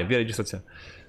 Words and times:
Ah, 0.00 0.04
via 0.04 0.16
registrazione. 0.16 0.64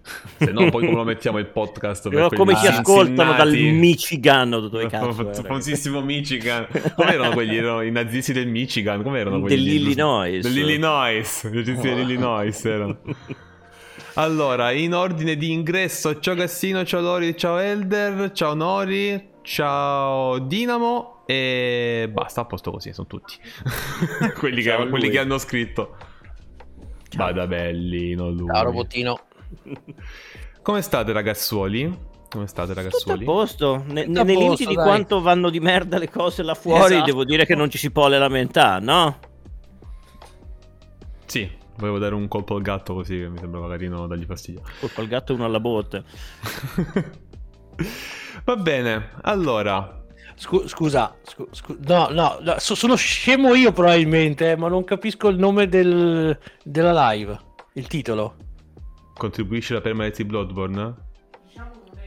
Se 0.38 0.52
no, 0.52 0.70
poi 0.70 0.86
come 0.86 0.98
lo 0.98 1.04
mettiamo 1.04 1.38
il 1.38 1.48
podcast? 1.48 2.10
Per 2.10 2.34
come 2.34 2.56
ci 2.56 2.68
ascoltano 2.68 3.34
dal 3.34 3.52
Michigan 3.52 4.54
o 4.54 4.68
dove 4.68 4.88
cazzo 4.88 5.44
Famosissimo 5.44 6.02
Michigan. 6.02 6.68
Come 6.96 7.14
erano 7.14 7.34
quelli? 7.34 7.58
Erano 7.58 7.82
i 7.82 7.92
nazisti 7.92 8.34
del 8.34 8.48
Michigan? 8.48 9.04
Come 9.04 9.20
erano 9.20 9.42
quelli? 9.42 9.56
Dell'Illinois. 9.56 10.42
Dell'Illinois. 10.42 11.44
Nazisti 11.44 11.72
oh. 11.72 11.82
dell'Illinois 11.82 12.66
erano. 12.66 13.00
Allora, 14.18 14.72
in 14.72 14.96
ordine 14.96 15.38
di 15.38 15.52
ingresso, 15.52 16.20
ciao 16.20 16.34
Gassino, 16.34 16.84
ciao 16.84 17.02
Lori, 17.02 17.38
ciao 17.38 17.58
Elder, 17.58 18.32
ciao 18.32 18.56
Nori, 18.56 19.30
ciao 19.44 20.40
Dinamo 20.40 21.22
e 21.28 22.10
basta, 22.12 22.42
a 22.42 22.46
posto 22.46 22.72
così, 22.72 22.94
sono 22.94 23.06
tutti. 23.06 23.36
quelli, 24.40 24.64
che, 24.64 24.88
quelli 24.90 25.10
che 25.10 25.20
hanno 25.20 25.38
scritto. 25.38 25.98
Vada 27.16 27.48
bellino 27.48 28.30
lui. 28.30 28.48
Ciao 28.48 28.64
robottino. 28.64 29.20
Come 30.62 30.82
state 30.82 31.12
ragazzuoli? 31.14 31.98
Come 32.30 32.48
state 32.48 32.74
ragazzuoli? 32.74 33.20
Tutto 33.20 33.32
a 33.32 33.36
posto. 33.36 33.84
Ne, 33.88 34.06
Tutto 34.06 34.24
nei 34.24 34.36
limiti 34.36 34.66
di 34.66 34.76
quanto 34.76 35.22
vanno 35.22 35.50
di 35.50 35.60
merda 35.60 35.98
le 35.98 36.10
cose 36.10 36.44
là 36.44 36.56
fuori, 36.56 36.96
esatto. 36.96 37.06
devo 37.06 37.24
dire 37.24 37.46
che 37.46 37.56
non 37.56 37.70
ci 37.70 37.78
si 37.78 37.90
può 37.90 38.08
lamentare, 38.10 38.84
no? 38.84 39.20
Sì, 41.26 41.50
volevo 41.78 42.00
dare 42.00 42.16
un 42.16 42.28
colpo 42.28 42.56
al 42.56 42.62
gatto 42.62 42.94
così 42.94 43.18
che 43.18 43.30
mi 43.30 43.38
sembrava 43.38 43.70
carino 43.70 44.08
dargli 44.08 44.26
fastidio. 44.26 44.62
Colpo 44.80 45.02
al 45.02 45.08
gatto 45.08 45.32
e 45.32 45.36
uno 45.36 45.46
alla 45.46 45.60
botte. 45.62 46.04
Va 48.44 48.56
bene, 48.58 49.12
allora, 49.22 50.04
Scu- 50.40 50.68
scusa, 50.68 51.16
scu- 51.24 51.48
scu- 51.52 51.80
no, 51.88 52.10
no, 52.12 52.38
no, 52.42 52.56
sono 52.60 52.96
scemo 52.96 53.56
io 53.56 53.72
probabilmente, 53.72 54.52
eh, 54.52 54.56
ma 54.56 54.68
non 54.68 54.84
capisco 54.84 55.30
il 55.30 55.38
nome 55.40 55.68
del, 55.68 56.38
della 56.64 57.10
live, 57.12 57.40
il 57.74 57.88
titolo. 57.88 58.36
Contribuisce 59.16 59.74
la 59.74 59.82
permanenza 59.82 60.22
di 60.22 60.30
Bloodborne? 60.30 60.96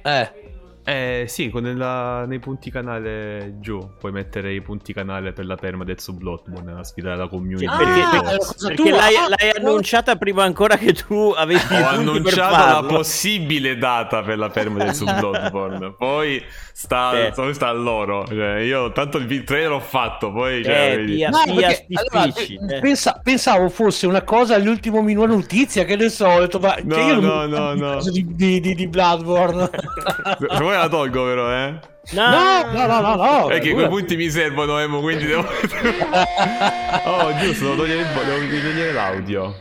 Eh. 0.03 0.50
Eh 0.91 1.27
sì, 1.28 1.50
con 1.50 1.62
nella, 1.62 2.24
nei 2.27 2.41
punti 2.41 2.69
canale 2.69 3.58
giù 3.60 3.78
puoi 3.96 4.10
mettere 4.10 4.52
i 4.52 4.60
punti 4.60 4.92
canale 4.92 5.33
per 5.33 5.46
la 5.46 5.55
perma 5.55 5.84
del 5.84 6.00
su 6.00 6.16
Bloodborne 6.16 6.80
a 6.80 6.83
sfidare 6.83 7.16
la 7.16 7.28
community. 7.28 7.64
Ah, 7.66 7.77
perché, 7.77 8.00
perché, 8.10 8.46
perché 8.66 8.91
l'hai, 8.91 9.14
l'hai, 9.28 9.52
annunciata 9.56 10.16
prima 10.16 10.42
ancora 10.42 10.77
che 10.77 10.92
tu 10.92 11.33
avessi 11.36 11.74
Ho 11.80 11.86
annunciato 11.86 12.83
la 12.83 12.88
possibile 12.88 13.78
data 13.78 14.24
per 14.24 14.38
la 14.38 14.50
perma 14.50 14.83
del 14.83 14.94
su 14.94 15.05
Bloodborne. 15.05 15.94
Poi 15.96 16.42
sta, 16.72 17.27
eh. 17.27 17.52
sta 17.52 17.68
a 17.68 17.72
loro. 17.72 18.27
Cioè, 18.27 18.56
io 18.58 18.91
tanto 18.91 19.18
il 19.18 19.44
trailer 19.44 19.68
l'ho 19.68 19.80
fatto, 19.80 20.33
poi... 20.33 20.64
Cioè, 20.64 20.94
eh, 20.94 21.05
via, 21.05 21.28
no, 21.28 21.42
via, 21.52 21.68
allora, 21.92 22.34
eh. 22.34 22.80
pensa, 22.80 23.20
pensavo 23.22 23.68
fosse 23.68 24.08
una 24.08 24.22
cosa 24.22 24.56
all'ultimo 24.56 25.02
minuto 25.02 25.27
notizia, 25.27 25.84
che 25.84 25.94
ne 25.94 26.08
so, 26.08 26.27
ho 26.27 26.41
detto, 26.41 26.58
ma 26.58 26.74
no, 26.83 26.94
cioè, 26.94 27.14
no, 27.14 27.46
no, 27.46 27.74
no. 27.74 28.02
Di, 28.02 28.27
di, 28.34 28.61
di, 28.61 28.74
di 28.74 28.88
Bloodborne. 28.88 29.70
Poi 30.58 30.80
la 30.81 30.89
tolgo 30.89 31.25
però, 31.25 31.53
eh. 31.53 31.75
No, 32.12 32.31
no, 32.73 32.86
no, 32.86 33.00
no, 33.00 33.14
no. 33.14 33.47
Perché 33.47 33.73
quei 33.73 33.89
punti 33.89 34.17
mi 34.17 34.31
servono, 34.31 34.78
Emo, 34.78 35.00
quindi 35.00 35.27
devo... 35.27 35.47
oh, 37.05 37.36
giusto, 37.39 37.64
devo 37.64 37.77
togliere, 37.77 38.06
devo 38.12 38.61
togliere 38.61 38.92
l'audio. 38.92 39.55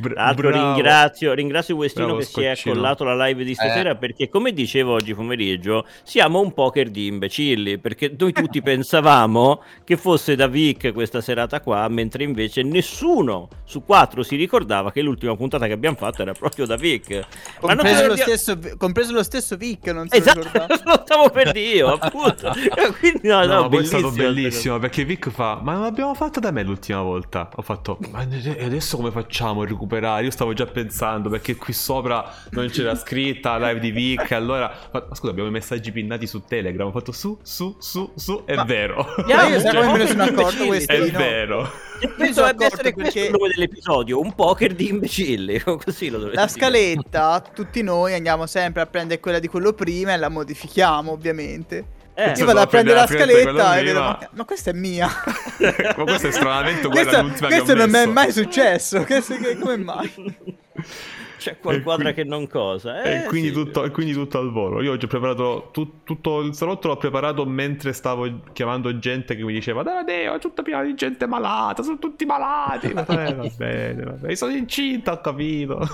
Tra 0.00 0.32
ringrazio, 0.32 1.32
ringrazio 1.32 1.74
Westino 1.74 2.06
Bravo, 2.06 2.20
che 2.20 2.26
scoccino. 2.26 2.54
si 2.54 2.62
è 2.66 2.70
accollato 2.70 3.02
alla 3.02 3.26
live 3.26 3.42
di 3.42 3.54
stasera 3.54 3.90
eh. 3.90 3.96
perché 3.96 4.28
come 4.28 4.52
dicevo 4.52 4.92
oggi 4.92 5.12
pomeriggio 5.12 5.84
siamo 6.04 6.40
un 6.40 6.52
poker 6.52 6.88
di 6.88 7.06
imbecilli 7.06 7.78
perché 7.78 8.14
noi 8.16 8.32
tutti 8.32 8.62
pensavamo 8.62 9.62
che 9.82 9.96
fosse 9.96 10.36
da 10.36 10.46
Vic 10.46 10.92
questa 10.92 11.20
serata 11.20 11.60
qua 11.60 11.88
mentre 11.88 12.22
invece 12.22 12.62
nessuno 12.62 13.48
su 13.64 13.84
quattro 13.84 14.22
si 14.22 14.36
ricordava 14.36 14.92
che 14.92 15.02
l'ultima 15.02 15.34
puntata 15.34 15.66
che 15.66 15.72
abbiamo 15.72 15.96
fatto 15.96 16.22
era 16.22 16.32
proprio 16.32 16.64
da 16.64 16.76
Vic. 16.76 17.26
Compreso, 17.58 18.06
lo, 18.06 18.16
stesso, 18.16 18.58
compreso 18.76 19.12
lo 19.12 19.22
stesso 19.24 19.56
Vic 19.56 19.88
non 19.88 20.08
si 20.08 20.16
esatto, 20.16 20.46
lo 20.84 21.02
stavo 21.04 21.30
per 21.30 21.50
dire 21.50 21.88
appunto. 21.88 22.52
Quindi 23.00 23.26
no, 23.26 23.44
no, 23.44 23.68
no 23.68 23.78
è 23.78 23.84
stato 23.84 24.12
bellissimo 24.12 24.78
perché 24.78 25.04
Vic 25.04 25.28
fa 25.30 25.58
ma 25.60 25.72
non 25.72 25.82
l'abbiamo 25.82 26.14
fatto 26.14 26.38
da 26.38 26.52
me 26.52 26.62
l'ultima 26.62 27.02
volta? 27.02 27.48
Ho 27.56 27.62
fatto 27.62 27.98
ma 28.12 28.20
adesso 28.20 28.96
come 28.96 29.10
facciamo 29.10 29.62
a 29.62 29.64
recuperare 29.64 29.86
recuperare. 29.88 30.24
Io 30.24 30.30
stavo 30.30 30.52
già 30.52 30.66
pensando 30.66 31.30
perché 31.30 31.56
qui 31.56 31.72
sopra 31.72 32.32
non 32.50 32.68
c'era 32.68 32.94
scritta 32.94 33.56
live 33.58 33.80
di 33.80 33.90
Vic. 33.90 34.32
Allora, 34.38 34.72
ma, 34.92 35.08
scusa, 35.12 35.30
abbiamo 35.32 35.48
i 35.48 35.52
messaggi 35.52 35.90
pinnati 35.90 36.26
su 36.26 36.44
Telegram. 36.46 36.86
Ho 36.86 36.92
fatto 36.92 37.10
su, 37.10 37.38
su, 37.42 37.76
su, 37.80 38.12
su. 38.14 38.42
È 38.44 38.54
ma, 38.54 38.64
vero. 38.64 39.06
Ma 39.26 39.48
io 39.48 39.58
sai 39.58 39.74
come 39.74 39.92
me 39.92 39.98
ne 39.98 40.06
sono 40.06 40.22
accorto 40.22 40.66
questo? 40.66 40.92
È 40.92 41.10
vero. 41.10 41.68
Penso 42.16 42.40
dovrebbe 42.40 42.66
essere 42.66 42.92
questo 42.92 43.18
il 43.18 43.30
nome 43.30 43.48
dell'episodio, 43.48 44.20
un 44.20 44.32
poker 44.34 44.74
di 44.74 44.90
imbecilli. 44.90 45.58
Così 45.64 46.10
lo 46.10 46.30
La 46.32 46.46
scaletta, 46.46 47.42
tutti 47.52 47.82
noi 47.82 48.14
andiamo 48.14 48.46
sempre 48.46 48.82
a 48.82 48.86
prendere 48.86 49.18
quella 49.18 49.40
di 49.40 49.48
quello 49.48 49.72
prima 49.72 50.12
e 50.12 50.16
la 50.16 50.28
modifichiamo, 50.28 51.10
ovviamente. 51.10 51.96
Eh, 52.20 52.32
io 52.36 52.46
vado 52.46 52.58
a 52.58 52.66
prendere 52.66 52.96
la 52.98 53.06
scaletta 53.06 53.78
e 53.78 53.84
vedo, 53.84 54.00
ma, 54.00 54.28
ma, 54.32 54.44
questa 54.44 54.70
è 54.70 54.72
mia. 54.72 55.06
ma 55.06 56.02
questo 56.02 56.26
è 56.26 56.32
stranamente 56.32 56.88
uguale 56.88 57.06
questo, 57.08 57.46
questo 57.46 57.74
non 57.76 57.88
mi 57.88 57.98
è 57.98 58.06
mai 58.06 58.32
successo. 58.32 59.04
Questo, 59.04 59.36
come 59.60 59.76
mai? 59.76 60.12
C'è 61.38 61.58
qualquadra 61.58 62.12
che 62.12 62.24
non 62.24 62.48
cosa. 62.48 63.02
Eh, 63.02 63.24
e, 63.24 63.26
quindi 63.26 63.48
sì. 63.48 63.54
tutto, 63.54 63.84
e, 63.84 63.90
quindi 63.90 64.12
tutto, 64.12 64.38
al 64.38 64.50
volo. 64.50 64.82
Io 64.82 64.92
oggi 64.92 65.04
ho 65.04 65.08
preparato 65.08 65.70
tu, 65.72 66.02
tutto 66.02 66.40
il 66.40 66.54
salotto, 66.54 66.88
l'ho 66.88 66.96
preparato 66.96 67.46
mentre 67.46 67.92
stavo 67.92 68.28
chiamando 68.52 68.98
gente 68.98 69.36
che 69.36 69.44
mi 69.44 69.52
diceva: 69.52 69.82
Deo, 70.04 70.34
è 70.34 70.38
tutta 70.38 70.62
piena 70.62 70.82
di 70.82 70.94
gente 70.94 71.26
malata, 71.26 71.82
sono 71.82 71.98
tutti 71.98 72.24
malati. 72.24 72.92
va 72.92 73.02
bene, 73.02 73.34
va 73.34 73.50
bene, 73.56 74.02
va 74.02 74.12
bene. 74.12 74.36
Sono 74.36 74.52
incinta, 74.52 75.12
ho 75.12 75.20
capito. 75.20 75.88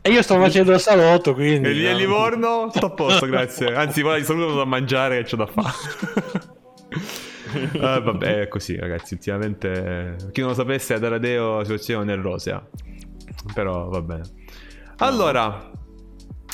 E 0.00 0.10
io 0.10 0.22
sto 0.22 0.38
facendo 0.38 0.72
il 0.72 0.80
salotto, 0.80 1.34
quindi. 1.34 1.68
E 1.68 1.72
lì 1.72 1.86
a 1.88 1.94
Livorno, 1.94 2.70
tutto 2.72 2.86
a 2.86 2.90
posto, 2.90 3.26
grazie. 3.26 3.74
Anzi, 3.74 4.02
poi 4.02 4.20
di 4.20 4.24
saluto 4.24 4.54
da 4.54 4.64
mangiare 4.64 5.22
che 5.22 5.30
c'ho 5.30 5.36
da 5.36 5.46
fare. 5.46 6.52
Uh, 7.74 7.78
vabbè, 8.02 8.42
è 8.42 8.48
così, 8.48 8.76
ragazzi. 8.76 9.14
Ultimamente, 9.14 10.16
chi 10.30 10.40
non 10.40 10.50
lo 10.50 10.54
sapesse, 10.54 10.94
ad 10.94 11.02
Aradeo 11.02 11.56
la 11.56 11.64
situazione 11.64 12.04
non 12.04 12.18
è 12.18 12.22
rosea. 12.22 12.64
Però 13.52 13.88
va 13.88 14.00
bene. 14.00 14.22
Allora, 14.98 15.72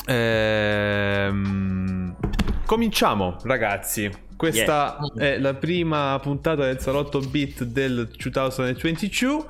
ehm, 0.06 2.16
cominciamo 2.64 3.36
ragazzi. 3.42 4.10
Questa 4.34 4.96
yeah. 5.14 5.34
è 5.34 5.38
la 5.38 5.54
prima 5.54 6.18
puntata 6.22 6.64
del 6.64 6.80
salotto 6.80 7.20
beat 7.20 7.64
del 7.64 8.08
2022 8.16 9.44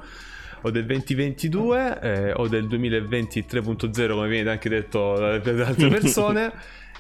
o 0.63 0.71
del 0.71 0.85
2022 0.85 2.01
eh, 2.01 2.33
o 2.33 2.49
del 2.49 2.67
2023.0 2.67 4.13
come 4.13 4.29
viene 4.29 4.51
anche 4.51 4.69
detto 4.69 5.17
dalle 5.17 5.63
altre 5.65 5.89
persone 5.89 6.53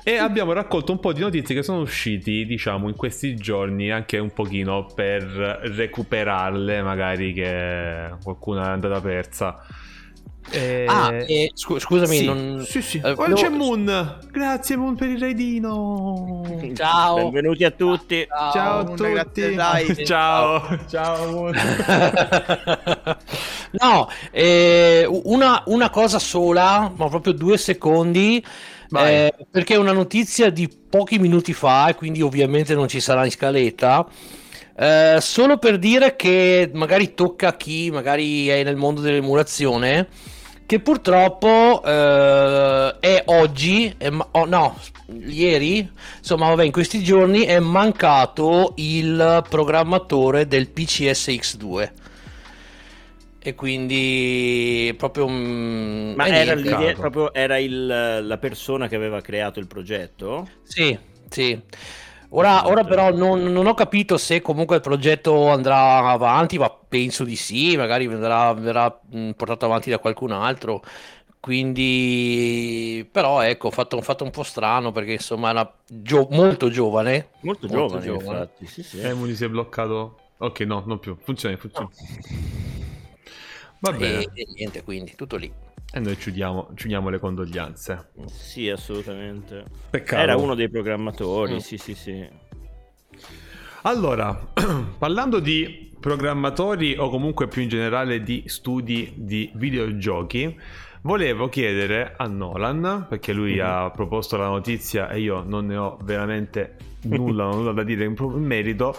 e 0.03 0.17
abbiamo 0.17 0.53
raccolto 0.53 0.93
un 0.93 1.01
po' 1.01 1.13
di 1.13 1.21
notizie 1.21 1.55
che 1.55 1.63
sono 1.63 1.81
usciti 1.81 2.47
diciamo 2.47 2.89
in 2.89 2.97
questi 2.97 3.35
giorni 3.35 3.91
anche 3.91 4.19
un 4.19 4.33
pochino 4.33 4.87
per 4.95 5.25
recuperarle 5.25 6.83
magari 6.83 7.35
che 7.35 8.15
qualcuna 8.23 8.67
è 8.67 8.71
andata 8.71 9.01
persa 9.01 9.63
eh... 10.51 10.85
Ah, 10.89 11.15
eh, 11.15 11.53
scu- 11.55 11.79
scusami, 11.79 12.17
sì, 12.17 12.25
non... 12.25 12.65
Sì, 12.67 12.83
sì. 12.83 13.01
Uh, 13.03 13.15
no... 13.27 13.35
c'è 13.35 13.49
Moon. 13.49 14.19
Grazie 14.31 14.77
Moon 14.77 14.97
per 14.97 15.09
il 15.09 15.21
raidino. 15.21 16.43
Ciao. 16.75 17.31
Benvenuti 17.31 17.65
a 17.65 17.71
tutti. 17.71 18.27
Ciao, 18.29 18.53
Ciao 18.53 18.79
a 18.81 18.85
tutti. 18.85 19.53
Grazie, 19.53 20.05
Ciao. 20.05 20.79
Ciao 20.89 21.31
Moon. 21.31 21.55
no, 23.81 24.09
eh, 24.33 25.07
una, 25.09 25.63
una, 25.67 25.91
cosa 25.91 26.19
sola, 26.19 26.93
ma 26.95 27.09
proprio 27.09 27.33
due 27.33 27.57
secondi. 27.57 28.45
Eh, 28.93 29.33
perché 29.49 29.75
è 29.75 29.79
una 29.79 29.93
notizia 29.93 30.51
di 30.51 30.69
pochi 30.69 31.21
minuti 31.21 31.53
fa 31.53 31.89
e 31.89 31.95
quindi 31.95 32.23
ovviamente 32.23 32.75
non 32.75 32.89
ci 32.89 32.99
sarà 32.99 33.25
in 33.25 33.31
scaletta. 33.31 34.05
Eh, 34.81 35.19
solo 35.21 35.59
per 35.59 35.79
dire 35.79 36.17
che 36.17 36.71
magari 36.73 37.13
tocca 37.13 37.49
a 37.49 37.55
chi 37.55 37.91
magari 37.91 38.49
è 38.49 38.63
nel 38.63 38.77
mondo 38.77 39.03
dell'emulazione 39.03 40.09
che 40.65 40.81
purtroppo 40.81 41.83
eh, 41.85 42.97
è 42.99 43.23
oggi, 43.27 43.95
è 43.99 44.09
ma- 44.09 44.27
oh, 44.31 44.47
no, 44.47 44.79
ieri, 45.27 45.87
insomma, 46.17 46.49
vabbè, 46.49 46.65
in 46.65 46.73
questi 46.73 47.03
giorni 47.03 47.45
è 47.45 47.59
mancato 47.59 48.73
il 48.77 49.45
programmatore 49.51 50.47
del 50.47 50.71
PCSX2 50.75 51.91
e 53.43 53.55
quindi 53.55 54.95
proprio 54.97 55.27
un... 55.27 56.15
ma 56.17 56.27
era, 56.27 56.55
lì, 56.55 56.95
proprio 56.95 57.35
era 57.35 57.59
il, 57.59 57.87
la 58.23 58.39
persona 58.39 58.89
che 58.89 58.97
aveva 58.97 59.21
creato 59.21 59.61
il 59.61 59.67
progetto? 59.67 60.49
Sì, 60.63 60.97
sì. 61.29 61.61
Ora, 62.33 62.69
ora 62.69 62.85
però 62.85 63.11
non, 63.13 63.43
non, 63.43 63.67
ho 63.67 63.75
capito 63.75 64.17
se 64.17 64.41
comunque 64.41 64.77
il 64.77 64.83
progetto 64.83 65.49
andrà 65.49 66.11
avanti, 66.11 66.59
ma 66.59 66.71
penso 66.71 67.25
di 67.25 67.35
sì, 67.35 67.77
magari 67.77 68.07
verrà, 68.07 68.53
verrà 68.53 68.91
portato 69.35 69.65
avanti 69.65 69.91
da 69.91 69.99
qualcun 69.99 70.31
altro. 70.31 70.83
Quindi, 71.41 73.09
però 73.11 73.41
ecco, 73.41 73.69
ho 73.69 73.71
fatto, 73.71 74.01
fatto, 74.03 74.25
un 74.25 74.31
po' 74.31 74.43
strano 74.43 74.93
perché 74.93 75.13
insomma 75.13 75.51
era 75.51 75.75
gio- 75.87 76.29
molto 76.31 76.69
giovane. 76.69 77.31
Molto, 77.41 77.67
molto 77.67 77.99
giovane, 77.99 78.05
giovane, 78.05 78.39
infatti. 78.41 78.67
Sì, 78.67 78.83
sì. 78.83 79.01
Emuli 79.01 79.35
si 79.35 79.45
è 79.45 79.49
bloccato. 79.49 80.19
Ok, 80.37 80.61
no, 80.61 80.85
non 80.87 80.99
più. 80.99 81.17
Funziona, 81.19 81.57
funziona. 81.57 81.89
No. 81.89 81.93
Va 83.81 83.93
bene. 83.93 84.21
E, 84.21 84.31
e 84.35 84.47
niente, 84.55 84.83
quindi 84.83 85.15
tutto 85.17 85.37
lì. 85.37 85.51
E 85.93 85.99
noi 85.99 86.17
ci 86.19 86.31
uniamo 86.31 87.09
le 87.09 87.19
condoglianze. 87.19 88.11
Sì, 88.27 88.69
assolutamente. 88.69 89.65
Peccato. 89.91 90.23
Era 90.23 90.37
uno 90.37 90.55
dei 90.55 90.69
programmatori, 90.69 91.55
mm. 91.55 91.59
sì, 91.59 91.79
sì, 91.79 91.95
sì. 91.95 92.29
Allora, 93.83 94.53
parlando 94.99 95.41
di 95.41 95.91
programmatori 95.99 96.97
o 96.97 97.09
comunque 97.11 97.49
più 97.49 97.63
in 97.63 97.69
generale 97.69 98.23
di 98.23 98.45
studi 98.47 99.15
di 99.17 99.51
videogiochi, 99.55 100.59
volevo 101.03 101.49
chiedere 101.49 102.15
a 102.17 102.27
Nolan, 102.27 103.07
perché 103.09 103.33
lui 103.33 103.55
mm-hmm. 103.55 103.67
ha 103.67 103.91
proposto 103.91 104.37
la 104.37 104.49
notizia 104.49 105.09
e 105.09 105.21
io 105.21 105.43
non 105.43 105.67
ne 105.67 105.77
ho 105.77 105.99
veramente 106.03 106.77
nulla, 107.03 107.45
nulla 107.51 107.73
da 107.73 107.83
dire 107.83 108.05
in 108.05 108.15
merito 108.17 108.97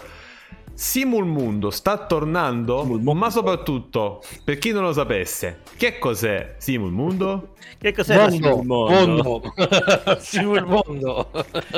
Simul 0.73 1.25
Mundo 1.25 1.69
sta 1.69 2.05
tornando, 2.05 2.83
ma 2.85 3.29
soprattutto 3.29 4.23
per 4.43 4.57
chi 4.57 4.71
non 4.71 4.83
lo 4.83 4.93
sapesse, 4.93 5.59
che 5.77 5.99
cos'è 5.99 6.55
Simul 6.57 6.91
Mundo? 6.91 7.49
Che 7.77 7.93
cos'è 7.93 8.15
mondo, 8.15 8.31
Simul 8.31 8.65
Mondo? 8.65 9.53
Simul 10.19 10.65
Mondo. 10.65 11.31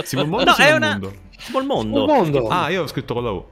Simul 0.04 0.28
Mondo. 0.28 0.45
No, 0.45 0.54
Simul 0.54 0.68
è 0.68 0.75
una... 0.75 0.90
Mondo. 0.90 1.13
Simul 1.38 1.66
Mondo. 1.66 2.06
Mondo. 2.06 2.48
Ah, 2.48 2.69
io 2.69 2.84
ho 2.84 2.88
scritto 2.88 3.13
con 3.13 3.24
la 3.24 3.31
U. 3.31 3.45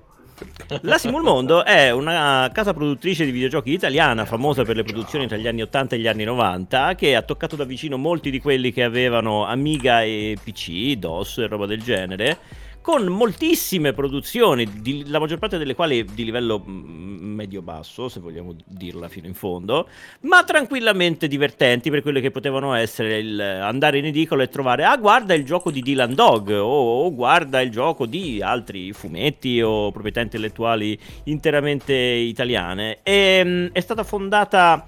La 0.82 0.98
Simul 0.98 1.22
Mondo 1.22 1.64
è 1.64 1.92
una 1.92 2.50
casa 2.52 2.74
produttrice 2.74 3.26
di 3.26 3.32
videogiochi 3.32 3.72
italiana, 3.72 4.26
famosa 4.26 4.64
per 4.64 4.76
le 4.76 4.84
produzioni 4.84 5.28
tra 5.28 5.38
gli 5.38 5.48
anni 5.48 5.62
80 5.62 5.96
e 5.96 6.00
gli 6.00 6.08
anni 6.08 6.24
90, 6.24 6.96
che 6.96 7.16
ha 7.16 7.22
toccato 7.22 7.56
da 7.56 7.64
vicino 7.64 7.98
molti 7.98 8.32
di 8.32 8.40
quelli 8.40 8.72
che 8.72 8.84
avevano 8.84 9.46
Amiga 9.46 10.02
e 10.02 10.38
PC, 10.42 10.94
DOS 10.94 11.40
e 11.40 11.48
roba 11.48 11.66
del 11.66 11.84
genere 11.84 12.38
con 12.82 13.06
moltissime 13.06 13.94
produzioni, 13.94 14.68
di, 14.82 15.08
la 15.08 15.20
maggior 15.20 15.38
parte 15.38 15.58
delle 15.58 15.76
quali 15.76 16.04
di 16.04 16.24
livello 16.24 16.64
mm, 16.68 17.36
medio-basso, 17.36 18.10
se 18.10 18.20
vogliamo 18.20 18.56
dirla 18.66 19.08
fino 19.08 19.28
in 19.28 19.34
fondo, 19.34 19.88
ma 20.22 20.44
tranquillamente 20.44 21.28
divertenti 21.28 21.90
per 21.90 22.02
quelle 22.02 22.22
che 22.22 22.32
potevano 22.32 22.74
essere 22.74 23.20
il 23.20 23.40
andare 23.40 24.00
in 24.00 24.06
edicola 24.06 24.44
e 24.44 24.50
trovare, 24.50 24.84
ah 24.84 24.98
guarda 24.98 25.34
il 25.34 25.46
gioco 25.46 25.72
di 25.72 25.82
Dylan 25.82 26.14
Dog, 26.16 26.50
o, 26.50 27.06
o 27.06 27.14
guarda 27.14 27.62
il 27.62 27.70
gioco 27.70 28.06
di 28.06 28.42
altri 28.42 28.92
fumetti 28.94 29.62
o 29.62 29.92
proprietà 29.92 30.22
intellettuali 30.22 30.98
interamente 31.26 31.94
italiane. 31.94 33.00
E, 33.04 33.14
ehm, 33.14 33.70
è 33.72 33.80
stata 33.80 34.04
fondata 34.04 34.86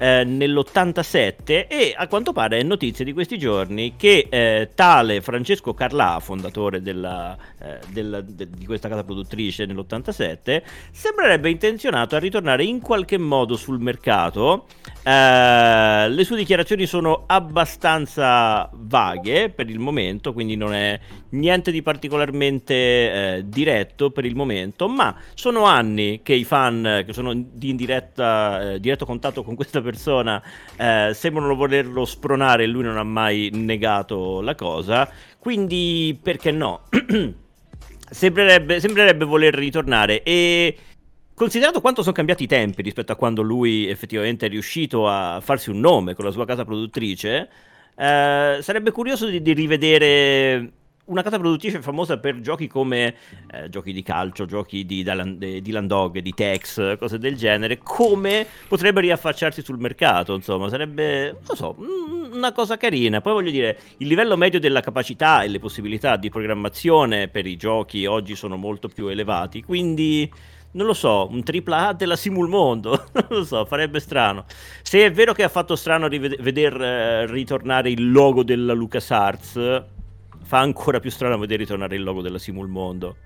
eh, 0.00 0.24
nell'87 0.24 1.66
e 1.68 1.94
a 1.94 2.08
quanto 2.08 2.32
pare 2.32 2.58
è 2.58 2.62
notizia 2.62 3.04
di 3.04 3.12
questi 3.12 3.36
giorni 3.38 3.96
che 3.96 4.26
eh, 4.30 4.70
tale 4.74 5.20
Francesco 5.20 5.74
Carlà, 5.74 6.18
fondatore 6.20 6.80
della, 6.80 7.36
eh, 7.60 7.78
della, 7.88 8.22
de, 8.22 8.48
di 8.48 8.64
questa 8.64 8.88
casa 8.88 9.04
produttrice 9.04 9.66
nell'87, 9.66 10.62
sembrerebbe 10.90 11.50
intenzionato 11.50 12.16
a 12.16 12.18
ritornare 12.18 12.64
in 12.64 12.80
qualche 12.80 13.18
modo 13.18 13.56
sul 13.56 13.78
mercato. 13.78 14.64
Eh, 15.02 16.08
le 16.08 16.24
sue 16.24 16.36
dichiarazioni 16.36 16.86
sono 16.86 17.24
abbastanza 17.26 18.70
vaghe 18.72 19.50
per 19.50 19.68
il 19.68 19.78
momento, 19.78 20.32
quindi 20.32 20.56
non 20.56 20.72
è 20.72 20.98
niente 21.30 21.70
di 21.70 21.82
particolarmente 21.82 22.74
eh, 22.74 23.42
diretto 23.44 24.10
per 24.10 24.24
il 24.24 24.34
momento, 24.34 24.88
ma 24.88 25.14
sono 25.34 25.64
anni 25.64 26.20
che 26.22 26.32
i 26.32 26.44
fan 26.44 27.02
che 27.04 27.12
sono 27.12 27.34
di 27.34 27.74
diretta, 27.74 28.78
diretto 28.78 29.04
contatto 29.04 29.42
con 29.42 29.54
questa 29.54 29.72
persona 29.82 29.88
persona 29.90 30.42
eh, 30.76 31.10
sembrano 31.14 31.54
volerlo 31.54 32.04
spronare 32.04 32.64
e 32.64 32.66
lui 32.66 32.82
non 32.84 32.96
ha 32.96 33.02
mai 33.02 33.50
negato 33.52 34.40
la 34.40 34.54
cosa. 34.54 35.10
Quindi, 35.38 36.18
perché 36.22 36.50
no? 36.50 36.82
sembrerebbe, 38.10 38.80
sembrerebbe 38.80 39.24
voler 39.24 39.54
ritornare 39.54 40.22
e 40.22 40.76
considerato 41.34 41.80
quanto 41.80 42.02
sono 42.02 42.14
cambiati 42.14 42.42
i 42.42 42.46
tempi 42.46 42.82
rispetto 42.82 43.12
a 43.12 43.16
quando 43.16 43.42
lui 43.42 43.88
effettivamente 43.88 44.46
è 44.46 44.48
riuscito 44.50 45.08
a 45.08 45.40
farsi 45.40 45.70
un 45.70 45.80
nome 45.80 46.14
con 46.14 46.24
la 46.24 46.30
sua 46.30 46.44
casa 46.44 46.64
produttrice, 46.64 47.48
eh, 47.96 48.58
sarebbe 48.60 48.90
curioso 48.90 49.26
di, 49.26 49.40
di, 49.40 49.52
rivedere 49.52 50.72
una 51.10 51.22
casa 51.22 51.38
produttrice 51.38 51.82
famosa 51.82 52.18
per 52.18 52.40
giochi 52.40 52.68
come 52.68 53.14
eh, 53.50 53.68
giochi 53.68 53.92
di 53.92 54.02
calcio, 54.02 54.46
giochi 54.46 54.86
di 54.86 55.02
Dylan 55.02 55.86
Dog, 55.86 56.18
di 56.20 56.32
Tex, 56.32 56.96
cose 56.98 57.18
del 57.18 57.36
genere, 57.36 57.78
come 57.78 58.46
potrebbe 58.68 59.00
riaffacciarsi 59.00 59.62
sul 59.62 59.78
mercato, 59.78 60.34
insomma, 60.34 60.68
sarebbe, 60.68 61.38
non 61.46 61.56
so, 61.56 61.76
una 62.32 62.52
cosa 62.52 62.76
carina. 62.76 63.20
Poi 63.20 63.32
voglio 63.32 63.50
dire, 63.50 63.78
il 63.98 64.06
livello 64.06 64.36
medio 64.36 64.60
della 64.60 64.80
capacità 64.80 65.42
e 65.42 65.48
le 65.48 65.58
possibilità 65.58 66.16
di 66.16 66.30
programmazione 66.30 67.28
per 67.28 67.46
i 67.46 67.56
giochi 67.56 68.06
oggi 68.06 68.36
sono 68.36 68.56
molto 68.56 68.88
più 68.88 69.08
elevati, 69.08 69.62
quindi 69.62 70.30
non 70.72 70.86
lo 70.86 70.94
so, 70.94 71.26
un 71.28 71.42
tripla 71.42 71.88
A 71.88 71.92
della 71.94 72.14
Simul 72.14 72.48
Mondo, 72.48 73.06
non 73.12 73.26
lo 73.28 73.44
so, 73.44 73.64
farebbe 73.64 73.98
strano. 73.98 74.44
Se 74.82 75.04
è 75.04 75.10
vero 75.10 75.32
che 75.32 75.42
ha 75.42 75.48
fatto 75.48 75.74
strano 75.74 76.06
rived- 76.06 76.40
veder 76.40 76.80
eh, 76.80 77.26
ritornare 77.26 77.90
il 77.90 78.12
logo 78.12 78.44
della 78.44 78.72
LucasArts, 78.72 79.98
fa 80.50 80.58
ancora 80.58 80.98
più 80.98 81.12
strano 81.12 81.38
vedere 81.38 81.62
ritornare 81.62 81.94
il 81.94 82.02
logo 82.02 82.22
della 82.22 82.40
Simul 82.40 82.66
Mondo. 82.66 83.16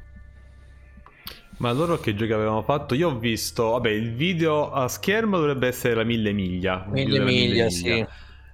Ma 1.57 1.73
loro 1.73 1.99
che 1.99 2.15
giochi 2.15 2.33
avevano 2.33 2.61
fatto? 2.61 2.95
Io 2.95 3.09
ho 3.09 3.19
visto, 3.19 3.71
vabbè, 3.71 3.89
il 3.89 4.13
video 4.13 4.71
a 4.71 4.89
schermo 4.89 5.39
dovrebbe 5.39 5.67
essere 5.67 5.95
la 5.95 6.05
mille 6.05 6.33
miglia. 6.33 6.85
Mille 6.87 7.21
miglia, 7.21 7.25
miglia, 7.25 7.71
sì. 7.71 7.89
E, 7.89 8.07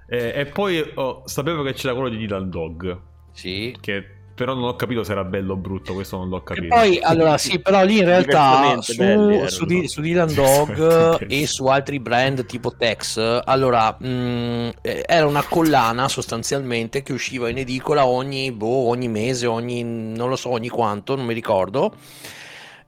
eh, 0.06 0.32
e 0.36 0.46
poi 0.46 0.88
oh, 0.94 1.26
sapevo 1.26 1.64
che 1.64 1.72
c'era 1.72 1.94
quello 1.94 2.10
di 2.10 2.16
Dylan 2.16 2.48
Dog. 2.48 3.00
Sì. 3.32 3.74
Che 3.80 4.19
però 4.40 4.54
non 4.54 4.64
ho 4.64 4.74
capito 4.74 5.04
se 5.04 5.12
era 5.12 5.22
bello 5.22 5.52
o 5.52 5.56
brutto, 5.56 5.92
questo 5.92 6.16
non 6.16 6.30
l'ho 6.30 6.42
capito. 6.42 6.64
E 6.64 6.68
poi, 6.68 6.98
allora, 7.02 7.36
sì, 7.36 7.58
però 7.58 7.84
lì 7.84 7.98
in 7.98 8.06
realtà 8.06 8.80
su, 8.80 8.96
belli, 8.96 9.50
su, 9.50 9.66
di, 9.66 9.86
su, 9.86 10.00
Dylan 10.00 10.32
Dog 10.32 11.26
e 11.28 11.46
su 11.46 11.66
altri 11.66 12.00
brand 12.00 12.46
tipo 12.46 12.74
Tex, 12.74 13.42
allora, 13.44 13.94
mh, 13.98 14.08
mm, 14.08 14.68
eh, 14.80 15.04
era 15.06 15.26
una 15.26 15.42
collana 15.42 16.08
sostanzialmente 16.08 17.02
che 17.02 17.12
usciva 17.12 17.50
in 17.50 17.58
edicola 17.58 18.06
ogni, 18.06 18.50
boh, 18.50 18.88
ogni 18.88 19.08
mese, 19.08 19.46
ogni, 19.46 19.82
non 19.84 20.30
lo 20.30 20.36
so, 20.36 20.48
ogni 20.48 20.70
quanto, 20.70 21.16
non 21.16 21.26
mi 21.26 21.34
ricordo. 21.34 21.92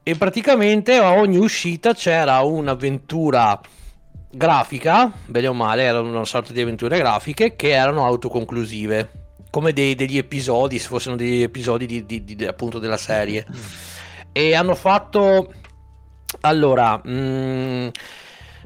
E 0.03 0.15
praticamente 0.15 0.97
a 0.97 1.13
ogni 1.13 1.37
uscita 1.37 1.93
c'era 1.93 2.41
un'avventura 2.41 3.61
grafica, 4.31 5.13
bene 5.27 5.49
o 5.49 5.53
male, 5.53 5.83
erano 5.83 6.09
una 6.09 6.25
sorta 6.25 6.55
di 6.55 6.63
avventure 6.63 6.97
grafiche 6.97 7.57
che 7.57 7.73
erano 7.73 8.07
autoconclusive 8.07 9.22
come 9.53 9.75
dei, 9.75 9.95
degli 9.95 10.17
episodi, 10.17 10.79
se 10.79 10.89
fossero 10.89 11.15
degli 11.15 11.43
episodi 11.43 11.85
di, 11.85 12.07
di, 12.07 12.25
di, 12.25 12.47
appunto 12.47 12.79
della 12.79 12.97
serie. 12.97 13.45
E 14.33 14.55
hanno 14.55 14.75
fatto... 14.75 15.53
Allora... 16.41 16.99
Mh, 17.05 17.11
mm, 17.13 17.89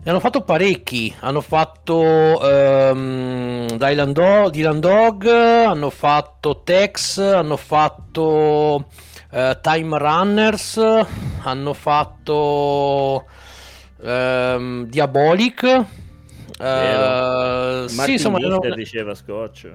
ne 0.07 0.13
hanno 0.13 0.21
fatto 0.21 0.43
parecchi, 0.43 1.13
hanno 1.19 1.41
fatto 1.41 1.97
um, 1.97 3.67
Dylan, 3.77 4.13
Do- 4.13 4.51
Dylan 4.51 4.79
Dog, 4.79 5.27
hanno 5.27 5.91
fatto 5.91 6.61
Tex, 6.63 7.19
hanno 7.19 7.57
fatto 7.57 8.87
uh, 9.33 9.61
Time 9.61 9.99
Runners, 9.99 10.77
hanno 11.43 11.73
fatto 11.73 13.25
um, 13.97 14.87
Diabolic. 14.87 15.85
Uh, 16.57 17.89
sì, 17.89 18.13
insomma, 18.13 18.37
hanno... 18.37 18.61
diceva 18.77 19.13
Scotch. 19.13 19.73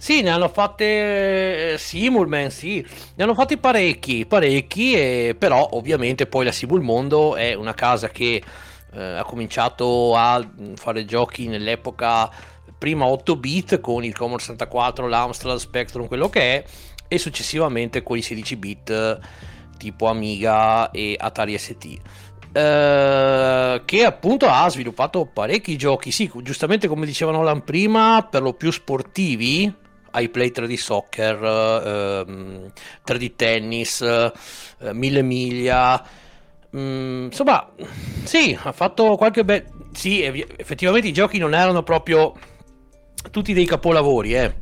Sì, 0.00 0.22
ne 0.22 0.30
hanno 0.30 0.48
fatte 0.48 1.74
eh, 1.74 1.78
Simulman, 1.78 2.50
sì, 2.50 2.82
ne 3.16 3.22
hanno 3.22 3.34
fatti 3.34 3.58
parecchi, 3.58 4.24
parecchi, 4.24 4.94
e... 4.94 5.36
però 5.38 5.68
ovviamente 5.72 6.24
poi 6.24 6.46
la 6.46 6.52
Simul 6.52 6.80
Mondo 6.80 7.36
è 7.36 7.52
una 7.52 7.74
casa 7.74 8.08
che 8.08 8.42
eh, 8.94 8.98
ha 8.98 9.22
cominciato 9.24 10.16
a 10.16 10.42
fare 10.76 11.04
giochi 11.04 11.48
nell'epoca 11.48 12.30
prima 12.78 13.04
8 13.04 13.36
bit 13.36 13.80
con 13.80 14.02
il 14.02 14.16
Commodore 14.16 14.40
64, 14.40 15.06
l'Amstrad, 15.06 15.58
Spectrum, 15.58 16.06
quello 16.06 16.30
che 16.30 16.40
è, 16.40 16.64
e 17.06 17.18
successivamente 17.18 18.02
con 18.02 18.16
i 18.16 18.22
16 18.22 18.56
bit 18.56 19.18
tipo 19.76 20.06
Amiga 20.06 20.90
e 20.92 21.14
Atari 21.18 21.58
ST. 21.58 21.98
Uh, 22.52 23.84
che 23.84 24.04
appunto 24.06 24.48
ha 24.48 24.66
sviluppato 24.70 25.26
parecchi 25.26 25.76
giochi, 25.76 26.10
sì, 26.10 26.30
giustamente 26.36 26.88
come 26.88 27.04
dicevano 27.04 27.36
Nolan 27.36 27.64
prima, 27.64 28.26
per 28.28 28.40
lo 28.40 28.54
più 28.54 28.70
sportivi, 28.70 29.88
ai 30.10 30.28
play 30.28 30.50
3D 30.50 30.74
soccer, 30.76 32.24
ehm, 32.26 32.72
3D 33.04 33.32
tennis, 33.36 34.00
eh, 34.00 34.32
mille 34.92 35.22
miglia. 35.22 36.04
Mm, 36.76 37.26
insomma, 37.26 37.68
sì, 38.24 38.56
ha 38.60 38.72
fatto 38.72 39.16
qualche 39.16 39.44
bel... 39.44 39.64
Sì, 39.92 40.22
effettivamente 40.22 41.08
i 41.08 41.12
giochi 41.12 41.38
non 41.38 41.54
erano 41.54 41.82
proprio 41.82 42.34
tutti 43.30 43.52
dei 43.52 43.66
capolavori, 43.66 44.34
eh. 44.34 44.54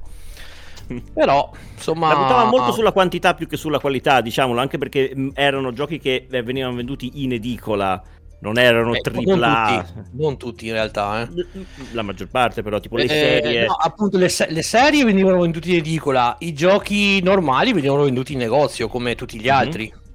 Però, 1.12 1.50
insomma... 1.74 2.08
La 2.08 2.14
puntava 2.14 2.44
molto 2.44 2.72
sulla 2.72 2.92
quantità 2.92 3.34
più 3.34 3.46
che 3.46 3.56
sulla 3.56 3.78
qualità, 3.78 4.20
diciamolo, 4.20 4.60
anche 4.60 4.78
perché 4.78 5.12
mm, 5.14 5.30
erano 5.34 5.72
giochi 5.72 5.98
che 5.98 6.26
eh, 6.30 6.42
venivano 6.42 6.76
venduti 6.76 7.22
in 7.22 7.32
edicola 7.32 8.02
non 8.40 8.58
erano 8.58 8.94
eh, 8.94 9.00
tripla 9.00 9.36
non 9.36 9.84
tutti, 9.84 10.00
non 10.12 10.36
tutti 10.36 10.66
in 10.66 10.72
realtà 10.72 11.22
eh. 11.22 11.46
la 11.92 12.02
maggior 12.02 12.28
parte 12.28 12.62
però 12.62 12.78
tipo 12.78 12.96
le 12.96 13.04
eh, 13.04 13.08
serie 13.08 13.66
no, 13.66 13.72
appunto 13.72 14.16
le, 14.16 14.28
le, 14.48 14.62
serie 14.62 15.04
venivano 15.04 15.40
vendute 15.40 15.70
in 15.70 15.76
edicola 15.76 16.36
i 16.40 16.52
giochi 16.52 17.20
normali 17.22 17.72
venivano 17.72 18.04
venduti 18.04 18.34
in 18.34 18.38
negozio 18.38 18.88
come 18.88 19.16
tutti 19.16 19.40
gli 19.40 19.46
mhm. 19.46 19.54
altri 19.54 19.92
mm-hmm. 19.92 20.06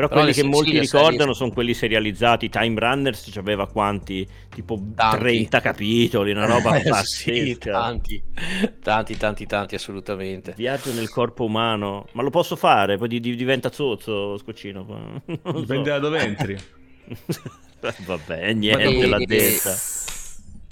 Però, 0.00 0.08
Però 0.08 0.20
quelli 0.22 0.34
che 0.34 0.44
molti 0.44 0.78
ricordano 0.78 1.18
serie... 1.18 1.34
sono 1.34 1.50
quelli 1.50 1.74
serializzati. 1.74 2.48
Time 2.48 2.78
Runners 2.78 3.36
aveva 3.36 3.66
quanti? 3.66 4.26
Tipo 4.48 4.80
tanti. 4.94 5.18
30 5.18 5.60
capitoli, 5.60 6.30
una 6.30 6.46
roba 6.46 6.70
pazzesca. 6.80 7.02
sì, 7.02 7.58
tanti, 7.58 8.22
tanti, 8.82 9.16
tanti, 9.18 9.46
tanti, 9.46 9.74
assolutamente. 9.74 10.54
Viaggio 10.56 10.94
nel 10.94 11.10
corpo 11.10 11.44
umano. 11.44 12.06
Ma 12.12 12.22
lo 12.22 12.30
posso 12.30 12.56
fare? 12.56 12.96
Poi 12.96 13.20
diventa 13.20 13.70
zozzo, 13.70 14.38
scoccino. 14.38 15.20
Dipende 15.26 15.66
so. 15.66 15.80
da 15.80 15.98
dove 15.98 16.18
entri. 16.20 16.58
Vabbè, 18.04 18.52
niente, 18.52 19.06
l'ha 19.06 19.18
detta. 19.18 19.74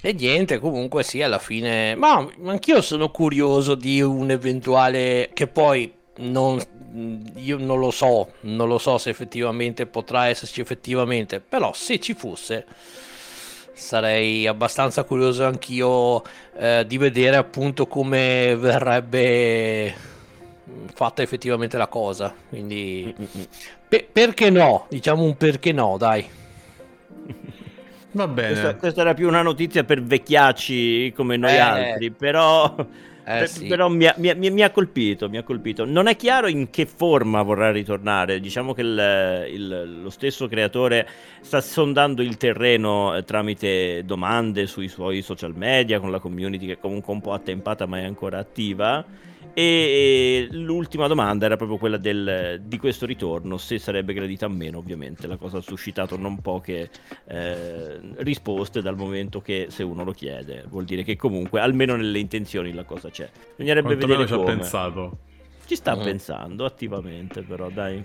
E 0.01 0.13
niente, 0.13 0.59
comunque 0.59 1.03
sì, 1.03 1.21
alla 1.21 1.39
fine... 1.39 1.95
Ma 1.95 2.25
anch'io 2.45 2.81
sono 2.81 3.09
curioso 3.09 3.75
di 3.75 4.01
un 4.01 4.31
eventuale... 4.31 5.29
Che 5.33 5.47
poi 5.47 5.91
non... 6.17 6.61
Io 7.35 7.57
non 7.57 7.79
lo 7.79 7.91
so, 7.91 8.33
non 8.41 8.67
lo 8.67 8.77
so 8.77 8.97
se 8.97 9.09
effettivamente 9.09 9.85
potrà 9.85 10.27
esserci 10.27 10.61
effettivamente, 10.61 11.39
però 11.39 11.71
se 11.73 11.99
ci 11.99 12.15
fosse 12.15 12.65
sarei 13.73 14.45
abbastanza 14.45 15.03
curioso 15.03 15.45
anch'io 15.45 16.21
eh, 16.57 16.83
di 16.85 16.97
vedere 16.97 17.37
appunto 17.37 17.87
come 17.87 18.55
verrebbe 18.57 19.95
fatta 20.93 21.21
effettivamente 21.21 21.77
la 21.77 21.87
cosa. 21.87 22.33
Quindi 22.49 23.13
pe- 23.89 24.07
perché 24.09 24.49
no? 24.49 24.85
Diciamo 24.89 25.23
un 25.23 25.35
perché 25.35 25.71
no, 25.73 25.97
dai. 25.97 26.25
Va 28.11 28.27
bene. 28.27 28.47
Questa, 28.49 28.75
questa, 28.75 29.01
era 29.01 29.13
più 29.13 29.27
una 29.27 29.41
notizia 29.41 29.83
per 29.83 30.01
vecchiacci 30.01 31.13
come 31.15 31.37
noi 31.37 31.53
eh, 31.53 31.57
altri, 31.57 32.11
però, 32.11 32.75
eh, 33.23 33.45
sì. 33.45 33.67
però 33.67 33.87
mi, 33.87 34.07
ha, 34.07 34.15
mi, 34.17 34.33
mi, 34.49 34.61
ha 34.63 34.71
colpito, 34.71 35.29
mi, 35.29 35.37
ha, 35.37 35.43
colpito, 35.43 35.85
Non 35.85 36.07
è 36.07 36.15
chiaro 36.15 36.47
in 36.47 36.71
che 36.71 36.87
forma 36.87 37.43
vorrà 37.43 37.71
ritornare. 37.71 38.39
Diciamo 38.39 38.73
che 38.73 38.81
il, 38.81 39.47
il, 39.51 40.01
lo 40.01 40.09
stesso 40.09 40.47
creatore 40.47 41.07
sta 41.41 41.61
sondando 41.61 42.23
il 42.23 42.37
terreno 42.37 43.15
eh, 43.15 43.23
tramite 43.23 44.03
domande 44.05 44.65
sui 44.65 44.87
suoi 44.87 45.21
social 45.21 45.55
media, 45.55 45.99
con 45.99 46.09
la 46.09 46.19
community 46.19 46.65
che 46.65 46.73
è 46.73 46.79
comunque 46.79 47.13
un 47.13 47.21
po' 47.21 47.33
attempata 47.33 47.85
ma 47.85 47.99
è 47.99 48.05
ancora 48.05 48.39
attiva 48.39 49.05
e 49.53 50.47
l'ultima 50.51 51.07
domanda 51.07 51.45
era 51.45 51.55
proprio 51.55 51.77
quella 51.77 51.97
del, 51.97 52.61
di 52.63 52.77
questo 52.77 53.05
ritorno, 53.05 53.57
se 53.57 53.79
sarebbe 53.79 54.13
gradita 54.13 54.45
o 54.45 54.49
meno, 54.49 54.77
ovviamente. 54.77 55.27
La 55.27 55.37
cosa 55.37 55.57
ha 55.57 55.61
suscitato 55.61 56.17
non 56.17 56.39
poche 56.41 56.89
eh, 57.27 57.99
risposte 58.17 58.81
dal 58.81 58.95
momento 58.95 59.41
che 59.41 59.67
se 59.69 59.83
uno 59.83 60.03
lo 60.03 60.11
chiede, 60.11 60.65
vuol 60.67 60.85
dire 60.85 61.03
che 61.03 61.15
comunque 61.15 61.59
almeno 61.59 61.95
nelle 61.95 62.19
intenzioni 62.19 62.73
la 62.73 62.83
cosa 62.83 63.09
c'è. 63.09 63.29
Bisognerebbe 63.55 63.95
Quanto 63.95 64.07
vedere 64.07 64.27
come. 64.27 64.43
ci 64.45 64.49
ha 64.49 64.55
pensato. 64.55 65.17
Ci 65.65 65.75
sta 65.75 65.95
mm. 65.95 66.01
pensando 66.01 66.65
attivamente, 66.65 67.41
però 67.43 67.69
dai. 67.69 68.03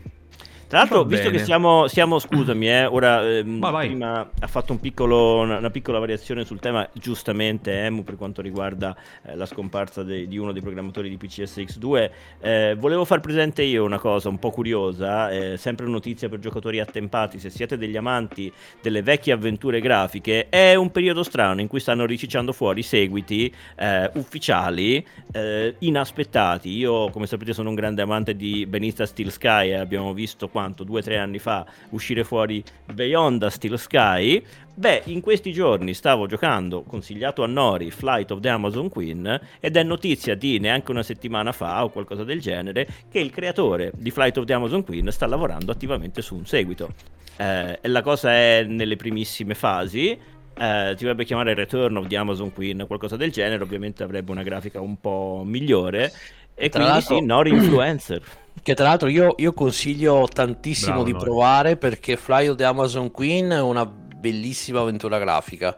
Tra 0.66 0.78
l'altro, 0.78 1.04
visto 1.04 1.30
che 1.30 1.38
siamo, 1.38 1.86
siamo, 1.88 2.18
scusami, 2.18 2.68
eh, 2.68 2.84
ora 2.86 3.22
ehm, 3.22 3.58
prima 3.60 4.28
ha 4.38 4.46
fatto 4.46 4.72
un 4.72 4.80
piccolo, 4.80 5.40
una, 5.40 5.58
una, 5.58 5.70
piccola 5.70 5.98
variazione 5.98 6.44
sul 6.44 6.58
tema, 6.58 6.88
giustamente 6.92 7.84
Emu 7.84 8.02
per 8.02 8.16
quanto 8.16 8.40
riguarda 8.40 8.96
eh, 9.22 9.36
la 9.36 9.46
scomparsa 9.46 10.02
de, 10.02 10.26
di 10.26 10.38
uno 10.38 10.52
dei 10.52 10.62
programmatori 10.62 11.08
di 11.08 11.18
PCSX2. 11.20 12.10
Eh, 12.40 12.76
volevo 12.78 13.04
far 13.04 13.20
presente 13.20 13.62
io 13.62 13.84
una 13.84 13.98
cosa 13.98 14.28
un 14.28 14.38
po' 14.38 14.50
curiosa, 14.50 15.30
eh, 15.30 15.56
sempre 15.56 15.86
notizia 15.86 16.28
per 16.28 16.38
giocatori 16.38 16.80
attempati, 16.80 17.38
se 17.38 17.50
siete 17.50 17.76
degli 17.76 17.96
amanti 17.96 18.52
delle 18.80 19.02
vecchie 19.02 19.32
avventure 19.32 19.80
grafiche, 19.80 20.48
è 20.48 20.74
un 20.74 20.90
periodo 20.90 21.22
strano 21.22 21.60
in 21.60 21.68
cui 21.68 21.80
stanno 21.80 22.06
ricicciando 22.06 22.52
fuori 22.52 22.82
seguiti 22.82 23.52
eh, 23.76 24.10
ufficiali 24.14 25.04
eh, 25.32 25.74
inaspettati. 25.80 26.70
Io, 26.70 27.10
come 27.10 27.26
sapete, 27.26 27.52
sono 27.52 27.68
un 27.68 27.74
grande 27.74 28.02
amante 28.02 28.34
di 28.34 28.66
Benista 28.66 29.06
Steel 29.06 29.30
Sky 29.30 29.70
e 29.70 29.74
abbiamo 29.74 30.12
visto 30.12 30.48
quanto 30.54 30.84
due 30.84 31.00
o 31.00 31.02
tre 31.02 31.18
anni 31.18 31.40
fa 31.40 31.66
uscire 31.90 32.22
fuori 32.22 32.62
Beyond 32.92 33.40
the 33.40 33.50
Steel 33.50 33.76
Sky. 33.76 34.40
Beh, 34.72 35.02
in 35.06 35.20
questi 35.20 35.52
giorni 35.52 35.94
stavo 35.94 36.28
giocando, 36.28 36.84
consigliato 36.84 37.42
a 37.42 37.48
Nori, 37.48 37.90
Flight 37.90 38.30
of 38.30 38.38
the 38.38 38.50
Amazon 38.50 38.88
Queen, 38.88 39.40
ed 39.58 39.76
è 39.76 39.82
notizia 39.82 40.36
di 40.36 40.60
neanche 40.60 40.92
una 40.92 41.02
settimana 41.02 41.50
fa 41.50 41.82
o 41.82 41.88
qualcosa 41.88 42.22
del 42.22 42.40
genere 42.40 42.86
che 43.10 43.18
il 43.18 43.32
creatore 43.32 43.90
di 43.96 44.12
Flight 44.12 44.38
of 44.38 44.44
the 44.44 44.52
Amazon 44.52 44.84
Queen 44.84 45.10
sta 45.10 45.26
lavorando 45.26 45.72
attivamente 45.72 46.22
su 46.22 46.36
un 46.36 46.46
seguito. 46.46 46.92
Eh, 47.36 47.80
la 47.82 48.02
cosa 48.02 48.30
è 48.32 48.62
nelle 48.62 48.94
primissime 48.94 49.56
fasi, 49.56 50.10
eh, 50.10 50.94
ti 50.96 51.02
dovrebbe 51.02 51.24
chiamare 51.24 51.54
Return 51.54 51.96
of 51.96 52.06
the 52.06 52.16
Amazon 52.16 52.52
Queen, 52.52 52.84
qualcosa 52.86 53.16
del 53.16 53.32
genere, 53.32 53.60
ovviamente 53.60 54.04
avrebbe 54.04 54.30
una 54.30 54.44
grafica 54.44 54.80
un 54.80 55.00
po' 55.00 55.42
migliore. 55.44 56.12
E 56.54 56.68
Tra 56.68 56.84
quindi 56.84 57.00
sì, 57.00 57.20
Nori 57.20 57.50
Influencer. 57.50 58.22
Che 58.62 58.74
tra 58.74 58.84
l'altro 58.84 59.08
io, 59.08 59.34
io 59.38 59.52
consiglio 59.52 60.26
tantissimo 60.32 61.02
Bravo, 61.02 61.04
di 61.04 61.12
noi. 61.12 61.20
provare 61.22 61.76
perché 61.76 62.16
Fly 62.16 62.48
of 62.48 62.56
the 62.56 62.64
Amazon 62.64 63.10
Queen 63.10 63.50
è 63.50 63.60
una 63.60 63.84
bellissima 63.84 64.80
avventura 64.80 65.18
grafica. 65.18 65.76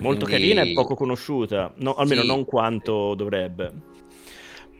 Molto 0.00 0.26
Quindi... 0.26 0.42
carina 0.42 0.62
e 0.62 0.72
poco 0.74 0.94
conosciuta, 0.94 1.72
no, 1.76 1.94
almeno 1.94 2.20
sì. 2.20 2.26
non 2.26 2.44
quanto 2.44 3.14
dovrebbe. 3.14 3.72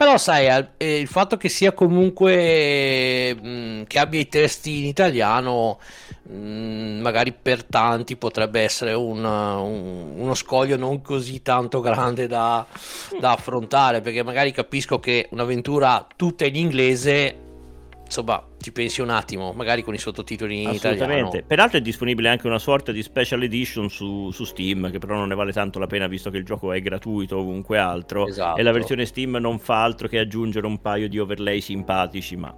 Però 0.01 0.17
sai, 0.17 0.67
eh, 0.79 0.99
il 0.99 1.09
fatto 1.09 1.37
che 1.37 1.51
sia 1.51 1.73
comunque 1.73 3.35
mh, 3.35 3.49
mm, 3.49 3.83
che 3.83 3.99
abbia 3.99 4.19
i 4.19 4.29
testi 4.29 4.79
in 4.79 4.87
italiano, 4.87 5.79
mh, 6.23 6.35
mm, 6.35 7.01
magari 7.03 7.35
per 7.35 7.65
tanti 7.65 8.17
potrebbe 8.17 8.63
essere 8.63 8.95
un, 8.95 9.23
un, 9.23 10.13
uno 10.17 10.33
scoglio 10.33 10.79
non 10.79 11.03
così 11.03 11.43
tanto 11.43 11.81
grande 11.81 12.27
da, 12.27 12.67
da 13.21 13.33
affrontare, 13.33 14.01
perché 14.01 14.23
magari 14.23 14.53
capisco 14.53 14.99
che 14.99 15.29
un'avventura 15.33 16.07
tutta 16.17 16.47
in 16.47 16.57
inglese 16.57 17.50
insomma, 18.11 18.45
ci 18.61 18.73
pensi 18.73 19.01
un 19.01 19.09
attimo, 19.09 19.53
magari 19.53 19.83
con 19.83 19.95
i 19.95 19.99
sottotitoli 19.99 20.65
in 20.65 20.71
italiano. 20.71 21.31
Peraltro 21.47 21.79
è 21.79 21.81
disponibile 21.81 22.29
anche 22.29 22.49
una 22.49 22.59
sorta 22.59 22.91
di 22.91 23.03
special 23.05 23.43
edition 23.45 23.89
su, 23.89 24.33
su, 24.33 24.43
Steam, 24.43 24.91
che 24.91 24.99
però 24.99 25.15
non 25.15 25.29
ne 25.29 25.37
vale 25.37 25.53
tanto 25.53 25.79
la 25.79 25.87
pena 25.87 26.09
visto 26.09 26.29
che 26.29 26.37
il 26.37 26.45
gioco 26.45 26.73
è 26.73 26.81
gratuito 26.81 27.39
ovunque 27.39 27.79
altro. 27.79 28.27
Esatto. 28.27 28.59
E 28.59 28.63
la 28.65 28.73
versione 28.73 29.07
Steam 29.07 29.37
non 29.37 29.61
fa 29.61 29.85
altro 29.85 30.09
che 30.09 30.19
aggiungere 30.19 30.67
un 30.67 30.81
paio 30.81 31.09
di 31.09 31.21
overlay 31.21 31.61
simpatici, 31.61 32.35
ma 32.35 32.53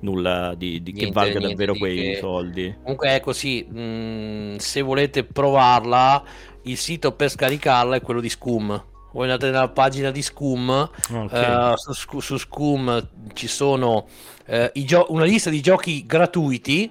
nulla 0.00 0.54
di, 0.54 0.82
di 0.82 0.92
niente, 0.92 1.06
che 1.06 1.12
valga 1.12 1.40
davvero 1.40 1.74
quei 1.74 1.96
che... 1.96 2.16
soldi. 2.18 2.76
Comunque 2.82 3.08
è 3.16 3.20
così, 3.20 3.66
mh, 3.68 3.80
mm, 3.80 4.56
se 4.56 4.82
volete 4.82 5.24
provarla, 5.24 6.22
il 6.62 6.76
sito 6.76 7.12
per 7.12 7.28
scaricarla 7.28 7.96
è 7.96 8.00
quello 8.00 8.20
di 8.20 8.28
Scum 8.28 8.90
voi 9.12 9.24
andate 9.24 9.50
nella 9.50 9.68
pagina 9.68 10.10
di 10.10 10.22
Scum, 10.22 10.90
okay. 11.10 11.72
uh, 11.72 11.76
su, 11.76 12.20
su, 12.20 12.38
Scum 12.38 13.08
ci 13.34 13.46
sono 13.46 14.06
uh, 14.46 14.70
gio- 14.72 15.06
una 15.08 15.24
lista 15.24 15.50
di 15.50 15.60
giochi 15.60 16.04
gratuiti, 16.06 16.90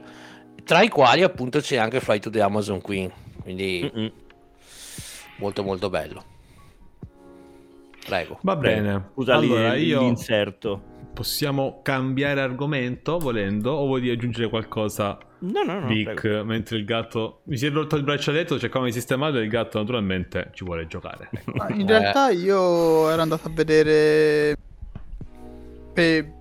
tra 0.63 0.82
i 0.82 0.90
quali 0.90 1.24
appunto 1.24 1.60
c'è 1.60 1.78
anche 1.78 2.00
Flight 2.00 2.24
to 2.24 2.30
the 2.30 2.42
Amazon 2.42 2.80
Queen, 2.82 3.12
quindi 3.42 3.90
Mm-mm. 3.94 4.12
molto 5.38 5.63
molto 5.63 5.90
bello. 5.90 6.24
Prego. 8.06 8.40
Va 8.42 8.56
bene, 8.56 9.10
scusa 9.13 9.36
allora, 9.36 9.75
io... 9.75 10.01
l'inserto. 10.01 10.90
Possiamo 11.13 11.82
cambiare 11.82 12.42
argomento 12.42 13.20
volendo 13.20 13.72
o 13.72 13.86
vuoi 13.86 14.10
aggiungere 14.10 14.48
qualcosa? 14.50 15.18
No, 15.42 15.64
no, 15.64 15.80
no. 15.80 15.88
Vic, 15.88 16.14
prego. 16.14 16.46
mentre 16.46 16.78
il 16.78 16.86
gatto 16.86 17.42
mi 17.46 17.58
si 17.58 17.66
è 17.66 17.72
rotto 17.72 17.96
il 17.96 18.04
braccialetto, 18.04 18.60
cercavo 18.60 18.86
di 18.86 18.92
sistemarlo 18.92 19.40
e 19.40 19.44
il 19.44 19.50
gatto 19.50 19.80
naturalmente 19.80 20.52
ci 20.54 20.64
vuole 20.64 20.88
giocare. 20.88 21.30
Ma 21.56 21.70
in 21.70 21.88
realtà 21.88 22.30
io 22.30 23.10
ero 23.10 23.22
andato 23.22 23.48
a 23.48 23.52
vedere 23.52 24.56
per, 25.94 26.32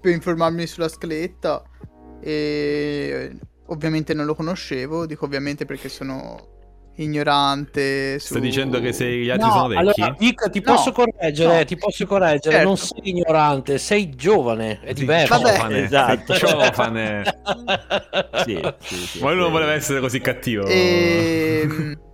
per 0.00 0.12
informarmi 0.12 0.66
sulla 0.66 0.88
scaletta 0.88 1.62
e 2.20 3.32
ovviamente 3.66 4.14
non 4.14 4.24
lo 4.24 4.34
conoscevo, 4.34 5.04
dico 5.04 5.26
ovviamente 5.26 5.66
perché 5.66 5.88
sono 5.88 6.59
ignorante. 7.02 8.18
Su... 8.18 8.28
Stai 8.28 8.40
dicendo 8.40 8.80
che 8.80 8.92
sei, 8.92 9.24
gli 9.24 9.30
altri 9.30 9.46
no, 9.46 9.52
sono 9.52 9.68
vecchi? 9.68 9.80
Allora, 9.80 10.16
Dick, 10.18 10.50
ti 10.50 10.62
no, 10.64 10.74
posso 10.74 10.92
correggere, 10.92 11.58
no. 11.58 11.64
ti 11.64 11.76
posso 11.76 12.06
correggere. 12.06 12.54
Certo. 12.54 12.66
Non 12.68 12.76
sei 12.76 13.00
ignorante, 13.02 13.78
sei 13.78 14.14
giovane, 14.14 14.80
è 14.80 14.92
diverso. 14.92 15.38
Vabbè. 15.38 15.56
Giovane, 15.56 15.84
esatto. 15.84 16.34
giovane. 16.34 17.22
sì, 18.44 18.60
sì, 18.80 18.94
sì, 18.94 19.20
Ma 19.20 19.32
lui 19.32 19.40
non 19.40 19.50
voleva 19.50 19.72
essere 19.72 20.00
così 20.00 20.20
cattivo. 20.20 20.66
E... 20.66 21.60
Ehm, 21.62 21.98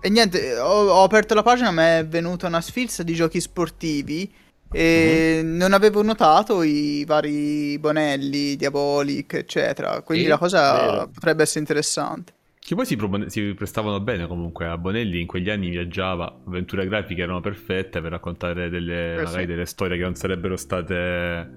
e 0.00 0.08
niente, 0.10 0.58
ho, 0.58 0.88
ho, 0.88 1.02
aperto 1.02 1.34
la 1.34 1.42
pagina, 1.42 1.70
mi 1.70 1.82
è 1.82 2.06
venuta 2.06 2.46
una 2.46 2.60
sfilza 2.60 3.02
di 3.02 3.14
giochi 3.14 3.40
sportivi 3.40 4.32
e 4.72 5.40
mm-hmm. 5.42 5.56
non 5.56 5.72
avevo 5.72 6.02
notato 6.02 6.62
i 6.62 7.04
vari 7.06 7.78
Bonelli, 7.78 8.56
Diabolic, 8.56 9.34
eccetera. 9.34 10.02
Quindi 10.02 10.24
sì, 10.24 10.30
la 10.30 10.38
cosa 10.38 10.72
vero. 10.72 11.08
potrebbe 11.08 11.42
essere 11.42 11.60
interessante. 11.60 12.34
Che 12.66 12.74
poi 12.74 12.84
si, 12.84 12.96
propone- 12.96 13.30
si, 13.30 13.54
prestavano 13.54 14.00
bene 14.00 14.26
comunque 14.26 14.66
a 14.66 14.76
Bonelli, 14.76 15.20
in 15.20 15.28
quegli 15.28 15.50
anni 15.50 15.70
viaggiava, 15.70 16.40
avventure 16.44 16.84
grafiche 16.88 17.22
erano 17.22 17.40
perfette 17.40 18.00
per 18.00 18.10
raccontare 18.10 18.68
delle, 18.68 19.12
eh 19.12 19.22
magari 19.22 19.42
sì. 19.42 19.46
delle 19.46 19.66
storie 19.66 19.96
che 19.96 20.02
non 20.02 20.16
sarebbero 20.16 20.56
state 20.56 21.48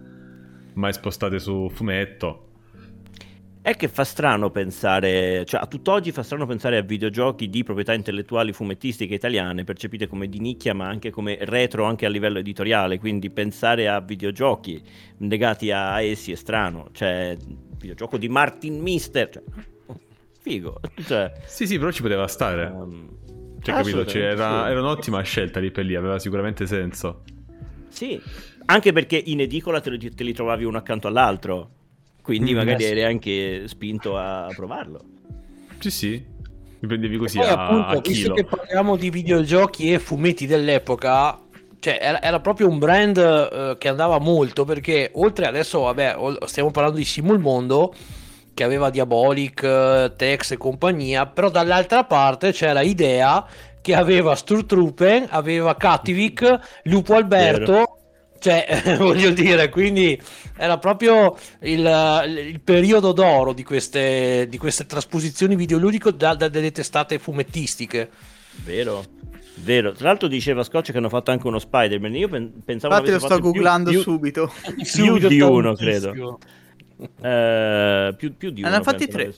mai 0.73 0.93
spostate 0.93 1.39
su 1.39 1.67
fumetto. 1.73 2.49
è 3.63 3.75
che 3.75 3.87
fa 3.87 4.03
strano 4.03 4.51
pensare, 4.51 5.45
cioè 5.45 5.61
a 5.61 5.65
tutt'oggi 5.65 6.11
fa 6.11 6.21
strano 6.21 6.45
pensare 6.45 6.77
a 6.77 6.81
videogiochi 6.83 7.49
di 7.49 7.63
proprietà 7.63 7.93
intellettuali 7.93 8.53
fumettistiche 8.53 9.15
italiane, 9.15 9.63
percepite 9.63 10.05
come 10.05 10.29
di 10.29 10.39
nicchia 10.39 10.75
ma 10.75 10.89
anche 10.89 11.09
come 11.09 11.39
retro 11.41 11.85
anche 11.85 12.05
a 12.05 12.09
livello 12.09 12.37
editoriale, 12.37 12.99
quindi 12.99 13.31
pensare 13.31 13.87
a 13.87 13.99
videogiochi 13.99 14.79
legati 15.17 15.71
a 15.71 15.99
essi 16.03 16.31
è 16.31 16.35
strano, 16.35 16.89
cioè 16.91 17.35
videogioco 17.79 18.19
di 18.19 18.29
Martin 18.29 18.79
Mister, 18.79 19.27
cioè, 19.31 19.41
figo. 20.49 20.79
Cioè, 21.05 21.31
sì 21.45 21.67
sì, 21.67 21.77
però 21.77 21.91
ci 21.91 22.01
poteva 22.01 22.27
stare. 22.27 22.65
Um, 22.65 23.09
cioè, 23.61 23.75
capito? 23.75 24.05
Cioè, 24.05 24.21
era, 24.21 24.69
era 24.69 24.79
un'ottima 24.79 25.21
scelta 25.21 25.59
lì 25.59 25.71
per 25.71 25.85
lì, 25.85 25.95
aveva 25.95 26.19
sicuramente 26.19 26.65
senso. 26.65 27.23
Sì, 27.89 28.21
anche 28.65 28.91
perché 28.93 29.21
in 29.25 29.41
edicola 29.41 29.81
te 29.81 29.89
li, 29.91 30.13
te 30.13 30.23
li 30.23 30.33
trovavi 30.33 30.63
uno 30.63 30.77
accanto 30.77 31.07
all'altro 31.07 31.71
quindi 32.29 32.53
mm, 32.53 32.57
magari 32.57 32.83
eri 32.83 33.03
anche 33.03 33.67
spinto 33.67 34.15
a 34.15 34.51
provarlo. 34.55 35.01
Sì, 35.79 35.89
sì. 35.89 36.23
Mi 36.81 36.87
prendevi 36.87 37.17
così 37.17 37.39
poi, 37.39 37.47
a, 37.47 37.65
appunto, 37.65 37.97
a 37.97 38.01
visto 38.01 38.33
che 38.33 38.43
parliamo 38.45 38.95
di 38.97 39.09
videogiochi 39.09 39.91
e 39.91 39.97
fumetti 39.97 40.45
dell'epoca, 40.45 41.39
cioè 41.79 41.97
era, 41.99 42.21
era 42.21 42.39
proprio 42.39 42.69
un 42.69 42.77
brand 42.77 43.17
uh, 43.17 43.77
che 43.79 43.87
andava 43.87 44.19
molto 44.19 44.63
perché 44.63 45.09
oltre 45.15 45.47
adesso, 45.47 45.79
vabbè, 45.79 46.17
stiamo 46.45 46.69
parlando 46.69 46.99
di 46.99 47.05
Simul 47.05 47.39
Mondo 47.39 47.95
che 48.59 48.65
aveva 48.65 48.89
Diabolic, 48.89 49.61
uh, 49.63 50.13
Tex 50.17 50.51
e 50.51 50.57
compagnia, 50.57 51.25
però 51.25 51.49
dall'altra 51.49 52.03
parte 52.03 52.51
c'era 52.51 52.81
Idea 52.81 53.47
che 53.79 53.95
aveva 53.95 54.35
Sturtruppen, 54.35 55.27
aveva 55.29 55.77
Cattivic, 55.77 56.59
Lupo 56.83 57.15
Alberto 57.15 57.71
Vero. 57.71 57.97
Cioè, 58.37 58.97
voglio 58.99 59.31
dire, 59.31 59.69
quindi 59.69 60.21
era 60.57 60.77
proprio 60.77 61.37
il, 61.61 62.49
il 62.49 62.59
periodo 62.59 63.13
d'oro 63.13 63.53
di 63.53 63.63
queste, 63.63 64.47
di 64.49 64.57
queste 64.57 64.85
trasposizioni 64.85 65.55
videoludiche 65.55 66.13
da, 66.13 66.35
da, 66.35 66.49
delle 66.49 66.73
testate 66.73 67.17
fumettistiche. 67.17 68.09
Vero, 68.65 69.05
vero. 69.55 69.93
Tra 69.93 70.07
l'altro 70.07 70.27
diceva 70.27 70.63
Scotch 70.63 70.91
che 70.91 70.97
hanno 70.97 71.07
fatto 71.07 71.31
anche 71.31 71.47
uno 71.47 71.59
Spider-Man. 71.59 72.15
Io 72.15 72.27
pensavo 72.27 72.93
Infatti 72.93 73.11
lo 73.11 73.19
sto 73.19 73.39
googlando 73.39 73.89
più, 73.89 74.01
subito. 74.01 74.51
Più, 74.75 75.17
più 75.17 75.27
di 75.29 75.39
uno, 75.39 75.75
credo. 75.75 76.39
Eh, 77.21 78.13
più, 78.17 78.35
più, 78.35 78.49
di 78.51 78.61
uno. 78.61 78.73
Hanno 78.73 78.83
fatti 78.83 79.07
tre. 79.07 79.33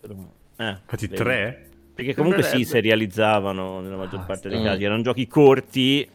Eh, 0.58 0.77
fatti 0.86 1.08
tre? 1.10 1.68
Perché 1.94 2.15
comunque 2.15 2.44
sì, 2.44 2.63
si 2.63 2.80
realizzavano 2.80 3.80
nella 3.82 3.98
maggior 3.98 4.25
parte 4.25 4.50
dei 4.50 4.63
casi. 4.63 4.84
Erano 4.84 5.01
giochi 5.01 5.27
corti 5.27 6.08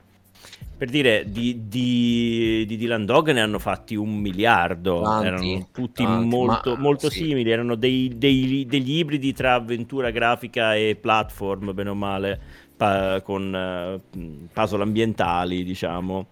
per 0.76 0.90
dire, 0.90 1.24
di, 1.26 1.68
di, 1.68 2.64
di, 2.66 2.76
Dylan 2.76 3.06
Dog 3.06 3.30
ne 3.32 3.40
hanno 3.40 3.58
fatti 3.58 3.94
un 3.94 4.18
miliardo, 4.18 5.00
tanti, 5.00 5.26
erano 5.26 5.68
tutti 5.72 6.02
tanti, 6.02 6.26
molto, 6.26 6.74
ma, 6.74 6.80
molto 6.80 7.08
sì. 7.08 7.24
simili, 7.24 7.50
erano 7.50 7.76
dei, 7.76 8.12
dei, 8.14 8.66
degli 8.68 8.98
ibridi 8.98 9.32
tra 9.32 9.54
avventura 9.54 10.10
grafica 10.10 10.74
e 10.74 10.98
platform, 11.00 11.72
bene 11.72 11.88
o 11.88 11.94
male, 11.94 12.38
pa, 12.76 13.22
con 13.22 14.00
uh, 14.12 14.48
puzzle 14.52 14.82
ambientali, 14.82 15.64
diciamo. 15.64 16.26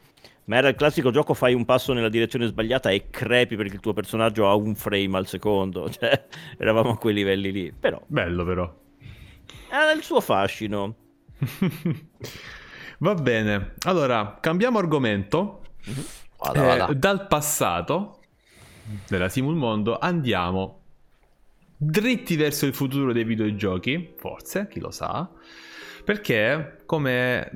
Ma 0.46 0.56
era 0.56 0.68
il 0.68 0.74
classico 0.74 1.10
gioco, 1.10 1.32
fai 1.32 1.54
un 1.54 1.64
passo 1.64 1.92
nella 1.92 2.08
direzione 2.08 2.46
sbagliata 2.46 2.90
e 2.90 3.08
crepi 3.08 3.56
perché 3.56 3.74
il 3.74 3.80
tuo 3.80 3.92
personaggio 3.92 4.48
ha 4.48 4.54
un 4.54 4.74
frame 4.74 5.16
al 5.16 5.26
secondo. 5.26 5.88
Cioè, 5.94 6.26
eravamo 6.58 6.90
a 6.90 6.98
quei 6.98 7.14
livelli 7.14 7.50
lì. 7.50 7.72
Però... 7.72 8.00
Bello 8.06 8.44
però. 8.44 8.74
Era 9.70 9.92
il 9.92 10.02
suo 10.02 10.20
fascino. 10.20 10.94
Va 12.98 13.14
bene, 13.14 13.74
allora 13.86 14.38
cambiamo 14.40 14.78
argomento. 14.78 15.62
Vada, 16.38 16.62
eh, 16.62 16.78
vada. 16.78 16.92
Dal 16.92 17.26
passato 17.26 18.20
della 19.08 19.28
Simul 19.28 19.54
Mondo 19.54 19.98
andiamo 19.98 20.80
dritti 21.76 22.36
verso 22.36 22.66
il 22.66 22.74
futuro 22.74 23.12
dei 23.12 23.24
videogiochi, 23.24 24.14
forse, 24.16 24.68
chi 24.68 24.80
lo 24.80 24.90
sa, 24.90 25.28
perché 26.04 26.82
come 26.84 27.50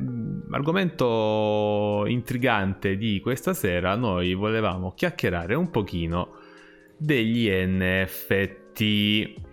argomento 0.50 2.04
intrigante 2.06 2.96
di 2.96 3.20
questa 3.20 3.52
sera 3.52 3.94
noi 3.94 4.34
volevamo 4.34 4.94
chiacchierare 4.94 5.54
un 5.54 5.70
pochino 5.70 6.36
degli 6.96 7.48
NFT 7.50 9.46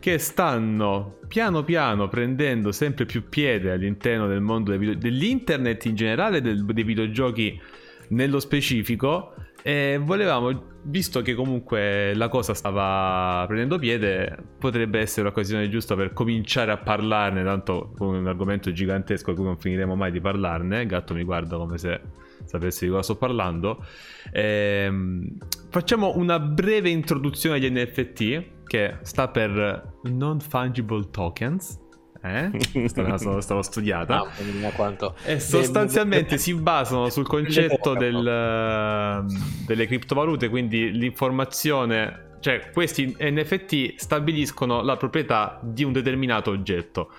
che 0.00 0.18
stanno 0.18 1.18
piano 1.28 1.62
piano 1.62 2.08
prendendo 2.08 2.72
sempre 2.72 3.04
più 3.04 3.28
piede 3.28 3.72
all'interno 3.72 4.26
del 4.26 4.40
mondo 4.40 4.76
video- 4.76 4.94
dell'internet 4.94 5.84
in 5.84 5.94
generale, 5.94 6.40
del, 6.40 6.64
dei 6.64 6.84
videogiochi 6.84 7.60
nello 8.08 8.40
specifico. 8.40 9.34
E 9.62 10.00
volevamo, 10.00 10.77
visto 10.82 11.22
che 11.22 11.34
comunque 11.34 12.14
la 12.14 12.28
cosa 12.28 12.54
stava 12.54 13.44
prendendo 13.46 13.78
piede, 13.78 14.36
potrebbe 14.58 15.00
essere 15.00 15.26
l'occasione 15.26 15.68
giusta 15.68 15.94
per 15.94 16.12
cominciare 16.12 16.70
a 16.70 16.78
parlarne. 16.78 17.42
Tanto 17.44 17.92
con 17.96 18.14
un 18.14 18.26
argomento 18.26 18.72
gigantesco, 18.72 19.30
a 19.30 19.34
cui 19.34 19.44
non 19.44 19.58
finiremo 19.58 19.94
mai 19.94 20.10
di 20.10 20.20
parlarne. 20.20 20.82
Il 20.82 20.88
gatto 20.88 21.14
mi 21.14 21.24
guarda 21.24 21.56
come 21.56 21.78
se 21.78 22.00
sapessi 22.44 22.84
di 22.84 22.90
cosa 22.90 23.02
sto 23.02 23.16
parlando. 23.16 23.84
Ehm, 24.32 25.36
facciamo 25.70 26.16
una 26.16 26.38
breve 26.38 26.88
introduzione 26.90 27.56
agli 27.56 27.70
NFT 27.70 28.56
che 28.64 28.98
sta 29.02 29.28
per 29.28 29.98
Non 30.04 30.40
Fungible 30.40 31.08
Tokens. 31.10 31.86
Eh? 32.20 32.50
Stavo, 32.88 33.40
stavo 33.40 33.62
studiata. 33.62 34.26
quanto... 34.74 35.14
E 35.24 35.40
sostanzialmente 35.40 36.38
si 36.38 36.54
basano 36.54 37.08
sul 37.10 37.26
concetto 37.26 37.94
del, 37.98 38.26
ehm, 38.26 39.26
delle 39.66 39.86
criptovalute, 39.86 40.48
quindi 40.48 40.90
l'informazione, 40.92 42.36
cioè 42.40 42.70
questi 42.72 43.16
NFT 43.18 43.94
stabiliscono 43.96 44.82
la 44.82 44.96
proprietà 44.96 45.60
di 45.62 45.84
un 45.84 45.92
determinato 45.92 46.50
oggetto. 46.50 47.10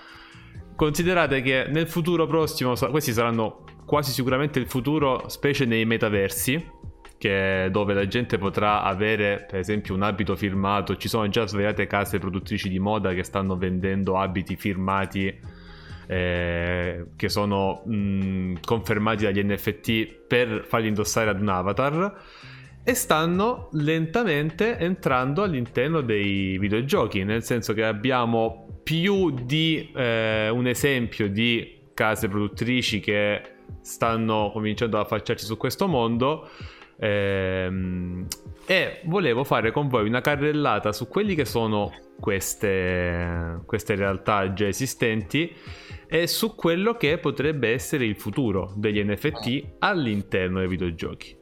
Considerate 0.76 1.42
che 1.42 1.68
nel 1.70 1.88
futuro 1.88 2.26
prossimo, 2.26 2.74
questi 2.74 3.12
saranno 3.12 3.64
quasi 3.86 4.12
sicuramente 4.12 4.60
il 4.60 4.68
futuro, 4.68 5.28
specie 5.28 5.66
nei 5.66 5.84
metaversi, 5.84 6.78
dove 7.20 7.94
la 7.94 8.08
gente 8.08 8.38
potrà 8.38 8.82
avere 8.84 9.46
per 9.50 9.60
esempio 9.60 9.94
un 9.94 10.04
abito 10.04 10.36
firmato. 10.36 10.96
Ci 10.96 11.10
sono 11.10 11.28
già 11.28 11.46
svariate 11.46 11.86
case 11.86 12.18
produttrici 12.18 12.70
di 12.70 12.80
moda 12.80 13.14
che 13.14 13.24
stanno 13.24 13.58
vendendo 13.58 14.18
abiti 14.18 14.56
firmati 14.56 15.68
eh, 16.08 17.06
che 17.16 17.30
sono 17.30 17.84
mh, 17.86 18.62
confermati 18.66 19.26
dagli 19.26 19.44
NFT 19.44 20.14
per 20.28 20.64
farli 20.66 20.88
indossare 20.88 21.30
ad 21.30 21.40
un 21.40 21.50
avatar 21.50 22.22
e 22.84 22.94
stanno 22.96 23.70
lentamente 23.74 24.78
entrando 24.80 25.44
all'interno 25.44 26.02
dei 26.02 26.58
videogiochi, 26.58 27.24
nel 27.24 27.44
senso 27.44 27.74
che 27.74 27.84
abbiamo 27.84 28.80
più 28.82 29.30
di 29.30 29.92
eh, 29.94 30.50
un 30.50 30.66
esempio 30.66 31.30
di 31.30 31.78
case 31.94 32.28
produttrici 32.28 33.00
che 33.00 33.42
stanno 33.82 34.50
cominciando 34.52 34.98
a 34.98 35.02
affacciarsi 35.02 35.46
su 35.46 35.58
questo 35.58 35.88
mondo 35.88 36.50
Ehm, 37.00 38.28
e 38.66 39.02
volevo 39.06 39.44
fare 39.44 39.72
con 39.72 39.88
voi 39.88 40.08
una 40.08 40.22
carrellata 40.22 40.92
su 40.92 41.08
quelli 41.08 41.34
che 41.34 41.46
sono 41.46 41.92
queste, 42.20 43.62
queste 43.66 43.96
realtà 43.96 44.54
già 44.54 44.68
esistenti 44.68 45.56
e 46.08 46.28
su 46.28 46.56
quello 46.56 46.96
che 46.96 47.18
potrebbe 47.18 47.72
essere 47.72 48.06
il 48.06 48.16
futuro 48.16 48.74
degli 48.76 49.04
NFT 49.04 49.76
all'interno 49.80 50.60
dei 50.60 50.68
videogiochi. 50.68 51.36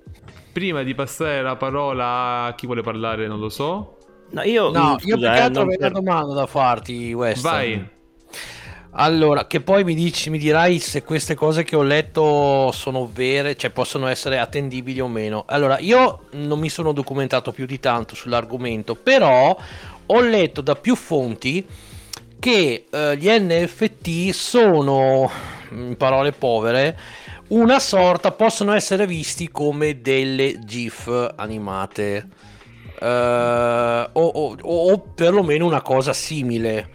Prima 0.53 0.83
di 0.83 0.93
passare 0.95 1.41
la 1.41 1.55
parola 1.55 2.43
a 2.45 2.55
chi 2.55 2.65
vuole 2.65 2.81
parlare, 2.81 3.27
non 3.27 3.39
lo 3.39 3.49
so. 3.49 3.97
No, 4.29 4.41
io, 4.43 4.71
no, 4.71 4.97
io 5.03 5.15
più 5.15 5.19
che 5.19 5.27
altro 5.27 5.63
avevo 5.63 5.79
una 5.79 5.89
domanda 5.89 6.33
da 6.33 6.45
farti, 6.45 7.13
West. 7.13 7.41
Vai. 7.43 7.95
Allora, 8.99 9.45
che 9.45 9.61
poi 9.61 9.83
mi, 9.83 9.93
dici, 9.93 10.31
mi 10.31 10.39
dirai 10.39 10.79
se 10.79 11.03
queste 11.03 11.35
cose 11.35 11.63
che 11.63 11.75
ho 11.75 11.83
letto 11.83 12.71
sono 12.71 13.07
vere, 13.13 13.55
cioè 13.55 13.69
possono 13.69 14.07
essere 14.07 14.39
attendibili 14.39 14.99
o 14.99 15.07
meno. 15.07 15.43
Allora, 15.45 15.77
io 15.77 16.21
non 16.31 16.57
mi 16.57 16.69
sono 16.69 16.93
documentato 16.93 17.51
più 17.51 17.67
di 17.67 17.79
tanto 17.79 18.15
sull'argomento, 18.15 18.95
però 18.95 19.55
ho 20.03 20.21
letto 20.21 20.61
da 20.61 20.73
più 20.73 20.95
fonti 20.95 21.63
che 22.39 22.85
eh, 22.89 23.17
gli 23.17 23.29
NFT 23.29 24.31
sono, 24.31 25.29
in 25.69 25.95
parole 25.95 26.31
povere, 26.31 26.97
una 27.49 27.77
sorta, 27.77 28.31
possono 28.31 28.73
essere 28.73 29.05
visti 29.05 29.49
come 29.51 30.01
delle 30.01 30.57
GIF 30.65 31.33
animate. 31.35 32.29
Uh, 32.99 33.05
o, 33.05 34.09
o, 34.11 34.57
o 34.59 34.99
perlomeno 35.13 35.67
una 35.67 35.83
cosa 35.83 36.13
simile 36.13 36.89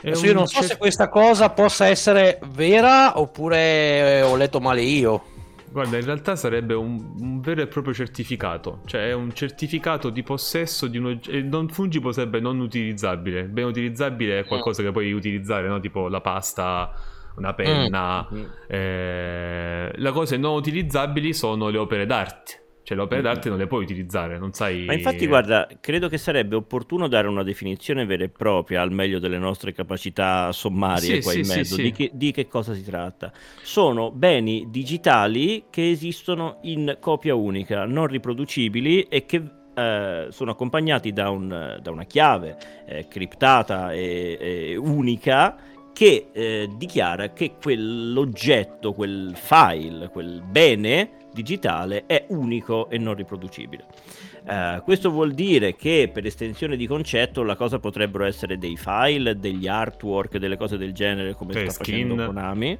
Adesso 0.00 0.26
io 0.26 0.34
non 0.34 0.46
so 0.46 0.62
se 0.62 0.76
questa 0.76 1.08
cosa 1.08 1.50
possa 1.50 1.86
essere 1.86 2.38
vera 2.52 3.18
oppure 3.18 4.22
ho 4.22 4.36
letto 4.36 4.60
male 4.60 4.82
io. 4.82 5.22
Guarda, 5.70 5.98
in 5.98 6.04
realtà 6.04 6.34
sarebbe 6.34 6.74
un, 6.74 7.14
un, 7.18 7.40
vero 7.40 7.60
e 7.60 7.66
proprio 7.66 7.92
certificato, 7.92 8.80
cioè 8.86 9.08
è 9.08 9.12
un 9.12 9.34
certificato 9.34 10.08
di 10.08 10.22
possesso 10.22 10.86
di 10.86 10.96
un 10.96 11.06
oggetto. 11.06 11.46
Non 11.48 11.68
fungible 11.68 12.12
sarebbe 12.12 12.40
non 12.40 12.58
utilizzabile. 12.60 13.44
Ben 13.44 13.66
utilizzabile 13.66 14.40
è 14.40 14.44
qualcosa 14.44 14.82
mm. 14.82 14.86
che 14.86 14.92
puoi 14.92 15.12
utilizzare, 15.12 15.68
no? 15.68 15.78
tipo 15.78 16.08
la 16.08 16.20
pasta, 16.20 16.92
una 17.36 17.52
penna. 17.52 18.26
Mm. 18.32 18.44
Eh, 18.66 19.92
le 19.94 20.10
cose 20.12 20.36
non 20.38 20.54
utilizzabili 20.54 21.34
sono 21.34 21.68
le 21.68 21.78
opere 21.78 22.06
d'arte 22.06 22.62
Cioè, 22.88 22.96
le 22.96 23.02
opere 23.02 23.20
d'arte 23.20 23.50
non 23.50 23.58
le 23.58 23.66
puoi 23.66 23.82
utilizzare, 23.84 24.38
non 24.38 24.54
sai... 24.54 24.86
Ma 24.86 24.94
infatti, 24.94 25.26
guarda, 25.26 25.68
credo 25.78 26.08
che 26.08 26.16
sarebbe 26.16 26.56
opportuno 26.56 27.06
dare 27.06 27.28
una 27.28 27.42
definizione 27.42 28.06
vera 28.06 28.24
e 28.24 28.30
propria, 28.30 28.80
al 28.80 28.90
meglio 28.92 29.18
delle 29.18 29.36
nostre 29.36 29.74
capacità 29.74 30.50
sommarie 30.52 31.16
sì, 31.16 31.20
qua 31.20 31.32
sì, 31.32 31.40
in 31.40 31.46
mezzo, 31.48 31.74
sì, 31.74 31.82
di, 31.82 31.92
che, 31.92 32.10
di, 32.14 32.32
che, 32.32 32.48
cosa 32.48 32.72
si 32.72 32.82
tratta. 32.82 33.30
Sono 33.60 34.10
beni 34.10 34.68
digitali 34.70 35.64
che 35.68 35.90
esistono 35.90 36.60
in 36.62 36.96
copia 36.98 37.34
unica, 37.34 37.84
non 37.84 38.06
riproducibili 38.06 39.02
e 39.02 39.26
che 39.26 39.42
eh, 39.74 40.28
sono 40.30 40.50
accompagnati 40.50 41.12
da, 41.12 41.28
un, 41.28 41.78
da 41.82 41.90
una 41.90 42.04
chiave 42.04 42.56
eh, 42.86 43.06
criptata 43.06 43.92
e, 43.92 44.38
e 44.40 44.76
unica 44.76 45.56
che 45.92 46.28
eh, 46.32 46.70
dichiara 46.74 47.34
che 47.34 47.56
quell'oggetto, 47.60 48.94
quel 48.94 49.32
file, 49.34 50.08
quel 50.08 50.42
bene 50.42 51.17
digitale 51.42 52.04
è 52.06 52.24
unico 52.28 52.90
e 52.90 52.98
non 52.98 53.14
riproducibile. 53.14 53.84
Uh, 54.44 54.82
questo 54.82 55.10
vuol 55.10 55.32
dire 55.32 55.76
che 55.76 56.10
per 56.12 56.26
estensione 56.26 56.76
di 56.76 56.86
concetto 56.86 57.42
la 57.42 57.54
cosa 57.54 57.78
potrebbero 57.78 58.24
essere 58.24 58.58
dei 58.58 58.76
file, 58.76 59.38
degli 59.38 59.68
artwork, 59.68 60.38
delle 60.38 60.56
cose 60.56 60.76
del 60.76 60.92
genere 60.92 61.34
come 61.34 61.52
che 61.52 61.68
sta 61.70 61.84
skin. 61.84 62.08
facendo 62.08 62.24
Konami, 62.26 62.78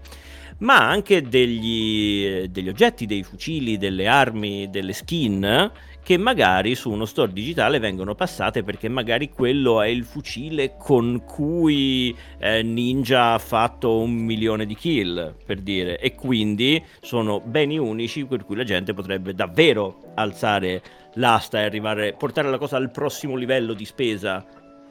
ma 0.59 0.88
anche 0.88 1.23
degli, 1.23 2.49
degli 2.49 2.68
oggetti, 2.68 3.07
dei 3.07 3.23
fucili, 3.23 3.77
delle 3.77 4.09
armi, 4.09 4.68
delle 4.71 4.92
skin 4.92 5.71
che 6.09 6.16
magari 6.16 6.75
su 6.75 6.90
uno 6.90 7.05
store 7.05 7.35
digitale 7.35 7.79
vengono 7.79 8.14
passate 8.14 8.62
perché 8.62 8.88
magari 8.88 9.29
quello 9.29 9.83
è 9.83 9.88
il 9.88 10.05
fucile 10.05 10.75
con 10.79 11.23
cui 11.27 12.16
eh, 12.38 12.62
Ninja 12.62 13.35
ha 13.35 13.38
fatto 13.38 13.99
un 13.99 14.14
milione 14.14 14.64
di 14.64 14.75
kill, 14.75 15.35
per 15.44 15.61
dire, 15.61 15.99
e 15.99 16.14
quindi 16.14 16.83
sono 17.03 17.40
beni 17.40 17.77
unici 17.77 18.25
per 18.25 18.47
cui 18.47 18.57
la 18.57 18.64
gente 18.64 18.94
potrebbe 18.94 19.35
davvero 19.35 20.01
alzare 20.14 20.81
l'asta 21.16 21.61
e 21.61 21.64
arrivare, 21.64 22.14
portare 22.14 22.49
la 22.49 22.57
cosa 22.57 22.79
al 22.79 22.90
prossimo 22.90 23.37
livello 23.37 23.75
di 23.75 23.85
spesa. 23.85 24.42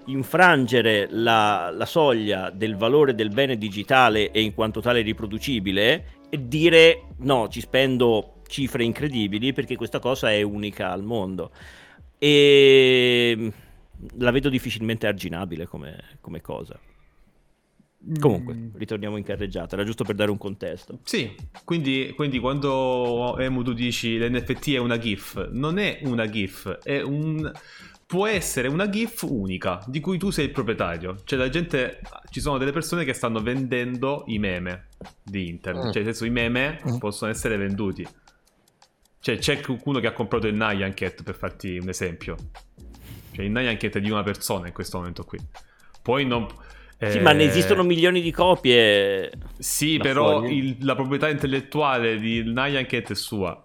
Infrangere 0.05 1.07
la, 1.09 1.71
la, 1.71 1.85
soglia 1.87 2.51
del 2.51 2.75
valore 2.75 3.15
del 3.15 3.29
bene 3.29 3.57
digitale 3.57 4.29
e 4.29 4.41
in 4.41 4.53
quanto 4.53 4.81
tale 4.81 5.01
riproducibile 5.01 6.05
e 6.29 6.47
dire 6.47 7.07
no, 7.21 7.47
ci 7.47 7.59
spendo 7.59 8.36
cifre 8.47 8.83
incredibili 8.83 9.53
perché 9.53 9.75
questa 9.75 9.99
cosa 9.99 10.31
è 10.31 10.41
unica 10.41 10.91
al 10.91 11.03
mondo. 11.03 11.51
E 12.17 13.35
mm, 13.37 13.47
la 14.17 14.31
vedo 14.31 14.49
difficilmente 14.49 15.07
arginabile 15.07 15.67
come, 15.67 16.17
come 16.21 16.41
cosa. 16.41 16.79
Comunque, 18.19 18.53
mm. 18.53 18.69
ritorniamo 18.75 19.17
in 19.17 19.23
carreggiata, 19.23 19.75
era 19.75 19.83
giusto 19.83 20.03
per 20.03 20.15
dare 20.15 20.31
un 20.31 20.37
contesto. 20.37 20.99
Sì, 21.03 21.35
quindi, 21.65 22.13
quindi 22.15 22.39
quando 22.39 23.37
Emu 23.37 23.63
tu 23.63 23.73
dici 23.73 24.17
l'NFT 24.17 24.73
è 24.73 24.77
una 24.77 24.97
GIF, 24.97 25.49
non 25.51 25.77
è 25.77 25.99
una 26.03 26.29
GIF, 26.29 26.69
è 26.83 27.01
un... 27.01 27.51
può 28.05 28.27
essere 28.27 28.69
una 28.69 28.87
GIF 28.87 29.23
unica, 29.23 29.83
di 29.87 29.99
cui 29.99 30.17
tu 30.17 30.29
sei 30.29 30.45
il 30.45 30.51
proprietario. 30.51 31.17
Cioè 31.25 31.37
la 31.37 31.49
gente, 31.49 31.99
ci 32.29 32.39
sono 32.39 32.57
delle 32.57 32.71
persone 32.71 33.03
che 33.03 33.13
stanno 33.13 33.41
vendendo 33.41 34.23
i 34.27 34.39
meme 34.39 34.87
di 35.21 35.49
internet, 35.49 35.87
mm. 35.87 35.91
cioè 35.91 36.03
nel 36.03 36.13
senso 36.13 36.25
i 36.25 36.29
meme 36.29 36.79
possono 36.99 37.29
essere 37.29 37.57
venduti. 37.57 38.07
Cioè, 39.19 39.37
c'è 39.37 39.59
qualcuno 39.61 39.99
che 39.99 40.07
ha 40.07 40.13
comprato 40.13 40.47
il 40.47 40.55
Nyan 40.55 40.93
Cat, 40.93 41.23
per 41.23 41.35
farti 41.35 41.77
un 41.77 41.89
esempio. 41.89 42.35
Cioè, 43.31 43.45
il 43.45 43.51
Nyan 43.51 43.77
Cat 43.77 43.97
è 43.97 43.99
di 43.99 44.09
una 44.09 44.23
persona 44.23 44.67
in 44.67 44.73
questo 44.73 44.97
momento 44.97 45.23
qui. 45.23 45.39
Poi 46.01 46.25
non... 46.25 46.47
Eh... 46.99 47.11
Sì, 47.11 47.19
ma 47.19 47.31
ne 47.31 47.43
esistono 47.43 47.83
milioni 47.83 48.21
di 48.21 48.31
copie. 48.31 49.31
Sì, 49.59 49.97
però 49.97 50.43
il, 50.45 50.77
la 50.81 50.95
proprietà 50.95 51.29
intellettuale 51.29 52.17
di 52.17 52.43
Nyan 52.43 52.85
Cat 52.85 53.11
è 53.11 53.15
sua. 53.15 53.61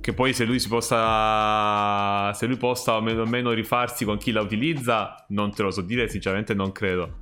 Che 0.00 0.12
poi 0.12 0.34
se 0.34 0.44
lui 0.44 0.60
si 0.60 0.68
possa. 0.68 2.30
Se 2.34 2.46
lui 2.46 2.58
possa 2.58 2.92
almeno, 2.94 3.22
almeno 3.22 3.52
rifarsi 3.52 4.04
con 4.04 4.18
chi 4.18 4.32
la 4.32 4.42
utilizza, 4.42 5.24
non 5.28 5.50
te 5.50 5.62
lo 5.62 5.70
so 5.70 5.80
dire, 5.80 6.08
sinceramente 6.08 6.52
non 6.52 6.72
credo. 6.72 7.20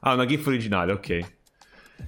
Ah, 0.00 0.14
una 0.14 0.24
GIF 0.24 0.46
originale, 0.46 0.92
ok. 0.92 1.33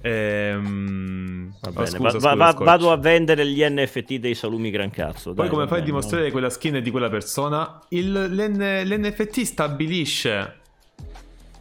Ehm... 0.01 1.53
Va 1.71 1.85
scusa, 1.85 2.19
va, 2.19 2.35
va, 2.35 2.51
vado 2.53 2.91
a 2.91 2.97
vendere 2.97 3.45
gli 3.45 3.63
NFT 3.63 4.15
dei 4.15 4.35
salumi 4.35 4.69
gran 4.69 4.89
cazzo. 4.89 5.33
Poi, 5.33 5.45
dai, 5.45 5.53
come 5.53 5.67
fai 5.67 5.79
a 5.79 5.83
dimostrare 5.83 6.25
no. 6.25 6.31
quella 6.31 6.49
skin 6.49 6.75
è 6.75 6.81
di 6.81 6.91
quella 6.91 7.09
persona? 7.09 7.81
Il, 7.89 8.11
l'N, 8.11 8.83
L'NFT 8.85 9.41
stabilisce. 9.41 10.55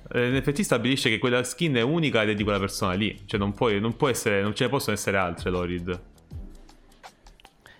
L'NFT 0.08 0.60
stabilisce 0.60 1.08
che 1.08 1.18
quella 1.18 1.42
skin 1.42 1.74
è 1.74 1.80
unica 1.80 2.22
ed 2.22 2.30
è 2.30 2.34
di 2.34 2.42
quella 2.42 2.60
persona 2.60 2.92
lì. 2.92 3.22
Cioè, 3.24 3.38
non, 3.40 3.52
puoi, 3.52 3.80
non 3.80 3.96
può 3.96 4.08
essere. 4.08 4.42
Non 4.42 4.54
ce 4.54 4.64
ne 4.64 4.70
possono 4.70 4.94
essere 4.94 5.16
altre, 5.16 5.50
Lorid. 5.50 6.00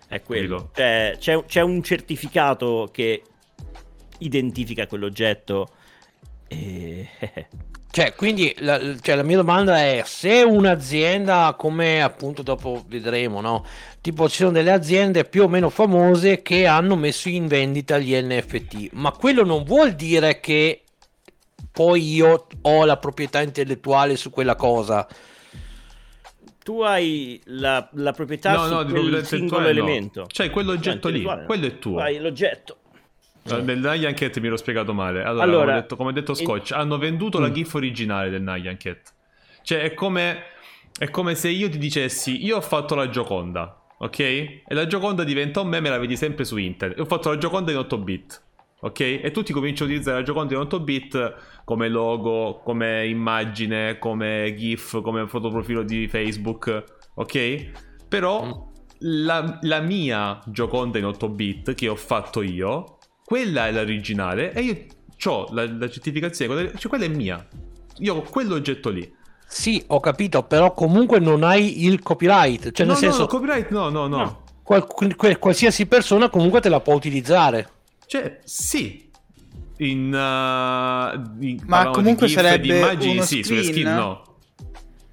È 0.07 0.21
quello. 0.21 0.71
C'è, 0.73 1.15
c'è, 1.19 1.45
c'è 1.45 1.61
un 1.61 1.81
certificato 1.83 2.89
che 2.91 3.21
identifica 4.19 4.87
quell'oggetto. 4.87 5.69
E... 6.47 7.07
Cioè, 7.97 8.13
quindi 8.13 8.53
la, 8.59 8.79
cioè, 9.01 9.15
la, 9.15 9.23
mia 9.23 9.37
domanda 9.37 9.77
è 9.79 10.03
se 10.05 10.43
un'azienda, 10.43 11.55
come 11.57 12.03
appunto 12.03 12.43
dopo 12.43 12.85
vedremo, 12.87 13.41
no? 13.41 13.65
Tipo 14.01 14.29
ci 14.29 14.35
sono 14.35 14.51
delle 14.51 14.71
aziende 14.71 15.25
più 15.25 15.41
o 15.41 15.47
meno 15.47 15.71
famose 15.71 16.43
che 16.43 16.67
hanno 16.67 16.95
messo 16.95 17.27
in 17.27 17.47
vendita 17.47 17.97
gli 17.97 18.15
NFT, 18.15 18.89
ma 18.91 19.09
quello 19.09 19.43
non 19.43 19.63
vuol 19.63 19.93
dire 19.93 20.39
che 20.39 20.83
poi 21.71 22.13
io 22.13 22.45
ho 22.61 22.85
la 22.85 22.97
proprietà 22.97 23.41
intellettuale 23.41 24.15
su 24.15 24.29
quella 24.29 24.55
cosa. 24.55 25.07
Tu 26.63 26.81
hai 26.81 27.41
la, 27.45 27.89
la 27.93 28.11
proprietà 28.11 28.57
no, 28.57 28.67
su 28.67 28.73
no, 28.75 28.85
quel 28.85 29.25
singolo 29.25 29.67
elemento. 29.67 30.19
No. 30.19 30.27
Cioè, 30.27 30.51
quell'oggetto 30.51 31.09
lì, 31.09 31.23
quello 31.23 31.65
è 31.65 31.79
tuo. 31.79 31.97
Hai 31.97 32.19
l'oggetto. 32.19 32.77
Nel 33.55 33.79
Nyan 33.79 34.13
Cat 34.13 34.39
mi 34.39 34.47
ero 34.47 34.57
spiegato 34.57 34.93
male. 34.93 35.23
Allora, 35.23 35.43
allora 35.43 35.73
detto, 35.75 35.95
come 35.95 36.09
ha 36.09 36.13
detto 36.13 36.33
Scotch, 36.33 36.71
in... 36.71 36.77
hanno 36.77 36.97
venduto 36.97 37.39
mm. 37.39 37.41
la 37.41 37.51
GIF 37.51 37.73
originale 37.73 38.29
del 38.29 38.41
Nyan 38.41 38.77
Cat. 38.77 39.13
Cioè, 39.61 39.81
è 39.81 39.93
come, 39.93 40.43
è 40.97 41.09
come 41.09 41.35
se 41.35 41.49
io 41.49 41.69
ti 41.69 41.77
dicessi, 41.77 42.45
io 42.45 42.57
ho 42.57 42.61
fatto 42.61 42.95
la 42.95 43.09
Gioconda, 43.09 43.81
ok? 43.97 44.19
E 44.19 44.63
la 44.69 44.87
Gioconda 44.87 45.23
diventa 45.23 45.61
un 45.61 45.67
meme, 45.67 45.89
la 45.89 45.97
vedi 45.97 46.15
sempre 46.15 46.45
su 46.45 46.57
internet. 46.57 46.97
E 46.97 47.01
ho 47.01 47.05
fatto 47.05 47.29
la 47.29 47.37
Gioconda 47.37 47.71
in 47.71 47.77
8 47.77 47.97
bit, 47.97 48.43
ok? 48.81 48.99
E 48.99 49.31
tutti 49.31 49.53
cominciano 49.53 49.89
a 49.89 49.91
utilizzare 49.91 50.19
la 50.19 50.25
Gioconda 50.25 50.53
in 50.53 50.59
8 50.61 50.79
bit 50.79 51.35
come 51.63 51.89
logo, 51.89 52.61
come 52.63 53.07
immagine, 53.07 53.97
come 53.99 54.53
GIF, 54.55 55.01
come 55.01 55.27
fotoprofilo 55.27 55.83
di 55.83 56.07
Facebook, 56.07 56.83
ok? 57.15 57.71
Però... 58.07 58.45
Mm. 58.45 58.75
La, 59.01 59.59
la 59.61 59.79
mia 59.79 60.41
Gioconda 60.47 60.97
in 60.97 61.05
8 61.05 61.29
bit 61.29 61.75
che 61.75 61.87
ho 61.87 61.95
fatto 61.95 62.41
io 62.41 62.96
quella 63.27 63.67
è 63.67 63.73
l'originale 63.73 64.53
e 64.53 64.61
io 64.61 64.85
ho 65.25 65.49
la, 65.51 65.69
la 65.69 65.89
certificazione, 65.89 66.71
cioè 66.77 66.87
quella 66.87 67.03
è 67.03 67.09
mia. 67.09 67.45
Io 67.97 68.15
ho 68.15 68.21
quell'oggetto 68.21 68.87
lì. 68.87 69.13
Sì, 69.45 69.83
ho 69.87 69.99
capito, 69.99 70.43
però 70.43 70.73
comunque 70.73 71.19
non 71.19 71.43
hai 71.43 71.83
il 71.83 72.01
copyright. 72.01 72.71
Cioè, 72.71 72.85
no, 72.85 72.93
nel 72.93 73.01
senso, 73.01 73.19
no, 73.19 73.27
copyright 73.27 73.69
no, 73.69 73.89
no, 73.89 74.07
no. 74.07 74.17
no. 74.17 74.43
Qual, 74.63 74.87
qualsiasi 75.39 75.87
persona 75.87 76.29
comunque 76.29 76.61
te 76.61 76.69
la 76.69 76.79
può 76.79 76.93
utilizzare. 76.93 77.69
Cioè, 78.05 78.39
sì. 78.45 79.09
In, 79.79 80.05
uh, 80.05 81.43
in 81.43 81.59
Ma 81.65 81.89
comunque 81.89 82.27
GIF, 82.27 82.37
sarebbe 82.37 82.77
immagini, 82.77 83.21
sì, 83.23 83.43
screen? 83.43 83.43
sulle 83.43 83.63
skin 83.63 83.93
no. 83.93 84.21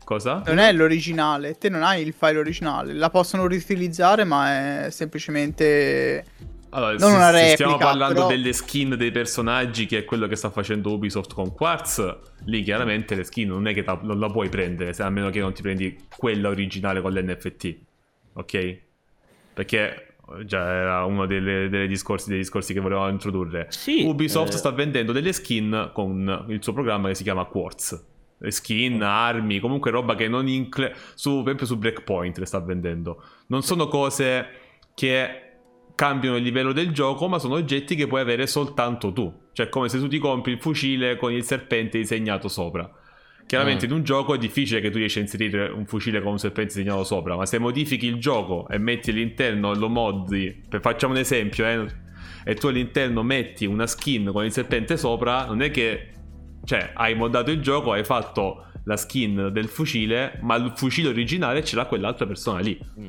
Cosa? 0.04 0.40
Non 0.46 0.58
è 0.58 0.72
l'originale, 0.72 1.58
te 1.58 1.68
non 1.68 1.82
hai 1.82 2.06
il 2.06 2.14
file 2.16 2.38
originale, 2.38 2.92
la 2.92 3.10
possono 3.10 3.48
riutilizzare, 3.48 4.22
ma 4.22 4.84
è 4.84 4.90
semplicemente 4.90 6.24
allora, 6.74 6.90
non 6.92 6.98
se, 6.98 7.06
una 7.06 7.30
replica, 7.30 7.46
se 7.46 7.54
stiamo 7.54 7.76
parlando 7.76 8.14
però... 8.14 8.26
delle 8.26 8.52
skin 8.52 8.96
dei 8.96 9.10
personaggi, 9.10 9.86
che 9.86 9.98
è 9.98 10.04
quello 10.04 10.26
che 10.26 10.36
sta 10.36 10.50
facendo 10.50 10.92
Ubisoft 10.92 11.32
con 11.32 11.52
Quartz, 11.54 12.18
lì 12.44 12.62
chiaramente 12.62 13.14
le 13.14 13.24
skin 13.24 13.48
non 13.48 13.66
è 13.68 13.74
che 13.74 13.82
ta- 13.84 14.00
non 14.02 14.18
la 14.18 14.28
puoi 14.28 14.48
prendere, 14.48 14.92
se 14.92 15.02
a 15.02 15.10
meno 15.10 15.30
che 15.30 15.40
non 15.40 15.52
ti 15.52 15.62
prendi 15.62 15.96
quella 16.16 16.48
originale 16.48 17.00
con 17.00 17.12
l'NFT. 17.12 17.76
Ok? 18.34 18.78
Perché 19.54 20.16
già 20.44 20.72
era 20.72 21.04
uno 21.04 21.26
delle, 21.26 21.68
delle 21.68 21.86
discorsi, 21.86 22.28
dei 22.28 22.38
discorsi 22.38 22.72
che 22.72 22.80
volevamo 22.80 23.08
introdurre. 23.08 23.66
Sì, 23.70 24.02
Ubisoft 24.04 24.54
eh... 24.54 24.56
sta 24.56 24.70
vendendo 24.70 25.12
delle 25.12 25.32
skin 25.32 25.90
con 25.92 26.46
il 26.48 26.62
suo 26.62 26.72
programma 26.72 27.08
che 27.08 27.14
si 27.14 27.22
chiama 27.22 27.44
Quartz. 27.44 28.06
Skin, 28.46 29.00
armi, 29.02 29.58
comunque 29.58 29.90
roba 29.90 30.14
che 30.16 30.28
non 30.28 30.48
incl- 30.48 30.92
su, 31.14 31.36
per 31.36 31.42
esempio 31.44 31.66
su 31.66 31.78
Breakpoint 31.78 32.36
le 32.38 32.46
sta 32.46 32.58
vendendo. 32.60 33.22
Non 33.46 33.62
sono 33.62 33.88
cose 33.88 34.46
che 34.94 35.43
cambiano 35.94 36.36
il 36.36 36.42
livello 36.42 36.72
del 36.72 36.90
gioco, 36.92 37.28
ma 37.28 37.38
sono 37.38 37.54
oggetti 37.54 37.94
che 37.94 38.06
puoi 38.06 38.20
avere 38.20 38.46
soltanto 38.46 39.12
tu. 39.12 39.32
Cioè, 39.52 39.68
come 39.68 39.88
se 39.88 39.98
tu 39.98 40.08
ti 40.08 40.18
compri 40.18 40.52
il 40.52 40.60
fucile 40.60 41.16
con 41.16 41.32
il 41.32 41.44
serpente 41.44 41.98
disegnato 41.98 42.48
sopra. 42.48 42.90
Chiaramente 43.46 43.86
mm. 43.86 43.90
in 43.90 43.96
un 43.96 44.04
gioco 44.04 44.34
è 44.34 44.38
difficile 44.38 44.80
che 44.80 44.90
tu 44.90 44.98
riesci 44.98 45.18
a 45.18 45.22
inserire 45.22 45.68
un 45.68 45.86
fucile 45.86 46.22
con 46.22 46.32
un 46.32 46.38
serpente 46.38 46.74
disegnato 46.74 47.04
sopra, 47.04 47.36
ma 47.36 47.46
se 47.46 47.58
modifichi 47.58 48.06
il 48.06 48.16
gioco 48.16 48.66
e 48.68 48.78
metti 48.78 49.10
all'interno, 49.10 49.74
lo 49.74 49.88
moddi, 49.88 50.62
per, 50.68 50.80
facciamo 50.80 51.12
un 51.12 51.18
esempio, 51.18 51.66
eh, 51.66 51.86
e 52.44 52.54
tu 52.54 52.68
all'interno 52.68 53.22
metti 53.22 53.66
una 53.66 53.86
skin 53.86 54.30
con 54.32 54.44
il 54.44 54.52
serpente 54.52 54.96
sopra, 54.96 55.46
non 55.46 55.62
è 55.62 55.70
che, 55.70 56.10
cioè, 56.64 56.92
hai 56.94 57.14
moddato 57.14 57.50
il 57.50 57.60
gioco, 57.60 57.92
hai 57.92 58.04
fatto 58.04 58.66
la 58.84 58.96
skin 58.96 59.50
del 59.52 59.68
fucile, 59.68 60.38
ma 60.42 60.56
il 60.56 60.72
fucile 60.74 61.08
originale 61.08 61.62
ce 61.64 61.76
l'ha 61.76 61.86
quell'altra 61.86 62.26
persona 62.26 62.60
lì. 62.60 62.78
Mm. 62.98 63.08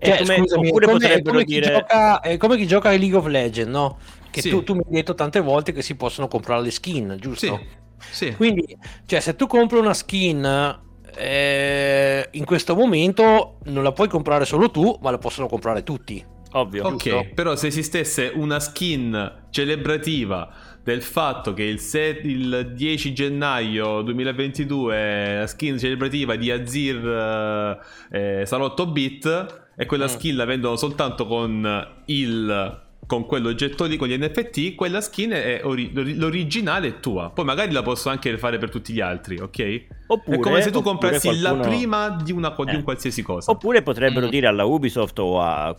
Cioè, 0.00 0.18
come, 0.18 0.36
scusami, 0.38 0.68
oppure 0.68 0.86
come, 0.86 0.98
potrebbero 0.98 1.30
come 1.30 1.44
dire... 1.44 1.72
Gioca, 1.72 2.20
è 2.20 2.36
come 2.36 2.56
chi 2.56 2.66
gioca 2.66 2.88
a 2.88 2.96
League 2.96 3.16
of 3.16 3.26
Legends, 3.26 3.70
no? 3.70 3.98
Che 4.30 4.40
sì. 4.40 4.50
tu, 4.50 4.62
tu, 4.62 4.74
mi 4.74 4.82
hai 4.86 4.92
detto 4.92 5.14
tante 5.14 5.40
volte 5.40 5.72
che 5.72 5.82
si 5.82 5.94
possono 5.94 6.28
comprare 6.28 6.62
le 6.62 6.70
skin, 6.70 7.16
giusto? 7.20 7.60
Sì. 7.98 8.26
sì. 8.26 8.34
Quindi, 8.34 8.76
cioè, 9.06 9.20
se 9.20 9.36
tu 9.36 9.46
compri 9.46 9.78
una 9.78 9.94
skin 9.94 10.80
eh, 11.14 12.28
in 12.30 12.44
questo 12.44 12.74
momento 12.74 13.58
non 13.64 13.82
la 13.82 13.92
puoi 13.92 14.08
comprare 14.08 14.44
solo 14.44 14.70
tu, 14.70 14.98
ma 15.02 15.10
la 15.10 15.18
possono 15.18 15.46
comprare 15.46 15.82
tutti. 15.82 16.24
Ovvio. 16.54 16.84
Ok, 16.86 16.96
giusto? 16.96 17.26
però 17.34 17.56
se 17.56 17.68
esistesse 17.68 18.30
una 18.34 18.60
skin 18.60 19.46
celebrativa 19.50 20.52
del 20.82 21.02
fatto 21.02 21.54
che 21.54 21.62
il, 21.62 21.78
set, 21.78 22.24
il 22.24 22.72
10 22.74 23.12
gennaio 23.14 24.02
2022 24.02 25.36
la 25.38 25.46
skin 25.46 25.78
celebrativa 25.78 26.34
di 26.36 26.50
Azir 26.50 27.78
eh, 28.10 28.42
sarà 28.44 28.64
8 28.64 28.86
bit 28.90 29.61
e 29.76 29.86
quella 29.86 30.04
mm. 30.04 30.08
skin 30.08 30.36
la 30.36 30.44
vendono 30.44 30.76
soltanto 30.76 31.26
con 31.26 31.88
il 32.06 32.80
con 33.04 33.26
quell'oggetto 33.26 33.84
lì, 33.84 33.96
con 33.96 34.08
gli 34.08 34.16
NFT, 34.16 34.74
quella 34.74 35.00
skin 35.00 35.32
è 35.32 35.60
ori- 35.64 35.92
l'originale 35.92 36.88
è 36.88 37.00
tua. 37.00 37.30
Poi 37.30 37.44
magari 37.44 37.72
la 37.72 37.82
posso 37.82 38.08
anche 38.08 38.38
fare 38.38 38.58
per 38.58 38.70
tutti 38.70 38.92
gli 38.92 39.00
altri, 39.00 39.38
ok? 39.38 39.84
Oppure, 40.06 40.36
è 40.36 40.40
come 40.40 40.62
se 40.62 40.70
tu 40.70 40.80
comprassi 40.82 41.28
qualcuno... 41.28 41.54
la 41.56 41.60
prima 41.60 42.08
di, 42.10 42.32
una, 42.32 42.54
di 42.56 42.74
un 42.74 42.80
eh. 42.80 42.82
qualsiasi 42.82 43.22
cosa. 43.22 43.50
Oppure 43.50 43.82
potrebbero 43.82 44.28
mm. 44.28 44.30
dire 44.30 44.46
alla 44.46 44.64
Ubisoft 44.64 45.18
o 45.18 45.40
a 45.42 45.76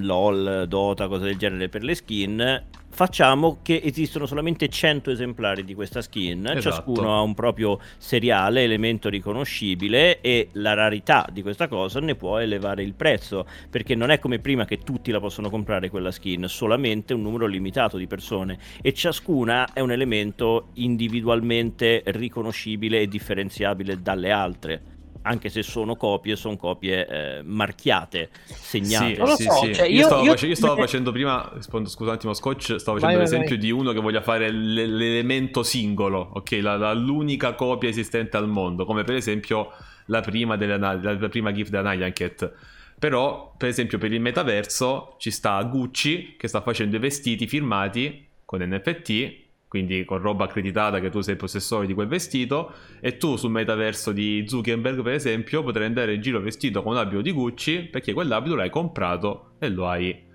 LOL, 0.00 0.66
Dota, 0.68 1.08
cose 1.08 1.24
del 1.24 1.36
genere 1.36 1.68
per 1.68 1.82
le 1.82 1.94
skin 1.94 2.62
facciamo 2.90 3.58
che 3.62 3.80
esistono 3.82 4.26
solamente 4.26 4.68
100 4.68 5.10
esemplari 5.10 5.64
di 5.64 5.74
questa 5.74 6.02
skin, 6.02 6.44
esatto. 6.46 6.60
ciascuno 6.60 7.16
ha 7.16 7.20
un 7.20 7.34
proprio 7.34 7.78
seriale, 7.96 8.64
elemento 8.64 9.08
riconoscibile 9.08 10.20
e 10.20 10.48
la 10.52 10.74
rarità 10.74 11.26
di 11.32 11.42
questa 11.42 11.68
cosa 11.68 12.00
ne 12.00 12.14
può 12.14 12.38
elevare 12.38 12.82
il 12.82 12.94
prezzo, 12.94 13.46
perché 13.68 13.94
non 13.94 14.10
è 14.10 14.18
come 14.18 14.38
prima 14.38 14.64
che 14.64 14.78
tutti 14.78 15.10
la 15.10 15.20
possono 15.20 15.50
comprare 15.50 15.88
quella 15.88 16.10
skin, 16.10 16.46
solamente 16.48 17.14
un 17.14 17.22
numero 17.22 17.46
limitato 17.46 17.96
di 17.96 18.06
persone 18.06 18.58
e 18.82 18.92
ciascuna 18.92 19.72
è 19.72 19.80
un 19.80 19.92
elemento 19.92 20.68
individualmente 20.74 22.02
riconoscibile 22.06 23.00
e 23.00 23.08
differenziabile 23.08 24.00
dalle 24.02 24.30
altre 24.30 24.82
anche 25.22 25.48
se 25.48 25.62
sono 25.62 25.96
copie, 25.96 26.36
sono 26.36 26.56
copie 26.56 27.06
eh, 27.06 27.42
marchiate, 27.42 28.30
segnate. 28.44 29.26
Sì, 29.26 29.36
sì, 29.36 29.42
so, 29.44 29.52
sì. 29.64 29.74
Cioè, 29.74 29.86
io, 29.86 29.98
io, 29.98 30.04
stavo, 30.04 30.22
io, 30.22 30.30
face- 30.30 30.46
io 30.46 30.54
stavo 30.54 30.76
facendo 30.76 31.12
prima, 31.12 31.52
scusa 31.60 31.96
un 31.98 32.08
attimo, 32.08 32.34
Scotch, 32.34 32.78
stavo 32.78 32.98
facendo 32.98 33.18
vai, 33.18 33.26
l'esempio 33.26 33.56
vai. 33.56 33.58
di 33.58 33.70
uno 33.70 33.92
che 33.92 34.00
voglia 34.00 34.22
fare 34.22 34.50
l- 34.50 34.96
l'elemento 34.96 35.62
singolo, 35.62 36.30
ok? 36.34 36.58
La, 36.62 36.76
la, 36.76 36.92
l'unica 36.94 37.54
copia 37.54 37.88
esistente 37.88 38.36
al 38.36 38.48
mondo, 38.48 38.84
come 38.84 39.04
per 39.04 39.16
esempio 39.16 39.72
la 40.06 40.20
prima, 40.20 40.56
delle, 40.56 40.78
la 40.78 41.28
prima 41.28 41.52
GIF 41.52 41.68
della 41.68 41.92
Nyanket. 41.92 42.52
Però, 42.98 43.54
per 43.56 43.68
esempio, 43.68 43.98
per 43.98 44.12
il 44.12 44.20
metaverso 44.20 45.14
ci 45.18 45.30
sta 45.30 45.62
Gucci 45.62 46.36
che 46.36 46.48
sta 46.48 46.60
facendo 46.60 46.96
i 46.96 46.98
vestiti 46.98 47.46
firmati 47.46 48.26
con 48.44 48.60
NFT 48.60 49.48
quindi 49.70 50.04
con 50.04 50.18
roba 50.18 50.46
accreditata 50.46 50.98
che 50.98 51.10
tu 51.10 51.20
sei 51.20 51.36
possessore 51.36 51.86
di 51.86 51.94
quel 51.94 52.08
vestito 52.08 52.72
e 53.00 53.18
tu 53.18 53.36
sul 53.36 53.52
metaverso 53.52 54.10
di 54.10 54.44
Zuckerberg 54.44 55.00
per 55.00 55.12
esempio 55.12 55.62
potrai 55.62 55.86
andare 55.86 56.14
in 56.14 56.20
giro 56.20 56.40
vestito 56.40 56.82
con 56.82 56.94
un 56.94 56.98
abito 56.98 57.20
di 57.20 57.30
Gucci 57.30 57.84
perché 57.84 58.12
quell'abito 58.12 58.56
l'hai 58.56 58.68
comprato 58.68 59.52
e 59.60 59.68
lo 59.68 59.86
hai 59.86 60.26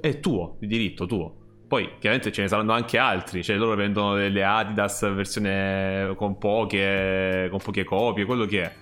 è 0.00 0.20
tuo, 0.20 0.58
di 0.60 0.68
diritto 0.68 1.06
tuo. 1.06 1.34
Poi 1.66 1.94
chiaramente 1.98 2.30
ce 2.30 2.42
ne 2.42 2.46
saranno 2.46 2.72
anche 2.72 2.98
altri 2.98 3.42
cioè 3.42 3.56
loro 3.56 3.74
vendono 3.74 4.14
delle 4.14 4.44
Adidas 4.44 5.12
versione 5.12 6.14
con 6.14 6.38
poche 6.38 7.48
con 7.50 7.58
poche 7.58 7.82
copie 7.82 8.24
quello 8.26 8.44
che 8.44 8.62
è 8.62 8.72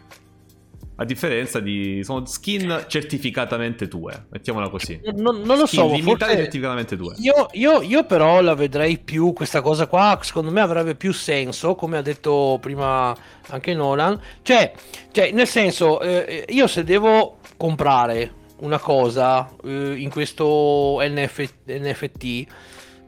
a 0.96 1.04
differenza 1.04 1.61
di. 1.61 2.02
Sono 2.02 2.24
skin 2.26 2.85
certificatamente 2.87 3.88
tue. 3.88 4.26
Mettiamola 4.30 4.68
così. 4.68 5.00
Non, 5.14 5.42
non 5.42 5.59
lo 5.59 5.66
skin 5.66 5.80
so. 5.80 5.94
Limitate 5.94 6.37
certificatamente 6.37 6.96
tue. 6.96 7.14
Io, 7.18 7.48
io, 7.52 7.82
io, 7.82 8.04
però 8.04 8.40
la 8.40 8.54
vedrei 8.54 8.98
più. 8.98 9.32
Questa 9.32 9.61
cosa 9.61 9.87
qua, 9.87 10.18
secondo 10.22 10.50
me, 10.50 10.61
avrebbe 10.61 10.94
più 10.94 11.12
senso. 11.12 11.74
Come 11.74 11.98
ha 11.98 12.02
detto 12.02 12.59
prima 12.61 13.14
anche 13.48 13.74
Nolan. 13.74 14.18
Cioè, 14.42 14.72
cioè 15.12 15.30
nel 15.32 15.46
senso, 15.46 16.00
eh, 16.00 16.44
io 16.48 16.66
se 16.66 16.82
devo 16.82 17.38
comprare 17.56 18.44
una 18.61 18.78
cosa 18.78 19.50
eh, 19.64 19.94
in 19.96 20.09
questo 20.11 20.98
NF, 21.00 21.52
NFT, 21.66 22.46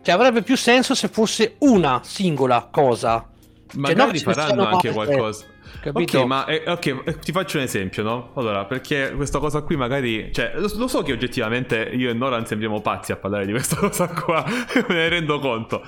cioè 0.02 0.14
avrebbe 0.14 0.42
più 0.42 0.56
senso 0.56 0.94
se 0.94 1.08
fosse 1.08 1.54
una 1.60 2.00
singola 2.04 2.68
cosa. 2.70 3.26
Magari 3.74 4.18
cioè, 4.18 4.34
faranno 4.34 4.66
anche 4.66 4.90
qualcosa. 4.92 5.44
Capito? 5.80 6.20
Ok, 6.20 6.26
ma 6.26 6.44
eh, 6.46 6.62
okay, 6.66 7.00
eh, 7.04 7.18
ti 7.18 7.32
faccio 7.32 7.58
un 7.58 7.64
esempio, 7.64 8.02
no? 8.02 8.32
Allora, 8.34 8.64
perché 8.64 9.12
questa 9.14 9.38
cosa 9.38 9.62
qui 9.62 9.76
magari... 9.76 10.32
Cioè, 10.32 10.52
lo, 10.56 10.70
lo, 10.74 10.88
so 10.88 11.02
che 11.02 11.12
oggettivamente 11.12 11.90
io 11.94 12.10
e 12.10 12.14
Noran 12.14 12.46
sembriamo 12.46 12.80
pazzi 12.80 13.12
a 13.12 13.16
parlare 13.16 13.46
di 13.46 13.52
questa 13.52 13.76
cosa 13.80 14.08
qua, 14.08 14.44
me 14.46 14.94
ne 14.94 15.08
rendo 15.08 15.38
conto. 15.38 15.82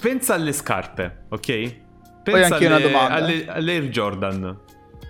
Pensa 0.00 0.34
alle 0.34 0.52
scarpe, 0.52 1.26
ok? 1.28 1.74
Pensa 2.22 2.56
alle, 2.56 2.92
alle, 2.92 3.46
alle, 3.46 3.72
Air 3.72 3.88
Jordan. 3.88 4.60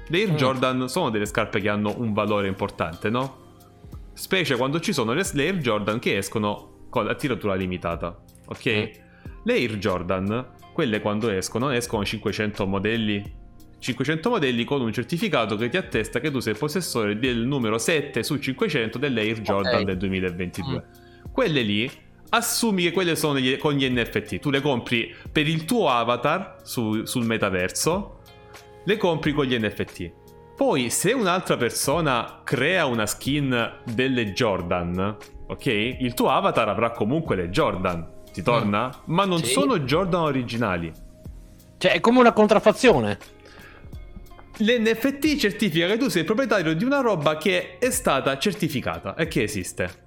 Le 0.09 0.19
Air 0.19 0.33
mm. 0.33 0.37
Jordan 0.37 0.89
sono 0.89 1.11
delle 1.11 1.27
scarpe 1.27 1.61
che 1.61 1.69
hanno 1.69 1.95
un 1.97 2.13
valore 2.13 2.47
importante, 2.47 3.09
no? 3.09 3.45
Specie 4.13 4.57
quando 4.57 4.81
ci 4.81 4.93
sono 4.93 5.13
le, 5.13 5.27
le 5.33 5.43
Air 5.45 5.57
Jordan 5.57 5.99
che 5.99 6.17
escono 6.19 6.87
con 6.91 7.05
la 7.05 7.15
tiratura 7.15 7.55
limitata, 7.55 8.17
ok? 8.47 8.67
Mm. 8.67 9.05
Le 9.45 9.55
Air 9.55 9.79
Jordan, 9.79 10.47
quelle 10.73 11.01
quando 11.01 11.31
escono, 11.31 11.71
escono 11.71 12.05
500 12.05 12.67
modelli 12.67 13.45
500 13.79 14.31
modelli 14.31 14.65
con 14.65 14.81
un 14.81 14.93
certificato 14.93 15.57
che 15.57 15.69
ti 15.69 15.77
attesta 15.77 16.21
che 16.21 16.31
tu 16.31 16.41
sei 16.41 16.55
possessore 16.55 17.19
del 17.19 17.47
numero 17.47 17.79
7 17.79 18.23
su 18.23 18.39
500 18.39 18.99
dell'Air 18.99 19.41
Jordan 19.41 19.73
okay. 19.73 19.85
del 19.85 19.97
2022. 19.99 20.75
Mm. 20.75 21.33
Quelle 21.33 21.63
lì 21.63 21.91
assumi 22.31 22.83
che 22.83 22.93
quelle 22.93 23.17
sono 23.17 23.39
gli, 23.39 23.57
con 23.59 23.75
gli 23.75 23.89
NFT. 23.89 24.39
Tu 24.39 24.51
le 24.51 24.61
compri 24.61 25.15
per 25.31 25.47
il 25.47 25.65
tuo 25.65 25.89
avatar 25.89 26.57
su, 26.63 27.05
sul 27.05 27.25
metaverso, 27.25 28.21
le 28.85 28.97
compri 28.97 29.33
con 29.33 29.45
gli 29.45 29.59
NFT. 29.59 30.13
Poi, 30.57 30.89
se 30.89 31.13
un'altra 31.13 31.57
persona 31.57 32.41
crea 32.43 32.87
una 32.87 33.05
skin 33.07 33.81
delle 33.85 34.33
Jordan, 34.33 35.17
ok? 35.49 35.67
Il 35.67 36.15
tuo 36.15 36.31
avatar 36.31 36.69
avrà 36.69 36.91
comunque 36.93 37.37
le 37.37 37.51
Jordan. 37.51 38.15
Ti 38.33 38.43
torna? 38.43 38.87
Mm. 38.87 39.15
Ma 39.15 39.25
non 39.27 39.39
sì. 39.39 39.53
sono 39.53 39.79
Jordan 39.81 40.23
originali. 40.23 40.91
Cioè, 41.79 41.93
è 41.93 42.01
come 42.01 42.21
una 42.21 42.33
contraffazione. 42.33 43.19
L'NFT 44.59 45.37
certifica 45.37 45.87
che 45.87 45.99
tu 45.99 46.09
sei 46.09 46.25
proprietario 46.25 46.75
di 46.75 46.85
una 46.85 47.01
roba 47.01 47.37
che 47.37 47.77
è 47.79 47.91
stata 47.91 48.39
certificata 48.39 49.15
e 49.15 49.29
che 49.29 49.43
esiste. 49.43 50.05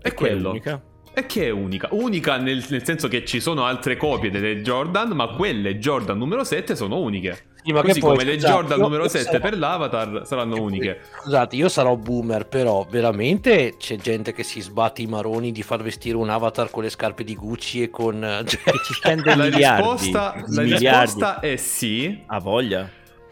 È 0.00 0.08
e 0.08 0.12
quello. 0.12 0.48
È 0.48 0.50
unica. 0.50 0.82
E 1.14 1.26
che 1.26 1.46
è 1.46 1.50
unica. 1.50 1.88
Unica 1.92 2.36
nel, 2.36 2.64
nel, 2.68 2.84
senso 2.84 3.08
che 3.08 3.24
ci 3.24 3.40
sono 3.40 3.64
altre 3.64 3.96
copie 3.96 4.30
delle 4.30 4.60
Jordan, 4.60 5.10
ma 5.12 5.28
quelle 5.28 5.78
Jordan 5.78 6.18
numero 6.18 6.44
7 6.44 6.76
sono 6.76 7.00
uniche. 7.00 7.47
Sì, 7.62 7.72
Così 7.72 8.00
come 8.00 8.24
le 8.24 8.36
Jordan 8.36 8.78
numero 8.80 9.08
7 9.08 9.24
sarò... 9.24 9.38
per 9.40 9.58
l'avatar 9.58 10.22
saranno 10.24 10.62
uniche. 10.62 11.00
Scusate, 11.20 11.56
io 11.56 11.68
sarò 11.68 11.96
boomer, 11.96 12.46
però 12.46 12.86
veramente 12.88 13.74
c'è 13.76 13.96
gente 13.96 14.32
che 14.32 14.42
si 14.42 14.60
sbatte 14.60 15.02
i 15.02 15.06
maroni 15.06 15.52
di 15.52 15.62
far 15.62 15.82
vestire 15.82 16.16
un 16.16 16.30
avatar 16.30 16.70
con 16.70 16.84
le 16.84 16.90
scarpe 16.90 17.24
di 17.24 17.34
Gucci 17.34 17.82
e 17.82 17.90
con... 17.90 18.16
Cioè, 18.46 18.62
che 18.62 18.78
ci 18.84 18.94
spende 18.94 19.34
la 19.34 19.44
miliardi. 19.44 19.82
Risposta, 19.82 20.44
la 20.46 20.62
risposta 20.62 21.40
è 21.40 21.56
sì. 21.56 22.22
Ha 22.26 22.38
voglia. 22.38 22.88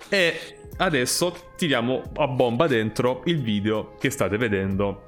E 0.09 0.57
adesso 0.79 1.35
tiriamo 1.57 2.03
a 2.17 2.27
bomba 2.27 2.67
dentro 2.67 3.23
il 3.25 3.41
video 3.41 3.95
che 3.99 4.11
state 4.11 4.37
vedendo 4.37 5.03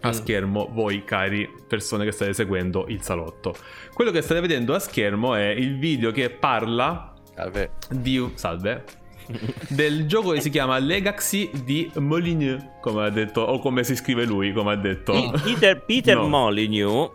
a 0.00 0.08
mm. 0.08 0.12
schermo 0.12 0.68
voi 0.72 1.04
cari 1.04 1.48
persone 1.66 2.04
che 2.04 2.12
state 2.12 2.32
seguendo 2.32 2.86
il 2.88 3.02
salotto. 3.02 3.54
Quello 3.92 4.10
che 4.10 4.22
state 4.22 4.40
vedendo 4.40 4.74
a 4.74 4.78
schermo 4.78 5.34
è 5.34 5.48
il 5.48 5.78
video 5.78 6.10
che 6.12 6.30
parla 6.30 7.15
Salve. 7.36 7.72
Di, 7.90 8.32
salve. 8.34 8.84
del 9.68 10.06
gioco 10.06 10.30
che 10.30 10.40
si 10.40 10.48
chiama 10.48 10.78
Legacy 10.78 11.50
di 11.64 11.90
Molyneux, 11.96 12.64
come 12.80 13.04
ha 13.04 13.10
detto, 13.10 13.42
o 13.42 13.58
come 13.58 13.84
si 13.84 13.94
scrive 13.94 14.24
lui, 14.24 14.52
come 14.52 14.72
ha 14.72 14.76
detto. 14.76 15.32
Peter, 15.42 15.84
Peter 15.84 16.16
no. 16.16 16.28
Molyneux 16.28 17.10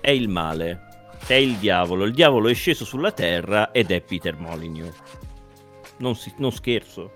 è 0.00 0.10
il 0.10 0.28
male, 0.28 0.82
è 1.26 1.34
il 1.34 1.56
diavolo. 1.56 2.04
Il 2.04 2.12
diavolo 2.12 2.48
è 2.48 2.54
sceso 2.54 2.84
sulla 2.84 3.10
terra 3.10 3.72
ed 3.72 3.90
è 3.90 4.00
Peter 4.02 4.36
Molyneux. 4.38 4.94
Non, 5.98 6.14
si, 6.14 6.32
non 6.38 6.52
scherzo. 6.52 7.12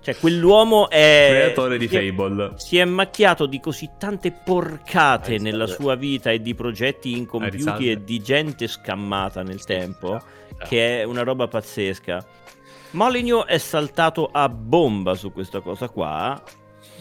Cioè, 0.00 0.16
quell'uomo 0.16 0.90
è. 0.90 1.28
Creatore 1.30 1.78
di 1.78 1.86
Fable. 1.86 2.54
Si 2.56 2.76
è 2.76 2.84
macchiato 2.84 3.46
di 3.46 3.60
così 3.60 3.88
tante 3.98 4.32
porcate 4.32 5.38
nella 5.38 5.68
sua 5.68 5.94
vita 5.94 6.32
e 6.32 6.42
di 6.42 6.56
progetti 6.56 7.16
incompiuti 7.16 7.88
e 7.88 8.02
di 8.02 8.20
gente 8.20 8.66
scammata 8.66 9.44
nel 9.44 9.62
tempo 9.64 10.20
che 10.68 11.00
è 11.00 11.04
una 11.04 11.22
roba 11.22 11.48
pazzesca. 11.48 12.24
Moligno 12.92 13.46
è 13.46 13.58
saltato 13.58 14.28
a 14.30 14.48
bomba 14.48 15.14
su 15.14 15.32
questa 15.32 15.60
cosa 15.60 15.88
qua, 15.88 16.42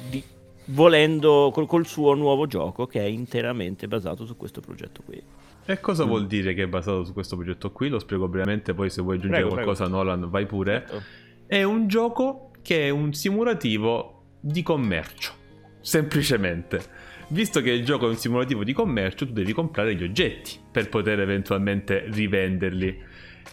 di, 0.09 0.23
volendo 0.65 1.51
col, 1.53 1.67
col, 1.67 1.85
suo 1.85 2.13
nuovo 2.13 2.47
gioco 2.47 2.87
che 2.87 3.01
è 3.01 3.05
interamente 3.05 3.87
basato 3.87 4.25
su 4.25 4.37
questo 4.37 4.61
progetto 4.61 5.01
qui. 5.03 5.21
E 5.65 5.79
cosa 5.79 6.05
mm. 6.05 6.07
vuol 6.07 6.27
dire 6.27 6.53
che 6.53 6.63
è 6.63 6.67
basato 6.67 7.03
su 7.03 7.13
questo 7.13 7.35
progetto 7.35 7.71
qui? 7.71 7.89
Lo 7.89 7.99
spiego 7.99 8.27
brevemente, 8.27 8.73
poi 8.73 8.89
se 8.89 9.01
vuoi 9.01 9.17
aggiungere 9.17 9.41
prego, 9.41 9.55
qualcosa 9.55 9.83
prego. 9.83 10.03
Nolan 10.03 10.29
vai 10.29 10.45
pure. 10.45 10.85
Certo. 10.87 11.03
È 11.45 11.63
un 11.63 11.87
gioco 11.87 12.51
che 12.61 12.87
è 12.87 12.89
un 12.89 13.13
simulativo 13.13 14.23
di 14.39 14.63
commercio. 14.63 15.33
Semplicemente. 15.81 17.09
Visto 17.29 17.61
che 17.61 17.71
il 17.71 17.85
gioco 17.85 18.07
è 18.07 18.09
un 18.09 18.17
simulativo 18.17 18.63
di 18.63 18.73
commercio, 18.73 19.25
tu 19.25 19.31
devi 19.31 19.53
comprare 19.53 19.95
gli 19.95 20.03
oggetti 20.03 20.59
per 20.69 20.89
poter 20.89 21.19
eventualmente 21.21 22.05
rivenderli. 22.09 23.03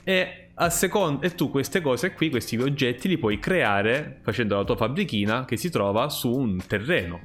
E, 0.05 0.51
second- 0.69 1.23
e 1.25 1.35
tu 1.35 1.51
queste 1.51 1.81
cose 1.81 2.13
qui, 2.13 2.31
questi 2.31 2.57
oggetti, 2.57 3.09
li 3.09 3.19
puoi 3.19 3.39
creare 3.39 4.21
facendo 4.23 4.57
la 4.57 4.65
tua 4.65 4.77
fabbrichina 4.77 5.45
che 5.45 5.57
si 5.57 5.71
trova 5.71 6.09
su 6.09 6.31
un 6.31 6.59
terreno. 6.67 7.21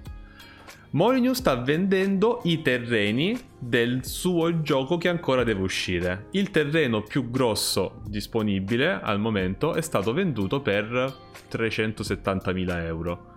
Molyneux 0.92 1.38
sta 1.38 1.56
vendendo 1.56 2.42
i 2.44 2.62
terreni 2.62 3.36
del 3.58 4.06
suo 4.06 4.62
gioco 4.62 4.98
che 4.98 5.10
ancora 5.10 5.44
deve 5.44 5.64
uscire. 5.64 6.28
Il 6.32 6.52
terreno 6.52 7.02
più 7.02 7.32
grosso 7.32 8.02
disponibile 8.06 9.00
al 9.02 9.20
momento 9.20 9.74
è 9.74 9.82
stato 9.82 10.14
venduto 10.14 10.62
per 10.62 11.12
370.000 11.50 12.84
euro 12.86 13.32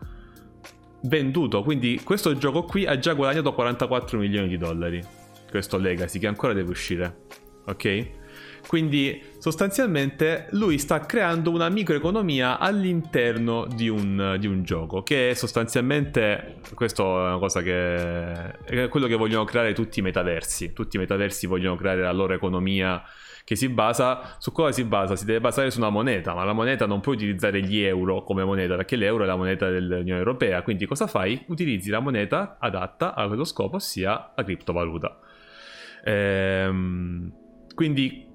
venduto. 1.03 1.63
Quindi 1.63 2.01
questo 2.03 2.37
gioco 2.37 2.65
qui 2.65 2.87
ha 2.87 2.99
già 2.99 3.15
guadagnato 3.15 3.53
44 3.53 4.19
milioni 4.19 4.49
di 4.49 4.59
dollari. 4.59 5.03
Questo 5.49 5.79
Legacy 5.79 6.19
che 6.19 6.27
ancora 6.27 6.53
deve 6.53 6.71
uscire. 6.71 7.25
Ok? 7.67 8.16
Quindi 8.67 9.23
sostanzialmente 9.39 10.49
lui 10.51 10.79
sta 10.79 11.01
creando 11.01 11.51
una 11.51 11.69
microeconomia 11.69 12.59
all'interno 12.59 13.67
di 13.67 13.89
un, 13.89 14.37
di 14.41 14.47
un, 14.49 14.65
gioco 14.65 15.03
che 15.03 15.31
è 15.31 15.35
sostanzialmente, 15.35 16.57
questo 16.75 17.05
è 17.05 17.29
una 17.29 17.39
cosa 17.39 17.63
che 17.63 18.51
è 18.65 18.89
quello 18.89 19.07
che 19.07 19.15
vogliono 19.15 19.45
creare 19.45 19.73
tutti 19.73 20.01
i 20.01 20.03
metaversi, 20.03 20.73
tutti 20.73 20.97
i 20.97 20.99
metaversi 20.99 21.47
vogliono 21.47 21.77
creare 21.77 22.03
la 22.03 22.13
loro 22.13 22.33
economia 22.33 23.03
che 23.47 23.55
si 23.55 23.69
basa 23.69 24.35
su 24.41 24.51
cosa 24.51 24.73
si 24.73 24.83
basa? 24.83 25.15
Si 25.15 25.25
deve 25.25 25.39
basare 25.39 25.71
su 25.71 25.79
una 25.79 25.89
moneta, 25.89 26.35
ma 26.35 26.43
la 26.43 26.53
moneta 26.53 26.85
non 26.85 26.99
puoi 26.99 27.15
utilizzare 27.15 27.61
gli 27.61 27.79
euro 27.79 28.25
come 28.25 28.43
moneta 28.43 28.75
perché 28.75 28.97
l'euro 28.97 29.23
è 29.23 29.27
la 29.29 29.37
moneta 29.37 29.71
dell'Unione 29.71 30.19
Europea. 30.19 30.63
Quindi 30.63 30.85
cosa 30.85 31.07
fai? 31.07 31.45
Utilizzi 31.47 31.91
la 31.91 32.01
moneta 32.01 32.57
adatta 32.59 33.15
a 33.15 33.29
quello 33.29 33.45
scopo, 33.45 33.77
ossia 33.77 34.33
la 34.35 34.43
criptovaluta. 34.43 35.21
Ehm, 36.03 37.33
quindi 37.73 38.26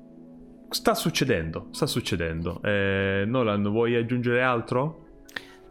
sta 0.71 0.95
succedendo, 0.95 1.67
sta 1.71 1.85
succedendo. 1.85 2.61
Eh, 2.63 3.23
Nolan, 3.27 3.63
vuoi 3.69 3.95
aggiungere 3.95 4.41
altro? 4.41 5.09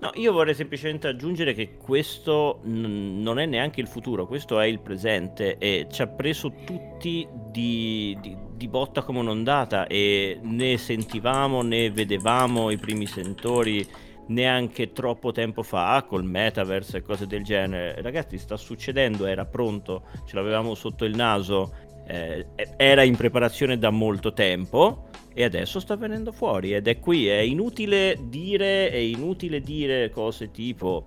No, 0.01 0.11
io 0.15 0.33
vorrei 0.33 0.55
semplicemente 0.55 1.09
aggiungere 1.09 1.53
che 1.53 1.77
questo 1.77 2.61
n- 2.65 3.21
non 3.21 3.39
è 3.39 3.45
neanche 3.45 3.83
il 3.83 3.87
futuro, 3.87 4.27
questo 4.27 4.59
è 4.59 4.65
il 4.65 4.81
presente 4.81 5.59
e 5.59 5.89
ci 5.91 6.01
ha 6.01 6.07
preso 6.07 6.55
tutti 6.65 7.29
di, 7.51 8.17
di, 8.19 8.37
di, 8.55 8.69
botta 8.69 9.03
come 9.03 9.19
un'ondata 9.19 9.87
e 9.87 10.39
ne 10.43 10.79
sentivamo 10.79 11.61
né 11.61 11.91
vedevamo 11.91 12.71
i 12.71 12.79
primi 12.79 13.07
sentori 13.07 13.87
neanche 14.29 14.93
troppo 14.93 15.33
tempo 15.33 15.63
fa 15.63 16.03
col 16.09 16.25
metaverse 16.25 16.99
e 16.99 17.03
cose 17.03 17.27
del 17.27 17.43
genere. 17.43 18.01
Ragazzi, 18.01 18.39
sta 18.39 18.57
succedendo, 18.57 19.27
era 19.27 19.45
pronto, 19.45 20.05
ce 20.25 20.35
l'avevamo 20.35 20.75
sotto 20.75 21.05
il 21.05 21.15
naso, 21.15 21.75
eh, 22.11 22.47
era 22.77 23.05
in 23.05 23.15
preparazione 23.15 23.79
da 23.79 23.91
molto 23.91 24.33
tempo 24.33 25.07
e 25.33 25.45
adesso 25.45 25.79
sta 25.79 25.95
venendo 25.95 26.33
fuori 26.33 26.75
ed 26.75 26.89
è 26.89 26.99
qui. 26.99 27.29
È 27.29 27.39
inutile 27.39 28.19
dire, 28.25 28.91
è 28.91 28.97
inutile 28.97 29.61
dire 29.61 30.11
cose 30.11 30.51
tipo 30.51 31.07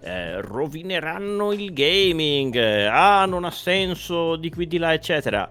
eh, 0.00 0.40
rovineranno 0.40 1.52
il 1.52 1.72
gaming, 1.74 2.56
ah 2.56 3.26
non 3.26 3.44
ha 3.44 3.50
senso 3.50 4.36
di 4.36 4.50
qui 4.50 4.66
di 4.66 4.78
là 4.78 4.94
eccetera. 4.94 5.46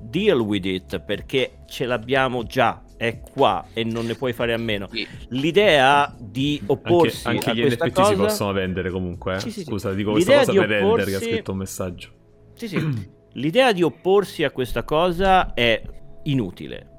Deal 0.00 0.40
with 0.40 0.66
it 0.66 0.98
perché 1.00 1.58
ce 1.66 1.86
l'abbiamo 1.86 2.44
già, 2.44 2.82
è 2.96 3.20
qua 3.20 3.66
e 3.72 3.84
non 3.84 4.04
ne 4.04 4.14
puoi 4.16 4.32
fare 4.32 4.52
a 4.52 4.58
meno. 4.58 4.88
L'idea 5.28 6.12
di 6.18 6.60
opporsi 6.66 7.28
anche, 7.28 7.50
anche 7.50 7.60
gli 7.62 7.66
NFT 7.66 7.92
cosa... 7.92 8.10
si 8.10 8.16
possono 8.16 8.52
vendere 8.52 8.90
comunque. 8.90 9.36
Eh? 9.36 9.40
Sì, 9.40 9.50
sì, 9.50 9.62
Scusa, 9.62 9.92
dico 9.92 10.10
questa 10.10 10.38
cosa 10.38 10.52
per 10.52 10.82
opporsi... 10.82 11.04
Render 11.04 11.06
che 11.06 11.14
ha 11.14 11.20
scritto 11.20 11.52
un 11.52 11.58
messaggio. 11.58 12.08
Sì, 12.54 12.68
sì. 12.68 13.22
L'idea 13.36 13.72
di 13.72 13.82
opporsi 13.82 14.44
a 14.44 14.52
questa 14.52 14.84
cosa 14.84 15.54
è 15.54 15.82
inutile 16.24 16.94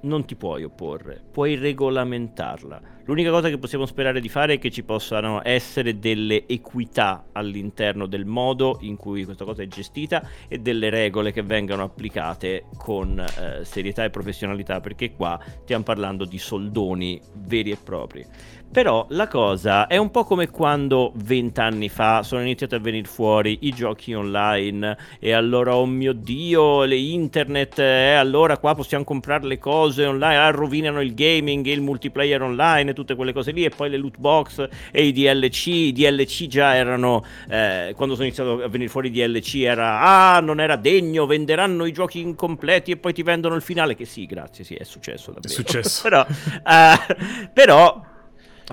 non 0.00 0.24
ti 0.24 0.36
puoi 0.36 0.62
opporre, 0.62 1.20
puoi 1.32 1.56
regolamentarla. 1.56 2.80
L'unica 3.04 3.30
cosa 3.30 3.48
che 3.48 3.58
possiamo 3.58 3.86
sperare 3.86 4.20
di 4.20 4.28
fare 4.28 4.54
è 4.54 4.58
che 4.58 4.70
ci 4.70 4.82
possano 4.82 5.40
essere 5.42 5.98
delle 5.98 6.46
equità 6.46 7.28
all'interno 7.32 8.06
del 8.06 8.26
modo 8.26 8.78
in 8.82 8.96
cui 8.96 9.24
questa 9.24 9.44
cosa 9.44 9.62
è 9.62 9.66
gestita 9.66 10.28
e 10.46 10.58
delle 10.58 10.90
regole 10.90 11.32
che 11.32 11.42
vengano 11.42 11.82
applicate 11.82 12.66
con 12.76 13.18
eh, 13.18 13.64
serietà 13.64 14.04
e 14.04 14.10
professionalità, 14.10 14.80
perché 14.80 15.14
qua 15.14 15.40
stiamo 15.62 15.84
parlando 15.84 16.24
di 16.26 16.38
soldoni 16.38 17.20
veri 17.34 17.70
e 17.70 17.78
propri. 17.82 18.24
Però 18.70 19.06
la 19.10 19.28
cosa 19.28 19.86
è 19.86 19.96
un 19.96 20.10
po' 20.10 20.24
come 20.24 20.50
quando 20.50 21.12
vent'anni 21.14 21.88
fa 21.88 22.22
sono 22.22 22.42
iniziati 22.42 22.74
a 22.74 22.78
venire 22.78 23.08
fuori 23.08 23.60
i 23.62 23.70
giochi 23.70 24.12
online 24.12 24.96
e 25.18 25.32
allora, 25.32 25.74
oh 25.74 25.86
mio 25.86 26.12
dio, 26.12 26.84
le 26.84 26.96
internet, 26.96 27.78
e 27.78 27.82
eh, 27.82 28.12
allora 28.12 28.58
qua 28.58 28.74
possiamo 28.74 29.04
comprare 29.04 29.46
le 29.46 29.58
cose 29.58 30.04
online, 30.04 30.36
ah, 30.36 30.50
rovinano 30.50 31.00
il 31.00 31.14
gaming 31.14 31.66
e 31.66 31.72
il 31.72 31.80
multiplayer 31.80 32.42
online 32.42 32.90
e 32.90 32.94
tutte 32.94 33.14
quelle 33.14 33.32
cose 33.32 33.52
lì 33.52 33.64
e 33.64 33.70
poi 33.70 33.88
le 33.88 33.96
loot 33.96 34.18
box 34.18 34.68
e 34.92 35.06
i 35.06 35.12
DLC, 35.12 35.66
i 35.66 35.92
DLC 35.92 36.46
già 36.46 36.74
erano, 36.74 37.24
eh, 37.48 37.94
quando 37.96 38.14
sono 38.14 38.26
iniziati 38.26 38.62
a 38.62 38.68
venire 38.68 38.90
fuori 38.90 39.08
i 39.08 39.10
DLC 39.10 39.62
era, 39.62 40.00
ah, 40.02 40.40
non 40.40 40.60
era 40.60 40.76
degno, 40.76 41.24
venderanno 41.24 41.86
i 41.86 41.92
giochi 41.92 42.20
incompleti 42.20 42.90
e 42.90 42.96
poi 42.98 43.14
ti 43.14 43.22
vendono 43.22 43.54
il 43.54 43.62
finale, 43.62 43.94
che 43.94 44.04
sì, 44.04 44.26
grazie, 44.26 44.62
sì, 44.62 44.74
è 44.74 44.84
successo 44.84 45.32
davvero. 45.32 45.48
È 45.48 45.56
successo. 45.56 46.02
però, 46.06 46.26
eh, 46.26 47.48
però 47.50 48.07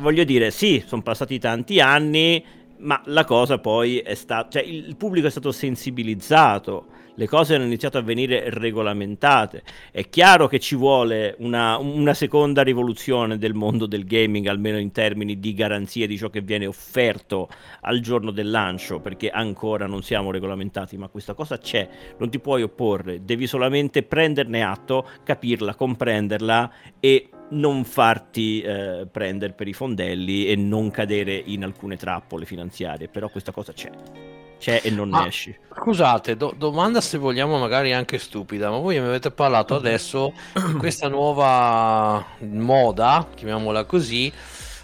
voglio 0.01 0.23
dire, 0.23 0.51
sì, 0.51 0.83
sono 0.85 1.01
passati 1.01 1.39
tanti 1.39 1.79
anni, 1.79 2.43
ma 2.79 3.01
la 3.05 3.23
cosa 3.23 3.57
poi 3.59 3.99
è 3.99 4.15
stata, 4.15 4.49
cioè 4.49 4.61
il 4.61 4.95
pubblico 4.95 5.27
è 5.27 5.31
stato 5.31 5.51
sensibilizzato 5.51 6.87
le 7.15 7.27
cose 7.27 7.55
hanno 7.55 7.65
iniziato 7.65 7.97
a 7.97 8.01
venire 8.01 8.49
regolamentate. 8.49 9.63
È 9.91 10.07
chiaro 10.09 10.47
che 10.47 10.59
ci 10.59 10.75
vuole 10.75 11.35
una, 11.39 11.77
una, 11.77 12.13
seconda 12.13 12.61
rivoluzione 12.61 13.37
del 13.37 13.53
mondo 13.53 13.85
del 13.85 14.05
gaming, 14.05 14.47
almeno 14.47 14.77
in 14.77 14.91
termini 14.91 15.39
di 15.39 15.53
garanzie 15.53 16.07
di 16.07 16.17
ciò 16.17 16.29
che 16.29 16.41
viene 16.41 16.65
offerto 16.65 17.49
al 17.81 17.99
giorno 17.99 18.31
del 18.31 18.49
lancio, 18.49 18.99
perché 18.99 19.29
ancora 19.29 19.87
non 19.87 20.03
siamo 20.03 20.31
regolamentati, 20.31 20.97
ma 20.97 21.07
questa 21.07 21.33
cosa 21.33 21.57
c'è, 21.57 21.87
non 22.17 22.29
ti 22.29 22.39
puoi 22.39 22.63
opporre, 22.63 23.23
devi 23.23 23.47
solamente 23.47 24.03
prenderne 24.03 24.63
atto, 24.63 25.07
capirla, 25.23 25.75
comprenderla 25.75 26.71
e 26.99 27.29
non 27.47 27.83
farti 27.83 28.61
eh, 28.61 29.07
prendere 29.11 29.53
per 29.53 29.67
i 29.67 29.73
fondelli 29.73 30.47
e 30.47 30.55
non 30.55 30.89
cadere 30.89 31.35
in 31.45 31.63
alcune 31.63 31.95
trappole 31.95 32.45
finanziarie, 32.45 33.07
però 33.07 33.29
questa 33.29 33.51
cosa 33.51 33.71
c'è 33.71 34.44
c'è 34.57 34.81
e 34.83 34.89
non 34.89 35.09
ne 35.09 35.27
esci. 35.27 35.55
Scusate, 35.77 36.35
do- 36.37 36.53
domanda 36.55 37.01
se 37.01 37.17
vogliamo 37.17 37.57
magari 37.57 37.93
anche 37.93 38.17
stupida, 38.17 38.69
ma 38.69 38.77
voi 38.77 38.99
mi 38.99 39.07
avete 39.07 39.31
parlato 39.31 39.75
adesso 39.75 40.33
di 40.53 40.73
questa 40.79 41.07
nuova 41.07 42.23
moda, 42.39 43.27
chiamiamola 43.35 43.85
così, 43.85 44.31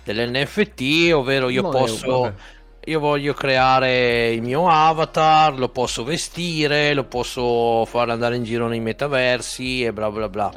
dell'NFT, 0.03 1.11
ovvero 1.13 1.49
io 1.49 1.61
no, 1.61 1.69
posso... 1.69 2.59
Io 2.85 2.99
voglio 2.99 3.35
creare 3.35 4.31
il 4.31 4.41
mio 4.41 4.67
avatar, 4.67 5.55
lo 5.55 5.69
posso 5.69 6.03
vestire, 6.03 6.95
lo 6.95 7.03
posso 7.03 7.85
far 7.85 8.09
andare 8.09 8.35
in 8.37 8.43
giro 8.43 8.67
nei 8.67 8.79
metaversi 8.79 9.83
e 9.83 9.93
bla 9.93 10.09
bla 10.09 10.27
bla. 10.27 10.51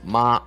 Ma 0.00 0.44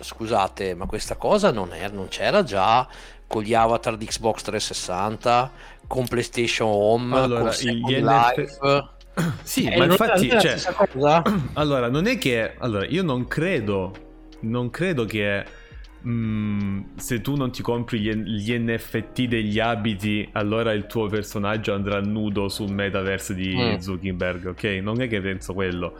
scusate, 0.00 0.74
ma 0.74 0.86
questa 0.86 1.14
cosa 1.14 1.52
non, 1.52 1.72
è, 1.72 1.88
non 1.88 2.08
c'era 2.08 2.42
già 2.42 2.86
con 3.26 3.42
gli 3.42 3.54
avatar 3.54 3.96
di 3.96 4.06
Xbox 4.06 4.42
360, 4.42 5.52
con 5.86 6.06
PlayStation 6.06 6.68
Home, 6.70 7.16
allora, 7.16 7.40
con 7.40 7.52
Second 7.52 8.04
Life. 8.04 8.58
Sì, 9.42 9.64
eh, 9.64 9.78
ma 9.78 9.86
infatti, 9.86 10.28
cioè, 10.28 10.58
allora, 11.54 11.88
non 11.88 12.06
è 12.06 12.18
che, 12.18 12.54
allora, 12.58 12.84
io 12.84 13.02
non 13.02 13.26
credo, 13.26 13.94
non 14.40 14.68
credo 14.68 15.06
che 15.06 15.42
mm, 16.06 16.82
se 16.96 17.22
tu 17.22 17.34
non 17.34 17.50
ti 17.50 17.62
compri 17.62 18.00
gli, 18.00 18.12
gli, 18.12 18.52
NFT 18.58 19.22
degli 19.22 19.58
abiti, 19.58 20.28
allora 20.32 20.72
il 20.72 20.84
tuo 20.84 21.06
personaggio 21.06 21.72
andrà 21.72 21.98
nudo 22.00 22.50
sul 22.50 22.70
metaverse 22.70 23.34
di 23.34 23.56
mm. 23.56 23.76
Zuckerberg, 23.78 24.46
ok? 24.48 24.64
Non 24.82 25.00
è 25.00 25.08
che 25.08 25.22
penso 25.22 25.54
quello. 25.54 25.98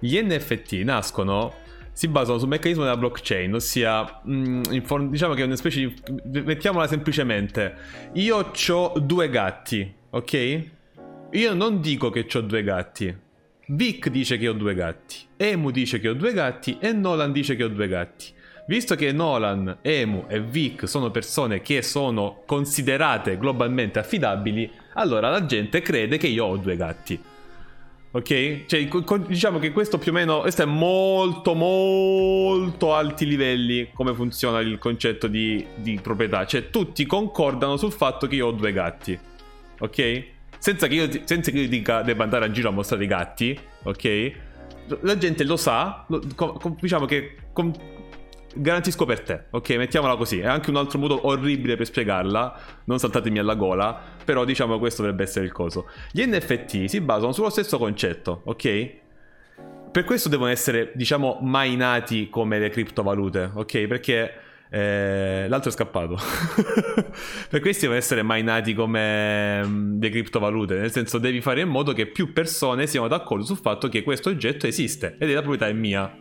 Gli 0.00 0.20
NFT 0.20 0.72
nascono 0.82 1.54
si 1.98 2.06
basano 2.06 2.38
sul 2.38 2.46
meccanismo 2.46 2.84
della 2.84 2.96
blockchain, 2.96 3.52
ossia, 3.52 4.20
mh, 4.22 4.32
mm, 4.32 5.10
diciamo 5.10 5.34
che 5.34 5.42
è 5.42 5.44
una 5.44 5.56
specie 5.56 5.92
di... 6.22 6.42
mettiamola 6.42 6.86
semplicemente, 6.86 7.74
io 8.12 8.52
ho 8.68 8.98
due 9.00 9.28
gatti, 9.28 9.92
ok? 10.10 10.62
Io 11.32 11.54
non 11.54 11.80
dico 11.80 12.10
che 12.10 12.24
ho 12.32 12.40
due 12.40 12.62
gatti. 12.62 13.12
Vic 13.70 14.10
dice 14.10 14.38
che 14.38 14.46
ho 14.46 14.52
due 14.52 14.74
gatti, 14.74 15.16
Emu 15.36 15.72
dice 15.72 15.98
che 15.98 16.08
ho 16.08 16.14
due 16.14 16.32
gatti 16.32 16.78
e 16.78 16.92
Nolan 16.92 17.32
dice 17.32 17.56
che 17.56 17.64
ho 17.64 17.68
due 17.68 17.88
gatti. 17.88 18.26
Visto 18.68 18.94
che 18.94 19.10
Nolan, 19.10 19.78
Emu 19.82 20.26
e 20.28 20.40
Vic 20.40 20.88
sono 20.88 21.10
persone 21.10 21.62
che 21.62 21.82
sono 21.82 22.44
considerate 22.46 23.36
globalmente 23.36 23.98
affidabili, 23.98 24.70
allora 24.94 25.30
la 25.30 25.44
gente 25.46 25.80
crede 25.80 26.16
che 26.16 26.28
io 26.28 26.44
ho 26.44 26.56
due 26.58 26.76
gatti. 26.76 27.20
Ok? 28.10 28.64
Cioè, 28.66 28.88
diciamo 29.26 29.58
che 29.58 29.72
questo 29.72 29.98
più 29.98 30.12
o 30.12 30.14
meno. 30.14 30.40
Questo 30.40 30.62
è 30.62 30.66
molto, 30.66 31.54
molto 31.54 32.94
alti 32.94 33.26
livelli 33.26 33.90
come 33.92 34.14
funziona 34.14 34.60
il 34.60 34.78
concetto 34.78 35.26
di, 35.26 35.64
di 35.76 35.98
proprietà. 36.02 36.46
Cioè, 36.46 36.70
tutti 36.70 37.04
concordano 37.06 37.76
sul 37.76 37.92
fatto 37.92 38.26
che 38.26 38.36
io 38.36 38.46
ho 38.46 38.52
due 38.52 38.72
gatti. 38.72 39.18
Ok? 39.80 40.24
Senza 40.58 40.86
che 40.86 40.94
io, 40.94 41.08
senza 41.24 41.50
che 41.50 41.60
io 41.60 41.68
dica 41.68 42.02
debba 42.02 42.24
andare 42.24 42.46
a 42.46 42.50
giro 42.50 42.70
a 42.70 42.72
mostrare 42.72 43.04
i 43.04 43.06
gatti. 43.06 43.58
Ok? 43.84 44.32
La 45.02 45.18
gente 45.18 45.44
lo 45.44 45.56
sa. 45.56 46.04
Lo, 46.08 46.22
com, 46.34 46.76
diciamo 46.80 47.04
che. 47.04 47.36
Com, 47.52 47.72
garantisco 48.54 49.04
per 49.04 49.20
te, 49.20 49.44
ok? 49.50 49.70
Mettiamola 49.70 50.16
così. 50.16 50.40
È 50.40 50.46
anche 50.46 50.70
un 50.70 50.76
altro 50.76 50.98
modo 50.98 51.26
orribile 51.26 51.76
per 51.76 51.86
spiegarla. 51.86 52.60
Non 52.84 52.98
saltatemi 52.98 53.38
alla 53.38 53.54
gola. 53.54 54.00
Però 54.24 54.44
diciamo 54.44 54.78
questo 54.78 55.02
dovrebbe 55.02 55.24
essere 55.24 55.44
il 55.44 55.52
coso. 55.52 55.88
Gli 56.10 56.24
NFT 56.24 56.84
si 56.86 57.00
basano 57.00 57.32
sullo 57.32 57.50
stesso 57.50 57.78
concetto, 57.78 58.42
ok? 58.44 58.90
Per 59.90 60.04
questo 60.04 60.28
devono 60.28 60.50
essere, 60.50 60.92
diciamo, 60.94 61.38
mai 61.42 61.76
nati 61.76 62.28
come 62.28 62.58
le 62.58 62.68
criptovalute, 62.68 63.50
ok? 63.54 63.86
Perché 63.86 64.32
eh, 64.70 65.46
l'altro 65.48 65.70
è 65.70 65.72
scappato. 65.72 66.18
per 67.48 67.60
questi 67.60 67.82
devono 67.82 67.98
essere 67.98 68.22
mai 68.22 68.42
nati 68.42 68.74
come 68.74 69.60
um, 69.64 69.98
le 69.98 70.10
criptovalute. 70.10 70.78
Nel 70.78 70.92
senso, 70.92 71.18
devi 71.18 71.40
fare 71.40 71.62
in 71.62 71.68
modo 71.68 71.92
che 71.92 72.06
più 72.06 72.32
persone 72.32 72.86
siano 72.86 73.08
d'accordo 73.08 73.44
sul 73.44 73.56
fatto 73.56 73.88
che 73.88 74.02
questo 74.02 74.28
oggetto 74.28 74.66
esiste 74.66 75.16
ed 75.18 75.30
è 75.30 75.32
la 75.32 75.40
proprietà 75.40 75.68
è 75.68 75.72
mia. 75.72 76.14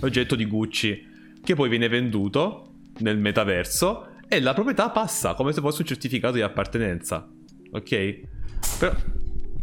L'oggetto 0.00 0.34
di 0.34 0.44
Gucci 0.46 1.16
che 1.42 1.54
poi 1.54 1.68
viene 1.68 1.88
venduto 1.88 2.74
nel 2.98 3.18
metaverso 3.18 4.16
e 4.28 4.40
la 4.40 4.52
proprietà 4.54 4.90
passa 4.90 5.34
come 5.34 5.52
se 5.52 5.60
fosse 5.60 5.82
un 5.82 5.86
certificato 5.86 6.34
di 6.34 6.42
appartenenza. 6.42 7.28
Ok? 7.70 8.20
Però 8.78 8.94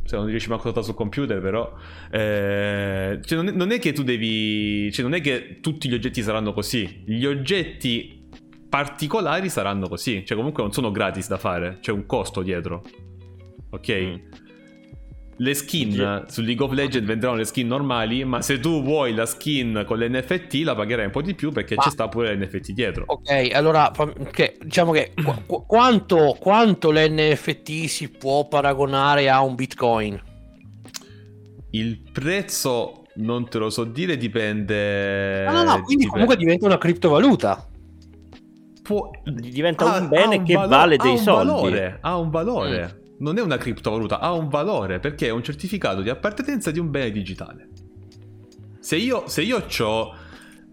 se 0.04 0.16
non 0.16 0.26
riesci 0.26 0.50
manco 0.50 0.70
a 0.70 0.82
sul 0.82 0.94
computer, 0.94 1.40
però. 1.42 1.74
Eh, 2.12 3.20
cioè 3.24 3.38
non, 3.38 3.48
è, 3.48 3.52
non, 3.52 3.72
è, 3.72 3.80
che 3.80 3.94
tu 3.94 4.04
devi. 4.04 4.92
Cioè, 4.92 5.04
non 5.04 5.14
è 5.14 5.22
che 5.22 5.60
tutti 5.62 5.90
gli 5.90 5.94
oggetti 5.94 6.22
saranno 6.22 6.54
così. 6.54 7.04
Gli 7.06 7.26
oggetti 7.26 8.28
particolari 8.70 9.50
saranno 9.50 9.88
così. 9.88 10.24
Cioè, 10.26 10.38
comunque 10.38 10.64
non 10.64 10.72
sono 10.72 10.92
gratis 10.92 11.28
da 11.28 11.38
fare. 11.38 11.80
C'è 11.82 11.92
un 11.92 12.06
costo 12.06 12.42
dietro. 12.42 12.84
Ok? 13.72 13.92
Mm 13.92 14.45
le 15.38 15.54
skin 15.54 16.26
su 16.28 16.42
League 16.42 16.64
of 16.64 16.72
Legends 16.72 17.06
venderanno 17.06 17.38
le 17.38 17.46
skin 17.46 17.68
normali, 17.68 18.24
ma 18.24 18.42
se 18.42 18.60
tu 18.60 18.82
vuoi 18.82 19.14
la 19.14 19.26
skin 19.26 19.84
con 19.86 20.00
l'NFT 20.00 20.62
la 20.64 20.76
pagherai 20.76 21.06
un 21.06 21.12
po' 21.12 21.22
di 21.22 21.34
più 21.34 21.52
perché 21.52 21.76
ma... 21.76 21.84
ci 21.84 21.90
sta 21.90 22.08
pure 22.08 22.36
l'NFT 22.36 22.72
dietro. 22.72 23.04
Ok, 23.08 23.50
allora 23.52 23.92
okay, 23.98 24.58
diciamo 24.62 24.92
che 24.92 25.14
qu- 25.46 25.66
quanto, 25.66 26.38
quanto 26.40 26.92
l'NFT 26.92 27.86
si 27.86 28.10
può 28.10 28.48
paragonare 28.48 29.30
a 29.30 29.42
un 29.42 29.56
Bitcoin? 29.56 30.22
Il 31.72 32.02
prezzo 32.12 33.04
non 33.16 33.50
te 33.50 33.58
lo 33.58 33.70
so 33.70 33.84
dire, 33.84 34.16
dipende. 34.16 35.44
No, 35.44 35.52
no, 35.52 35.64
no, 35.64 35.82
quindi 35.82 36.06
dipende. 36.06 36.10
comunque 36.10 36.38
diventa 36.38 36.66
una 36.66 36.78
criptovaluta. 36.78 37.68
Può... 38.82 39.10
Diventa 39.24 39.96
ha, 39.96 40.00
un 40.00 40.08
bene 40.08 40.38
un 40.38 40.44
che 40.46 40.54
valo- 40.54 40.70
vale 40.70 40.96
dei 40.96 41.18
soldi. 41.18 41.52
Valore, 41.52 41.98
ha 42.02 42.18
un 42.18 42.30
valore. 42.30 42.96
Mm 43.02 43.04
non 43.20 43.38
è 43.38 43.42
una 43.42 43.58
criptovaluta, 43.58 44.20
ha 44.20 44.32
un 44.34 44.50
valore 44.50 45.00
perché 45.00 45.28
è 45.28 45.32
un 45.32 45.44
certificato 45.44 46.02
di 46.02 46.10
appartenenza 46.10 46.72
di 46.72 46.80
un 46.80 46.90
bene 46.90 47.12
digitale. 47.12 47.70
Se 48.80 48.98
io, 48.98 49.28
se 49.28 49.42
io 49.42 49.66
ho 49.80 50.16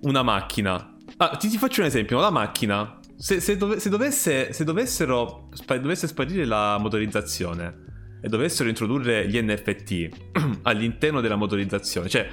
una 0.03 0.22
macchina, 0.22 0.97
ah, 1.16 1.36
ti, 1.36 1.49
ti, 1.49 1.57
faccio 1.57 1.80
un 1.80 1.86
esempio, 1.86 2.20
la 2.20 2.30
macchina, 2.30 2.99
se, 3.16 3.40
se, 3.40 3.57
dove, 3.57 3.78
se, 3.80 3.88
dovesse, 3.88 4.53
se 4.53 4.64
dovessero, 4.64 5.49
spa, 5.53 5.78
dovesse 5.78 6.07
sparire 6.07 6.45
la 6.45 6.76
motorizzazione 6.78 7.90
e 8.20 8.28
dovessero 8.28 8.68
introdurre 8.68 9.28
gli 9.28 9.40
NFT 9.40 10.09
all'interno 10.62 11.20
della 11.20 11.36
motorizzazione, 11.36 12.09
cioè 12.09 12.28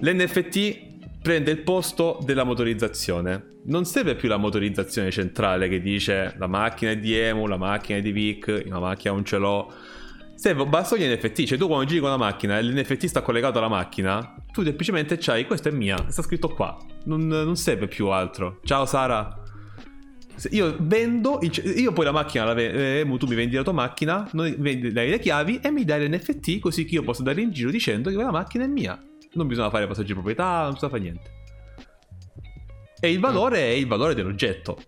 l'NFT 0.00 0.89
prende 1.22 1.50
il 1.50 1.58
posto 1.58 2.18
della 2.22 2.44
motorizzazione. 2.44 3.58
Non 3.64 3.84
serve 3.84 4.14
più 4.14 4.28
la 4.28 4.38
motorizzazione 4.38 5.10
centrale 5.10 5.68
che 5.68 5.80
dice 5.80 6.34
la 6.38 6.46
macchina 6.46 6.92
è 6.92 6.98
di 6.98 7.14
Emu, 7.16 7.46
la 7.46 7.58
macchina 7.58 7.98
è 7.98 8.02
di 8.02 8.12
Vic, 8.12 8.64
la 8.66 8.78
macchina 8.78 9.12
non 9.12 9.24
ce 9.24 9.36
l'ho. 9.36 9.72
Serve, 10.34 10.64
basta 10.64 10.96
gli 10.96 11.04
NFT, 11.04 11.44
cioè 11.44 11.58
tu 11.58 11.66
quando 11.66 11.84
giri 11.84 12.00
con 12.00 12.08
la 12.08 12.16
macchina 12.16 12.58
e 12.58 12.62
l'NFT 12.62 13.04
sta 13.04 13.20
collegato 13.20 13.58
alla 13.58 13.68
macchina, 13.68 14.36
tu 14.50 14.62
semplicemente 14.62 15.18
c'hai, 15.18 15.44
questa 15.44 15.68
è 15.68 15.72
mia, 15.72 16.06
sta 16.08 16.22
scritto 16.22 16.48
qua, 16.48 16.78
non, 17.04 17.26
non 17.26 17.56
serve 17.56 17.88
più 17.88 18.06
altro. 18.06 18.60
Ciao 18.64 18.86
Sara. 18.86 19.38
Io 20.52 20.74
vendo, 20.80 21.38
io 21.42 21.92
poi 21.92 22.04
la 22.06 22.12
macchina, 22.12 22.44
la 22.44 22.54
ve- 22.54 23.00
eh, 23.00 23.16
tu 23.18 23.26
mi 23.26 23.34
vendi 23.34 23.56
la 23.56 23.62
tua 23.62 23.74
macchina, 23.74 24.26
vendi, 24.32 24.90
dai 24.90 25.10
le 25.10 25.18
chiavi 25.18 25.60
e 25.62 25.70
mi 25.70 25.84
dai 25.84 26.08
l'NFT 26.08 26.60
così 26.60 26.86
che 26.86 26.94
io 26.94 27.02
posso 27.02 27.18
andare 27.18 27.42
in 27.42 27.50
giro 27.50 27.70
dicendo 27.70 28.08
che 28.08 28.16
la 28.16 28.30
macchina 28.30 28.64
è 28.64 28.68
mia 28.68 28.98
non 29.32 29.46
bisogna 29.46 29.70
fare 29.70 29.86
passaggi 29.86 30.08
di 30.08 30.12
proprietà, 30.14 30.62
non 30.62 30.72
bisogna 30.72 30.90
fare 30.90 31.02
niente. 31.02 31.30
E 33.00 33.10
il 33.10 33.20
valore 33.20 33.58
è 33.60 33.70
il 33.70 33.86
valore 33.86 34.14
dell'oggetto. 34.14 34.78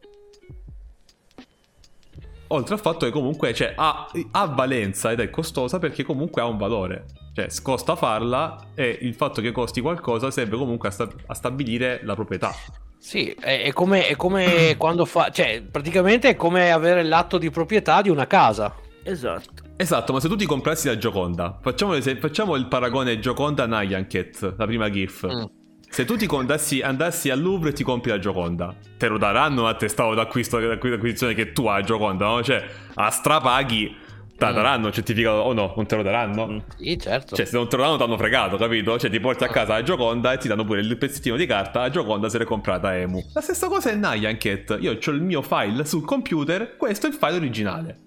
Oltre 2.48 2.74
al 2.74 2.80
fatto 2.80 3.06
che 3.06 3.12
comunque 3.12 3.54
cioè, 3.54 3.72
ha, 3.74 4.06
ha, 4.32 4.46
valenza 4.46 5.10
ed 5.10 5.20
è 5.20 5.30
costosa 5.30 5.78
perché 5.78 6.04
comunque 6.04 6.42
ha 6.42 6.44
un 6.44 6.58
valore. 6.58 7.06
Cioè, 7.32 7.48
costa 7.62 7.96
farla 7.96 8.72
e 8.74 8.98
il 9.00 9.14
fatto 9.14 9.40
che 9.40 9.52
costi 9.52 9.80
qualcosa 9.80 10.30
serve 10.30 10.58
comunque 10.58 10.88
a, 10.88 10.92
sta- 10.92 11.08
a 11.26 11.34
stabilire 11.34 12.00
la 12.02 12.14
proprietà. 12.14 12.52
Sì, 12.98 13.30
è, 13.30 13.62
è 13.62 13.72
come, 13.72 14.06
è 14.06 14.16
come 14.16 14.76
quando 14.76 15.06
fa... 15.06 15.30
Cioè, 15.30 15.62
praticamente 15.62 16.28
è 16.28 16.36
come 16.36 16.70
avere 16.70 17.02
l'atto 17.02 17.38
di 17.38 17.50
proprietà 17.50 18.02
di 18.02 18.10
una 18.10 18.26
casa. 18.26 18.74
Esatto. 19.02 19.61
Esatto, 19.76 20.12
ma 20.12 20.20
se 20.20 20.28
tu 20.28 20.36
ti 20.36 20.46
comprassi 20.46 20.86
la 20.86 20.96
Gioconda, 20.96 21.58
facciamo, 21.60 22.00
facciamo 22.00 22.56
il 22.56 22.66
paragone 22.66 23.18
Gioconda-Nyanket, 23.18 24.54
la 24.56 24.66
prima 24.66 24.90
GIF. 24.90 25.26
Mm. 25.26 25.44
Se 25.88 26.06
tu 26.06 26.16
ti 26.16 26.26
andassi, 26.30 26.80
andassi 26.80 27.28
al 27.28 27.40
Louvre 27.40 27.70
e 27.70 27.72
ti 27.72 27.82
compri 27.82 28.10
la 28.10 28.18
Gioconda, 28.18 28.74
te 28.96 29.08
lo 29.08 29.18
daranno 29.18 29.66
a 29.66 29.74
testato 29.74 30.14
d'acquisto, 30.14 30.58
d'acquisizione 30.58 31.34
che 31.34 31.52
tu 31.52 31.66
hai 31.66 31.84
Gioconda, 31.84 32.26
no? 32.26 32.42
Cioè, 32.42 32.64
a 32.94 33.10
strapaghi 33.10 33.96
te 34.38 34.50
mm. 34.50 34.54
daranno 34.54 34.86
il 34.86 34.92
certificato 34.94 35.36
o 35.36 35.52
no? 35.52 35.74
Non 35.76 35.86
te 35.86 35.96
lo 35.96 36.02
daranno? 36.02 36.46
Mm. 36.46 36.58
Sì, 36.78 36.98
certo. 36.98 37.36
Cioè, 37.36 37.44
se 37.44 37.56
non 37.56 37.68
te 37.68 37.76
lo 37.76 37.82
danno, 37.82 37.96
ti 37.96 38.02
hanno 38.04 38.16
fregato, 38.16 38.56
capito? 38.56 38.98
Cioè, 38.98 39.10
ti 39.10 39.20
porti 39.20 39.44
a 39.44 39.48
casa 39.48 39.74
la 39.74 39.82
Gioconda 39.82 40.32
e 40.32 40.38
ti 40.38 40.48
danno 40.48 40.64
pure 40.64 40.80
il 40.80 40.96
pezzettino 40.96 41.36
di 41.36 41.44
carta. 41.44 41.80
La 41.80 41.90
Gioconda 41.90 42.30
se 42.30 42.38
l'è 42.38 42.44
comprata 42.44 42.96
Emu. 42.96 43.22
La 43.34 43.40
stessa 43.42 43.68
cosa 43.68 43.90
è 43.90 43.94
Nyanket. 43.94 44.78
Io 44.80 44.92
ho 44.92 45.10
il 45.10 45.22
mio 45.22 45.42
file 45.42 45.84
sul 45.84 46.06
computer, 46.06 46.76
questo 46.78 47.06
è 47.06 47.10
il 47.10 47.16
file 47.16 47.34
originale. 47.34 47.98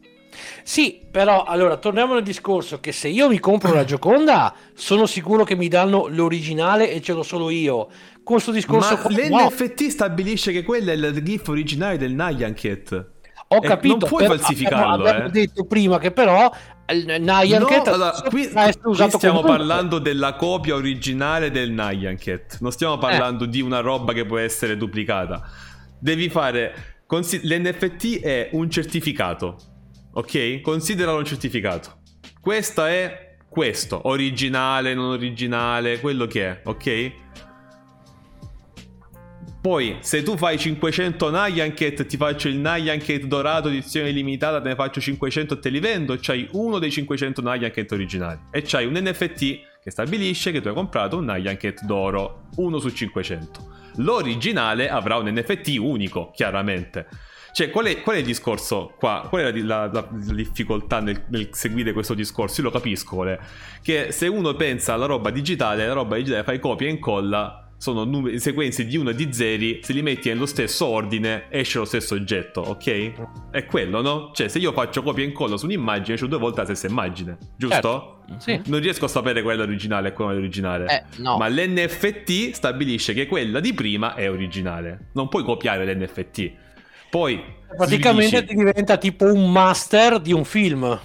Sì, 0.64 1.02
però 1.10 1.44
allora 1.44 1.78
torniamo 1.78 2.14
al 2.14 2.24
discorso 2.24 2.80
che 2.80 2.92
se 2.92 3.08
io 3.08 3.30
mi 3.30 3.40
compro 3.40 3.74
la 3.74 3.84
Gioconda, 3.86 4.54
sono 4.74 5.06
sicuro 5.06 5.44
che 5.44 5.56
mi 5.56 5.68
danno 5.68 6.08
l'originale 6.08 6.92
e 6.92 7.02
ce 7.02 7.14
l'ho 7.14 7.24
solo 7.24 7.50
io. 7.50 7.88
Con 8.24 8.36
questo 8.36 8.52
discorso 8.52 8.96
Ma 8.96 9.02
qua, 9.02 9.12
l'NFT 9.12 9.82
no. 9.82 9.90
stabilisce 9.90 10.52
che 10.52 10.64
quella 10.64 10.92
è 10.92 10.96
il 10.96 11.22
GIF 11.24 11.48
originale 11.48 11.98
del 11.98 12.14
Nyanket. 12.14 13.14
Ho 13.48 13.58
e 13.58 13.68
capito, 13.68 13.98
non 13.98 14.10
puoi 14.10 14.28
per, 14.28 14.38
falsificarlo. 14.38 15.06
Abbiamo 15.06 15.28
eh. 15.28 15.32
detto 15.32 15.66
prima 15.66 16.00
che 16.00 16.12
però 16.12 16.52
il 16.92 17.06
Nyanket 17.06 17.88
no, 17.88 17.94
allora, 17.94 18.12
qui, 18.30 18.50
qui 18.50 19.10
stiamo 19.10 19.42
parlando 19.42 20.00
della 20.00 20.34
copia 20.34 20.76
originale 20.76 21.52
del 21.52 21.72
Nyanket. 21.72 22.58
Non 22.62 22.72
stiamo 22.72 22.98
parlando 22.98 23.44
eh. 23.44 23.50
di 23.50 23.62
una 23.62 23.82
roba 23.82 24.14
che 24.14 24.26
può 24.26 24.38
essere 24.38 24.76
duplicata. 24.78 25.48
Devi 26.00 26.30
fare 26.30 26.96
Consi- 27.06 27.42
L'NFT 27.44 28.20
è 28.22 28.50
un 28.54 28.70
certificato 28.70 29.58
ok? 30.16 30.61
Consideralo 30.61 31.18
un 31.18 31.26
certificato. 31.26 31.99
Questo 32.39 32.84
è 32.86 33.38
questo, 33.49 34.07
originale, 34.07 34.93
non 34.93 35.11
originale, 35.11 35.99
quello 35.99 36.26
che 36.26 36.45
è, 36.45 36.61
ok? 36.63 37.11
Poi, 39.61 39.97
se 40.01 40.22
tu 40.22 40.38
fai 40.38 40.59
500 40.59 41.32
Nyanket, 41.32 42.05
ti 42.05 42.18
faccio 42.18 42.47
il 42.47 42.57
Nyanket 42.57 43.24
dorato 43.26 43.70
edizione 43.70 44.11
limitata, 44.11 44.61
te 44.61 44.70
ne 44.70 44.76
faccio 44.76 45.01
500 45.01 45.55
e 45.55 45.59
te 45.59 45.70
li 45.70 45.80
vendo, 45.80 46.16
c'hai 46.20 46.47
uno 46.51 46.78
dei 46.78 46.91
500 46.91 47.41
Nyanket 47.41 47.91
originali. 47.91 48.39
E 48.51 48.61
c'hai 48.61 48.86
un 48.86 48.93
NFT 48.93 49.39
che 49.82 49.89
stabilisce 49.89 50.51
che 50.51 50.61
tu 50.61 50.68
hai 50.68 50.74
comprato 50.76 51.18
un 51.18 51.26
Nyanket 51.26 51.84
d'oro, 51.84 52.49
uno 52.57 52.78
su 52.78 52.89
500. 52.89 53.74
L'originale 53.97 54.88
avrà 54.88 55.18
un 55.18 55.30
NFT 55.30 55.78
unico, 55.80 56.30
chiaramente. 56.32 57.07
Cioè, 57.56 57.70
qual 57.70 57.86
è, 57.86 58.01
qual 58.01 58.18
è, 58.18 58.20
il 58.20 58.26
discorso 58.26 58.91
qua? 58.99 59.28
Qual 59.30 59.41
è 59.41 59.62
la, 59.62 59.86
la, 59.86 60.10
la 60.12 60.34
difficoltà 60.34 60.99
nel, 60.99 61.24
nel, 61.30 61.47
seguire 61.53 61.93
questo 61.93 62.14
discorso? 62.14 62.60
Io 62.60 62.68
lo 62.68 62.74
capisco, 62.74 63.24
le. 63.24 63.39
che 63.82 64.12
se 64.12 64.28
uno 64.28 64.56
pensa 64.56 64.91
alla 64.91 65.06
roba 65.06 65.30
digitale, 65.30 65.88
la 65.88 65.93
roba 65.93 66.18
digitale 66.18 66.43
fai 66.43 66.60
copia 66.60 66.88
e 66.88 66.89
incolla, 66.89 67.72
sono 67.78 68.03
numeri, 68.03 68.41
sequenze 68.41 68.86
di 68.86 68.97
1 68.97 69.12
e 69.12 69.16
di 69.16 69.32
0, 69.32 69.64
se 69.84 69.93
li 69.93 70.01
metti 70.01 70.28
nello 70.28 70.47
stesso 70.47 70.86
ordine 70.86 71.45
esce 71.47 71.78
lo 71.78 71.86
stesso 71.86 72.16
oggetto, 72.16 72.60
ok? 72.60 73.51
È 73.51 73.66
quello, 73.66 74.01
no? 74.01 74.32
Cioè, 74.34 74.49
se 74.49 74.60
io 74.60 74.74
faccio 74.74 75.01
copia 75.01 75.24
e 75.24 75.28
incolla 75.28 75.56
su 75.56 75.64
un'immagine, 75.64 76.16
esce 76.16 76.28
due 76.28 76.39
volte 76.39 76.60
la 76.60 76.66
stessa 76.66 76.88
immagine, 76.88 77.38
giusto? 77.56 78.24
Certo. 78.28 78.39
Sì. 78.39 78.60
Non 78.66 78.82
riesco 78.82 79.06
a 79.06 79.08
sapere 79.08 79.41
quella 79.41 79.64
originale 79.64 80.10
e 80.10 80.12
quella 80.12 80.32
originale. 80.32 80.88
Eh, 80.88 81.22
no. 81.22 81.38
Ma 81.38 81.47
l'NFT 81.47 82.51
stabilisce 82.51 83.14
che 83.14 83.28
quella 83.28 83.62
di 83.62 83.74
prima 83.74 84.14
è 84.14 84.30
originale. 84.30 85.12
Non 85.14 85.30
puoi 85.30 85.43
copiare 85.43 85.86
l'NFT. 85.86 86.64
Poi 87.16 87.41
praticamente 87.78 88.43
ti 88.43 88.55
diventa 88.55 88.97
tipo 88.97 89.24
un 89.24 89.49
master 89.49 90.20
di 90.20 90.34
un 90.34 90.43
film. 90.43 90.99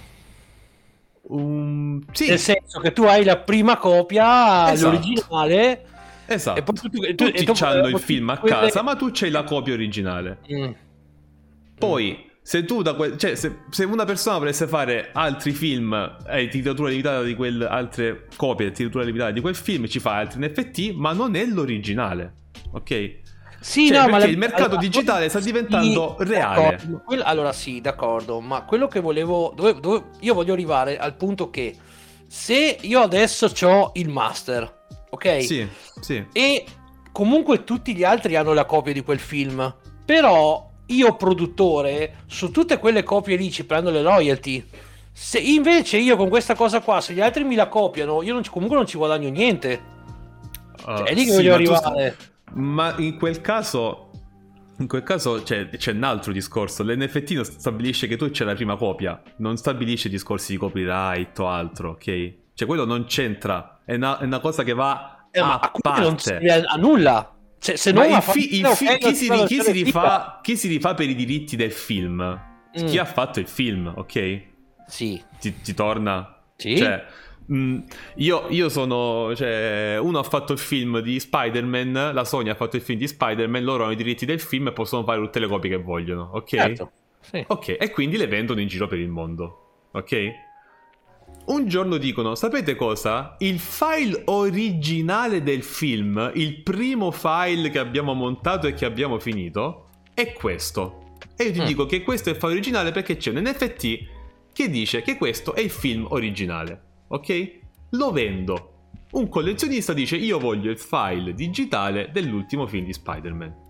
Um, 1.21 2.03
sì. 2.11 2.27
Nel 2.27 2.37
senso 2.37 2.81
che 2.81 2.91
tu 2.91 3.03
hai 3.03 3.23
la 3.23 3.37
prima 3.37 3.77
copia, 3.77 4.73
esatto. 4.73 4.91
l'originale. 4.91 5.85
Esatto. 6.25 6.59
E 6.59 6.63
poi 6.63 6.75
tu, 6.75 6.89
tu, 6.89 7.15
Tutti 7.15 7.45
tu, 7.45 7.53
hanno 7.63 7.87
il 7.87 7.99
film 7.99 8.29
a 8.29 8.37
quelle... 8.37 8.55
casa, 8.55 8.81
ma 8.81 8.97
tu 8.97 9.09
c'hai 9.13 9.29
la 9.29 9.43
copia 9.43 9.73
originale. 9.73 10.39
Mm. 10.51 10.71
Poi, 11.77 12.29
se 12.41 12.65
tu 12.65 12.81
da 12.81 12.93
que... 12.93 13.17
cioè, 13.17 13.35
se, 13.35 13.59
se, 13.69 13.85
una 13.85 14.03
persona 14.03 14.37
volesse 14.37 14.67
fare 14.67 15.11
altri 15.13 15.51
film 15.51 15.93
e 16.27 16.43
eh, 16.43 16.47
tiratura 16.49 16.89
limitata 16.89 17.23
di 17.23 17.35
quel 17.35 17.61
altre 17.61 18.27
copie, 18.35 18.71
tiratura 18.71 19.05
limitata 19.05 19.31
di 19.31 19.39
quel 19.39 19.55
film, 19.55 19.87
ci 19.87 19.99
fa 19.99 20.17
altri 20.17 20.45
NFT, 20.45 20.91
ma 20.91 21.13
non 21.13 21.35
è 21.35 21.45
l'originale. 21.45 22.33
Ok? 22.71 23.19
Sì, 23.61 23.89
cioè, 23.89 23.99
no, 23.99 24.07
ma 24.07 24.17
la... 24.17 24.25
il 24.25 24.39
mercato 24.39 24.63
allora, 24.63 24.79
digitale 24.81 25.29
sta 25.29 25.39
diventando 25.39 26.15
sì, 26.17 26.25
reale. 26.25 26.79
Allora 27.23 27.53
sì, 27.53 27.79
d'accordo, 27.79 28.41
ma 28.41 28.63
quello 28.63 28.87
che 28.87 28.99
volevo 28.99 29.53
dove, 29.55 29.79
dove, 29.79 30.03
io 30.21 30.33
voglio 30.33 30.53
arrivare 30.53 30.97
al 30.97 31.13
punto 31.13 31.51
che 31.51 31.75
se 32.27 32.77
io 32.81 32.99
adesso 33.01 33.51
ho 33.67 33.91
il 33.93 34.09
master, 34.09 34.85
ok? 35.11 35.43
Sì, 35.43 35.67
sì. 35.99 36.25
E 36.31 36.65
comunque 37.11 37.63
tutti 37.63 37.95
gli 37.95 38.03
altri 38.03 38.35
hanno 38.35 38.53
la 38.53 38.65
copia 38.65 38.93
di 38.93 39.03
quel 39.03 39.19
film, 39.19 39.71
però 40.03 40.67
io 40.87 41.15
produttore 41.15 42.23
su 42.25 42.49
tutte 42.49 42.79
quelle 42.79 43.03
copie 43.03 43.35
lì 43.35 43.51
ci 43.51 43.63
prendo 43.63 43.91
le 43.91 44.01
royalty. 44.01 44.67
Se 45.13 45.37
invece 45.37 45.97
io 45.97 46.15
con 46.15 46.29
questa 46.29 46.55
cosa 46.55 46.79
qua, 46.79 46.99
se 46.99 47.13
gli 47.13 47.21
altri 47.21 47.43
mi 47.43 47.53
la 47.53 47.67
copiano, 47.67 48.23
io 48.23 48.33
non, 48.33 48.41
comunque 48.49 48.75
non 48.75 48.87
ci 48.87 48.97
guadagno 48.97 49.29
niente. 49.29 49.79
Uh, 50.83 50.97
cioè, 50.97 51.03
è 51.03 51.13
lì 51.13 51.25
che 51.25 51.29
sì, 51.29 51.35
voglio 51.35 51.53
arrivare. 51.53 52.15
Sta... 52.17 52.29
Ma 52.53 52.95
in 52.97 53.17
quel 53.17 53.41
caso 53.41 54.11
in 54.81 54.87
quel 54.87 55.03
caso 55.03 55.43
c'è, 55.43 55.69
c'è, 55.69 55.91
un 55.91 56.03
altro 56.03 56.31
discorso. 56.31 56.83
L'NFT 56.83 57.41
stabilisce 57.41 58.07
che 58.07 58.17
tu 58.17 58.29
c'è 58.31 58.43
la 58.43 58.55
prima 58.55 58.75
copia, 58.75 59.21
non 59.37 59.55
stabilisce 59.55 60.09
discorsi 60.09 60.53
di 60.53 60.57
copyright 60.57 61.37
o 61.39 61.47
altro, 61.47 61.91
ok? 61.91 62.33
Cioè 62.53 62.67
quello 62.67 62.85
non 62.85 63.05
c'entra, 63.05 63.81
è 63.85 63.93
una, 63.93 64.17
è 64.17 64.25
una 64.25 64.39
cosa 64.39 64.63
che 64.63 64.73
va 64.73 65.27
eh, 65.31 65.39
a 65.39 65.71
parte. 65.79 66.01
Non 66.01 66.17
serve 66.17 66.51
a 66.51 66.75
nulla. 66.77 67.35
Cioè, 67.59 67.75
se 67.75 67.91
non 67.91 68.09
il 68.09 68.21
fi- 68.21 68.57
il 68.57 68.65
fi- 68.67 68.97
chi, 68.97 69.15
si, 69.15 69.29
chi, 69.45 69.61
si 69.61 69.71
rifà, 69.71 70.39
chi, 70.41 70.57
si, 70.57 70.67
rifà, 70.67 70.95
per 70.95 71.07
i 71.07 71.13
diritti 71.13 71.55
del 71.55 71.71
film? 71.71 72.39
Mm. 72.79 72.85
Chi 72.87 72.97
ha 72.97 73.05
fatto 73.05 73.39
il 73.39 73.47
film, 73.47 73.93
ok? 73.95 74.41
Sì. 74.87 75.21
Ti, 75.39 75.61
ti 75.61 75.73
torna? 75.75 76.41
Sì. 76.55 76.75
Cioè, 76.75 77.05
Mm, 77.51 77.79
io, 78.15 78.45
io, 78.49 78.69
sono. 78.69 79.35
Cioè, 79.35 79.97
uno 80.01 80.19
ha 80.19 80.23
fatto 80.23 80.53
il 80.53 80.59
film 80.59 80.99
di 80.99 81.19
Spider-Man, 81.19 82.11
la 82.13 82.23
Sony 82.23 82.49
ha 82.49 82.55
fatto 82.55 82.75
il 82.75 82.81
film 82.81 82.99
di 82.99 83.07
Spider-Man, 83.07 83.63
loro 83.63 83.83
hanno 83.83 83.93
i 83.93 83.95
diritti 83.95 84.25
del 84.25 84.39
film 84.39 84.67
e 84.67 84.71
possono 84.71 85.03
fare 85.03 85.19
tutte 85.19 85.39
le 85.39 85.47
copie 85.47 85.69
che 85.69 85.77
vogliono, 85.77 86.29
ok? 86.33 86.49
Certo. 86.49 86.91
Sì. 87.21 87.43
Ok, 87.47 87.77
e 87.79 87.91
quindi 87.91 88.17
le 88.17 88.27
vendono 88.27 88.61
in 88.61 88.67
giro 88.67 88.87
per 88.87 88.99
il 88.99 89.09
mondo, 89.09 89.87
ok? 89.91 90.31
Un 91.45 91.67
giorno 91.67 91.97
dicono: 91.97 92.35
Sapete 92.35 92.75
cosa? 92.75 93.35
Il 93.39 93.59
file 93.59 94.21
originale 94.25 95.43
del 95.43 95.63
film, 95.63 96.31
il 96.35 96.61
primo 96.61 97.11
file 97.11 97.69
che 97.69 97.79
abbiamo 97.79 98.13
montato 98.13 98.67
e 98.67 98.73
che 98.73 98.85
abbiamo 98.85 99.19
finito, 99.19 99.89
è 100.13 100.33
questo. 100.33 101.15
E 101.35 101.45
io 101.45 101.51
ti 101.51 101.61
mm. 101.61 101.65
dico 101.65 101.85
che 101.85 102.01
questo 102.01 102.29
è 102.29 102.33
il 102.33 102.37
file 102.37 102.51
originale 102.53 102.91
perché 102.91 103.17
c'è 103.17 103.31
un 103.31 103.43
NFT 103.43 103.99
che 104.53 104.69
dice 104.69 105.01
che 105.01 105.17
questo 105.17 105.53
è 105.53 105.61
il 105.61 105.69
film 105.69 106.05
originale 106.09 106.89
ok? 107.11 107.59
Lo 107.91 108.11
vendo. 108.11 108.67
Un 109.11 109.27
collezionista 109.27 109.93
dice 109.93 110.15
io 110.15 110.39
voglio 110.39 110.71
il 110.71 110.77
file 110.77 111.33
digitale 111.33 112.09
dell'ultimo 112.11 112.65
film 112.65 112.85
di 112.85 112.93
Spider-Man. 112.93 113.69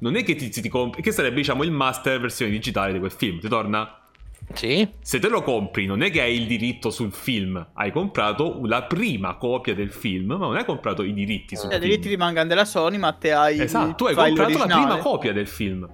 Non 0.00 0.16
è 0.16 0.24
che 0.24 0.34
ti, 0.34 0.48
ti, 0.48 0.60
ti 0.60 0.68
compri, 0.68 1.00
che 1.00 1.12
sarebbe 1.12 1.36
diciamo 1.36 1.62
il 1.62 1.70
master 1.70 2.20
versione 2.20 2.50
digitale 2.50 2.92
di 2.92 2.98
quel 2.98 3.12
film, 3.12 3.38
ti 3.38 3.48
torna? 3.48 3.96
Sì. 4.54 4.86
Se 5.00 5.20
te 5.20 5.28
lo 5.28 5.42
compri 5.42 5.86
non 5.86 6.02
è 6.02 6.10
che 6.10 6.20
hai 6.20 6.34
il 6.34 6.46
diritto 6.48 6.90
sul 6.90 7.12
film, 7.12 7.64
hai 7.74 7.92
comprato 7.92 8.60
la 8.64 8.82
prima 8.82 9.36
copia 9.36 9.74
del 9.74 9.92
film, 9.92 10.32
ma 10.32 10.36
non 10.38 10.56
hai 10.56 10.64
comprato 10.64 11.04
i 11.04 11.14
diritti 11.14 11.54
sul 11.54 11.68
eh, 11.70 11.74
film. 11.74 11.84
I 11.84 11.86
diritti 11.86 12.08
rimangono 12.08 12.46
della 12.48 12.64
Sony, 12.64 12.98
ma 12.98 13.12
te 13.12 13.32
hai 13.32 13.60
Esatto, 13.60 13.94
tu 13.94 14.04
hai 14.06 14.14
comprato 14.16 14.50
originale. 14.50 14.68
la 14.68 14.86
prima 14.88 14.98
copia 14.98 15.32
del 15.32 15.46
film. 15.46 15.88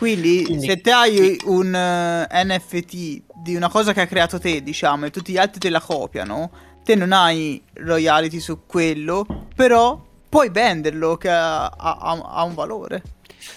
Quindi, 0.00 0.44
Quindi, 0.44 0.66
se 0.66 0.80
te 0.80 0.92
hai 0.92 1.36
un 1.44 1.74
uh, 1.74 2.34
eh, 2.34 2.44
NFT 2.44 3.22
di 3.34 3.54
una 3.54 3.68
cosa 3.68 3.92
che 3.92 4.00
ha 4.00 4.06
creato 4.06 4.38
te, 4.38 4.62
diciamo, 4.62 5.04
e 5.04 5.10
tutti 5.10 5.32
gli 5.32 5.36
altri 5.36 5.60
te 5.60 5.68
la 5.68 5.78
copiano, 5.78 6.50
te 6.82 6.94
non 6.94 7.12
hai 7.12 7.62
royalty 7.74 8.40
su 8.40 8.60
quello, 8.64 9.26
però 9.54 10.02
puoi 10.26 10.48
venderlo 10.48 11.18
che 11.18 11.28
ha, 11.28 11.66
ha, 11.66 11.98
ha 11.98 12.44
un 12.44 12.54
valore. 12.54 13.02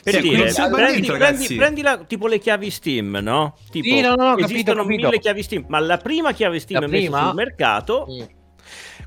Per 0.04 0.16
sì, 0.16 0.20
dire, 0.20 0.52
prendi, 0.70 1.08
prendi, 1.08 1.56
prendi 1.56 1.82
la, 1.82 1.98
tipo 2.00 2.28
le 2.28 2.40
chiavi 2.40 2.70
Steam, 2.70 3.20
no? 3.22 3.56
Tipo, 3.72 3.88
sì, 3.88 4.02
no, 4.02 4.16
no, 4.16 4.36
esistono 4.36 4.42
capito, 4.42 4.74
capito. 4.74 4.86
mille 4.86 5.20
chiavi 5.20 5.44
Steam, 5.44 5.64
ma 5.70 5.80
la 5.80 5.98
prima 5.98 6.34
chiave 6.34 6.60
Steam 6.60 6.82
la 6.82 6.88
messa 6.88 7.06
prima? 7.06 7.26
sul 7.28 7.36
mercato... 7.36 8.08
Mm 8.12 8.42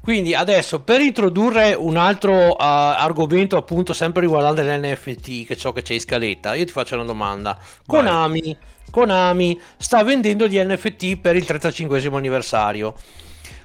quindi 0.06 0.36
adesso 0.36 0.82
per 0.82 1.00
introdurre 1.00 1.74
un 1.74 1.96
altro 1.96 2.50
uh, 2.52 2.54
argomento 2.58 3.56
appunto 3.56 3.92
sempre 3.92 4.20
riguardante 4.20 4.62
l'NFT, 4.62 5.46
che 5.46 5.54
è 5.54 5.56
ciò 5.56 5.72
che 5.72 5.82
c'è 5.82 5.94
in 5.94 6.00
scaletta, 6.00 6.54
io 6.54 6.64
ti 6.64 6.70
faccio 6.70 6.94
una 6.94 7.02
domanda. 7.02 7.58
Konami, 7.84 8.56
Konami 8.88 9.60
sta 9.76 10.04
vendendo 10.04 10.46
gli 10.46 10.60
NFT 10.60 11.16
per 11.16 11.34
il 11.34 11.44
35 11.44 12.06
anniversario. 12.06 12.94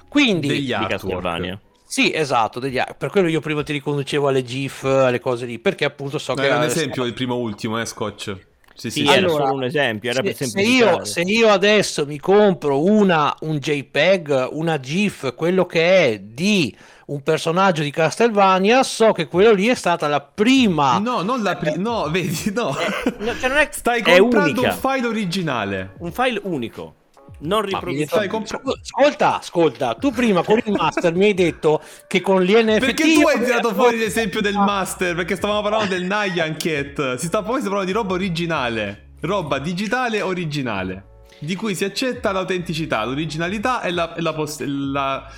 Quindi 0.08 0.48
degli 0.48 0.72
artwork. 0.72 1.58
Sì, 1.84 2.12
esatto, 2.12 2.58
degli, 2.58 2.82
per 2.98 3.10
quello 3.10 3.28
io 3.28 3.38
prima 3.38 3.62
ti 3.62 3.70
riconducevo 3.74 4.26
alle 4.26 4.42
GIF, 4.42 4.82
alle 4.82 5.20
cose 5.20 5.46
lì, 5.46 5.60
perché 5.60 5.84
appunto 5.84 6.18
so 6.18 6.34
Beh, 6.34 6.42
che... 6.42 6.50
Ad 6.50 6.64
esempio 6.64 7.04
il 7.04 7.12
primo 7.12 7.36
ultimo, 7.36 7.80
eh, 7.80 7.86
Scotch. 7.86 8.36
Sì, 8.74 8.90
sì, 8.90 9.04
sì 9.04 9.12
era 9.12 9.28
solo 9.28 9.52
un 9.52 9.64
esempio. 9.64 10.10
Era 10.10 10.22
se, 10.32 10.46
se, 10.46 10.60
io, 10.60 11.04
se, 11.04 11.20
io, 11.22 11.48
adesso 11.48 12.06
mi 12.06 12.18
compro 12.18 12.82
una, 12.82 13.34
un 13.40 13.58
JPEG, 13.58 14.48
una 14.52 14.78
GIF, 14.80 15.34
quello 15.34 15.66
che 15.66 16.04
è 16.04 16.18
di 16.18 16.74
un 17.06 17.22
personaggio 17.22 17.82
di 17.82 17.90
Castlevania, 17.90 18.82
so 18.82 19.12
che 19.12 19.26
quello 19.26 19.52
lì 19.52 19.66
è 19.66 19.74
stata 19.74 20.08
la 20.08 20.20
prima. 20.20 20.98
No, 20.98 21.22
non 21.22 21.42
la 21.42 21.56
prima. 21.56 21.76
No, 21.76 22.08
vedi, 22.10 22.52
no. 22.52 22.76
Eh, 22.78 23.38
cioè 23.38 23.48
non 23.48 23.58
è, 23.58 23.68
Stai 23.72 24.02
comprando 24.02 24.62
un 24.62 24.72
file 24.72 25.06
originale. 25.06 25.94
Un 25.98 26.12
file 26.12 26.40
unico 26.44 26.94
non 27.42 27.62
riproduciamo. 27.62 28.26
Comp- 28.26 28.78
ascolta, 28.80 29.38
ascolta, 29.38 29.94
tu 29.94 30.10
prima 30.10 30.42
con 30.42 30.60
il 30.64 30.72
master 30.72 31.14
mi 31.14 31.26
hai 31.26 31.34
detto 31.34 31.82
che 32.06 32.20
con 32.20 32.42
gli 32.42 32.54
NFT 32.54 32.78
Perché 32.78 33.12
tu 33.14 33.26
hai 33.26 33.42
tirato 33.42 33.72
fuori 33.74 33.98
l'esempio 33.98 34.40
del 34.40 34.54
master, 34.54 35.14
perché 35.14 35.36
stavamo 35.36 35.62
parlando 35.62 35.94
del 35.94 36.04
Nyan 36.04 36.56
Cat. 36.56 37.16
Si 37.16 37.26
sta 37.26 37.42
poi 37.42 37.60
parlando 37.60 37.84
di 37.84 37.92
roba 37.92 38.14
originale, 38.14 39.12
roba 39.20 39.58
digitale 39.58 40.20
originale, 40.20 41.24
di 41.38 41.54
cui 41.54 41.74
si 41.74 41.84
accetta 41.84 42.32
l'autenticità, 42.32 43.04
l'originalità 43.04 43.82
e, 43.82 43.90
la, 43.90 44.14
e 44.14 44.20
la 44.20 44.32
poss- 44.32 44.64
la, 44.64 45.30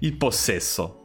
il 0.00 0.16
possesso. 0.16 0.97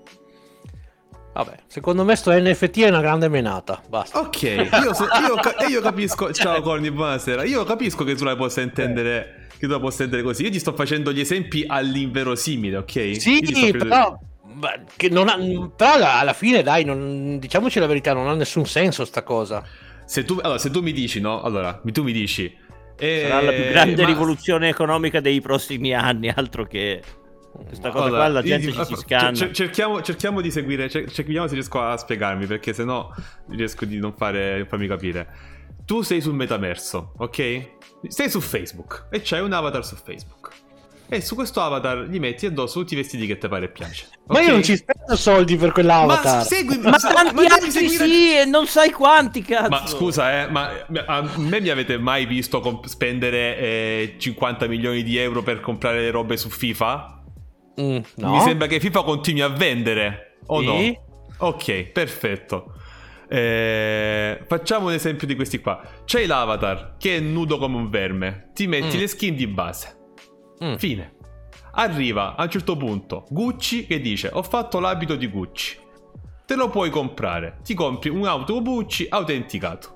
Vabbè, 1.33 1.55
secondo 1.67 2.03
me 2.03 2.15
sto 2.15 2.31
NFT 2.31 2.81
è 2.81 2.89
una 2.89 3.01
grande 3.01 3.27
menata. 3.27 3.81
Basta. 3.89 4.19
Ok, 4.19 4.41
io, 4.43 4.93
so, 4.93 5.05
io, 5.05 5.67
io 5.69 5.81
capisco. 5.81 6.31
Ciao 6.31 6.61
Corny, 6.61 6.91
buonasera. 6.91 7.43
Io 7.43 7.63
capisco 7.63 8.03
che 8.03 8.15
tu 8.15 8.23
la 8.23 8.35
possa 8.35 8.61
intendere 8.61 9.47
che 9.63 9.69
tu 9.69 9.75
la 9.75 9.79
possa 9.79 10.03
intendere 10.03 10.27
così. 10.27 10.43
Io 10.43 10.51
ti 10.51 10.59
sto 10.59 10.73
facendo 10.73 11.13
gli 11.13 11.21
esempi 11.21 11.63
all'inverosimile, 11.65 12.77
ok? 12.77 13.19
Sì, 13.19 13.73
però, 13.77 14.19
che 14.95 15.09
non 15.09 15.29
ha, 15.29 15.37
però 15.75 16.19
alla 16.19 16.33
fine, 16.33 16.61
dai, 16.61 16.83
non, 16.83 17.39
diciamoci 17.39 17.79
la 17.79 17.87
verità, 17.87 18.13
non 18.13 18.27
ha 18.27 18.33
nessun 18.33 18.65
senso 18.65 19.05
sta 19.05 19.23
cosa. 19.23 19.63
Se 20.05 20.25
tu, 20.25 20.37
allora, 20.41 20.59
se 20.59 20.69
tu 20.69 20.81
mi 20.81 20.91
dici, 20.91 21.21
no? 21.21 21.41
Allora, 21.41 21.81
tu 21.81 22.03
mi 22.03 22.11
dici... 22.11 22.61
Eh, 22.95 23.25
Sarà 23.27 23.41
la 23.41 23.51
più 23.51 23.69
grande 23.69 24.01
ma... 24.03 24.07
rivoluzione 24.07 24.69
economica 24.69 25.19
dei 25.19 25.39
prossimi 25.41 25.93
anni, 25.93 26.29
altro 26.29 26.65
che... 26.65 27.01
Questa 27.65 27.91
cosa 27.91 28.05
allora, 28.05 28.23
qua 28.23 28.27
la 28.29 28.41
gente 28.41 28.69
io, 28.69 28.73
ci 28.73 28.85
si 28.85 28.95
scanna. 28.95 29.51
cerchiamo, 29.51 30.01
cerchiamo, 30.01 30.41
di 30.41 30.49
seguire, 30.49 30.89
cerchiamo 30.89 31.47
se 31.47 31.53
riesco 31.53 31.81
a 31.81 31.95
spiegarmi, 31.95 32.47
perché 32.47 32.73
se 32.73 32.83
no 32.83 33.13
riesco 33.49 33.85
di 33.85 33.99
non 33.99 34.13
fare, 34.13 34.65
farmi 34.67 34.87
capire. 34.87 35.27
Tu 35.85 36.01
sei 36.01 36.19
sul 36.19 36.33
metaverso, 36.33 37.13
ok? 37.17 37.69
Sei 38.07 38.29
su 38.29 38.39
Facebook 38.39 39.07
e 39.11 39.21
c'hai 39.23 39.41
un 39.41 39.53
avatar 39.53 39.85
su 39.85 39.95
Facebook. 39.95 40.49
E 41.09 41.21
su 41.21 41.35
questo 41.35 41.61
avatar 41.61 42.07
gli 42.09 42.17
metti 42.17 42.47
addosso 42.47 42.79
tutti 42.79 42.93
i 42.93 42.97
vestiti 42.97 43.27
che 43.27 43.37
ti 43.37 43.47
pare 43.47 43.65
e 43.65 43.69
piace. 43.69 44.07
Ma 44.27 44.41
io 44.41 44.51
non 44.51 44.63
ci 44.63 44.75
spendo 44.75 45.15
soldi 45.15 45.55
per 45.57 45.71
quell'avatar. 45.71 46.37
Ma 46.37 46.43
segui, 46.43 46.77
ma, 46.79 46.89
ma 46.89 46.97
tanti 46.97 47.35
ma 47.35 47.53
altri 47.53 47.69
seguire... 47.69 48.05
sì, 48.05 48.37
e 48.37 48.45
non 48.45 48.65
sai 48.65 48.89
quanti, 48.89 49.43
cazzo. 49.43 49.69
Ma 49.69 49.85
scusa, 49.85 50.41
eh, 50.41 50.47
ma 50.49 50.71
a 51.05 51.29
me 51.35 51.61
mi 51.61 51.69
avete 51.69 51.99
mai 51.99 52.25
visto 52.25 52.61
comp- 52.61 52.87
spendere 52.87 53.57
eh, 53.57 54.15
50 54.17 54.65
milioni 54.67 55.03
di 55.03 55.17
euro 55.17 55.43
per 55.43 55.59
comprare 55.59 56.01
le 56.01 56.09
robe 56.09 56.35
su 56.35 56.49
FIFA? 56.49 57.22
Mm, 57.81 57.99
no. 58.15 58.31
Mi 58.31 58.39
sembra 58.41 58.67
che 58.67 58.79
FIFA 58.79 59.03
continui 59.03 59.41
a 59.41 59.49
vendere, 59.49 60.37
o 60.47 60.59
sì? 60.59 60.91
no? 60.91 61.47
Ok, 61.47 61.83
perfetto. 61.85 62.73
Eh, 63.27 64.43
facciamo 64.47 64.87
un 64.87 64.93
esempio 64.93 65.25
di 65.25 65.35
questi 65.35 65.59
qua. 65.59 65.81
C'è 66.05 66.25
l'avatar 66.25 66.97
che 66.97 67.17
è 67.17 67.19
nudo 67.19 67.57
come 67.57 67.77
un 67.77 67.89
verme. 67.89 68.51
Ti 68.53 68.67
metti 68.67 68.97
mm. 68.97 68.99
le 68.99 69.07
skin 69.07 69.35
di 69.35 69.47
base. 69.47 69.97
Mm. 70.63 70.75
Fine. 70.75 71.15
Arriva 71.75 72.35
a 72.35 72.43
un 72.43 72.49
certo 72.49 72.77
punto 72.77 73.25
Gucci 73.29 73.87
che 73.87 73.99
dice: 73.99 74.29
Ho 74.31 74.43
fatto 74.43 74.79
l'abito 74.79 75.15
di 75.15 75.27
Gucci. 75.27 75.79
Te 76.45 76.55
lo 76.55 76.69
puoi 76.69 76.89
comprare. 76.91 77.59
Ti 77.63 77.73
compri 77.73 78.09
un 78.09 78.27
auto 78.27 78.61
Gucci 78.61 79.07
autenticato. 79.09 79.95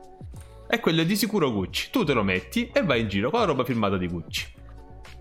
E 0.67 0.79
quello 0.79 1.01
è 1.01 1.05
di 1.05 1.15
sicuro 1.15 1.51
Gucci. 1.51 1.89
Tu 1.91 2.03
te 2.03 2.13
lo 2.13 2.23
metti 2.23 2.69
e 2.73 2.81
vai 2.81 3.01
in 3.01 3.07
giro 3.07 3.29
con 3.29 3.39
la 3.39 3.45
roba 3.45 3.63
firmata 3.63 3.97
di 3.97 4.07
Gucci. 4.07 4.51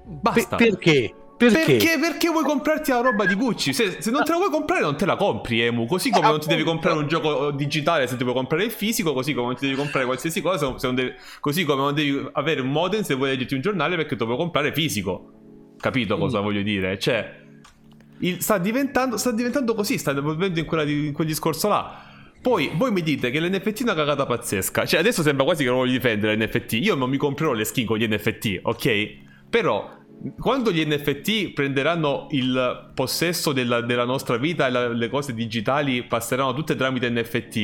Basta. 0.07 0.57
P- 0.57 0.59
perché? 0.59 1.15
Perché? 1.37 1.77
perché? 1.77 1.99
Perché 1.99 2.29
vuoi 2.31 2.45
comprarti 2.45 2.91
la 2.91 3.01
roba 3.01 3.27
di 3.27 3.35
Gucci? 3.35 3.75
Se, 3.75 4.01
se, 4.01 4.11
non 4.11 4.25
te 4.25 4.31
la 4.31 4.39
vuoi 4.39 4.51
comprare, 4.51 4.81
non 4.81 4.97
te 4.97 5.05
la 5.05 5.17
compri, 5.17 5.61
Emu. 5.61 5.87
Così 5.87 6.11
come 6.11 6.27
eh, 6.27 6.31
non 6.31 6.41
ti 6.41 6.49
devi 6.49 6.63
comprare 6.63 6.97
un 6.97 7.07
gioco 7.07 7.51
digitale 7.51 8.07
se 8.07 8.17
ti 8.17 8.23
vuoi 8.23 8.35
comprare 8.35 8.65
il 8.65 8.71
fisico, 8.71 9.13
così 9.13 9.35
come 9.35 9.49
non 9.49 9.57
ti 9.57 9.67
devi 9.67 9.77
comprare 9.77 10.07
qualsiasi 10.07 10.41
cosa, 10.41 10.75
devi, 10.93 11.13
così 11.41 11.65
come 11.65 11.83
non 11.83 11.95
devi 11.95 12.27
avere 12.33 12.63
un 12.63 12.71
modem 12.71 13.03
se 13.03 13.15
vuoi 13.15 13.31
leggerti 13.31 13.55
un 13.55 13.61
giornale 13.61 13.97
perché 13.97 14.17
te 14.17 14.21
lo 14.21 14.27
vuoi 14.27 14.39
comprare 14.39 14.73
fisico. 14.73 15.33
Capito 15.79 16.17
cosa 16.17 16.41
mm. 16.41 16.43
voglio 16.43 16.63
dire? 16.63 16.99
Cioè, 16.99 17.41
il, 18.21 18.41
sta, 18.41 18.57
diventando, 18.57 19.19
sta 19.19 19.31
diventando 19.31 19.75
così, 19.75 19.99
sta 19.99 20.13
evolvendo 20.13 20.59
in, 20.59 20.67
in 20.89 21.13
quel 21.13 21.27
discorso 21.27 21.69
là. 21.69 22.03
Poi 22.41 22.71
voi 22.75 22.93
mi 22.93 23.03
dite 23.03 23.31
che 23.31 23.41
l'NFT 23.41 23.81
è 23.81 23.83
una 23.83 23.95
cagata 23.95 24.25
pazzesca. 24.25 24.87
Cioè, 24.87 25.01
adesso 25.01 25.23
sembra 25.23 25.45
quasi 25.45 25.65
che 25.65 25.69
non 25.69 25.79
voglio 25.81 25.93
difendere 25.93 26.35
l'NFT. 26.35 26.75
Io 26.75 26.95
non 26.95 27.11
mi 27.11 27.19
comprerò 27.19 27.53
le 27.53 27.65
skin 27.65 27.85
con 27.85 27.99
gli 27.99 28.07
NFT, 28.07 28.61
ok? 28.63 29.15
Però 29.51 29.96
quando 30.39 30.73
gli 30.73 30.85
NFT 30.85 31.53
prenderanno 31.53 32.27
il 32.31 32.91
possesso 32.95 33.53
della, 33.53 33.81
della 33.81 34.05
nostra 34.05 34.37
vita 34.37 34.67
e 34.67 34.71
la, 34.71 34.89
le 34.89 35.09
cose 35.09 35.35
digitali 35.35 36.05
passeranno 36.05 36.55
tutte 36.55 36.75
tramite 36.75 37.11
NFT 37.11 37.57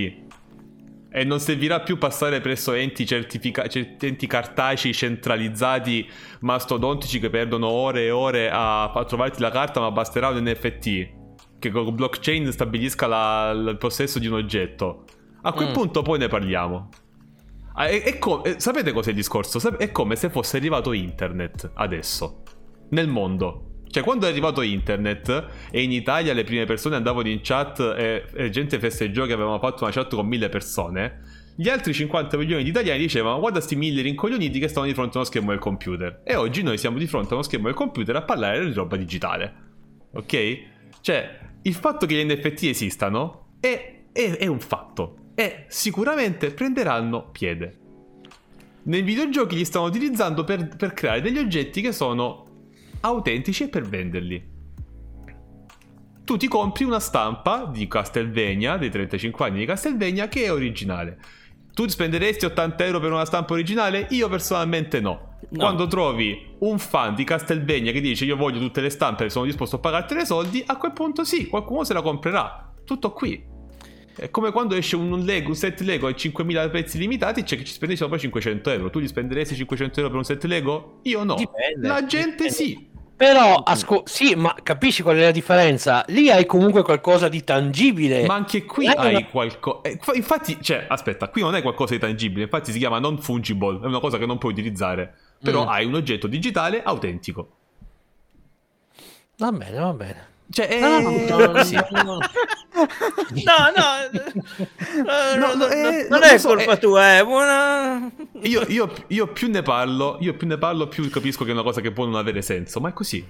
e 1.15 1.25
non 1.25 1.41
servirà 1.41 1.81
più 1.81 1.99
passare 1.99 2.41
presso 2.41 2.73
enti, 2.73 3.05
certifica- 3.05 3.65
enti 3.69 4.27
cartacei 4.27 4.95
centralizzati 4.95 6.09
mastodontici 6.41 7.19
che 7.19 7.31
perdono 7.31 7.69
ore 7.69 8.05
e 8.05 8.11
ore 8.11 8.51
a, 8.51 8.91
a 8.91 9.05
trovarti 9.05 9.41
la 9.41 9.51
carta 9.51 9.81
ma 9.81 9.91
basterà 9.91 10.29
un 10.29 10.43
NFT 10.43 11.21
che 11.59 11.71
con 11.71 11.95
blockchain 11.95 12.51
stabilisca 12.51 13.07
la, 13.07 13.51
il 13.51 13.77
possesso 13.79 14.19
di 14.19 14.27
un 14.27 14.35
oggetto? 14.35 15.05
A 15.43 15.53
quel 15.53 15.69
mm. 15.69 15.73
punto 15.73 16.03
poi 16.03 16.19
ne 16.19 16.29
parliamo 16.29 16.89
è, 17.77 18.03
è 18.03 18.19
com- 18.19 18.57
sapete 18.57 18.93
cos'è 18.93 19.11
il 19.11 19.17
discorso? 19.17 19.77
È 19.77 19.91
come 19.91 20.17
se 20.17 20.31
fosse 20.31 20.57
arrivato 20.57 20.93
internet 20.93 21.71
adesso, 21.75 22.43
nel 22.91 23.09
mondo. 23.09 23.69
Cioè, 23.89 24.03
quando 24.03 24.27
è 24.27 24.31
arrivato 24.31 24.63
internet 24.63 25.49
e 25.71 25.83
in 25.83 25.93
Italia 25.93 26.33
le 26.33 26.45
prime 26.45 26.65
persone 26.65 26.97
andavano 26.97 27.29
in 27.29 27.41
chat 27.43 27.79
e, 27.81 28.25
e 28.35 28.51
gente 28.51 28.79
festeggiò 28.79 29.27
che 29.27 29.35
avevamo 29.35 29.59
fatto 29.59 29.85
una 29.85 29.93
chat 29.93 30.15
con 30.15 30.27
mille 30.27 30.49
persone, 30.49 31.21
gli 31.55 31.69
altri 31.69 31.93
50 31.93 32.39
milioni 32.39 32.63
di 32.63 32.71
italiani 32.71 32.99
dicevano 33.01 33.39
guarda 33.39 33.61
sti 33.61 33.77
mille 33.77 34.01
rincoglioniti 34.01 34.59
che 34.59 34.69
stanno 34.69 34.87
di 34.87 34.95
fronte 34.95 35.17
a 35.17 35.21
uno 35.21 35.27
schermo 35.27 35.51
del 35.51 35.59
computer. 35.59 36.23
E 36.25 36.35
oggi 36.37 36.63
noi 36.63 36.79
siamo 36.79 36.97
di 36.97 37.07
fronte 37.07 37.31
a 37.31 37.35
uno 37.35 37.43
schermo 37.43 37.67
del 37.67 37.75
computer 37.75 38.17
a 38.17 38.23
parlare 38.23 38.65
di 38.65 38.73
roba 38.73 38.97
digitale. 38.97 39.55
Ok? 40.15 40.63
Cioè, 41.03 41.39
il 41.61 41.75
fatto 41.75 42.07
che 42.07 42.15
gli 42.15 42.25
NFT 42.25 42.63
esistano 42.65 43.57
è, 43.61 44.05
è, 44.11 44.37
è 44.39 44.47
un 44.47 44.61
fatto 44.61 45.17
e 45.35 45.65
sicuramente 45.69 46.51
prenderanno 46.51 47.31
piede. 47.31 47.79
Nei 48.85 49.03
videogiochi 49.03 49.57
li 49.57 49.65
stanno 49.65 49.87
utilizzando 49.87 50.45
per, 50.45 50.77
per 50.77 50.93
creare 50.93 51.21
degli 51.21 51.39
oggetti 51.39 51.81
che 51.81 51.93
sono 51.93 52.47
autentici 53.01 53.65
e 53.65 53.69
per 53.69 53.89
venderli. 53.89 54.51
Tu 56.25 56.37
ti 56.37 56.49
compri 56.49 56.85
una 56.85 57.01
stampa 57.01 57.65
di 57.65 57.87
Castlevania, 57.89 58.77
dei 58.77 58.91
35 58.91 59.47
anni 59.47 59.59
di 59.61 59.67
Castlevania, 59.67 60.29
che 60.29 60.45
è 60.45 60.53
originale. 60.53 61.19
Tu 61.75 61.89
spenderesti 61.89 62.45
80 62.45 62.85
euro 62.85 63.01
per 63.01 63.13
una 63.13 63.25
stampa 63.25 63.55
originale? 63.55 64.07
Io 64.11 64.29
personalmente 64.29 65.01
no. 65.01 65.39
no. 65.49 65.59
Quando 65.59 65.87
trovi 65.87 66.55
un 66.59 66.79
fan 66.79 67.15
di 67.15 67.25
Castlevania 67.25 67.93
che 67.93 68.01
dice 68.01 68.25
io 68.25 68.37
voglio 68.37 68.59
tutte 68.59 68.81
le 68.81 68.91
stampe 68.91 69.25
e 69.25 69.31
sono 69.31 69.47
disposto 69.47 69.77
a 69.77 69.79
pagarti 69.79 70.15
i 70.15 70.27
soldi, 70.27 70.63
a 70.67 70.77
quel 70.77 70.93
punto 70.93 71.25
sì, 71.25 71.49
qualcuno 71.49 71.85
se 71.85 71.95
la 71.95 72.03
comprerà. 72.03 72.73
Tutto 72.85 73.13
qui. 73.13 73.52
È 74.15 74.31
come 74.31 74.53
quando 74.53 74.75
esce 74.75 74.97
un, 74.97 75.19
Lego, 75.21 75.49
un 75.49 75.55
set 75.55 75.81
Lego 75.81 76.07
a 76.07 76.11
5.000 76.11 76.71
pezzi 76.71 76.99
limitati, 76.99 77.43
c'è 77.43 77.57
chi 77.57 77.65
ci 77.65 77.73
spende 77.73 77.97
sopra 77.97 78.19
500 78.19 78.71
euro. 78.71 78.91
Tu 78.91 79.01
gli 79.01 79.09
spenderesti 79.09 79.55
500 79.55 79.99
euro 80.01 80.11
per 80.11 80.19
un 80.19 80.25
set 80.25 80.45
Lego? 80.45 80.99
Io 81.03 81.25
no. 81.25 81.35
Dipende. 81.35 81.89
La 81.89 82.05
gente 82.05 82.45
Dipende. 82.45 82.53
sì. 82.53 82.91
Però, 83.23 83.55
asco- 83.55 84.03
sì, 84.05 84.35
ma 84.35 84.53
capisci 84.63 85.03
qual 85.03 85.17
è 85.17 85.21
la 85.21 85.31
differenza? 85.31 86.05
Lì 86.09 86.29
hai 86.29 86.45
comunque 86.45 86.83
qualcosa 86.83 87.29
di 87.29 87.45
tangibile. 87.45 88.27
Ma 88.27 88.35
anche 88.35 88.65
qui 88.65 88.87
eh, 88.87 88.95
hai 88.97 89.15
una... 89.15 89.27
qualcosa. 89.27 89.81
Eh, 89.83 89.99
infatti, 90.15 90.59
cioè, 90.61 90.87
aspetta, 90.89 91.29
qui 91.29 91.41
non 91.41 91.55
è 91.55 91.63
qualcosa 91.63 91.95
di 91.95 92.01
tangibile. 92.01 92.43
Infatti, 92.43 92.73
si 92.73 92.79
chiama 92.79 92.99
non 92.99 93.19
fungible. 93.19 93.79
È 93.81 93.87
una 93.87 94.01
cosa 94.01 94.19
che 94.19 94.27
non 94.27 94.39
puoi 94.39 94.51
utilizzare. 94.51 95.15
Però 95.41 95.65
mm. 95.65 95.69
hai 95.69 95.85
un 95.85 95.95
oggetto 95.95 96.27
digitale 96.27 96.83
autentico. 96.83 97.51
Va 99.37 99.53
bene, 99.53 99.79
va 99.79 99.93
bene. 99.93 100.31
Cioè, 100.53 100.69
è 100.69 100.81
no, 100.81 101.37
no, 101.37 101.51
così. 101.53 101.75
No, 102.73 103.71
no, 103.77 103.87
no, 105.37 105.55
no, 105.55 105.67
eh, 105.69 106.07
non 106.09 106.23
è 106.23 106.39
so, 106.39 106.49
colpa 106.49 106.73
è... 106.73 106.79
tua, 106.79 107.19
è 107.19 107.25
buona. 107.25 108.11
Io, 108.43 108.65
io, 108.69 108.93
io, 109.09 109.27
più 109.29 109.49
ne 109.49 109.63
parlo, 109.63 110.19
io 110.21 110.35
più 110.35 110.47
ne 110.47 110.59
parlo, 110.59 110.89
più 110.89 111.09
capisco 111.11 111.45
che 111.45 111.51
è 111.51 111.53
una 111.53 111.63
cosa 111.63 111.81
che 111.81 111.93
può 111.93 112.05
non 112.05 112.17
avere 112.17 112.43
senso, 112.43 112.81
ma 112.81 112.91
è 112.91 112.93
così. 112.93 113.25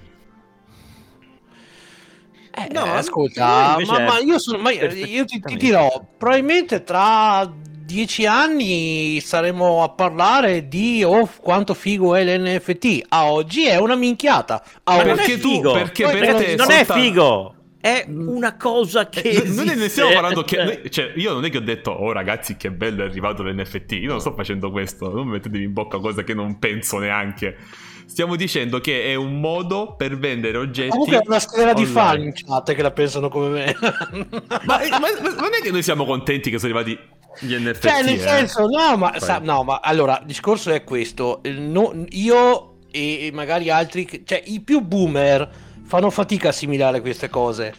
Eh, 2.55 2.67
no, 2.71 2.83
ascolta, 2.83 3.77
ma, 3.85 3.99
ma, 3.99 4.19
io, 4.19 4.37
sono, 4.39 4.59
ma 4.59 4.71
io 4.71 4.87
ti, 5.25 5.25
ti 5.25 5.55
dirò, 5.55 6.05
probabilmente 6.17 6.83
tra 6.83 7.51
dieci 7.93 8.25
anni 8.25 9.19
saremo 9.21 9.83
a 9.83 9.89
parlare 9.89 10.67
di 10.67 11.03
oh, 11.03 11.29
quanto 11.39 11.75
figo 11.75 12.15
è 12.15 12.23
l'NFT. 12.25 13.05
A 13.09 13.31
oggi 13.31 13.67
è 13.67 13.77
una 13.77 13.95
minchiata. 13.95 14.63
A 14.83 14.95
Ma 14.97 15.03
perché 15.03 15.37
tu? 15.37 15.51
Figo. 15.51 15.73
Perché 15.73 16.03
per 16.05 16.31
non, 16.31 16.41
te 16.41 16.55
non 16.55 16.71
è 16.71 16.85
figo. 16.85 17.55
È 17.79 18.05
una 18.07 18.57
cosa 18.57 19.09
che. 19.09 19.21
Eh, 19.21 19.43
noi 19.47 19.75
ne 19.75 19.89
stiamo 19.89 20.11
parlando. 20.11 20.43
Che, 20.43 20.63
noi, 20.63 20.89
cioè, 20.89 21.11
io 21.15 21.33
non 21.33 21.45
è 21.45 21.51
che 21.51 21.57
ho 21.57 21.61
detto, 21.61 21.91
oh 21.91 22.11
ragazzi, 22.11 22.57
che 22.57 22.71
bello 22.71 23.03
è 23.03 23.05
arrivato 23.05 23.43
l'NFT. 23.43 23.91
Io 23.91 24.09
non 24.09 24.19
sto 24.21 24.33
facendo 24.33 24.71
questo. 24.71 25.13
Non 25.13 25.27
mettetevi 25.27 25.63
in 25.63 25.73
bocca 25.73 25.99
cose 25.99 26.23
che 26.23 26.33
non 26.33 26.57
penso 26.57 26.97
neanche. 26.97 27.57
Stiamo 28.05 28.35
dicendo 28.35 28.79
che 28.79 29.05
è 29.05 29.15
un 29.15 29.39
modo 29.39 29.95
per 29.95 30.17
vendere 30.17 30.57
oggetti. 30.57 30.89
Comunque 30.89 31.17
è 31.17 31.21
una 31.25 31.39
schiera 31.39 31.73
di 31.73 31.85
fan 31.85 32.21
in 32.23 32.33
chat 32.33 32.73
che 32.73 32.81
la 32.81 32.91
pensano 32.91 33.29
come 33.29 33.49
me. 33.49 33.75
ma, 33.81 34.79
ma, 34.89 34.99
ma, 34.99 35.09
non 35.21 35.53
è 35.53 35.61
che 35.61 35.71
noi 35.71 35.83
siamo 35.83 36.05
contenti 36.05 36.49
che 36.49 36.57
sono 36.59 36.73
arrivati 36.73 36.97
gli 37.39 37.55
NFT. 37.55 37.87
Cioè, 37.87 38.03
nel 38.03 38.15
eh. 38.15 38.19
senso, 38.19 38.67
no, 38.67 38.97
ma, 38.97 39.19
sa, 39.19 39.39
no, 39.39 39.63
ma 39.63 39.79
allora 39.81 40.19
il 40.19 40.25
discorso 40.25 40.71
è 40.71 40.83
questo. 40.83 41.41
No, 41.43 42.05
io 42.09 42.77
e 42.91 43.31
magari 43.33 43.71
altri, 43.71 44.23
cioè 44.23 44.43
i 44.45 44.61
più 44.61 44.81
boomer 44.81 45.49
fanno 45.83 46.11
fatica 46.11 46.47
a 46.47 46.49
assimilare 46.51 47.01
queste 47.01 47.29
cose. 47.29 47.73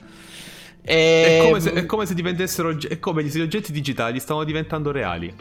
E... 0.83 1.39
È, 1.39 1.45
come 1.47 1.61
se, 1.61 1.73
è 1.73 1.87
come 1.87 2.07
se 2.07 2.15
diventassero. 2.15 2.77
È 2.77 2.99
come 2.99 3.29
se 3.29 3.39
gli 3.39 3.43
oggetti 3.43 3.73
digitali 3.73 4.19
stavano 4.21 4.45
diventando 4.45 4.91
reali. 4.91 5.33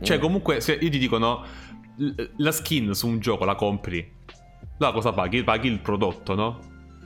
Cioè, 0.00 0.18
mm. 0.18 0.20
comunque, 0.20 0.60
se 0.60 0.72
io 0.72 0.90
ti 0.90 0.98
dico, 0.98 1.18
no, 1.18 1.44
la 2.36 2.52
skin 2.52 2.94
su 2.94 3.06
un 3.06 3.20
gioco 3.20 3.44
la 3.44 3.54
compri. 3.54 4.16
La 4.78 4.92
cosa 4.92 5.12
paghi? 5.12 5.42
Paghi 5.42 5.68
il 5.68 5.80
prodotto, 5.80 6.34
no? 6.34 6.60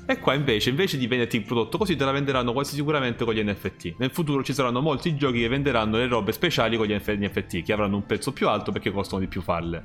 E 0.04 0.18
qua 0.18 0.34
invece, 0.34 0.70
invece 0.70 0.98
di 0.98 1.06
venderti 1.06 1.36
il 1.36 1.44
prodotto 1.44 1.78
così, 1.78 1.94
te 1.94 2.04
la 2.04 2.10
venderanno 2.10 2.52
quasi 2.52 2.74
sicuramente 2.74 3.24
con 3.24 3.34
gli 3.34 3.42
NFT. 3.42 3.94
Nel 3.98 4.10
futuro 4.10 4.42
ci 4.42 4.52
saranno 4.52 4.80
molti 4.80 5.14
giochi 5.16 5.40
che 5.40 5.48
venderanno 5.48 5.96
le 5.96 6.08
robe 6.08 6.32
speciali 6.32 6.76
con 6.76 6.86
gli 6.86 6.94
NFT, 6.94 7.62
che 7.62 7.72
avranno 7.72 7.96
un 7.96 8.06
prezzo 8.06 8.32
più 8.32 8.48
alto 8.48 8.72
perché 8.72 8.90
costano 8.90 9.20
di 9.20 9.28
più 9.28 9.40
farle. 9.42 9.84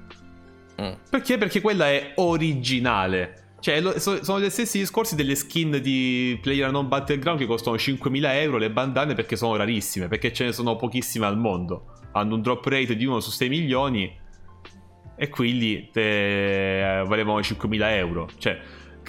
Mm. 0.81 0.91
Perché? 1.09 1.37
Perché 1.37 1.61
quella 1.61 1.87
è 1.87 2.13
originale. 2.15 3.45
Cioè, 3.59 3.81
lo, 3.81 3.99
so, 3.99 4.23
sono 4.23 4.39
gli 4.39 4.49
stessi 4.49 4.79
discorsi 4.79 5.15
delle 5.15 5.35
skin 5.35 5.79
di 5.81 6.37
Player 6.41 6.71
Non 6.71 6.87
Battleground 6.87 7.39
che 7.39 7.45
costano 7.45 7.75
5.000 7.75 8.25
euro 8.41 8.57
le 8.57 8.69
bandane 8.71 9.13
perché 9.13 9.35
sono 9.35 9.55
rarissime, 9.55 10.07
perché 10.07 10.33
ce 10.33 10.45
ne 10.45 10.51
sono 10.51 10.75
pochissime 10.75 11.25
al 11.25 11.37
mondo. 11.37 11.93
Hanno 12.13 12.35
un 12.35 12.41
drop 12.41 12.65
rate 12.65 12.95
di 12.95 13.05
1 13.05 13.19
su 13.19 13.31
6 13.31 13.49
milioni 13.49 14.25
e 15.15 15.29
quindi 15.29 15.89
te, 15.91 17.03
valevano 17.07 17.39
5.000 17.39 17.91
euro. 17.93 18.29
Cioè, 18.37 18.59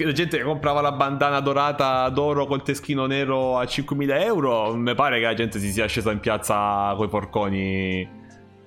la 0.04 0.12
gente 0.12 0.40
comprava 0.42 0.80
la 0.80 0.92
bandana 0.92 1.40
dorata 1.40 2.08
d'oro 2.08 2.46
col 2.46 2.62
teschino 2.62 3.06
nero 3.06 3.58
a 3.58 3.64
5.000 3.64 4.22
euro, 4.22 4.74
mi 4.74 4.94
pare 4.94 5.18
che 5.18 5.24
la 5.24 5.34
gente 5.34 5.58
si 5.58 5.70
sia 5.70 5.86
scesa 5.86 6.12
in 6.12 6.20
piazza 6.20 6.94
coi 6.96 7.08
porconi. 7.08 8.08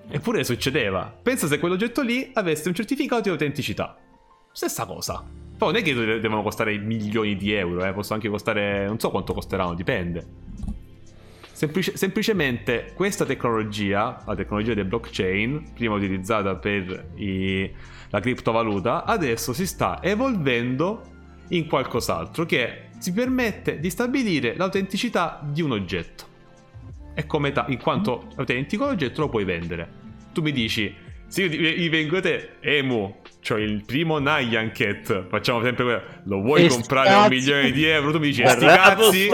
Eppure 0.08 0.44
succedeva. 0.44 1.14
Pensa 1.22 1.48
se 1.48 1.58
quell'oggetto 1.60 2.02
lì 2.02 2.32
avesse 2.34 2.68
un 2.68 2.74
certificato 2.74 3.22
di 3.22 3.30
autenticità. 3.30 3.96
Stessa 4.52 4.86
cosa. 4.86 5.24
Poi 5.58 5.72
non 5.72 5.82
è 5.82 5.84
che 5.84 6.20
devono 6.20 6.42
costare 6.42 6.78
milioni 6.78 7.38
di 7.38 7.54
euro, 7.54 7.86
eh. 7.86 7.94
possono 7.94 8.16
anche 8.16 8.30
costare, 8.30 8.86
non 8.88 9.00
so 9.00 9.12
quanto 9.12 9.34
costeranno, 9.34 9.74
dipende. 9.74 10.26
Semplice, 11.52 11.96
semplicemente 11.96 12.92
questa 12.96 13.24
tecnologia, 13.24 14.24
la 14.26 14.36
tecnologia 14.36 14.74
del 14.74 14.86
blockchain, 14.86 15.74
prima 15.76 15.94
utilizzata 15.94 16.56
per 16.56 17.12
i, 17.16 17.72
la 18.10 18.20
criptovaluta, 18.20 19.06
adesso 19.06 19.54
si 19.54 19.68
sta 19.68 20.02
evolvendo 20.02 21.11
in 21.52 21.68
qualcos'altro 21.68 22.46
che 22.46 22.90
si 22.98 23.14
permette 23.14 23.80
di 23.80 23.90
stabilire 23.90 24.56
l'autenticità 24.56 25.42
di 25.44 25.62
un 25.62 25.72
oggetto. 25.72 26.26
E 27.14 27.26
come 27.26 27.52
ta- 27.52 27.66
in 27.70 27.80
quanto 27.80 28.28
autentico 28.36 28.86
l'oggetto 28.86 29.22
lo 29.22 29.30
puoi 29.30 29.44
vendere. 29.44 30.00
Tu 30.34 30.42
mi 30.42 30.52
dici, 30.52 30.94
se 31.28 31.44
io, 31.44 31.70
io 31.70 31.90
vengo 31.90 32.18
a 32.18 32.22
te, 32.22 32.52
Emu, 32.60 33.21
C'ho 33.44 33.58
il 33.58 33.84
primo 33.84 34.20
Nyan 34.20 34.72
Cat. 34.72 35.28
Facciamo 35.28 35.64
sempre 35.64 35.84
quello. 35.84 36.02
Lo 36.26 36.42
vuoi 36.42 36.66
e 36.66 36.68
comprare 36.68 37.10
a 37.10 37.24
un 37.24 37.30
milione 37.30 37.72
di 37.72 37.86
euro? 37.86 38.12
Tu 38.12 38.20
mi 38.20 38.28
dici, 38.28 38.46
sti 38.46 38.66
cazzi. 38.66 39.30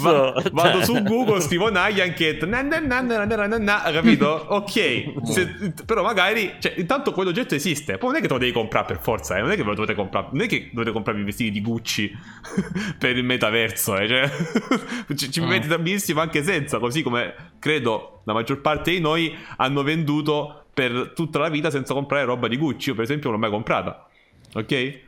Va, 0.00 0.42
vado 0.50 0.82
su 0.82 1.00
Google, 1.04 1.40
scrivo 1.40 1.70
Nyan 1.70 2.12
Cat. 2.14 2.44
Na, 2.44 3.82
capito? 3.92 4.46
Ok. 4.48 5.30
Se, 5.30 5.72
però 5.86 6.02
magari, 6.02 6.54
cioè, 6.58 6.74
intanto 6.76 7.12
quell'oggetto 7.12 7.54
esiste. 7.54 7.98
Poi 7.98 8.08
non 8.08 8.18
è 8.18 8.20
che 8.20 8.26
te 8.26 8.32
lo 8.32 8.40
devi 8.40 8.52
comprare 8.52 8.86
per 8.86 8.98
forza, 9.00 9.36
eh. 9.36 9.40
Non 9.40 9.52
è 9.52 9.54
che 9.54 9.62
ve 9.62 9.68
lo 9.68 9.74
dovete 9.74 9.94
comprare. 9.94 10.26
Non 10.32 10.42
è 10.42 10.48
che 10.48 10.70
dovete 10.72 10.90
comprare 10.90 11.20
i 11.20 11.24
vestiti 11.24 11.52
di 11.52 11.60
Gucci 11.60 12.12
per 12.98 13.16
il 13.16 13.24
metaverso, 13.24 13.96
eh. 13.96 14.08
Cioè, 14.08 14.30
ci, 15.14 15.30
ci 15.30 15.40
mm. 15.40 15.46
metti 15.46 15.68
benissimo 15.68 16.20
anche 16.20 16.42
senza. 16.42 16.80
Così 16.80 17.02
come 17.02 17.52
credo 17.60 18.22
la 18.24 18.32
maggior 18.32 18.60
parte 18.60 18.90
di 18.90 19.00
noi 19.00 19.32
hanno 19.56 19.84
venduto 19.84 20.61
per 20.72 21.12
tutta 21.14 21.38
la 21.38 21.48
vita 21.48 21.70
senza 21.70 21.94
comprare 21.94 22.24
roba 22.24 22.48
di 22.48 22.56
Gucci. 22.56 22.90
Io, 22.90 22.94
per 22.94 23.04
esempio, 23.04 23.30
non 23.30 23.38
l'ho 23.38 23.46
mai 23.46 23.54
comprata. 23.54 24.08
Ok? 24.54 25.00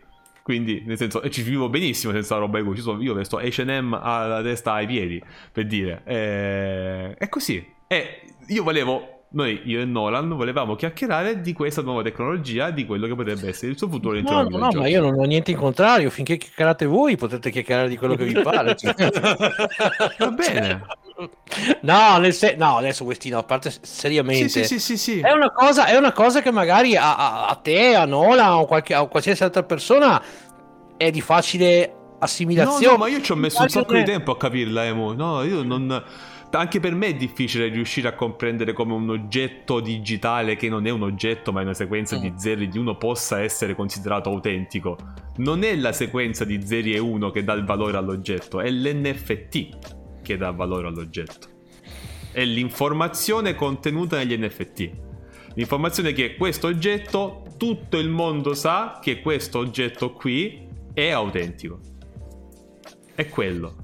Quindi, 0.43 0.83
nel 0.85 0.99
senso, 0.99 1.27
ci 1.31 1.43
vivo 1.43 1.69
benissimo 1.69 2.12
senza 2.12 2.37
roba 2.37 2.59
di 2.59 2.65
Gucci. 2.65 2.83
Io 3.01 3.15
vesto 3.15 3.39
HM 3.39 3.99
alla 4.01 4.43
testa 4.43 4.75
ai 4.75 4.87
piedi, 4.87 5.23
per 5.53 5.67
dire. 5.67 6.03
Eh, 6.05 7.15
è 7.15 7.29
così. 7.29 7.73
E 7.87 8.21
io 8.49 8.62
volevo 8.62 9.14
noi, 9.35 9.61
io 9.64 9.80
e 9.80 9.85
Nolan, 9.85 10.28
volevamo 10.28 10.76
chiacchierare 10.76 11.41
di 11.41 11.53
questa 11.53 11.82
nuova 11.82 12.03
tecnologia, 12.03 12.70
di 12.70 12.87
quello 12.87 13.09
che 13.09 13.14
potrebbe 13.16 13.49
essere 13.49 13.72
il 13.72 13.78
suo 13.78 13.89
futuro 13.89 14.18
no, 14.20 14.43
no, 14.49 14.59
no, 14.59 14.70
ma 14.72 14.87
io 14.87 15.01
non 15.01 15.18
ho 15.18 15.24
niente 15.24 15.51
in 15.51 15.57
contrario. 15.57 16.09
Finché 16.09 16.37
chiacchierate 16.37 16.87
voi, 16.87 17.16
potete 17.16 17.51
chiacchierare 17.51 17.89
di 17.89 17.97
quello 17.97 18.14
che 18.14 18.24
vi 18.24 18.41
pare. 18.41 18.76
Va 20.18 20.30
bene. 20.30 20.87
No, 21.82 22.18
nel 22.18 22.32
se- 22.32 22.55
no, 22.57 22.76
adesso 22.76 23.05
Westino, 23.05 23.39
a 23.39 23.43
parte 23.43 23.72
seriamente, 23.82 24.49
sì, 24.49 24.64
sì, 24.64 24.78
sì, 24.78 24.97
sì, 24.97 25.20
È, 25.20 25.32
una 25.32 25.51
cosa, 25.51 25.87
è 25.87 25.97
una 25.97 26.12
cosa 26.12 26.41
che 26.41 26.53
magari 26.53 26.97
a, 26.97 27.16
a, 27.16 27.47
a 27.47 27.55
te, 27.57 27.95
a 27.95 28.05
Nola 28.05 28.59
o 28.59 28.66
qualche, 28.66 28.95
a 28.95 29.05
qualsiasi 29.07 29.43
altra 29.43 29.64
persona 29.64 30.22
è 30.97 31.11
di 31.11 31.20
facile 31.20 31.93
assimilazione. 32.20 32.87
No, 32.87 32.93
no 32.93 32.99
ma 32.99 33.09
io 33.09 33.20
ci 33.20 33.32
ho 33.32 33.37
messo 33.37 33.62
un 33.62 33.68
sacco 33.68 33.95
di 33.95 34.05
tempo 34.05 34.30
a 34.30 34.37
capirla, 34.37 34.85
Emo. 34.85 35.12
No, 35.12 35.43
io 35.43 35.62
non 35.64 36.03
anche 36.59 36.78
per 36.78 36.94
me 36.94 37.09
è 37.09 37.14
difficile 37.14 37.68
riuscire 37.68 38.07
a 38.07 38.14
comprendere 38.14 38.72
come 38.72 38.92
un 38.92 39.11
oggetto 39.11 39.80
digitale 39.80 40.57
che 40.57 40.68
non 40.68 40.86
è 40.86 40.90
un 40.90 41.02
oggetto 41.02 41.52
ma 41.52 41.61
è 41.61 41.64
una 41.64 41.74
sequenza 41.74 42.16
mm. 42.16 42.20
di 42.20 42.32
zeri 42.36 42.68
di 42.68 42.78
uno 42.78 42.96
possa 42.96 43.40
essere 43.40 43.74
considerato 43.74 44.30
autentico. 44.30 44.96
Non 45.38 45.64
è 45.64 45.74
la 45.74 45.92
sequenza 45.92 46.44
di 46.44 46.64
zeri 46.64 46.94
e 46.94 46.98
uno 46.98 47.30
che 47.30 47.42
dà 47.42 47.55
il 47.55 47.64
valore 47.64 47.96
all'oggetto, 47.96 48.61
è 48.61 48.70
l'NFT 48.70 50.22
che 50.22 50.36
dà 50.36 50.50
valore 50.52 50.86
all'oggetto. 50.86 51.48
È 52.30 52.44
l'informazione 52.44 53.55
contenuta 53.55 54.16
negli 54.16 54.36
NFT. 54.36 54.90
L'informazione 55.55 56.12
che 56.12 56.36
questo 56.36 56.66
oggetto, 56.66 57.44
tutto 57.57 57.98
il 57.98 58.09
mondo 58.09 58.55
sa 58.55 58.98
che 59.00 59.20
questo 59.20 59.59
oggetto 59.59 60.12
qui 60.12 60.68
è 60.92 61.11
autentico. 61.11 61.80
È 63.14 63.28
quello. 63.28 63.76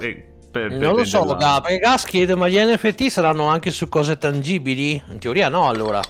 E 0.00 0.37
per, 0.58 0.68
per 0.70 0.78
non 0.78 0.96
lo 0.96 1.04
so, 1.04 1.34
da, 1.34 1.60
perché 1.62 1.78
Gas 1.78 2.04
chiede 2.04 2.34
ma 2.34 2.48
gli 2.48 2.58
NFT 2.58 3.06
saranno 3.06 3.46
anche 3.46 3.70
su 3.70 3.88
cose 3.88 4.18
tangibili? 4.18 5.00
In 5.10 5.18
teoria 5.18 5.48
no, 5.48 5.68
allora. 5.68 6.00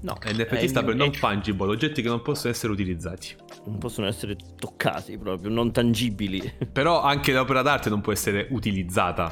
No, 0.00 0.16
NFT 0.24 0.64
sta 0.66 0.84
per 0.84 0.94
non 0.94 1.12
fungible, 1.12 1.66
oggetti 1.66 2.02
che 2.02 2.08
non 2.08 2.22
possono 2.22 2.52
essere 2.52 2.72
utilizzati. 2.72 3.34
Non 3.64 3.78
possono 3.78 4.06
essere 4.06 4.36
toccati 4.58 5.18
proprio, 5.18 5.50
non 5.50 5.72
tangibili. 5.72 6.52
Però 6.72 7.02
anche 7.02 7.32
l'opera 7.32 7.62
d'arte 7.62 7.90
non 7.90 8.00
può 8.00 8.12
essere 8.12 8.46
utilizzata. 8.50 9.30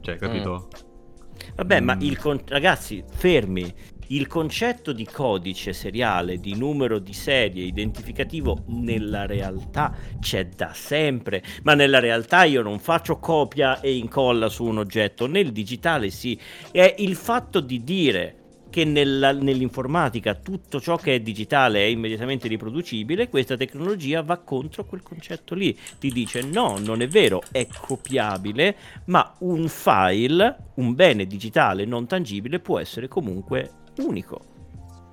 Cioè, 0.00 0.16
capito? 0.16 0.68
Mm. 0.68 1.50
Vabbè, 1.56 1.80
mm. 1.80 1.84
ma 1.84 1.96
il 1.98 2.16
con- 2.16 2.40
ragazzi, 2.46 3.02
fermi. 3.12 3.74
Il 4.10 4.26
concetto 4.26 4.92
di 4.92 5.04
codice 5.04 5.74
seriale, 5.74 6.38
di 6.38 6.56
numero 6.56 6.98
di 6.98 7.12
serie 7.12 7.64
identificativo 7.64 8.64
nella 8.68 9.26
realtà 9.26 9.94
c'è 10.18 10.46
da 10.46 10.72
sempre, 10.72 11.42
ma 11.64 11.74
nella 11.74 11.98
realtà 11.98 12.44
io 12.44 12.62
non 12.62 12.78
faccio 12.78 13.18
copia 13.18 13.80
e 13.82 13.94
incolla 13.96 14.48
su 14.48 14.64
un 14.64 14.78
oggetto, 14.78 15.26
nel 15.26 15.52
digitale 15.52 16.08
sì. 16.08 16.40
È 16.70 16.94
il 17.00 17.16
fatto 17.16 17.60
di 17.60 17.84
dire 17.84 18.36
che 18.70 18.84
nella, 18.84 19.32
nell'informatica 19.32 20.34
tutto 20.36 20.80
ciò 20.80 20.96
che 20.96 21.16
è 21.16 21.20
digitale 21.20 21.80
è 21.80 21.88
immediatamente 21.88 22.48
riproducibile, 22.48 23.28
questa 23.28 23.58
tecnologia 23.58 24.22
va 24.22 24.38
contro 24.38 24.86
quel 24.86 25.02
concetto 25.02 25.54
lì. 25.54 25.78
Ti 25.98 26.10
dice 26.10 26.40
no, 26.40 26.78
non 26.78 27.02
è 27.02 27.08
vero, 27.08 27.42
è 27.52 27.66
copiabile, 27.66 28.74
ma 29.06 29.34
un 29.40 29.68
file, 29.68 30.56
un 30.76 30.94
bene 30.94 31.26
digitale 31.26 31.84
non 31.84 32.06
tangibile 32.06 32.58
può 32.58 32.78
essere 32.78 33.06
comunque 33.06 33.72
unico. 34.00 34.40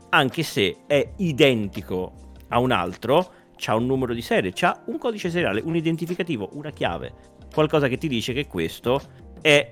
Anche 0.10 0.44
se 0.44 0.78
è 0.88 1.14
identico 1.18 2.34
a 2.50 2.60
un 2.60 2.72
altro, 2.72 3.32
ha 3.66 3.76
un 3.76 3.86
numero 3.86 4.14
di 4.14 4.22
serie, 4.22 4.54
ha 4.62 4.84
un 4.86 4.98
codice 4.98 5.30
seriale, 5.30 5.62
un 5.64 5.76
identificativo, 5.76 6.50
una 6.54 6.72
chiave, 6.72 7.14
qualcosa 7.54 7.88
che 7.88 7.98
ti 7.98 8.08
dice 8.08 8.34
che 8.34 8.48
questo 8.48 9.02
è 9.42 9.72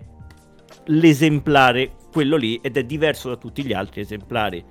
l'esemplare 0.86 1.96
quello 2.12 2.36
lì 2.36 2.60
ed 2.62 2.78
è 2.78 2.84
diverso 2.84 3.30
da 3.30 3.38
tutti 3.38 3.64
gli 3.64 3.74
altri 3.74 4.02
esemplari 4.02 4.64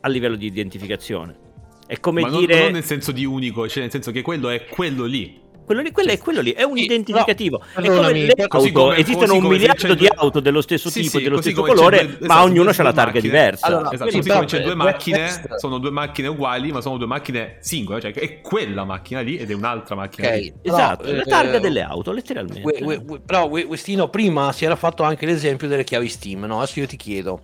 a 0.00 0.08
livello 0.08 0.36
di 0.36 0.46
identificazione. 0.46 1.44
È 1.86 1.98
come 2.00 2.22
Ma 2.22 2.30
dire... 2.30 2.54
Non, 2.54 2.62
non 2.64 2.72
nel 2.72 2.84
senso 2.84 3.12
di 3.12 3.24
unico, 3.24 3.68
cioè 3.68 3.82
nel 3.82 3.90
senso 3.90 4.10
che 4.10 4.22
quello 4.22 4.48
è 4.48 4.66
quello 4.66 5.04
lì. 5.04 5.40
Quello 5.66 5.80
lì, 5.80 5.90
quello, 5.90 6.12
è 6.12 6.18
quello 6.18 6.40
lì, 6.42 6.52
è 6.52 6.62
un 6.62 6.76
sì, 6.76 6.84
identificativo. 6.84 7.60
No, 7.74 7.82
è 7.82 7.86
come 7.88 8.12
le 8.12 8.34
auto, 8.36 8.70
come, 8.70 8.96
esistono 8.98 9.34
un 9.34 9.46
miliardo 9.46 9.94
di 9.94 10.06
auto 10.06 10.38
dello 10.38 10.60
stesso 10.60 10.88
sì, 10.88 11.02
tipo, 11.02 11.18
sì, 11.18 11.24
dello 11.24 11.40
stesso 11.40 11.60
colore, 11.60 12.06
due, 12.06 12.16
ma 12.20 12.34
esatto, 12.34 12.44
ognuno 12.44 12.70
ha 12.70 12.82
la 12.84 12.92
targa 12.92 13.18
diversa. 13.18 13.66
Allora, 13.66 13.90
esatto, 13.90 14.12
così 14.12 14.28
come 14.28 14.44
c'è 14.44 14.62
due 14.62 14.76
macchine, 14.76 15.28
sono 15.56 15.78
due 15.78 15.90
macchine 15.90 16.28
uguali, 16.28 16.70
ma 16.70 16.80
sono 16.80 16.98
due 16.98 17.08
macchine 17.08 17.56
singole, 17.58 18.00
cioè 18.00 18.12
è 18.12 18.40
quella 18.40 18.84
macchina 18.84 19.22
lì 19.22 19.36
ed 19.38 19.50
è 19.50 19.54
un'altra 19.54 19.96
macchina 19.96 20.28
okay, 20.28 20.40
lì. 20.40 20.54
Esatto, 20.62 21.02
però, 21.02 21.16
la 21.16 21.24
targa 21.24 21.56
eh, 21.56 21.60
delle 21.60 21.82
auto, 21.82 22.12
letteralmente. 22.12 22.62
We, 22.62 22.78
we, 22.82 23.02
we, 23.04 23.18
però 23.18 23.46
Westino 23.48 24.08
prima 24.08 24.52
si 24.52 24.64
era 24.64 24.76
fatto 24.76 25.02
anche 25.02 25.26
l'esempio 25.26 25.66
delle 25.66 25.82
chiavi 25.82 26.08
Steam, 26.08 26.44
no? 26.44 26.58
Adesso 26.58 26.78
io 26.78 26.86
ti 26.86 26.96
chiedo. 26.96 27.40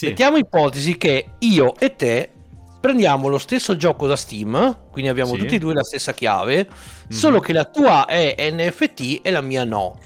Mettiamo 0.00 0.38
ipotesi 0.38 0.96
che 0.96 1.26
io 1.38 1.74
e 1.78 1.94
te 1.94 2.30
prendiamo 2.80 3.28
lo 3.28 3.38
stesso 3.38 3.76
gioco 3.76 4.06
da 4.06 4.16
Steam, 4.16 4.78
quindi 4.90 5.10
abbiamo 5.10 5.34
sì. 5.34 5.38
tutti 5.38 5.54
e 5.56 5.58
due 5.58 5.74
la 5.74 5.84
stessa 5.84 6.12
chiave, 6.12 6.66
mm-hmm. 6.66 7.08
solo 7.08 7.38
che 7.38 7.52
la 7.52 7.66
tua 7.66 8.06
è 8.06 8.34
NFT 8.50 9.20
e 9.22 9.30
la 9.30 9.42
mia 9.42 9.64
no. 9.64 9.98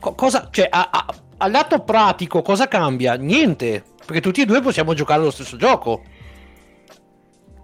Co- 0.00 0.14
cosa, 0.14 0.48
cioè, 0.50 0.66
a, 0.68 0.90
a, 0.90 1.06
al 1.38 1.50
lato 1.50 1.78
pratico, 1.80 2.42
cosa 2.42 2.66
cambia? 2.66 3.14
Niente, 3.14 3.84
perché 4.04 4.20
tutti 4.20 4.42
e 4.42 4.44
due 4.44 4.60
possiamo 4.60 4.94
giocare 4.94 5.22
lo 5.22 5.30
stesso 5.30 5.56
gioco. 5.56 6.02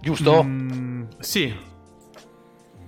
Giusto? 0.01 0.43
Mm, 0.43 1.03
sì. 1.19 1.67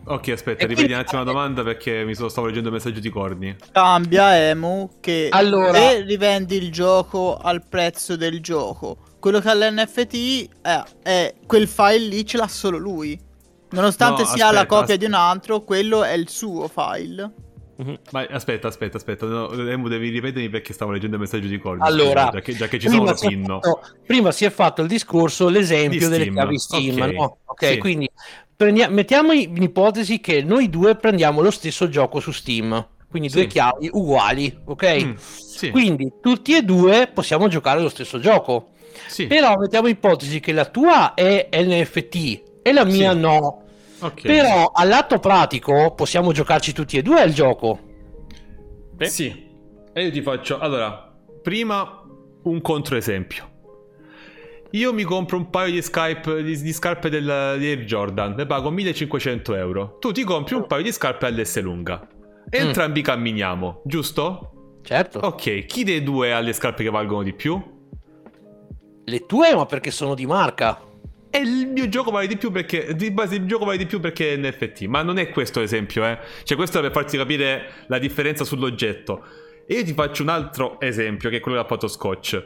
Ok, 0.04 0.30
aspetta, 0.30 0.66
ripeti 0.66 0.74
quindi... 0.74 0.93
un 0.93 0.99
attimo 0.99 1.24
la 1.24 1.32
domanda 1.32 1.64
perché 1.64 2.04
mi 2.06 2.16
sono, 2.16 2.30
stavo 2.30 2.47
leggendo 2.47 2.70
il 2.70 2.76
messaggio 2.76 2.99
di 2.99 3.10
Corni. 3.10 3.56
Cambia 3.72 4.36
Emu 4.38 4.97
che 4.99 5.28
allora... 5.30 5.74
se 5.74 6.02
rivendi 6.02 6.56
il 6.56 6.72
gioco 6.72 7.38
al 7.38 7.64
prezzo 7.68 8.16
del 8.16 8.41
gioco 8.41 9.10
quello 9.22 9.39
che 9.39 9.49
ha 9.49 9.53
l'NFT 9.53 10.49
è, 10.61 10.84
è 11.03 11.34
quel 11.45 11.67
file 11.67 12.07
lì 12.07 12.26
ce 12.26 12.38
l'ha 12.38 12.47
solo 12.47 12.78
lui. 12.78 13.17
Nonostante 13.69 14.24
no, 14.24 14.28
sia 14.28 14.47
aspetta, 14.47 14.51
la 14.51 14.65
copia 14.65 14.82
aspetta. 14.82 14.99
di 14.99 15.05
un 15.05 15.13
altro, 15.13 15.61
quello 15.61 16.03
è 16.03 16.11
il 16.13 16.28
suo 16.28 16.67
file. 16.67 17.32
Mm-hmm. 17.82 17.95
Ma 18.11 18.26
aspetta, 18.30 18.67
aspetta, 18.67 18.97
aspetta, 18.97 19.26
no, 19.26 19.47
devi 19.47 20.09
ripetermi 20.09 20.49
perché 20.49 20.74
stavo 20.74 20.91
leggendo 20.91 21.15
il 21.15 21.22
messaggio 21.22 21.47
di 21.47 21.57
Corby. 21.57 21.86
Allora, 21.86 22.30
già 22.34 22.41
che, 22.41 22.53
già 22.53 22.67
che 22.67 22.80
ci 22.80 22.89
sono 22.89 23.13
pinno. 23.13 23.59
Fatto, 23.61 23.82
prima 24.05 24.32
si 24.32 24.43
è 24.43 24.49
fatto 24.49 24.82
il 24.82 24.88
discorso, 24.88 25.49
l'esempio 25.49 26.09
delle 26.09 26.30
chiavi 26.30 26.59
Steam, 26.59 26.95
okay. 26.95 27.15
no? 27.15 27.38
Ok, 27.45 27.65
sì. 27.65 27.78
quindi 27.78 28.09
prendia- 28.55 28.89
mettiamo 28.89 29.32
in 29.32 29.61
ipotesi 29.61 30.19
che 30.19 30.43
noi 30.43 30.69
due 30.69 30.95
prendiamo 30.95 31.41
lo 31.41 31.51
stesso 31.51 31.89
gioco 31.89 32.19
su 32.19 32.32
Steam, 32.32 32.88
quindi 33.09 33.30
sì. 33.30 33.36
due 33.36 33.47
chiavi 33.47 33.89
uguali, 33.93 34.59
ok? 34.65 35.03
Mm, 35.03 35.13
sì. 35.15 35.69
Quindi 35.72 36.11
tutti 36.22 36.55
e 36.55 36.63
due 36.63 37.09
possiamo 37.11 37.47
giocare 37.47 37.82
lo 37.82 37.89
stesso 37.89 38.19
gioco. 38.19 38.69
Sì. 39.08 39.28
Però 39.28 39.58
mettiamo 39.58 39.88
ipotesi 39.88 40.39
che 40.39 40.52
la 40.52 40.66
tua 40.66 41.14
è 41.14 41.49
NFT 41.52 42.41
e 42.62 42.72
la 42.72 42.86
mia 42.86 43.12
sì. 43.12 43.20
no. 43.20 43.64
Okay. 43.99 44.24
Però 44.24 44.72
al 44.74 44.88
lato 44.88 45.20
pratico 45.20 45.93
possiamo 45.95 46.32
giocarci 46.32 46.74
tutti 46.74 46.97
e 46.97 47.02
due 47.02 47.22
al 47.22 47.32
gioco. 47.34 47.80
Beh. 48.93 49.08
Sì. 49.08 49.49
E 49.93 50.04
io 50.04 50.12
ti 50.12 50.22
faccio... 50.22 50.58
Allora, 50.60 51.14
prima 51.41 52.04
un 52.43 52.62
controesempio. 52.62 53.49
Io 54.72 54.93
mi 54.93 55.04
compro 55.04 55.38
un 55.38 55.49
paio 55.49 55.74
di, 55.74 55.82
Skype, 55.82 56.43
di, 56.43 56.60
di 56.60 56.74
scarpe 56.74 57.10
del, 57.10 57.58
di 57.60 57.68
Air 57.68 57.84
Jordan, 57.84 58.36
ne 58.36 58.45
pago 58.45 58.70
1500 58.70 59.56
euro. 59.56 59.97
Tu 59.99 60.12
ti 60.14 60.24
compri 60.24 60.56
un 60.56 60.66
paio 60.66 60.84
di 60.84 60.91
scarpe 60.91 61.26
all'S 61.26 61.60
lunga. 61.60 62.08
Entrambi 62.49 63.02
mm. 63.02 63.04
camminiamo, 63.04 63.82
giusto? 63.84 64.80
Certo. 64.82 65.20
Ok, 65.20 65.66
chi 65.66 65.84
dei 65.84 66.02
due 66.02 66.34
ha 66.34 66.39
le 66.39 66.54
scarpe 66.54 66.84
che 66.84 66.89
valgono 66.89 67.24
di 67.24 67.34
più? 67.34 67.62
Le 69.06 69.26
tue, 69.26 69.56
ma 69.56 69.66
perché 69.66 69.91
sono 69.91 70.16
di 70.16 70.26
marca. 70.26 70.80
E 71.30 71.39
il 71.39 71.68
mio 71.68 71.88
gioco 71.88 72.12
vale 72.12 72.28
di 72.28 72.38
più 72.38 72.52
perché. 72.52 72.93
Di 72.95 73.12
base, 73.12 73.36
il 73.36 73.45
gioco 73.45 73.66
vale 73.66 73.78
di 73.78 73.86
più 73.86 73.99
perché 73.99 74.34
è 74.34 74.38
NFT. 74.38 74.84
Ma 74.84 75.02
non 75.02 75.18
è 75.18 75.30
questo 75.30 75.60
l'esempio, 75.60 76.06
eh. 76.06 76.20
Cioè, 76.43 76.58
questo 76.58 76.80
è 76.80 76.82
per 76.82 76.91
farti 76.91 77.18
capire 77.18 77.86
la 77.88 77.99
differenza 77.99 78.43
sull'oggetto. 78.43 79.24
E 79.66 79.76
io 79.76 79.84
ti 79.84 79.93
faccio 79.93 80.24
un 80.24 80.30
altro 80.30 80.80
esempio, 80.80 81.30
che 81.30 81.38
è 81.38 81.39
quello 81.39 81.64
che 81.64 81.74
ha 81.74 81.88
Scotch. 81.88 82.45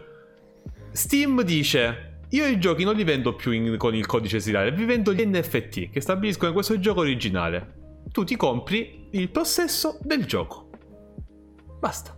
Steam 0.91 1.41
dice: 1.41 2.19
io 2.29 2.45
i 2.45 2.59
giochi 2.59 2.83
non 2.83 2.95
li 2.95 3.03
vendo 3.03 3.33
più 3.33 3.51
in, 3.51 3.77
con 3.77 3.95
il 3.95 4.05
codice 4.05 4.39
seriale, 4.39 4.71
vi 4.71 4.85
vendo 4.85 5.13
gli 5.13 5.25
NFT 5.25 5.89
che 5.89 6.01
stabiliscono 6.01 6.53
questo 6.53 6.79
gioco 6.79 7.01
originale. 7.01 8.03
Tu 8.11 8.23
ti 8.23 8.35
compri 8.35 9.07
il 9.11 9.29
possesso 9.29 9.97
del 10.01 10.25
gioco. 10.25 10.69
Basta. 11.79 12.14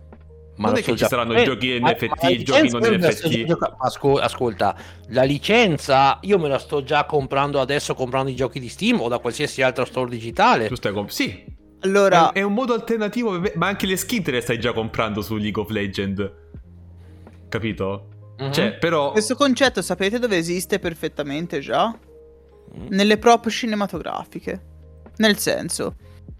Ma 0.58 0.68
non 0.68 0.78
è 0.78 0.82
che 0.82 0.96
ci 0.96 1.04
saranno 1.04 1.34
eh, 1.34 1.44
giochi 1.44 1.78
ma, 1.78 1.92
NFT 1.92 2.24
e 2.24 2.42
giochi 2.42 2.68
non 2.70 2.82
NFT. 2.82 3.56
Ascol- 3.78 4.20
ascolta, 4.20 4.76
la 5.08 5.22
licenza 5.22 6.18
io 6.22 6.38
me 6.38 6.48
la 6.48 6.58
sto 6.58 6.82
già 6.82 7.04
comprando 7.04 7.60
adesso 7.60 7.94
comprando 7.94 8.30
i 8.30 8.34
giochi 8.34 8.58
di 8.58 8.68
Steam 8.68 9.00
o 9.00 9.08
da 9.08 9.18
qualsiasi 9.18 9.62
altro 9.62 9.84
store 9.84 10.10
digitale. 10.10 10.66
Tu 10.68 10.74
stai 10.74 10.92
comp- 10.92 11.10
sì. 11.10 11.56
Allora... 11.80 12.32
È, 12.32 12.40
è, 12.40 12.42
un 12.42 12.54
modo 12.54 12.74
alternativo, 12.74 13.40
ma 13.54 13.68
anche 13.68 13.86
le 13.86 13.96
skin 13.96 14.22
te 14.22 14.32
le 14.32 14.40
stai 14.40 14.58
già 14.58 14.72
comprando 14.72 15.22
su 15.22 15.36
League 15.36 15.62
of 15.62 15.70
Legends. 15.70 16.28
Capito? 17.48 18.08
Uh-huh. 18.38 18.50
Cioè, 18.50 18.78
però... 18.78 19.12
Questo 19.12 19.36
concetto 19.36 19.80
sapete 19.80 20.18
dove 20.18 20.36
esiste 20.36 20.80
perfettamente 20.80 21.60
già? 21.60 21.88
Mm. 21.88 22.86
Nelle 22.88 23.16
prop 23.18 23.48
cinematografiche. 23.48 24.60
Nel 25.18 25.38
senso, 25.38 25.94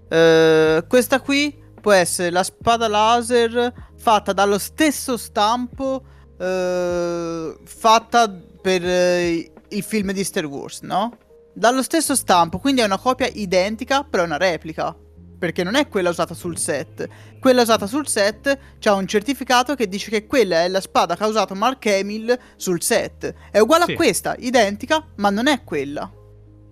uh, 0.09 0.87
questa 0.87 1.21
qui 1.21 1.67
può 1.81 1.93
essere 1.93 2.31
la 2.31 2.43
spada 2.43 2.89
laser 2.89 3.73
fatta 3.97 4.33
dallo 4.33 4.59
stesso 4.59 5.17
stampo 5.17 6.03
uh, 6.39 7.59
fatta 7.65 8.31
per 8.61 8.83
uh, 8.83 9.53
il 9.69 9.83
film 9.83 10.13
di 10.13 10.25
Star 10.25 10.47
Wars, 10.47 10.81
no? 10.81 11.17
Dallo 11.53 11.83
stesso 11.83 12.15
stampo, 12.15 12.59
quindi 12.59 12.81
è 12.81 12.85
una 12.85 12.99
copia 12.99 13.27
identica, 13.27 14.05
però 14.05 14.23
è 14.23 14.27
una 14.27 14.37
replica. 14.37 14.95
Perché 15.39 15.63
non 15.63 15.77
è 15.77 15.87
quella 15.87 16.11
usata 16.11 16.35
sul 16.35 16.59
set. 16.59 17.09
Quella 17.39 17.63
usata 17.63 17.87
sul 17.87 18.09
set 18.09 18.59
c'ha 18.81 18.95
un 18.95 19.07
certificato 19.07 19.77
che 19.77 19.89
dice 19.89 20.11
che 20.11 20.27
quella 20.27 20.65
è 20.65 20.69
la 20.69 20.81
spada 20.81 21.15
che 21.15 21.23
ha 21.23 21.29
usato 21.29 21.55
Mark 21.55 21.87
Hamill 21.87 22.37
sul 22.57 22.83
set. 22.83 23.33
È 23.53 23.61
uguale 23.61 23.85
sì. 23.85 23.93
a 23.93 23.95
questa, 23.95 24.35
identica, 24.39 25.05
ma 25.17 25.31
non 25.31 25.47
è 25.47 25.63
quella. 25.63 26.11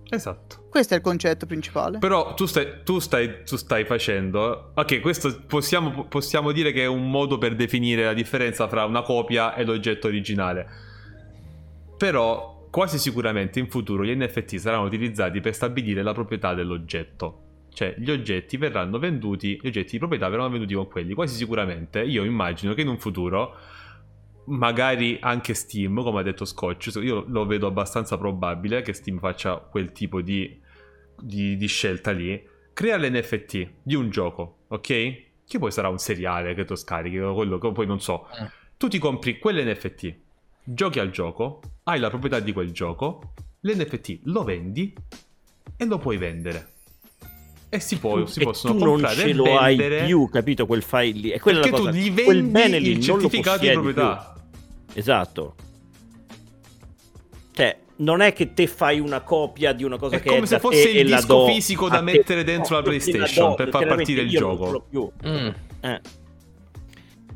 Esatto. 0.09 0.67
Questo 0.69 0.93
è 0.93 0.97
il 0.97 1.03
concetto 1.03 1.45
principale. 1.45 1.97
Però 1.97 2.33
tu 2.33 2.45
stai, 2.45 2.83
tu 2.83 2.99
stai, 2.99 3.43
tu 3.43 3.55
stai 3.55 3.85
facendo. 3.85 4.71
Ok, 4.75 5.01
questo 5.01 5.41
possiamo, 5.45 6.05
possiamo, 6.05 6.51
dire 6.51 6.71
che 6.71 6.83
è 6.83 6.87
un 6.87 7.09
modo 7.09 7.37
per 7.37 7.55
definire 7.55 8.03
la 8.03 8.13
differenza 8.13 8.67
tra 8.67 8.85
una 8.85 9.01
copia 9.01 9.55
e 9.55 9.65
l'oggetto 9.65 10.07
originale. 10.07 10.67
Però 11.97 12.67
quasi 12.69 12.97
sicuramente 12.99 13.59
in 13.59 13.69
futuro 13.69 14.03
gli 14.03 14.15
NFT 14.15 14.55
saranno 14.57 14.85
utilizzati 14.85 15.41
per 15.41 15.53
stabilire 15.53 16.03
la 16.03 16.13
proprietà 16.13 16.53
dell'oggetto. 16.53 17.41
Cioè, 17.73 17.95
gli 17.97 18.09
oggetti 18.09 18.57
verranno 18.57 18.97
venduti, 18.97 19.59
gli 19.61 19.67
oggetti 19.67 19.91
di 19.91 19.97
proprietà 19.99 20.29
verranno 20.29 20.49
venduti 20.49 20.73
con 20.73 20.87
quelli. 20.87 21.13
Quasi 21.13 21.35
sicuramente 21.35 22.01
io 22.01 22.23
immagino 22.23 22.73
che 22.73 22.81
in 22.81 22.87
un 22.87 22.97
futuro 22.97 23.55
magari 24.47 25.17
anche 25.21 25.53
Steam, 25.53 26.01
come 26.01 26.19
ha 26.19 26.23
detto 26.23 26.45
Scotch, 26.45 26.91
io 27.01 27.25
lo 27.27 27.45
vedo 27.45 27.67
abbastanza 27.67 28.17
probabile 28.17 28.81
che 28.81 28.93
Steam 28.93 29.19
faccia 29.19 29.57
quel 29.57 29.91
tipo 29.91 30.21
di, 30.21 30.59
di, 31.19 31.57
di 31.57 31.67
scelta 31.67 32.11
lì, 32.11 32.41
crea 32.73 32.97
l'NFT 32.97 33.69
di 33.81 33.95
un 33.95 34.09
gioco, 34.09 34.59
ok? 34.67 35.25
Che 35.47 35.59
poi 35.59 35.71
sarà 35.71 35.89
un 35.89 35.97
seriale 35.97 36.53
che 36.53 36.65
tu 36.65 36.75
scarichi, 36.75 37.17
quello 37.17 37.57
che 37.57 37.71
poi 37.71 37.85
non 37.85 37.99
so. 37.99 38.27
Eh. 38.39 38.49
Tu 38.77 38.87
ti 38.87 38.99
compri 38.99 39.39
quell'NFT, 39.39 40.15
giochi 40.63 40.99
al 40.99 41.09
gioco, 41.09 41.61
hai 41.83 41.99
la 41.99 42.09
proprietà 42.09 42.39
di 42.39 42.53
quel 42.53 42.71
gioco, 42.71 43.33
l'NFT 43.61 44.19
lo 44.23 44.43
vendi 44.43 44.93
e 45.75 45.85
lo 45.85 45.97
puoi 45.97 46.17
vendere. 46.17 46.75
E 47.69 47.81
si, 47.81 47.97
può, 47.97 48.25
si 48.25 48.41
possono 48.41 48.75
comprare 48.75 49.15
non 49.15 49.25
ce 49.25 49.33
lo 49.33 49.43
vendere. 49.43 49.99
hai 49.99 50.05
più, 50.05 50.29
capito 50.29 50.65
quel 50.65 50.83
file 50.83 51.19
lì. 51.19 51.31
E 51.31 51.39
quella 51.39 51.59
perché 51.59 51.75
è 51.75 51.79
la 51.79 51.83
cosa. 51.85 51.91
tu 51.91 51.97
gli 51.97 52.11
vendi 52.11 52.23
quel 52.23 52.43
bene 52.43 52.79
lì 52.79 52.89
il 52.91 53.01
certificato 53.01 53.59
di 53.59 53.71
proprietà. 53.71 54.36
Esatto. 54.93 55.55
Cioè, 57.53 57.77
non 57.97 58.21
è 58.21 58.33
che 58.33 58.53
te 58.53 58.67
fai 58.67 58.99
una 58.99 59.21
copia 59.21 59.73
di 59.73 59.83
una 59.83 59.97
cosa 59.97 60.17
è 60.17 60.21
che 60.21 60.29
è 60.29 60.33
come 60.35 60.45
se 60.45 60.59
fosse 60.59 60.89
il 60.89 61.07
disco 61.07 61.47
fisico 61.47 61.89
da 61.89 62.01
mettere 62.01 62.43
dentro 62.43 62.75
no, 62.75 62.81
la 62.81 62.85
PlayStation 62.89 63.49
do, 63.49 63.55
per 63.55 63.69
far 63.69 63.87
partire 63.87 64.21
il 64.21 64.29
gioco. 64.29 64.85
Mm. 65.25 65.49
Eh. 65.81 66.01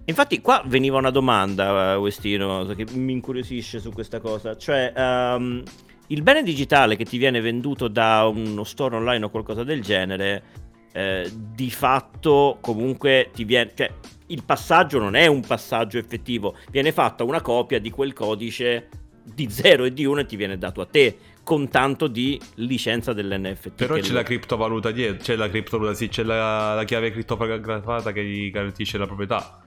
Infatti, 0.05 0.41
qua 0.41 0.63
veniva 0.65 0.97
una 0.97 1.09
domanda, 1.09 1.97
Westino, 1.97 2.65
che 2.75 2.85
mi 2.93 3.13
incuriosisce 3.13 3.79
su 3.79 3.91
questa 3.91 4.19
cosa. 4.19 4.57
Cioè, 4.57 4.93
um, 4.95 5.63
il 6.07 6.21
bene 6.21 6.43
digitale 6.43 6.95
che 6.95 7.05
ti 7.05 7.17
viene 7.17 7.39
venduto 7.39 7.87
da 7.87 8.25
uno 8.25 8.63
store 8.63 8.97
online 8.97 9.25
o 9.25 9.29
qualcosa 9.29 9.63
del 9.63 9.81
genere, 9.81 10.43
eh, 10.91 11.31
di 11.33 11.71
fatto 11.71 12.57
comunque 12.59 13.29
ti 13.33 13.45
viene. 13.45 13.71
Cioè, 13.73 13.91
il 14.31 14.43
passaggio 14.43 14.99
non 14.99 15.15
è 15.15 15.27
un 15.27 15.41
passaggio 15.41 15.97
effettivo, 15.97 16.55
viene 16.71 16.91
fatta 16.91 17.23
una 17.23 17.41
copia 17.41 17.79
di 17.79 17.89
quel 17.89 18.13
codice 18.13 18.89
di 19.23 19.49
0 19.49 19.85
e 19.85 19.93
di 19.93 20.05
1 20.05 20.21
e 20.21 20.25
ti 20.25 20.35
viene 20.35 20.57
dato 20.57 20.81
a 20.81 20.85
te 20.85 21.17
con 21.43 21.69
tanto 21.69 22.07
di 22.07 22.39
licenza 22.55 23.13
dell'NFT. 23.13 23.73
Però 23.75 23.95
c'è 23.95 24.09
lo... 24.09 24.15
la 24.15 24.23
criptovaluta 24.23 24.91
dietro, 24.91 25.23
c'è 25.23 25.35
la 25.35 25.49
criptovaluta, 25.49 25.95
sì, 25.95 26.07
c'è 26.07 26.23
la, 26.23 26.75
la 26.75 26.83
chiave 26.83 27.11
crittografata 27.11 28.11
che 28.11 28.23
gli 28.23 28.51
garantisce 28.51 28.97
la 28.97 29.05
proprietà. 29.05 29.63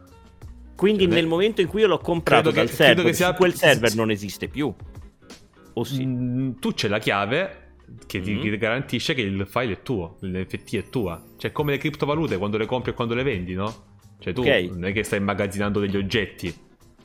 Quindi 0.77 1.05
cioè, 1.05 1.15
nel 1.15 1.27
momento 1.27 1.61
in 1.61 1.69
cui 1.69 1.83
io 1.83 1.87
l'ho 1.87 1.99
comprato 1.99 2.51
dal 2.51 2.67
che, 2.67 2.73
server, 2.73 3.15
sia... 3.15 3.35
quel 3.35 3.55
server 3.55 3.95
non 3.95 4.11
esiste 4.11 4.49
più. 4.49 4.75
O 5.75 5.85
sì? 5.85 6.05
Mm, 6.05 6.53
tu 6.59 6.73
c'è 6.73 6.89
la 6.89 6.99
chiave 6.99 7.63
che 8.07 8.21
mm-hmm. 8.21 8.41
ti 8.41 8.57
garantisce 8.57 9.15
che 9.15 9.23
il 9.23 9.47
file 9.47 9.75
è 9.75 9.83
tuo, 9.83 10.17
l'NFT 10.21 10.77
è 10.77 10.89
tua. 10.89 11.23
Cioè 11.37 11.53
come 11.53 11.73
le 11.73 11.79
criptovalute 11.79 12.39
quando 12.39 12.57
le 12.57 12.67
compri 12.67 12.91
e 12.93 12.95
quando 12.95 13.15
le 13.15 13.23
vendi, 13.23 13.55
no? 13.55 13.93
Cioè 14.25 14.33
tu 14.33 14.41
okay. 14.41 14.71
non 14.71 14.87
è 14.87 14.93
che 14.93 15.05
stai 15.05 15.19
immagazzinando 15.19 15.81
degli 15.81 15.99
oggetti, 15.99 16.51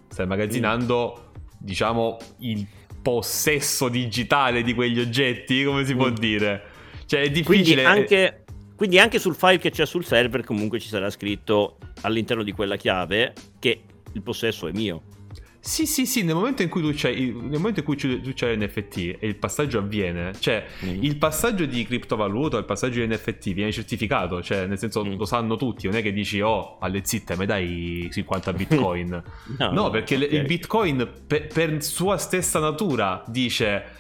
stai 0.08 0.24
immagazzinando, 0.24 1.32
mm. 1.32 1.42
diciamo, 1.58 2.18
il 2.38 2.66
possesso 3.02 3.90
digitale 3.90 4.64
di 4.64 4.74
quegli 4.74 5.02
oggetti, 5.02 5.66
come 5.66 5.84
si 5.84 5.96
mm. 5.96 5.98
può 5.98 6.10
dire. 6.12 6.64
Cioè 7.06 7.24
è 7.24 7.30
difficile... 7.30 7.84
Quindi 7.84 8.00
anche, 8.00 8.44
quindi 8.74 9.00
anche 9.00 9.20
sul 9.20 9.36
file 9.36 9.58
che 9.58 9.70
c'è 9.70 9.86
sul 9.86 10.06
server 10.06 10.46
comunque 10.46 10.80
ci 10.80 10.88
sarà 10.88 11.10
scritto 11.10 11.78
all'interno 12.04 12.42
di 12.42 12.54
quella 12.54 12.78
chiave 12.78 13.34
che 13.60 13.82
il 14.14 14.22
possesso 14.22 14.70
è 14.70 14.72
mio. 14.72 15.02
Sì, 15.62 15.86
sì, 15.86 16.06
sì, 16.06 16.24
nel 16.24 16.36
momento 16.36 16.62
in 16.62 16.70
cui 16.70 16.82
tu 16.82 16.92
c'hai, 16.94 17.32
nel 17.32 17.58
momento 17.58 17.82
in 17.82 17.86
cui 17.86 17.98
tu 17.98 18.32
c'hai 18.34 18.56
l'NFT 18.56 19.18
e 19.20 19.28
il 19.28 19.36
passaggio 19.36 19.80
avviene, 19.80 20.32
cioè 20.40 20.66
mm. 20.86 21.04
il 21.04 21.18
passaggio 21.18 21.66
di 21.66 21.84
criptovaluta, 21.84 22.58
il 22.58 22.64
passaggio 22.64 23.06
di 23.06 23.14
NFT 23.14 23.52
viene 23.52 23.72
certificato, 23.72 24.42
cioè 24.42 24.68
nel 24.68 24.78
senso 24.78 25.04
mm. 25.04 25.18
lo 25.18 25.26
sanno 25.26 25.58
tutti, 25.58 25.88
non 25.88 25.98
è 25.98 26.02
che 26.02 26.14
dici 26.14 26.40
oh 26.40 26.78
alle 26.80 27.02
zitte 27.04 27.36
mi 27.36 27.46
dai 27.46 28.08
50 28.10 28.54
bitcoin. 28.54 29.10
no, 29.60 29.72
no, 29.72 29.90
perché 29.90 30.16
okay. 30.16 30.34
il 30.38 30.46
bitcoin 30.46 31.10
per, 31.28 31.48
per 31.48 31.84
sua 31.84 32.18
stessa 32.18 32.60
natura 32.60 33.22
dice 33.28 33.98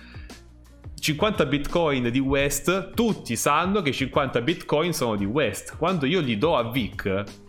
50 0.97 1.45
bitcoin 1.45 2.09
di 2.09 2.19
West, 2.19 2.93
tutti 2.93 3.35
sanno 3.35 3.81
che 3.81 3.91
50 3.91 4.41
bitcoin 4.41 4.93
sono 4.93 5.17
di 5.17 5.25
West. 5.25 5.75
Quando 5.77 6.05
io 6.05 6.21
li 6.21 6.37
do 6.37 6.55
a 6.55 6.71
Vic 6.71 7.47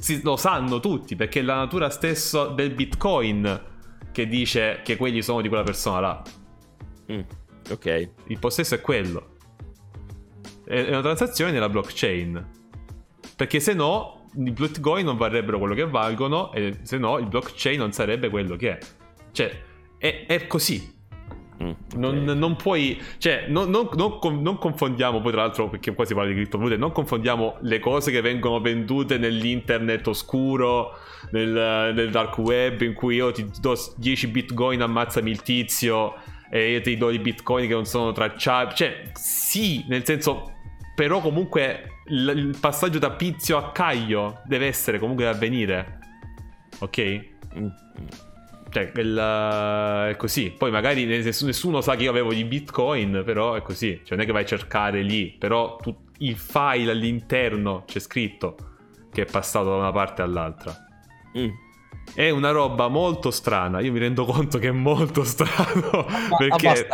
si, 0.00 0.20
lo 0.22 0.36
sanno 0.36 0.80
tutti 0.80 1.14
perché 1.14 1.40
è 1.40 1.42
la 1.42 1.56
natura 1.56 1.90
stessa 1.90 2.46
del 2.46 2.74
bitcoin 2.74 3.68
che 4.10 4.26
dice 4.26 4.80
che 4.82 4.96
quelli 4.96 5.22
sono 5.22 5.40
di 5.40 5.48
quella 5.48 5.62
persona 5.62 6.00
là. 6.00 6.22
Mm, 7.12 7.20
ok. 7.70 8.10
Il 8.26 8.38
possesso 8.38 8.74
è 8.74 8.80
quello. 8.80 9.36
È 10.64 10.88
una 10.88 11.02
transazione 11.02 11.52
nella 11.52 11.68
blockchain. 11.68 12.48
Perché 13.36 13.60
se 13.60 13.74
no 13.74 14.26
i 14.34 14.50
bitcoin 14.50 15.04
non 15.04 15.16
varrebbero 15.16 15.58
quello 15.58 15.74
che 15.74 15.86
valgono 15.86 16.52
e 16.52 16.78
se 16.82 16.98
no 16.98 17.18
il 17.18 17.26
blockchain 17.26 17.78
non 17.78 17.92
sarebbe 17.92 18.28
quello 18.30 18.56
che 18.56 18.78
è. 18.78 18.78
Cioè, 19.32 19.62
è, 19.98 20.24
è 20.26 20.46
così. 20.46 20.98
Mm, 21.62 21.72
non, 21.96 22.24
non, 22.24 22.56
puoi, 22.56 22.98
cioè, 23.18 23.44
non, 23.48 23.68
non, 23.68 23.88
non, 24.40 24.56
confondiamo, 24.56 25.20
poi 25.20 25.30
tra 25.30 25.42
l'altro, 25.42 25.68
perché 25.68 25.92
qua 25.92 26.06
si 26.06 26.14
parla 26.14 26.30
di 26.30 26.34
criptovalute, 26.34 26.78
non 26.78 26.90
confondiamo 26.90 27.56
le 27.60 27.78
cose 27.78 28.10
che 28.10 28.22
vengono 28.22 28.60
vendute 28.60 29.18
nell'internet 29.18 30.06
oscuro, 30.06 30.96
nel, 31.32 31.92
nel, 31.94 32.10
dark 32.10 32.38
web, 32.38 32.80
in 32.80 32.94
cui 32.94 33.16
io 33.16 33.30
ti 33.30 33.46
do 33.60 33.76
10 33.96 34.26
bitcoin, 34.28 34.80
ammazzami 34.80 35.30
il 35.30 35.42
tizio, 35.42 36.14
e 36.50 36.72
io 36.72 36.80
ti 36.80 36.96
do 36.96 37.10
i 37.10 37.18
bitcoin 37.18 37.68
che 37.68 37.74
non 37.74 37.84
sono 37.84 38.12
tracciabili. 38.12 38.74
Cioè, 38.74 39.02
sì, 39.12 39.84
nel 39.86 40.04
senso, 40.06 40.54
però 40.94 41.20
comunque 41.20 41.98
il, 42.06 42.32
il 42.36 42.56
passaggio 42.58 42.98
da 42.98 43.10
pizio 43.10 43.58
a 43.58 43.70
caglio 43.70 44.40
deve 44.46 44.66
essere 44.66 44.98
comunque 44.98 45.24
da 45.24 45.30
avvenire. 45.30 45.98
Ok? 46.78 47.20
Mm. 47.58 47.68
Cioè, 48.70 48.92
il, 48.94 49.16
è 50.10 50.16
così. 50.16 50.54
Poi 50.56 50.70
magari 50.70 51.04
nessuno 51.04 51.80
sa 51.80 51.96
che 51.96 52.04
io 52.04 52.10
avevo 52.10 52.32
di 52.32 52.44
bitcoin, 52.44 53.22
però 53.24 53.54
è 53.54 53.62
così. 53.62 54.00
Cioè, 54.04 54.16
non 54.16 54.20
è 54.20 54.26
che 54.26 54.32
vai 54.32 54.42
a 54.42 54.46
cercare 54.46 55.02
lì, 55.02 55.34
però 55.38 55.76
tu, 55.76 55.94
il 56.18 56.36
file 56.36 56.92
all'interno 56.92 57.84
c'è 57.86 57.98
scritto 57.98 58.56
che 59.12 59.22
è 59.22 59.24
passato 59.24 59.70
da 59.70 59.76
una 59.76 59.92
parte 59.92 60.22
all'altra. 60.22 60.74
Mm. 61.36 61.48
È 62.14 62.30
una 62.30 62.50
roba 62.50 62.88
molto 62.88 63.30
strana. 63.30 63.80
Io 63.80 63.92
mi 63.92 63.98
rendo 63.98 64.24
conto 64.24 64.58
che 64.58 64.68
è 64.68 64.72
molto 64.72 65.22
strano. 65.24 66.06
perché. 66.36 66.88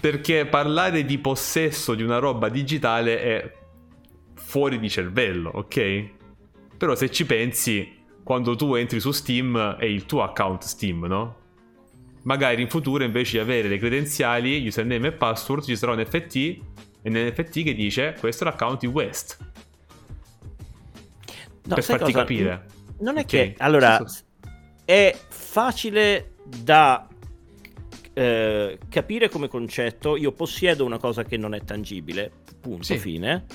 Perché 0.00 0.46
parlare 0.46 1.04
di 1.04 1.18
possesso 1.18 1.94
di 1.94 2.02
una 2.02 2.18
roba 2.18 2.48
digitale 2.48 3.20
è 3.20 3.52
fuori 4.34 4.78
di 4.78 4.88
cervello, 4.88 5.50
ok? 5.52 6.10
Però 6.76 6.94
se 6.94 7.10
ci 7.10 7.26
pensi, 7.26 7.95
quando 8.26 8.56
tu 8.56 8.74
entri 8.74 8.98
su 8.98 9.12
Steam 9.12 9.76
è 9.76 9.84
il 9.84 10.04
tuo 10.04 10.24
account 10.24 10.64
Steam, 10.64 11.04
no? 11.04 11.36
magari 12.22 12.60
in 12.60 12.68
futuro 12.68 13.04
invece 13.04 13.36
di 13.36 13.38
avere 13.38 13.68
le 13.68 13.78
credenziali, 13.78 14.66
username 14.66 15.06
e 15.06 15.12
password, 15.12 15.62
ci 15.62 15.76
sarà 15.76 15.92
un 15.92 16.00
NFT 16.00 16.36
e 17.02 17.08
nell'NFT 17.08 17.62
che 17.62 17.72
dice 17.72 18.16
questo 18.18 18.42
è 18.42 18.48
l'account 18.48 18.80
di 18.80 18.88
West. 18.88 19.38
No, 21.66 21.74
per 21.76 21.84
farti 21.84 22.06
cosa? 22.06 22.18
capire. 22.18 22.66
Non 22.98 23.16
è 23.16 23.20
okay. 23.20 23.52
che... 23.52 23.54
Allora, 23.58 24.04
è 24.84 25.16
facile 25.28 26.32
da 26.44 27.06
eh, 28.12 28.78
capire 28.88 29.28
come 29.28 29.46
concetto. 29.46 30.16
Io 30.16 30.32
possiedo 30.32 30.84
una 30.84 30.98
cosa 30.98 31.22
che 31.22 31.36
non 31.36 31.54
è 31.54 31.62
tangibile, 31.62 32.32
punto, 32.60 32.82
sì. 32.82 32.98
fine 32.98 33.46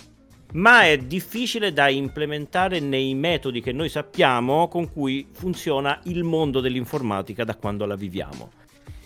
ma 0.53 0.83
è 0.83 0.97
difficile 0.97 1.71
da 1.71 1.89
implementare 1.89 2.79
nei 2.79 3.13
metodi 3.13 3.61
che 3.61 3.71
noi 3.71 3.89
sappiamo 3.89 4.67
con 4.67 4.91
cui 4.91 5.27
funziona 5.31 5.99
il 6.03 6.23
mondo 6.23 6.59
dell'informatica 6.59 7.43
da 7.43 7.55
quando 7.55 7.85
la 7.85 7.95
viviamo. 7.95 8.51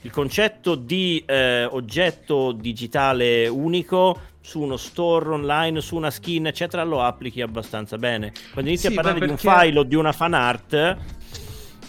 Il 0.01 0.11
concetto 0.11 0.75
di 0.75 1.23
eh, 1.25 1.65
oggetto 1.65 2.51
digitale 2.51 3.47
unico 3.47 4.19
su 4.39 4.61
uno 4.61 4.77
store 4.77 5.29
online, 5.29 5.81
su 5.81 5.95
una 5.95 6.11
skin, 6.11 6.45
eccetera, 6.45 6.83
lo 6.83 7.01
applichi 7.01 7.41
abbastanza 7.41 7.97
bene. 7.97 8.31
Quando 8.53 8.69
inizi 8.69 8.85
sì, 8.85 8.91
a 8.91 8.95
parlare 8.95 9.17
perché... 9.17 9.35
di 9.35 9.47
un 9.47 9.53
file 9.53 9.79
o 9.79 9.83
di 9.83 9.95
una 9.95 10.11
fan 10.11 10.35
art, 10.35 10.97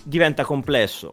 diventa 0.02 0.44
complesso. 0.44 1.12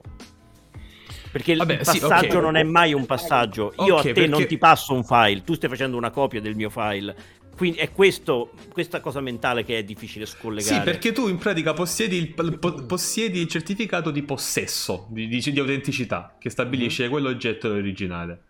Perché 1.29 1.55
Vabbè, 1.55 1.73
il 1.73 1.77
passaggio 1.79 2.05
sì, 2.19 2.25
okay. 2.27 2.41
non 2.41 2.55
è 2.55 2.63
mai 2.63 2.93
un 2.93 3.05
passaggio. 3.05 3.73
Io 3.79 3.95
okay, 3.95 3.97
a 3.97 4.01
te 4.01 4.13
perché... 4.13 4.29
non 4.29 4.45
ti 4.45 4.57
passo 4.57 4.93
un 4.93 5.03
file, 5.03 5.43
tu 5.43 5.55
stai 5.55 5.67
facendo 5.67 5.97
una 5.97 6.11
copia 6.11 6.39
del 6.39 6.55
mio 6.55 6.69
file. 6.69 7.15
Quindi 7.55 7.77
è 7.77 7.91
questo, 7.91 8.51
questa 8.71 8.99
cosa 8.99 9.21
mentale 9.21 9.63
che 9.63 9.77
è 9.77 9.83
difficile 9.83 10.25
scollegare. 10.25 10.75
Sì, 10.75 10.81
perché 10.81 11.11
tu 11.11 11.27
in 11.27 11.37
pratica 11.37 11.73
possiedi 11.73 12.17
il, 12.17 12.59
possiedi 12.87 13.39
il 13.39 13.47
certificato 13.47 14.11
di 14.11 14.23
possesso, 14.23 15.07
di, 15.09 15.27
di, 15.27 15.39
di 15.39 15.59
autenticità, 15.59 16.35
che 16.39 16.49
stabilisce 16.49 17.03
mm-hmm. 17.03 17.11
quell'oggetto 17.11 17.69
originale. 17.69 18.41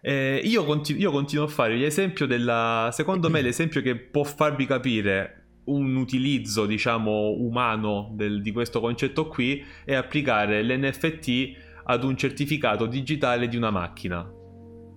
Eh, 0.00 0.40
io, 0.44 0.64
continu- 0.64 1.00
io, 1.00 1.12
continuo 1.12 1.44
a 1.44 1.48
fare 1.48 1.76
l'esempio 1.76 2.26
della... 2.26 2.90
Secondo 2.92 3.30
me 3.30 3.40
l'esempio 3.40 3.80
che 3.82 3.96
può 3.96 4.24
farvi 4.24 4.66
capire 4.66 5.44
un 5.64 5.94
utilizzo, 5.94 6.66
diciamo, 6.66 7.30
umano 7.30 8.10
del, 8.14 8.42
di 8.42 8.50
questo 8.50 8.80
concetto 8.80 9.28
qui 9.28 9.64
è 9.84 9.94
applicare 9.94 10.64
l'NFT 10.64 11.52
ad 11.84 12.02
un 12.02 12.16
certificato 12.16 12.86
digitale 12.86 13.46
di 13.46 13.56
una 13.56 13.70
macchina 13.70 14.40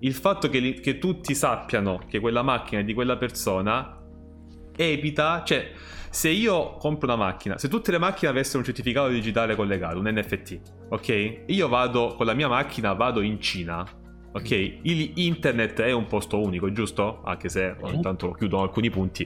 il 0.06 0.14
fatto 0.14 0.50
che, 0.50 0.60
li, 0.60 0.80
che 0.80 1.00
tutti 1.00 1.34
sappiano 1.34 2.02
che 2.08 2.20
quella 2.20 2.44
macchina 2.44 2.82
è 2.82 2.84
di 2.84 2.94
quella 2.94 3.18
persona 3.18 4.00
evita, 4.76 5.44
cioè 5.44 5.72
se 6.10 6.30
io 6.30 6.76
compro 6.78 7.08
una 7.08 7.18
macchina, 7.18 7.58
se 7.58 7.68
tutte 7.68 7.92
le 7.92 7.98
macchine 7.98 8.30
avessero 8.30 8.60
un 8.60 8.66
certificato 8.66 9.10
digitale 9.10 9.56
collegato, 9.56 10.00
un 10.00 10.08
NFT, 10.08 10.60
ok? 10.90 11.44
Io 11.48 11.68
vado 11.68 12.14
con 12.16 12.26
la 12.26 12.34
mia 12.34 12.48
macchina, 12.48 12.94
vado 12.94 13.22
in 13.22 13.42
Cina 13.42 13.84
Ok, 14.36 14.52
il 14.82 15.12
internet 15.16 15.80
è 15.82 15.94
un 15.94 16.08
posto 16.08 16.42
unico, 16.42 16.70
giusto? 16.74 17.22
Anche 17.24 17.48
se 17.48 17.74
ogni 17.80 18.02
tanto 18.02 18.34
chiudono 18.34 18.64
alcuni 18.64 18.90
punti. 18.90 19.26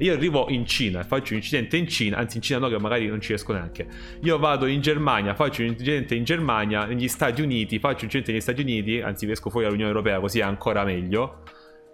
Io 0.00 0.12
arrivo 0.12 0.50
in 0.50 0.66
Cina 0.66 1.00
e 1.00 1.04
faccio 1.04 1.32
un 1.32 1.38
incidente 1.38 1.78
in 1.78 1.88
Cina, 1.88 2.18
anzi 2.18 2.36
in 2.36 2.42
Cina 2.42 2.58
no, 2.58 2.68
che 2.68 2.78
magari 2.78 3.06
non 3.06 3.22
ci 3.22 3.28
riesco 3.28 3.54
neanche. 3.54 3.88
Io 4.20 4.38
vado 4.38 4.66
in 4.66 4.82
Germania, 4.82 5.34
faccio 5.34 5.62
un 5.62 5.68
incidente 5.68 6.14
in 6.14 6.24
Germania, 6.24 6.84
negli 6.84 7.08
Stati 7.08 7.40
Uniti, 7.40 7.78
faccio 7.78 8.00
un 8.00 8.04
incidente 8.04 8.32
negli 8.32 8.42
Stati 8.42 8.60
Uniti, 8.60 9.00
anzi 9.00 9.30
esco 9.30 9.48
fuori 9.48 9.64
dall'Unione 9.64 9.92
Europea 9.92 10.20
così 10.20 10.40
è 10.40 10.42
ancora 10.42 10.84
meglio. 10.84 11.42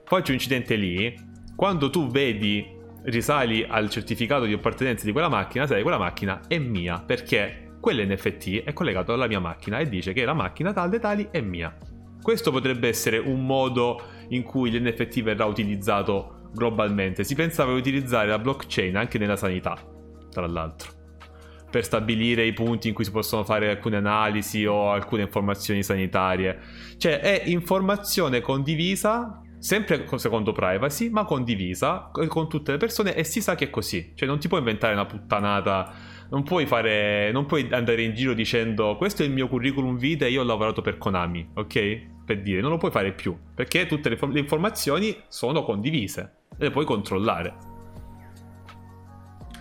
Faccio 0.05 0.33
un 0.33 0.35
incidente 0.35 0.75
lì. 0.75 1.15
Quando 1.55 1.89
tu 1.89 2.09
vedi, 2.09 2.67
risali 3.05 3.65
al 3.65 3.89
certificato 3.91 4.45
di 4.45 4.55
appartenenza 4.55 5.05
di 5.05 5.13
quella 5.13 5.29
macchina, 5.29 5.69
sai, 5.69 5.83
quella 5.83 5.99
macchina 5.99 6.41
è 6.49 6.59
mia, 6.59 7.01
perché 7.01 7.75
quell'NFT 7.79 8.65
è 8.65 8.73
collegato 8.73 9.13
alla 9.13 9.29
mia 9.29 9.39
macchina 9.39 9.79
e 9.79 9.89
dice 9.89 10.13
che 10.13 10.25
la 10.25 10.35
macchina 10.35 10.73
tal 10.73 10.91
dei 10.91 10.99
tali 10.99 11.29
è 11.31 11.41
mia. 11.41 11.73
Questo 12.27 12.51
potrebbe 12.51 12.89
essere 12.89 13.19
un 13.19 13.47
modo 13.47 14.03
in 14.31 14.43
cui 14.43 14.73
l'NFT 14.73 15.23
verrà 15.23 15.45
utilizzato 15.45 16.51
globalmente. 16.53 17.23
Si 17.23 17.37
pensava 17.37 17.73
di 17.73 17.79
utilizzare 17.79 18.27
la 18.27 18.41
blockchain 18.41 18.97
anche 18.97 19.17
nella 19.17 19.37
sanità, 19.37 19.79
tra 20.29 20.45
l'altro, 20.49 20.91
per 21.71 21.85
stabilire 21.85 22.45
i 22.45 22.53
punti 22.53 22.89
in 22.89 22.95
cui 22.95 23.05
si 23.05 23.13
possono 23.13 23.45
fare 23.45 23.71
alcune 23.71 23.99
analisi 23.99 24.67
o 24.67 24.91
alcune 24.91 25.23
informazioni 25.23 25.85
sanitarie. 25.85 26.59
Cioè 26.97 27.21
è 27.21 27.43
informazione 27.45 28.41
condivisa 28.41 29.43
sempre 29.61 30.05
secondo 30.17 30.51
privacy, 30.51 31.09
ma 31.11 31.25
condivisa 31.25 32.11
con 32.11 32.49
tutte 32.49 32.73
le 32.73 32.79
persone 32.79 33.15
e 33.15 33.23
si 33.23 33.41
sa 33.41 33.55
che 33.55 33.67
è 33.67 33.71
così. 33.71 34.15
Cioè 34.17 34.27
non 34.27 34.41
ti 34.41 34.49
puoi 34.49 34.59
inventare 34.59 34.95
una 34.95 35.07
puttanata, 35.07 35.95
non 36.31 36.43
puoi 36.43 36.67
fare 36.67 37.31
non 37.31 37.47
puoi 37.47 37.69
andare 37.71 38.03
in 38.03 38.15
giro 38.15 38.35
dicendo 38.35 38.97
questo 38.97 39.23
è 39.23 39.27
il 39.27 39.31
mio 39.31 39.47
curriculum 39.47 39.97
vitae 39.97 40.27
e 40.27 40.33
io 40.33 40.41
ho 40.41 40.45
lavorato 40.45 40.83
per 40.83 40.99
Konami, 40.99 41.51
ok? 41.55 42.15
Per 42.27 42.43
dire, 42.43 42.61
non 42.61 42.71
lo 42.71 42.77
puoi 42.77 42.91
fare 42.91 43.13
più, 43.13 43.39
perché 43.55 43.87
tutte 43.87 44.09
le, 44.09 44.19
le 44.21 44.41
informazioni 44.41 45.17
sono 45.29 45.63
condivise 45.63 46.33
e 46.59 46.65
le 46.65 46.71
puoi 46.71 46.85
controllare. 46.85 47.55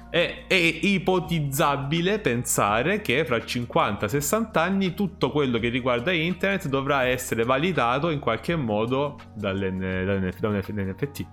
È, 0.10 0.46
è, 0.48 0.54
ipotizzabile 0.54 2.20
pensare 2.20 3.02
che 3.02 3.24
fra 3.26 3.38
50-60 3.38 4.58
anni 4.58 4.94
tutto 4.94 5.30
quello 5.30 5.60
che 5.60 5.70
riguarda 5.70 6.12
internet 6.12 6.68
dovrà 6.68 7.04
essere 7.04 7.44
validato 7.44 8.10
in 8.10 8.20
qualche 8.20 8.56
modo 8.56 9.18
dall'NFT. 9.36 11.26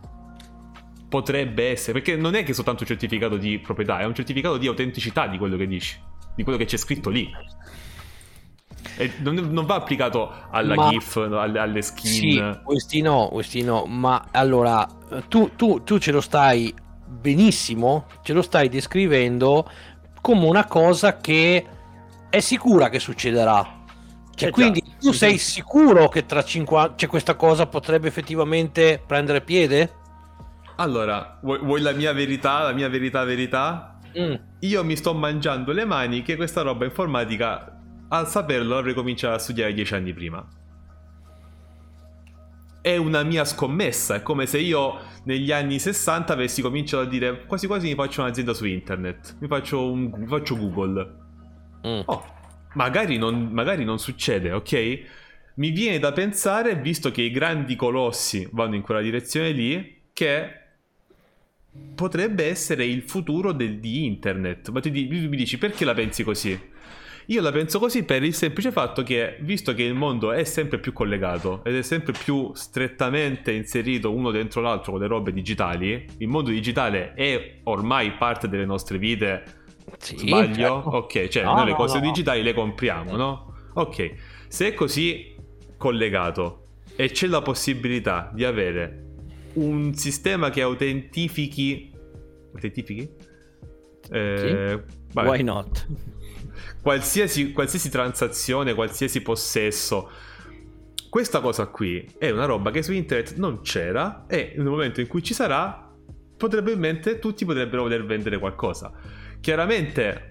Potrebbe 1.09 1.70
essere, 1.70 1.93
perché 1.93 2.16
non 2.16 2.35
è 2.35 2.43
che 2.43 2.51
è 2.51 2.55
soltanto 2.55 2.83
un 2.83 2.89
certificato 2.89 3.37
di 3.37 3.59
proprietà, 3.59 4.01
è 4.01 4.05
un 4.05 4.14
certificato 4.14 4.59
di 4.59 4.66
autenticità 4.66 5.28
di 5.28 5.39
quello 5.39 5.57
che 5.57 5.66
dici, 5.66 5.99
di 6.35 6.43
quello 6.43 6.59
che 6.59 6.66
c'è 6.66 6.76
scritto 6.76 7.09
lì. 7.09 7.30
Non, 9.18 9.35
non, 9.35 9.64
va 9.64 9.76
applicato 9.76 10.33
alla 10.51 10.74
ma, 10.74 10.89
GIF, 10.89 11.16
alle, 11.16 11.59
alle 11.59 11.83
skin. 11.83 12.11
Sì, 12.11 12.61
questi 12.62 13.01
no, 13.01 13.28
questi 13.30 13.62
no. 13.62 13.85
Ma 13.87 14.26
allora, 14.30 14.87
tu, 15.28 15.53
tu, 15.57 15.83
tu 15.83 15.99
ce 15.99 16.12
lo 16.12 16.20
stai 16.20 16.74
benissimo, 17.05 18.07
ce 18.22 18.33
lo 18.33 18.43
stai 18.43 18.68
descrivendo 18.68 19.68
come 20.20 20.47
una 20.47 20.66
cosa 20.66 21.16
che 21.18 21.66
è 22.28 22.41
sicura 22.41 22.89
che 22.89 22.99
succederà. 22.99 23.80
Cioè, 24.35 24.49
eh 24.49 24.53
quindi 24.53 24.83
già, 24.83 24.93
tu 24.99 25.12
sei 25.12 25.37
sicuro 25.37 26.09
che 26.09 26.24
tra 26.24 26.43
50 26.43 26.95
cioè, 26.97 27.09
questa 27.09 27.35
cosa 27.35 27.66
potrebbe 27.66 28.09
effettivamente 28.09 29.03
prendere 29.05 29.43
piede? 29.43 29.93
Allora, 30.76 31.39
vuoi, 31.43 31.59
vuoi 31.59 31.80
la 31.83 31.93
mia 31.93 32.12
verità, 32.12 32.62
la 32.62 32.72
mia 32.72 32.89
verità 32.89 33.24
verità? 33.24 33.99
Mm. 34.18 34.35
Io 34.61 34.85
mi 34.85 34.97
sto 34.97 35.12
mangiando 35.14 35.72
le 35.72 35.85
mani 35.85 36.22
che 36.22 36.37
questa 36.37 36.62
roba 36.62 36.85
informatica 36.85 37.82
al 38.12 38.28
saperlo 38.28 38.76
avrei 38.76 38.94
cominciato 38.94 39.34
a 39.34 39.38
studiare 39.38 39.72
dieci 39.72 39.94
anni 39.94 40.12
prima. 40.12 40.46
È 42.80 42.96
una 42.96 43.22
mia 43.22 43.44
scommessa, 43.44 44.16
è 44.16 44.22
come 44.22 44.46
se 44.46 44.58
io 44.58 44.98
negli 45.24 45.50
anni 45.50 45.78
60 45.78 46.32
avessi 46.32 46.60
cominciato 46.60 47.04
a 47.04 47.06
dire 47.06 47.46
quasi 47.46 47.66
quasi 47.66 47.86
mi 47.86 47.94
faccio 47.94 48.22
un'azienda 48.22 48.52
su 48.52 48.66
internet, 48.66 49.36
mi 49.40 49.46
faccio, 49.46 49.90
un, 49.90 50.12
mi 50.14 50.26
faccio 50.26 50.56
Google. 50.56 51.16
Mm. 51.86 52.00
Oh, 52.04 52.24
magari 52.74 53.16
non, 53.16 53.48
magari 53.50 53.84
non 53.84 53.98
succede, 53.98 54.52
ok? 54.52 55.00
Mi 55.54 55.70
viene 55.70 55.98
da 55.98 56.12
pensare, 56.12 56.76
visto 56.76 57.10
che 57.10 57.22
i 57.22 57.30
grandi 57.30 57.76
colossi 57.76 58.46
vanno 58.52 58.74
in 58.74 58.82
quella 58.82 59.00
direzione 59.00 59.52
lì, 59.52 60.00
che 60.12 60.60
potrebbe 61.94 62.46
essere 62.46 62.84
il 62.84 63.02
futuro 63.02 63.52
del, 63.52 63.78
di 63.78 64.04
internet. 64.04 64.68
Ma 64.70 64.80
tu 64.80 64.90
mi 64.90 65.28
dici 65.36 65.56
perché 65.56 65.84
la 65.84 65.94
pensi 65.94 66.24
così? 66.24 66.71
Io 67.26 67.40
la 67.40 67.52
penso 67.52 67.78
così 67.78 68.04
per 68.04 68.22
il 68.22 68.34
semplice 68.34 68.72
fatto 68.72 69.02
che, 69.02 69.36
visto 69.40 69.74
che 69.74 69.82
il 69.82 69.94
mondo 69.94 70.32
è 70.32 70.44
sempre 70.44 70.78
più 70.78 70.92
collegato 70.92 71.62
ed 71.64 71.76
è 71.76 71.82
sempre 71.82 72.12
più 72.12 72.52
strettamente 72.54 73.52
inserito 73.52 74.12
uno 74.12 74.30
dentro 74.30 74.60
l'altro 74.60 74.92
con 74.92 75.00
le 75.00 75.06
robe 75.06 75.32
digitali, 75.32 76.06
il 76.18 76.28
mondo 76.28 76.50
digitale 76.50 77.14
è 77.14 77.60
ormai 77.64 78.12
parte 78.12 78.48
delle 78.48 78.64
nostre 78.64 78.98
vite. 78.98 79.60
Sì, 79.98 80.18
Sbaglio? 80.18 80.54
Certo. 80.54 80.88
Ok, 80.90 81.28
cioè 81.28 81.44
no, 81.44 81.54
noi 81.54 81.66
le 81.66 81.74
cose 81.74 81.98
no, 81.98 82.06
digitali 82.06 82.42
le 82.42 82.54
compriamo, 82.54 83.16
no? 83.16 83.54
Ok, 83.74 84.14
se 84.48 84.68
è 84.68 84.74
così 84.74 85.34
collegato 85.76 86.66
e 86.96 87.10
c'è 87.10 87.26
la 87.26 87.40
possibilità 87.40 88.30
di 88.34 88.44
avere 88.44 89.04
un 89.54 89.94
sistema 89.94 90.50
che 90.50 90.62
autentifichi... 90.62 91.90
Autentifichi? 92.54 93.08
Eh, 94.10 94.82
sì. 95.12 95.18
Why 95.18 95.42
not? 95.42 95.86
Qualsiasi, 96.80 97.53
qualsiasi 97.53 97.90
transazione, 97.90 98.74
qualsiasi 98.74 99.20
possesso. 99.22 100.11
Questa 101.09 101.40
cosa 101.40 101.66
qui 101.66 102.07
è 102.18 102.30
una 102.30 102.46
roba 102.46 102.70
che 102.70 102.82
su 102.82 102.92
internet 102.92 103.36
non 103.36 103.61
c'era 103.61 104.24
e 104.26 104.55
nel 104.57 104.66
momento 104.66 105.00
in 105.00 105.07
cui 105.07 105.22
ci 105.22 105.34
sarà, 105.34 105.90
probabilmente 106.36 107.18
tutti 107.18 107.44
potrebbero 107.44 107.82
voler 107.82 108.05
vendere 108.05 108.38
qualcosa. 108.38 108.92
Chiaramente 109.40 110.30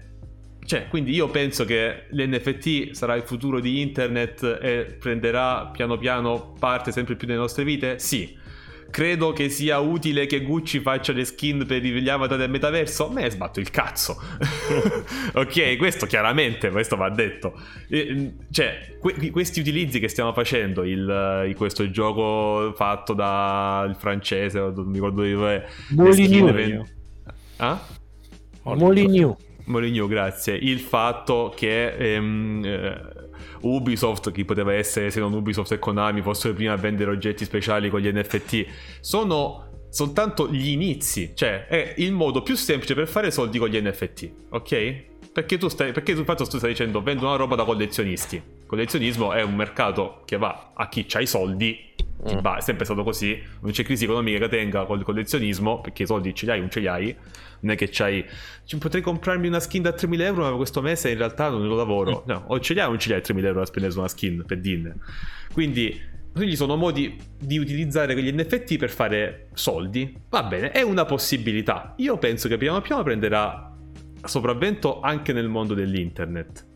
cioè, 0.64 0.86
quindi 0.88 1.12
io 1.12 1.28
penso 1.28 1.64
che 1.64 2.06
l'NFT 2.10 2.92
sarà 2.92 3.16
il 3.16 3.22
futuro 3.22 3.58
di 3.58 3.80
internet 3.80 4.58
e 4.62 4.96
prenderà 4.98 5.66
piano 5.66 5.98
piano 5.98 6.54
parte 6.58 6.92
sempre 6.92 7.16
più 7.16 7.26
delle 7.26 7.38
nostre 7.38 7.64
vite? 7.64 7.98
Sì. 7.98 8.38
Credo 8.92 9.32
che 9.32 9.48
sia 9.48 9.78
utile 9.78 10.26
che 10.26 10.42
Gucci 10.42 10.78
faccia 10.78 11.12
le 11.12 11.24
skin 11.24 11.64
per 11.66 11.82
gli 11.82 12.08
avatar 12.08 12.38
del 12.38 12.50
metaverso. 12.50 13.08
Me 13.08 13.22
ne 13.22 13.30
sbatto 13.30 13.58
il 13.58 13.70
cazzo. 13.70 14.20
ok, 15.34 15.76
questo 15.78 16.06
chiaramente, 16.06 16.70
questo 16.70 16.94
va 16.96 17.08
detto. 17.08 17.58
cioè, 18.50 18.96
que- 19.00 19.30
questi 19.30 19.60
utilizzi 19.60 19.98
che 19.98 20.08
stiamo 20.08 20.32
facendo, 20.34 20.84
il, 20.84 21.52
questo 21.56 21.90
gioco 21.90 22.72
fatto 22.76 23.14
dal 23.14 23.96
francese, 23.96 24.60
non 24.60 24.84
mi 24.86 24.94
ricordo 24.94 25.22
dove. 25.22 25.66
Moligno. 25.88 26.86
Ah? 27.56 27.80
Moligno. 28.62 29.38
Moligno, 29.64 30.06
grazie. 30.06 30.54
Il 30.54 30.80
fatto 30.80 31.52
che 31.56 31.94
ehm, 31.94 32.62
eh, 32.64 33.11
Ubisoft, 33.62 34.30
chi 34.32 34.44
poteva 34.44 34.72
essere 34.74 35.10
se 35.10 35.20
non 35.20 35.32
Ubisoft 35.32 35.72
e 35.72 35.78
Konami, 35.78 36.22
fossero 36.22 36.54
prima 36.54 36.72
a 36.72 36.76
vendere 36.76 37.10
oggetti 37.10 37.44
speciali 37.44 37.90
con 37.90 38.00
gli 38.00 38.10
NFT, 38.12 38.66
sono 39.00 39.86
soltanto 39.90 40.50
gli 40.50 40.68
inizi, 40.68 41.32
cioè 41.34 41.66
è 41.66 41.94
il 41.98 42.12
modo 42.12 42.42
più 42.42 42.56
semplice 42.56 42.94
per 42.94 43.08
fare 43.08 43.30
soldi 43.30 43.58
con 43.58 43.68
gli 43.68 43.80
NFT, 43.80 44.32
ok? 44.50 45.10
Perché 45.32 45.58
tu 45.58 45.68
stai, 45.68 45.92
perché 45.92 46.14
tu, 46.14 46.24
tu 46.24 46.44
stai 46.44 46.70
dicendo 46.70 47.02
vendo 47.02 47.26
una 47.26 47.36
roba 47.36 47.56
da 47.56 47.64
collezionisti. 47.64 48.60
Collezionismo 48.66 49.32
è 49.32 49.42
un 49.42 49.54
mercato 49.54 50.22
che 50.24 50.36
va 50.36 50.72
a 50.74 50.88
chi 50.88 51.06
ha 51.12 51.20
i 51.20 51.26
soldi 51.26 51.90
Mm. 52.22 52.38
Va, 52.38 52.56
è 52.56 52.60
sempre 52.60 52.84
stato 52.84 53.02
così. 53.02 53.40
Non 53.60 53.72
c'è 53.72 53.82
crisi 53.82 54.04
economica 54.04 54.38
che 54.38 54.48
tenga 54.48 54.84
col 54.84 55.02
collezionismo, 55.02 55.80
perché 55.80 56.04
i 56.04 56.06
soldi 56.06 56.34
ce 56.34 56.44
li 56.46 56.52
hai, 56.52 56.60
non 56.60 56.70
ce 56.70 56.80
li 56.80 56.86
hai. 56.86 57.16
Non 57.62 57.72
è 57.72 57.76
che 57.76 57.88
c'hai. 57.90 58.24
Potrei 58.78 59.02
comprarmi 59.02 59.46
una 59.46 59.60
skin 59.60 59.82
da 59.82 59.90
3.000 59.90 60.20
euro, 60.20 60.50
ma 60.50 60.56
questo 60.56 60.82
mese 60.82 61.10
in 61.10 61.18
realtà 61.18 61.48
non 61.48 61.66
lo 61.66 61.76
lavoro. 61.76 62.24
Mm. 62.26 62.30
No, 62.30 62.44
o 62.48 62.60
ce 62.60 62.74
li 62.74 62.80
hai 62.80 62.86
o 62.86 62.90
non 62.90 62.98
ce 62.98 63.08
li 63.08 63.14
hai 63.14 63.20
3.000 63.20 63.44
euro 63.44 63.60
da 63.60 63.66
spendere 63.66 63.92
su 63.92 63.98
una 63.98 64.08
skin 64.08 64.44
per 64.46 64.58
dinner. 64.58 64.94
Quindi. 65.52 66.10
Quindi 66.32 66.56
sono 66.56 66.76
modi 66.76 67.14
di 67.38 67.58
utilizzare 67.58 68.14
quegli 68.14 68.32
NFT 68.32 68.78
per 68.78 68.88
fare 68.88 69.48
soldi. 69.52 70.16
Va 70.30 70.42
bene, 70.44 70.70
è 70.70 70.80
una 70.80 71.04
possibilità. 71.04 71.92
Io 71.98 72.16
penso 72.16 72.48
che 72.48 72.56
piano 72.56 72.80
piano 72.80 73.02
prenderà 73.02 73.70
sopravvento 74.24 75.00
anche 75.00 75.34
nel 75.34 75.48
mondo 75.48 75.74
dell'internet. 75.74 76.66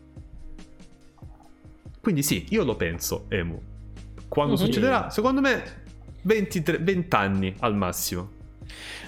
Quindi 1.99 2.23
sì, 2.23 2.45
io 2.49 2.63
lo 2.63 2.75
penso, 2.75 3.25
Emu. 3.29 3.59
Quando 4.27 4.53
mm-hmm. 4.53 4.63
succederà? 4.63 5.09
Secondo 5.09 5.41
me 5.41 5.63
23, 6.21 6.77
20 6.77 7.15
anni 7.15 7.55
al 7.59 7.75
massimo. 7.75 8.31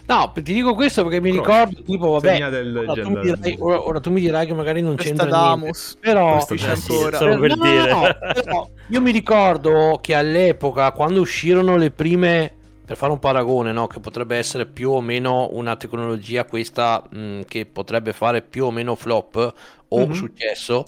No, 0.10 0.32
ti 0.34 0.42
dico 0.42 0.74
questo 0.74 1.04
perché 1.04 1.22
mi 1.22 1.30
ricordo, 1.30 1.84
tipo, 1.84 2.10
vabbè, 2.20 2.44
ora 2.44 2.94
tu, 3.04 3.20
dirai, 3.20 3.58
ora, 3.60 3.88
ora, 3.88 4.00
tu 4.00 4.10
mi 4.10 4.20
dirai 4.20 4.48
che 4.48 4.56
magari 4.56 4.82
non 4.82 4.96
Questa 4.96 5.16
c'entra 5.16 5.54
niente, 5.54 5.78
però, 6.00 6.44
ancora. 6.50 7.18
Per, 7.20 7.40
per 7.40 7.56
no, 7.56 7.64
dire. 7.64 7.92
No, 7.92 8.02
però, 8.34 8.70
io 8.88 9.02
mi 9.02 9.12
ricordo 9.12 10.00
che 10.02 10.16
all'epoca, 10.16 10.92
quando 10.94 11.22
uscirono 11.22 11.78
le 11.78 11.92
prime, 11.92 12.52
per 12.84 12.98
fare 12.98 13.12
un 13.12 13.20
paragone, 13.20 13.72
no, 13.72 13.86
che 13.86 14.00
potrebbe 14.00 14.36
essere 14.36 14.66
più 14.66 14.90
o 14.90 15.00
meno 15.00 15.50
una 15.52 15.76
tecnologia 15.76 16.44
questa 16.44 17.04
mh, 17.08 17.42
che 17.42 17.68
potrebbe 17.68 18.12
fare 18.12 18.42
più 18.42 18.66
o 18.66 18.72
meno 18.72 18.96
flop 18.96 19.54
o 19.90 20.00
mm-hmm. 20.00 20.12
successo, 20.12 20.88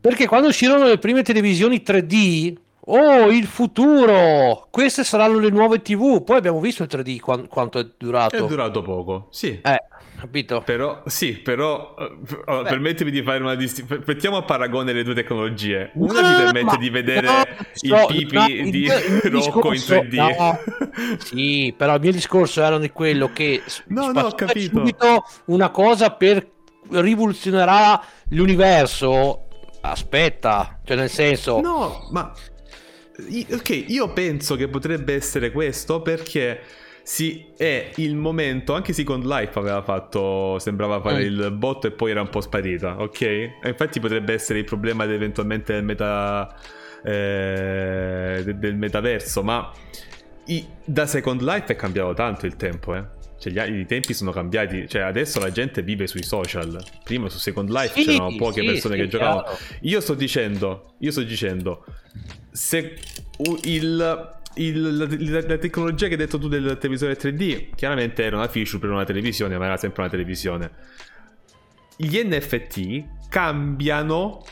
perché 0.00 0.26
quando 0.26 0.48
uscirono 0.48 0.86
le 0.86 0.98
prime 0.98 1.22
televisioni 1.22 1.80
3D, 1.86 2.54
Oh, 2.86 3.30
il 3.30 3.46
futuro! 3.46 4.66
Queste 4.70 5.04
saranno 5.04 5.38
le 5.38 5.48
nuove 5.48 5.80
TV. 5.80 6.22
Poi 6.22 6.36
abbiamo 6.36 6.60
visto 6.60 6.82
il 6.82 6.88
3D 6.92 7.18
qu- 7.18 7.48
quanto 7.48 7.78
è 7.78 7.86
durato. 7.96 8.36
È 8.36 8.46
durato 8.46 8.82
poco, 8.82 9.28
sì. 9.30 9.58
Eh, 9.62 9.82
capito? 10.20 10.60
Però, 10.60 11.02
sì, 11.06 11.32
però, 11.32 11.94
uh, 11.96 12.62
permettimi 12.62 13.10
di 13.10 13.22
fare 13.22 13.40
una 13.40 13.54
distinzione. 13.54 14.02
Mettiamo 14.04 14.36
a 14.36 14.42
paragone 14.42 14.92
le 14.92 15.02
due 15.02 15.14
tecnologie. 15.14 15.92
Una 15.94 16.20
no, 16.20 16.28
ti 16.28 16.42
permette 16.42 16.64
ma... 16.64 16.76
di 16.76 16.90
vedere 16.90 17.26
no, 17.26 17.42
il 17.80 18.06
pipi 18.06 18.34
no, 18.34 18.46
di 18.46 18.82
il, 18.82 18.92
il 19.24 19.30
Rocco 19.30 19.70
discorso, 19.70 19.94
in 19.94 20.00
3D. 20.00 21.16
sì, 21.24 21.74
però 21.74 21.94
il 21.94 22.00
mio 22.02 22.12
discorso 22.12 22.62
era 22.62 22.78
di 22.78 22.90
quello 22.90 23.30
che 23.32 23.62
no, 23.86 24.12
no, 24.12 24.20
ho 24.20 24.32
capito. 24.32 24.76
subito 24.76 25.24
una 25.46 25.70
cosa 25.70 26.10
per 26.10 26.46
rivoluzionerà 26.90 27.98
l'universo. 28.28 29.38
Aspetta, 29.80 30.80
cioè 30.84 30.96
nel 30.96 31.10
senso... 31.10 31.60
No, 31.60 32.08
ma 32.10 32.32
Ok, 33.16 33.84
io 33.88 34.12
penso 34.12 34.56
che 34.56 34.68
potrebbe 34.68 35.14
essere 35.14 35.52
questo 35.52 36.02
perché 36.02 36.60
sì, 37.02 37.46
è 37.56 37.90
il 37.96 38.16
momento, 38.16 38.72
anche 38.72 38.92
Second 38.92 39.24
Life 39.24 39.58
aveva 39.58 39.82
fatto, 39.82 40.58
sembrava 40.58 41.00
fare 41.00 41.22
mm. 41.22 41.26
il 41.26 41.50
bot 41.52 41.84
e 41.84 41.90
poi 41.90 42.10
era 42.10 42.22
un 42.22 42.30
po' 42.30 42.40
sparita, 42.40 43.00
ok? 43.00 43.20
E 43.20 43.52
infatti 43.64 44.00
potrebbe 44.00 44.32
essere 44.32 44.60
il 44.60 44.64
problema 44.64 45.04
eventualmente 45.04 45.74
del 45.74 45.84
meta... 45.84 46.54
Eh, 47.06 48.42
del 48.56 48.76
metaverso, 48.76 49.42
ma 49.42 49.70
i, 50.46 50.66
da 50.82 51.06
Second 51.06 51.42
Life 51.42 51.66
è 51.66 51.76
cambiato 51.76 52.14
tanto 52.14 52.46
il 52.46 52.56
tempo, 52.56 52.94
eh. 52.94 53.04
Cioè, 53.38 53.52
gli, 53.52 53.80
i 53.80 53.86
tempi 53.86 54.14
sono 54.14 54.30
cambiati. 54.30 54.88
Cioè, 54.88 55.02
adesso 55.02 55.38
la 55.38 55.50
gente 55.50 55.82
vive 55.82 56.06
sui 56.06 56.22
social. 56.22 56.82
Prima 57.02 57.28
su 57.28 57.38
Second 57.38 57.68
Life 57.68 57.92
sì, 58.00 58.06
c'erano 58.06 58.34
poche 58.36 58.60
sì, 58.60 58.66
persone 58.66 58.94
sì, 58.94 59.00
che 59.02 59.08
giocavano. 59.08 59.44
Io 59.82 60.00
sto 60.00 60.14
dicendo, 60.14 60.94
io 60.98 61.10
sto 61.10 61.22
dicendo, 61.22 61.84
se 62.54 62.96
il, 63.64 64.36
il, 64.54 64.96
la, 64.96 65.40
la, 65.44 65.58
tecnologia 65.58 66.06
che 66.06 66.12
hai 66.12 66.18
detto 66.18 66.38
tu 66.38 66.46
del 66.46 66.78
televisore 66.78 67.16
3D, 67.16 67.74
chiaramente 67.74 68.22
era 68.22 68.36
una 68.36 68.46
feature 68.46 68.78
per 68.78 68.90
una 68.90 69.02
televisione, 69.02 69.58
ma 69.58 69.64
era 69.64 69.76
sempre 69.76 70.02
una 70.02 70.10
televisione. 70.10 70.70
Gli 71.96 72.16
NFT 72.22 73.28
cambiano 73.28 74.44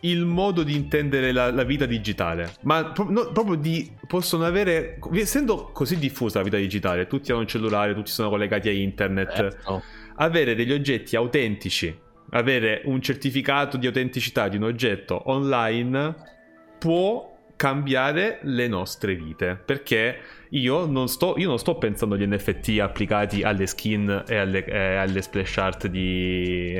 il 0.00 0.24
modo 0.24 0.64
di 0.64 0.74
intendere 0.74 1.30
la, 1.30 1.52
la 1.52 1.62
vita 1.62 1.86
digitale, 1.86 2.54
ma 2.62 2.86
pro- 2.86 3.08
no, 3.08 3.30
proprio 3.30 3.54
di 3.54 3.88
possono 4.08 4.44
avere, 4.44 4.98
essendo 5.12 5.70
così 5.72 5.98
diffusa 5.98 6.38
la 6.38 6.44
vita 6.44 6.56
digitale, 6.56 7.06
tutti 7.06 7.30
hanno 7.30 7.42
un 7.42 7.46
cellulare, 7.46 7.94
tutti 7.94 8.10
sono 8.10 8.30
collegati 8.30 8.68
a 8.68 8.72
internet, 8.72 9.32
certo. 9.32 9.82
avere 10.16 10.56
degli 10.56 10.72
oggetti 10.72 11.14
autentici, 11.14 11.96
avere 12.30 12.82
un 12.86 13.00
certificato 13.00 13.76
di 13.76 13.86
autenticità 13.86 14.48
di 14.48 14.56
un 14.56 14.64
oggetto 14.64 15.30
online 15.30 16.34
può 16.78 17.34
cambiare 17.56 18.38
le 18.42 18.68
nostre 18.68 19.14
vite 19.14 19.56
perché 19.56 20.18
io 20.50 20.84
non 20.84 21.08
sto, 21.08 21.34
io 21.38 21.48
non 21.48 21.58
sto 21.58 21.76
pensando 21.76 22.14
agli 22.14 22.26
NFT 22.26 22.78
applicati 22.80 23.42
alle 23.42 23.66
skin 23.66 24.24
e 24.28 24.36
alle, 24.36 24.64
eh, 24.64 24.96
alle 24.96 25.22
splash 25.22 25.56
art 25.56 25.86
di, 25.86 26.78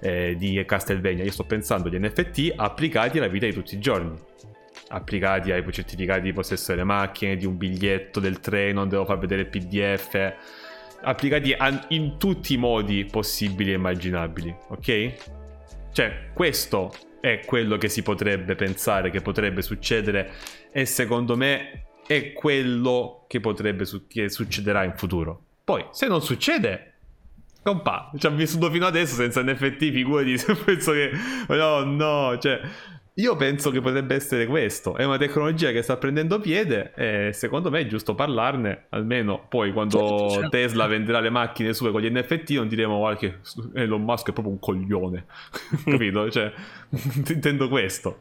eh, 0.00 0.36
di 0.36 0.62
Castlevania. 0.66 1.24
Io 1.24 1.32
sto 1.32 1.44
pensando 1.44 1.88
agli 1.88 1.98
NFT 1.98 2.52
applicati 2.56 3.18
alla 3.18 3.28
vita 3.28 3.46
di 3.46 3.52
tutti 3.52 3.74
i 3.74 3.78
giorni. 3.78 4.14
Applicati 4.90 5.50
ai 5.50 5.64
certificati 5.70 6.22
di 6.22 6.32
possesso 6.32 6.72
delle 6.72 6.84
macchine 6.84 7.36
di 7.36 7.44
un 7.44 7.56
biglietto 7.56 8.20
del 8.20 8.40
treno 8.40 8.86
devo 8.86 9.04
far 9.04 9.18
vedere 9.18 9.42
il 9.42 9.48
pdf 9.48 10.34
applicati 11.00 11.52
a, 11.52 11.86
in 11.88 12.16
tutti 12.18 12.54
i 12.54 12.56
modi 12.56 13.04
possibili 13.04 13.70
e 13.70 13.74
immaginabili 13.74 14.56
ok? 14.68 15.12
cioè 15.92 16.30
questo 16.32 16.92
è 17.20 17.40
quello 17.44 17.76
che 17.76 17.88
si 17.88 18.02
potrebbe 18.02 18.54
pensare 18.54 19.10
che 19.10 19.20
potrebbe 19.20 19.62
succedere 19.62 20.32
e 20.70 20.84
secondo 20.84 21.36
me 21.36 21.86
è 22.06 22.32
quello 22.32 23.24
che 23.28 23.40
potrebbe 23.40 23.84
su- 23.84 24.06
che 24.06 24.28
succederà 24.28 24.84
in 24.84 24.94
futuro. 24.96 25.42
Poi, 25.64 25.84
se 25.90 26.06
non 26.06 26.22
succede, 26.22 26.94
compa, 27.62 28.10
ci 28.16 28.26
ha 28.26 28.30
vissuto 28.30 28.70
fino 28.70 28.86
adesso 28.86 29.14
senza 29.14 29.42
NFT, 29.42 29.90
figurati, 29.90 30.36
penso 30.64 30.92
che... 30.92 31.10
No, 31.48 31.84
no, 31.84 32.38
cioè... 32.38 32.60
Io 33.18 33.34
penso 33.34 33.72
che 33.72 33.80
potrebbe 33.80 34.14
essere 34.14 34.46
questo. 34.46 34.94
È 34.94 35.04
una 35.04 35.16
tecnologia 35.16 35.72
che 35.72 35.82
sta 35.82 35.96
prendendo 35.96 36.38
piede 36.38 36.92
e 36.94 37.32
secondo 37.32 37.68
me 37.68 37.80
è 37.80 37.86
giusto 37.86 38.14
parlarne. 38.14 38.86
Almeno 38.90 39.44
poi 39.48 39.72
quando 39.72 39.98
certo, 39.98 40.30
certo. 40.30 40.48
Tesla 40.50 40.86
venderà 40.86 41.18
le 41.18 41.30
macchine 41.30 41.72
sue 41.72 41.90
con 41.90 42.00
gli 42.00 42.10
NFT 42.10 42.50
non 42.50 42.68
diremo 42.68 42.98
guarda 42.98 43.18
che 43.18 43.38
Elon 43.74 44.02
Musk 44.02 44.28
è 44.28 44.32
proprio 44.32 44.54
un 44.54 44.60
coglione. 44.60 45.26
Capito? 45.84 46.30
Cioè, 46.30 46.52
intendo 47.28 47.68
questo. 47.68 48.18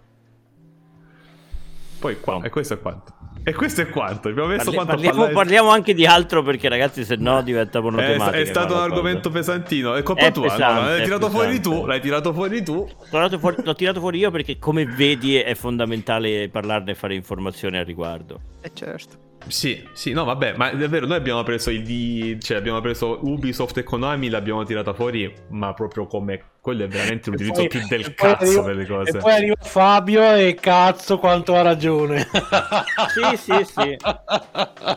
Poi 2.00 2.20
qua, 2.20 2.42
e 2.42 2.50
questo 2.50 2.74
è 2.74 2.80
quanto. 2.80 3.17
E 3.48 3.54
questo 3.54 3.80
è 3.80 3.88
quanto. 3.88 4.28
Abbiamo 4.28 4.50
messo 4.50 4.66
Parli, 4.72 4.86
parliamo, 4.86 5.16
parlare... 5.16 5.34
parliamo, 5.34 5.70
anche 5.70 5.94
di 5.94 6.06
altro 6.06 6.44
perché, 6.44 6.68
ragazzi, 6.68 7.06
se 7.06 7.16
no 7.16 7.42
diventa 7.42 7.80
monotematica. 7.80 8.32
È, 8.36 8.42
è 8.42 8.46
stato 8.46 8.74
un 8.74 8.82
argomento 8.82 9.30
cosa. 9.30 9.40
pesantino. 9.40 9.96
È 9.96 10.04
colpa 10.04 10.26
è 10.26 10.32
tua. 10.34 10.50
Pesante, 10.50 10.82
no? 10.82 10.88
L'hai 10.90 11.04
tirato 11.04 11.30
fuori 11.30 11.62
tu. 11.62 11.86
L'hai 11.86 12.02
tirato 12.02 12.34
fuori 12.34 12.62
tu. 12.62 12.86
L'ho, 13.10 13.40
fuori, 13.40 13.56
l'ho 13.64 13.74
tirato 13.74 14.02
fuori 14.02 14.20
io 14.20 14.32
perché, 14.32 14.60
come 14.60 14.84
vedi, 14.86 15.38
è 15.38 15.56
fondamentale 15.56 16.50
parlarne 16.50 16.92
e 16.92 16.96
fare 16.96 17.16
informazioni 17.16 17.78
al 17.78 17.86
riguardo. 17.86 18.38
Eh, 18.60 18.72
certo. 18.74 19.27
Sì, 19.48 19.88
sì, 19.94 20.12
no, 20.12 20.24
vabbè, 20.24 20.54
ma 20.56 20.70
è 20.70 20.90
vero, 20.90 21.06
noi 21.06 21.18
abbiamo 21.18 21.44
preso 21.44 21.70
il 21.70 21.84
D, 21.84 22.42
cioè 22.42 22.58
abbiamo 22.58 22.82
preso 22.82 23.20
Ubisoft 23.22 23.78
e 23.78 23.84
Konami, 23.84 24.30
l'abbiamo 24.30 24.64
tirata 24.64 24.94
fuori, 24.94 25.34
ma 25.50 25.74
proprio 25.74 26.06
come 26.06 26.56
quello 26.62 26.84
è 26.84 26.88
veramente 26.88 27.30
l'utilizzo 27.30 27.62
poi, 27.62 27.68
più 27.70 27.88
del 27.88 28.14
cazzo 28.14 28.44
arriva, 28.44 28.64
per 28.64 28.76
le 28.76 28.86
cose. 28.86 29.18
E 29.18 29.22
poi 29.22 29.34
arriva 29.34 29.56
Fabio 29.60 30.36
e 30.36 30.56
cazzo 30.56 31.18
quanto 31.18 31.56
ha 31.56 31.62
ragione. 31.62 32.28
sì, 33.14 33.38
sì, 33.38 33.64
sì. 33.64 33.98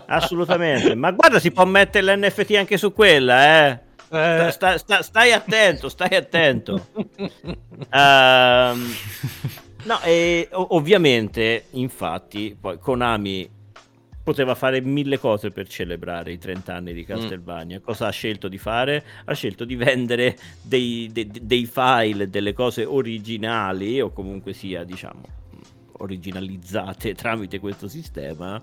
Assolutamente. 0.07 0.95
Ma 0.95 1.13
guarda, 1.13 1.39
si 1.39 1.53
può 1.53 1.65
mettere 1.65 2.17
l'NFT 2.17 2.55
anche 2.55 2.77
su 2.77 2.93
quella, 2.93 3.69
eh. 3.69 3.81
Eh. 4.13 4.51
Sta, 4.51 4.77
sta, 4.79 5.03
stai 5.03 5.33
attento, 5.33 5.89
stai 5.89 6.17
attento. 6.17 6.89
Um, 7.93 8.93
no, 9.85 10.01
e 10.03 10.49
ovviamente, 10.51 11.67
infatti, 11.71 12.57
poi 12.61 12.79
Konami 12.79 13.59
poteva 14.31 14.55
fare 14.55 14.81
mille 14.81 15.19
cose 15.19 15.51
per 15.51 15.67
celebrare 15.67 16.31
i 16.33 16.39
30 16.39 16.75
anni 16.75 16.93
di. 16.93 17.05
Castlevania. 17.05 17.79
Mm. 17.79 17.83
Cosa 17.83 18.07
ha 18.07 18.11
scelto 18.11 18.47
di 18.47 18.59
fare? 18.59 19.05
Ha 19.25 19.35
scelto 19.35 19.65
di 19.65 19.75
vendere 19.75 20.37
dei, 20.63 21.09
dei, 21.13 21.29
dei, 21.43 21.67
file, 21.67 22.29
delle 22.31 22.53
cose 22.53 22.85
originali, 22.85 24.01
o 24.01 24.13
comunque 24.13 24.53
sia, 24.53 24.85
diciamo, 24.85 25.23
originalizzate 25.99 27.15
tramite 27.17 27.59
questo 27.59 27.89
sistema, 27.89 28.63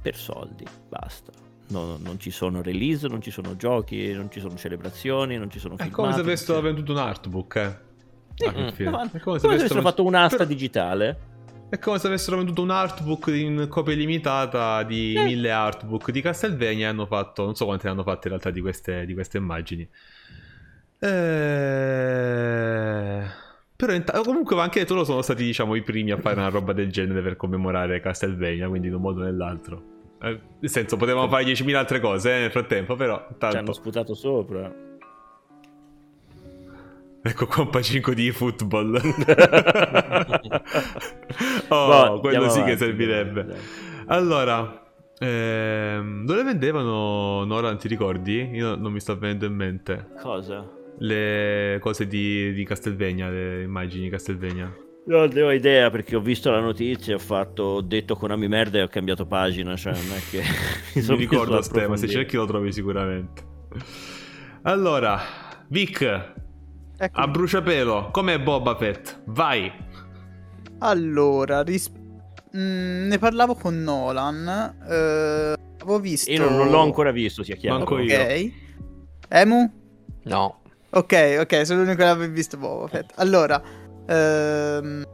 per 0.00 0.16
soldi. 0.16 0.64
Basta. 0.88 1.32
No, 1.68 1.96
non 2.00 2.20
ci 2.20 2.30
sono 2.30 2.62
release, 2.62 3.08
non 3.08 3.20
ci 3.20 3.32
sono 3.32 3.56
giochi, 3.56 4.12
non 4.12 4.30
ci 4.30 4.38
sono 4.38 4.54
celebrazioni, 4.54 5.36
non 5.36 5.50
ci 5.50 5.58
sono 5.58 5.76
filmati. 5.76 5.92
È 5.92 5.96
come 5.96 6.12
se 6.12 6.20
avessero 6.20 6.60
venduto 6.60 6.92
un 6.92 6.98
artbook, 6.98 7.56
eh. 7.56 7.84
Ah, 8.46 8.52
mm. 8.52 8.68
È 8.68 8.84
come 8.84 9.08
se, 9.10 9.20
come 9.20 9.38
se 9.40 9.46
avessero 9.46 9.80
fatto 9.80 10.04
un'asta 10.04 10.38
per... 10.38 10.46
digitale. 10.46 11.34
È 11.68 11.80
come 11.80 11.98
se 11.98 12.06
avessero 12.06 12.36
venduto 12.36 12.62
un 12.62 12.70
artbook 12.70 13.26
in 13.26 13.66
copia 13.68 13.96
limitata 13.96 14.84
di 14.84 15.14
eh. 15.14 15.24
mille 15.24 15.50
artbook 15.50 16.12
di 16.12 16.20
Castlevania 16.20 16.86
e 16.86 16.90
hanno 16.90 17.06
fatto, 17.06 17.44
non 17.44 17.56
so 17.56 17.64
quante 17.64 17.86
ne 17.86 17.92
hanno 17.92 18.04
fatte 18.04 18.28
in 18.28 18.34
realtà 18.34 18.50
di 18.50 18.60
queste, 18.60 19.04
di 19.04 19.14
queste 19.14 19.38
immagini. 19.38 19.88
Eh... 21.00 21.44
Però 23.74 23.92
int- 23.92 24.22
comunque 24.22 24.60
anche 24.60 24.86
loro 24.88 25.02
sono 25.02 25.22
stati 25.22 25.42
diciamo 25.42 25.74
i 25.74 25.82
primi 25.82 26.12
a 26.12 26.18
fare 26.18 26.36
una 26.36 26.50
roba 26.50 26.72
del 26.72 26.92
genere 26.92 27.20
per 27.20 27.34
commemorare 27.34 28.00
Castlevania, 28.00 28.68
quindi 28.68 28.86
in 28.86 28.94
un 28.94 29.00
modo 29.00 29.22
o 29.22 29.24
nell'altro. 29.24 29.82
Eh, 30.22 30.40
nel 30.60 30.70
senso, 30.70 30.96
potevamo 30.96 31.28
fare 31.28 31.42
10.000 31.44 31.74
altre 31.74 31.98
cose 31.98 32.36
eh, 32.36 32.40
nel 32.42 32.52
frattempo, 32.52 32.94
però... 32.94 33.26
Tanto... 33.38 33.50
Ci 33.50 33.56
hanno 33.56 33.72
sputato 33.72 34.14
sopra. 34.14 34.72
Ecco 37.26 37.46
qua 37.46 37.64
un 37.64 37.70
pacinco 37.70 38.14
di 38.14 38.30
football. 38.30 38.94
oh, 41.68 41.86
boh, 41.88 42.20
quello 42.20 42.48
sì 42.48 42.60
avanti, 42.60 42.70
che 42.70 42.76
servirebbe. 42.76 43.46
Allora, 44.06 44.86
ehm, 45.18 46.24
dove 46.24 46.44
vendevano 46.44 47.42
Nolan, 47.44 47.78
ti 47.78 47.88
ricordi? 47.88 48.50
Io 48.52 48.76
non 48.76 48.92
mi 48.92 49.00
sto 49.00 49.18
venendo 49.18 49.44
in 49.44 49.54
mente. 49.54 50.10
Cosa? 50.22 50.70
Le 50.98 51.78
cose 51.80 52.06
di, 52.06 52.52
di 52.52 52.64
Castelvegna, 52.64 53.28
le 53.28 53.62
immagini 53.62 54.04
di 54.04 54.10
Castelvegna. 54.10 54.72
Non 55.06 55.28
ne 55.32 55.42
ho 55.42 55.50
idea 55.50 55.90
perché 55.90 56.14
ho 56.14 56.20
visto 56.20 56.52
la 56.52 56.60
notizia, 56.60 57.16
ho 57.16 57.18
fatto, 57.18 57.62
ho 57.64 57.80
detto 57.80 58.14
Konami 58.14 58.46
merda 58.46 58.78
e 58.78 58.82
ho 58.82 58.88
cambiato 58.88 59.26
pagina, 59.26 59.74
cioè 59.74 59.94
non 59.94 60.16
è 60.16 60.20
che 60.30 60.42
mi, 60.94 61.02
mi 61.10 61.16
ricordo 61.16 61.58
a 61.58 61.88
ma 61.88 61.96
se 61.96 62.06
cerchi 62.06 62.36
lo 62.36 62.46
trovi 62.46 62.70
sicuramente. 62.70 63.42
Allora, 64.62 65.20
Vic, 65.68 66.34
Ecco. 66.98 67.20
A 67.20 67.28
bruciapelo, 67.28 68.10
com'è 68.10 68.40
Boba 68.40 68.74
Fett? 68.76 69.20
Vai. 69.26 69.70
Allora, 70.78 71.62
ris- 71.62 71.92
mm, 72.56 73.08
ne 73.08 73.18
parlavo 73.18 73.54
con 73.54 73.82
Nolan. 73.82 74.76
Eh, 74.88 75.54
avevo 75.82 76.00
visto. 76.00 76.30
Io 76.30 76.42
non, 76.42 76.56
non, 76.56 76.70
l'ho 76.70 76.80
ancora 76.80 77.10
visto, 77.10 77.42
sia 77.42 77.56
chiaro. 77.56 77.78
Manco 77.78 77.98
io. 77.98 78.18
Ok. 78.18 78.52
Emu? 79.28 79.72
No. 80.24 80.60
Ok, 80.90 81.36
ok, 81.40 81.66
sono 81.66 81.80
l'unico 81.80 81.98
che 81.98 82.04
aveva 82.04 82.32
visto 82.32 82.56
Boba 82.56 82.88
Fett. 82.88 83.12
Allora, 83.16 83.62
ehm, 84.06 85.04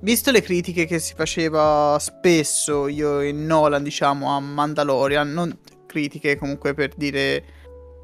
visto 0.00 0.30
le 0.30 0.40
critiche 0.40 0.86
che 0.86 0.98
si 0.98 1.12
faceva 1.14 1.98
spesso 2.00 2.88
io 2.88 3.20
e 3.20 3.32
Nolan, 3.32 3.82
diciamo, 3.82 4.34
a 4.34 4.40
Mandalorian, 4.40 5.30
non 5.30 5.58
critiche 5.86 6.38
comunque 6.38 6.72
per 6.72 6.94
dire 6.96 7.44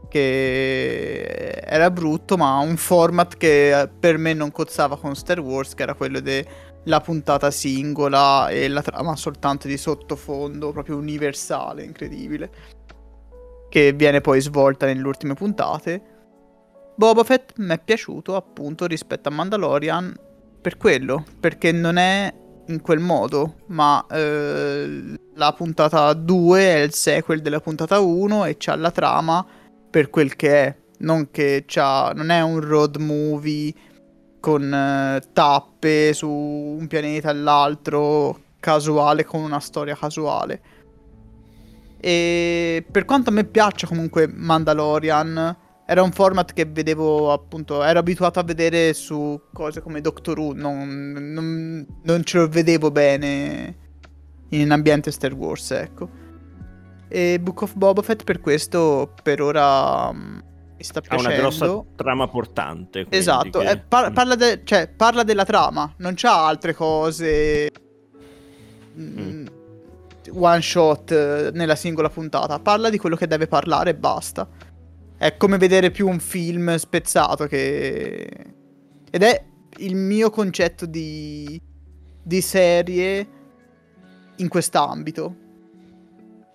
che 0.08 1.60
era 1.64 1.90
brutto, 1.90 2.36
ma 2.36 2.58
un 2.58 2.76
format 2.76 3.36
che 3.36 3.88
per 3.98 4.18
me 4.18 4.32
non 4.32 4.50
cozzava 4.50 4.98
con 4.98 5.14
Star 5.14 5.40
Wars, 5.40 5.74
che 5.74 5.82
era 5.82 5.94
quello 5.94 6.20
della 6.20 7.00
puntata 7.00 7.50
singola 7.50 8.48
e 8.48 8.68
la 8.68 8.82
trama 8.82 9.16
soltanto 9.16 9.68
di 9.68 9.76
sottofondo, 9.76 10.72
proprio 10.72 10.96
universale, 10.96 11.84
incredibile, 11.84 12.50
che 13.68 13.92
viene 13.92 14.20
poi 14.20 14.40
svolta 14.40 14.86
nelle 14.86 15.06
ultime 15.06 15.34
puntate. 15.34 16.02
Boba 16.96 17.22
Fett 17.22 17.52
mi 17.58 17.74
è 17.74 17.78
piaciuto 17.78 18.34
appunto 18.34 18.86
rispetto 18.86 19.28
a 19.28 19.32
Mandalorian 19.32 20.14
per 20.60 20.76
quello, 20.76 21.24
perché 21.38 21.70
non 21.70 21.96
è 21.96 22.32
in 22.68 22.80
quel 22.80 22.98
modo, 22.98 23.60
ma 23.68 24.04
eh, 24.10 25.18
la 25.34 25.52
puntata 25.52 26.12
2 26.12 26.60
è 26.60 26.78
il 26.80 26.92
sequel 26.92 27.40
della 27.40 27.60
puntata 27.60 28.00
1 28.00 28.44
e 28.44 28.56
c'ha 28.58 28.74
la 28.74 28.90
trama 28.90 29.46
per 29.90 30.10
quel 30.10 30.36
che 30.36 30.64
è, 30.64 30.76
non 30.98 31.30
che 31.30 31.64
c'ha, 31.66 32.12
non 32.14 32.30
è 32.30 32.40
un 32.40 32.60
road 32.60 32.96
movie 32.96 33.72
con 34.40 34.62
uh, 34.62 35.32
tappe 35.32 36.12
su 36.12 36.28
un 36.28 36.86
pianeta 36.86 37.30
all'altro 37.30 38.40
casuale 38.60 39.24
con 39.24 39.40
una 39.40 39.60
storia 39.60 39.96
casuale. 39.96 40.60
E 42.00 42.84
per 42.90 43.04
quanto 43.04 43.30
a 43.30 43.32
me 43.32 43.44
piaccia 43.44 43.86
comunque 43.86 44.28
Mandalorian, 44.28 45.56
era 45.90 46.02
un 46.02 46.12
format 46.12 46.52
che 46.52 46.66
vedevo 46.66 47.32
appunto, 47.32 47.82
ero 47.82 47.98
abituato 47.98 48.38
a 48.38 48.42
vedere 48.42 48.92
su 48.92 49.40
cose 49.52 49.80
come 49.80 50.02
Doctor 50.02 50.38
Who, 50.38 50.52
non, 50.52 51.12
non, 51.32 51.86
non 52.02 52.24
ce 52.24 52.38
lo 52.38 52.46
vedevo 52.48 52.90
bene 52.90 53.76
in 54.50 54.70
ambiente 54.70 55.10
Star 55.10 55.32
Wars, 55.32 55.70
ecco. 55.70 56.26
E 57.08 57.38
Book 57.40 57.62
of 57.62 57.74
Boba 57.74 58.02
Fett 58.02 58.24
per 58.24 58.40
questo 58.40 59.14
per 59.22 59.40
ora 59.40 60.08
um, 60.08 60.42
mi 60.76 60.84
sta 60.84 61.00
piacendo. 61.00 61.28
Ha 61.28 61.32
una 61.32 61.40
grossa 61.40 61.84
trama 61.96 62.28
portante. 62.28 63.06
Esatto, 63.08 63.58
che... 63.60 63.70
eh, 63.70 63.78
par- 63.78 64.12
parla, 64.12 64.36
de- 64.36 64.60
cioè, 64.64 64.88
parla, 64.88 65.22
della 65.24 65.44
trama, 65.44 65.92
non 65.98 66.12
c'ha 66.14 66.46
altre 66.46 66.74
cose 66.74 67.72
mm. 68.96 69.18
mm. 69.18 69.46
one 70.32 70.60
shot 70.60 71.10
eh, 71.10 71.50
nella 71.52 71.74
singola 71.74 72.08
puntata, 72.10 72.58
parla 72.60 72.90
di 72.90 72.98
quello 72.98 73.16
che 73.16 73.26
deve 73.26 73.48
parlare 73.48 73.90
e 73.90 73.94
basta. 73.94 74.48
È 75.16 75.36
come 75.36 75.58
vedere 75.58 75.90
più 75.90 76.06
un 76.06 76.20
film 76.20 76.76
spezzato 76.76 77.46
che... 77.46 78.28
Ed 79.10 79.22
è 79.22 79.44
il 79.78 79.96
mio 79.96 80.30
concetto 80.30 80.86
di, 80.86 81.60
di 82.22 82.40
serie 82.40 83.28
in 84.36 84.48
quest'ambito 84.48 85.46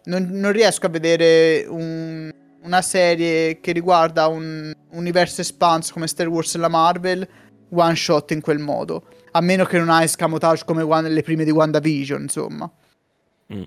non, 0.06 0.28
non 0.32 0.52
riesco 0.52 0.86
a 0.86 0.90
vedere 0.90 1.66
un, 1.68 2.32
una 2.62 2.82
serie 2.82 3.60
che 3.60 3.72
riguarda 3.72 4.28
un 4.28 4.74
universo 4.92 5.42
espanso 5.42 5.94
come 5.94 6.08
Star 6.08 6.28
Wars 6.28 6.56
e 6.56 6.58
la 6.58 6.68
Marvel 6.68 7.28
one 7.70 7.96
shot 7.96 8.32
in 8.32 8.42
quel 8.42 8.60
modo. 8.60 9.08
A 9.32 9.42
meno 9.42 9.66
che 9.66 9.78
non 9.78 9.90
hai 9.90 10.04
escamotage 10.04 10.64
come 10.66 10.84
one, 10.84 11.10
le 11.10 11.24
prime 11.24 11.44
di 11.44 11.52
WandaVision, 11.52 12.22
insomma. 12.22 12.72
Mm. 13.54 13.64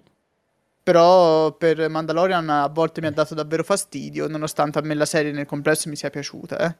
Però 0.83 1.53
per 1.53 1.89
Mandalorian 1.89 2.49
a 2.49 2.69
volte 2.69 3.01
mi 3.01 3.09
ha 3.09 3.11
dato 3.11 3.35
davvero 3.35 3.65
fastidio, 3.65 4.29
nonostante 4.29 4.79
a 4.79 4.83
me 4.83 4.95
la 4.95 5.07
serie 5.07 5.33
nel 5.33 5.47
complesso 5.47 5.89
mi 5.89 5.97
sia 5.97 6.11
piaciuta, 6.11 6.59
eh. 6.59 6.77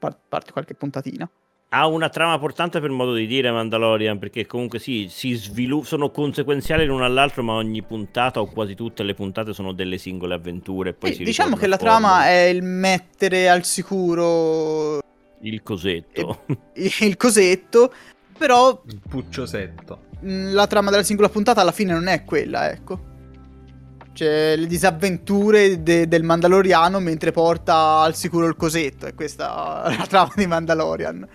A 0.00 0.16
parte 0.28 0.52
qualche 0.52 0.74
puntatina 0.74 1.28
ha 1.70 1.86
una 1.86 2.08
trama 2.08 2.38
portante 2.38 2.80
per 2.80 2.90
modo 2.90 3.12
di 3.12 3.26
dire 3.26 3.50
Mandalorian 3.50 4.18
perché 4.18 4.46
comunque 4.46 4.78
sì, 4.78 5.08
si 5.10 5.34
svilu- 5.34 5.84
sono 5.84 6.10
conseguenziali 6.10 6.86
l'una 6.86 7.04
all'altro 7.04 7.42
ma 7.42 7.52
ogni 7.54 7.82
puntata 7.82 8.40
o 8.40 8.46
quasi 8.46 8.74
tutte 8.74 9.02
le 9.02 9.12
puntate 9.14 9.52
sono 9.52 9.72
delle 9.72 9.98
singole 9.98 10.34
avventure 10.34 10.94
poi 10.94 11.12
sì, 11.12 11.24
diciamo 11.24 11.56
che 11.56 11.66
la 11.66 11.76
trama 11.76 12.26
è 12.26 12.44
il 12.44 12.62
mettere 12.62 13.50
al 13.50 13.64
sicuro 13.64 15.00
il 15.40 15.62
cosetto. 15.62 16.44
Il, 16.74 16.92
il 17.00 17.16
cosetto 17.16 17.92
però 18.36 18.82
il 18.86 19.00
pucciosetto. 19.06 20.06
mm, 20.24 20.52
la 20.52 20.66
trama 20.66 20.90
della 20.90 21.02
singola 21.02 21.28
puntata 21.28 21.60
alla 21.60 21.72
fine 21.72 21.92
non 21.92 22.06
è 22.06 22.24
quella 22.24 22.70
ecco. 22.70 23.06
Cioè 24.14 24.56
le 24.56 24.66
disavventure 24.66 25.80
de- 25.80 26.08
del 26.08 26.24
Mandaloriano 26.24 26.98
mentre 26.98 27.30
porta 27.30 28.00
al 28.00 28.16
sicuro 28.16 28.46
il 28.46 28.56
cosetto 28.56 29.06
e 29.06 29.14
questa 29.14 29.84
è 29.84 29.96
la 29.96 30.06
trama 30.06 30.32
di 30.34 30.46
Mandalorian 30.46 31.28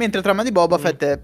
Mentre 0.00 0.22
trama 0.22 0.42
di 0.42 0.50
Boba 0.50 0.78
mm. 0.78 0.80
Fett 0.80 1.04
è 1.04 1.20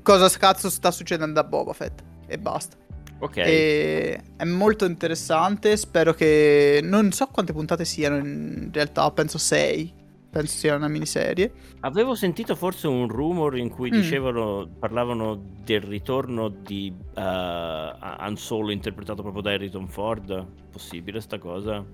cosa 0.00 0.26
cazzo 0.30 0.70
sta 0.70 0.90
succedendo 0.90 1.38
a 1.38 1.44
Boba 1.44 1.74
Fett 1.74 2.02
e 2.26 2.38
basta. 2.38 2.74
Ok. 3.18 3.36
E 3.36 4.18
è 4.34 4.44
molto 4.44 4.86
interessante. 4.86 5.76
Spero 5.76 6.14
che. 6.14 6.80
Non 6.82 7.12
so 7.12 7.26
quante 7.26 7.52
puntate 7.52 7.84
siano 7.84 8.16
in 8.16 8.70
realtà, 8.72 9.10
penso 9.10 9.36
6. 9.36 10.00
Penso 10.30 10.56
sia 10.56 10.74
una 10.74 10.88
miniserie. 10.88 11.52
Avevo 11.80 12.14
sentito 12.14 12.54
forse 12.54 12.86
un 12.86 13.08
rumor 13.08 13.58
in 13.58 13.68
cui 13.68 13.90
mm. 13.90 13.94
dicevano, 13.94 14.66
parlavano 14.78 15.38
del 15.62 15.82
ritorno 15.82 16.48
di 16.48 16.90
uh, 16.96 17.20
Han 17.20 18.36
Solo 18.36 18.70
interpretato 18.70 19.20
proprio 19.20 19.42
da 19.42 19.50
Harrison 19.50 19.86
Ford. 19.86 20.46
Possibile 20.70 21.20
sta 21.20 21.38
cosa? 21.38 21.84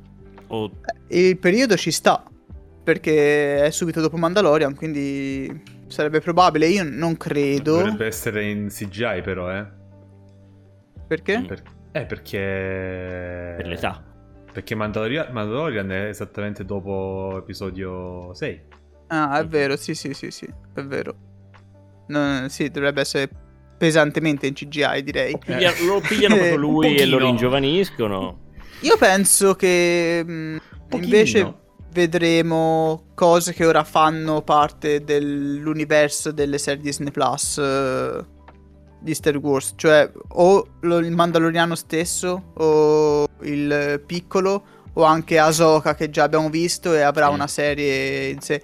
O... 0.46 0.70
Il 1.08 1.36
periodo 1.38 1.76
ci 1.76 1.90
sta. 1.90 2.22
Perché 2.84 3.64
è 3.64 3.70
subito 3.70 4.00
dopo 4.00 4.16
Mandalorian, 4.16 4.76
quindi 4.76 5.76
Sarebbe 5.88 6.20
probabile, 6.20 6.68
io 6.68 6.84
non 6.84 7.16
credo. 7.16 7.78
Dovrebbe 7.78 8.06
essere 8.06 8.48
in 8.48 8.68
CGI 8.68 9.22
però, 9.22 9.50
eh. 9.50 9.66
Perché? 11.06 11.44
Per... 11.46 11.62
Eh, 11.92 12.04
perché... 12.04 13.54
Per 13.56 13.66
l'età. 13.66 14.04
Perché 14.52 14.74
Mandalorian, 14.74 15.32
Mandalorian 15.32 15.90
è 15.90 16.04
esattamente 16.06 16.64
dopo 16.64 17.38
episodio 17.38 18.32
6. 18.34 18.62
Ah, 19.08 19.40
è 19.40 19.46
vero, 19.46 19.76
sì, 19.76 19.94
sì, 19.94 20.12
sì, 20.12 20.30
sì, 20.30 20.46
è 20.74 20.82
vero. 20.82 21.14
No, 22.08 22.48
sì, 22.48 22.68
dovrebbe 22.68 23.00
essere 23.00 23.28
pesantemente 23.78 24.46
in 24.46 24.54
CGI, 24.54 25.02
direi. 25.02 25.38
Piglia, 25.38 25.72
lo 25.86 26.00
pigliano 26.00 26.36
proprio 26.36 26.56
lui 26.58 26.96
e 26.96 27.06
lo 27.06 27.18
ringiovaniscono. 27.18 28.46
Io 28.80 28.96
penso 28.96 29.54
che 29.54 30.22
mh, 30.24 30.32
mm, 30.32 30.56
invece 30.90 31.54
vedremo 31.92 33.04
cose 33.14 33.52
che 33.52 33.64
ora 33.64 33.84
fanno 33.84 34.42
parte 34.42 35.02
dell'universo 35.02 36.32
delle 36.32 36.58
serie 36.58 36.82
Disney 36.82 37.10
Plus 37.10 37.56
uh, 37.56 38.24
di 39.00 39.14
Star 39.14 39.36
Wars, 39.36 39.72
cioè 39.76 40.10
o 40.28 40.66
lo, 40.80 40.98
il 40.98 41.14
Mandaloriano 41.14 41.74
stesso 41.74 42.52
o 42.54 43.26
il 43.40 44.02
piccolo 44.04 44.76
o 44.92 45.04
anche 45.04 45.38
Ahsoka 45.38 45.94
che 45.94 46.10
già 46.10 46.24
abbiamo 46.24 46.50
visto 46.50 46.94
e 46.94 47.02
avrà 47.02 47.28
sì. 47.28 47.34
una 47.34 47.46
serie 47.46 48.28
in 48.28 48.40
sé. 48.40 48.62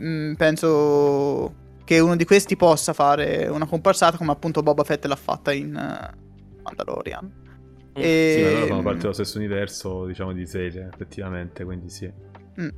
Mm, 0.00 0.34
penso 0.34 1.54
che 1.84 1.98
uno 1.98 2.16
di 2.16 2.24
questi 2.24 2.56
possa 2.56 2.92
fare 2.92 3.46
una 3.46 3.66
comparsata 3.66 4.16
come 4.16 4.32
appunto 4.32 4.62
Boba 4.62 4.84
Fett 4.84 5.04
l'ha 5.06 5.16
fatta 5.16 5.52
in 5.52 5.74
uh, 5.74 6.62
Mandalorian. 6.62 7.42
E... 7.94 8.34
Sì, 8.36 8.42
ma 8.42 8.50
loro 8.50 8.66
fanno 8.66 8.82
parte 8.82 9.00
dello 9.00 9.12
stesso 9.12 9.38
universo, 9.38 10.06
diciamo, 10.06 10.32
di 10.32 10.46
serie, 10.46 10.88
effettivamente, 10.92 11.64
quindi 11.64 11.88
sì. 11.88 12.10
Mm. 12.60 12.68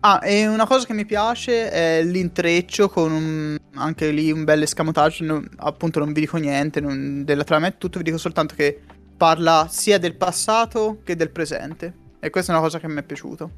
Ah, 0.00 0.20
e 0.22 0.46
una 0.46 0.66
cosa 0.66 0.86
che 0.86 0.94
mi 0.94 1.04
piace 1.04 1.70
è 1.70 2.02
l'intreccio 2.02 2.88
con 2.88 3.12
un, 3.12 3.58
anche 3.74 4.10
lì 4.10 4.32
un 4.32 4.44
bel 4.44 4.62
escamotage, 4.62 5.24
non, 5.24 5.46
appunto 5.56 5.98
non 5.98 6.12
vi 6.12 6.20
dico 6.20 6.38
niente 6.38 6.80
non, 6.80 7.22
della 7.24 7.44
trama 7.44 7.66
è 7.66 7.76
tutto, 7.76 7.98
vi 7.98 8.04
dico 8.04 8.16
soltanto 8.16 8.54
che 8.54 8.80
parla 9.18 9.66
sia 9.68 9.98
del 9.98 10.16
passato 10.16 11.00
che 11.04 11.16
del 11.16 11.30
presente. 11.30 11.92
E 12.18 12.30
questa 12.30 12.52
è 12.52 12.54
una 12.54 12.64
cosa 12.64 12.78
che 12.78 12.88
mi 12.88 12.98
è 12.98 13.02
piaciuto. 13.02 13.50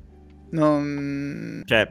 Non... 0.51 1.63
Cioè, 1.65 1.89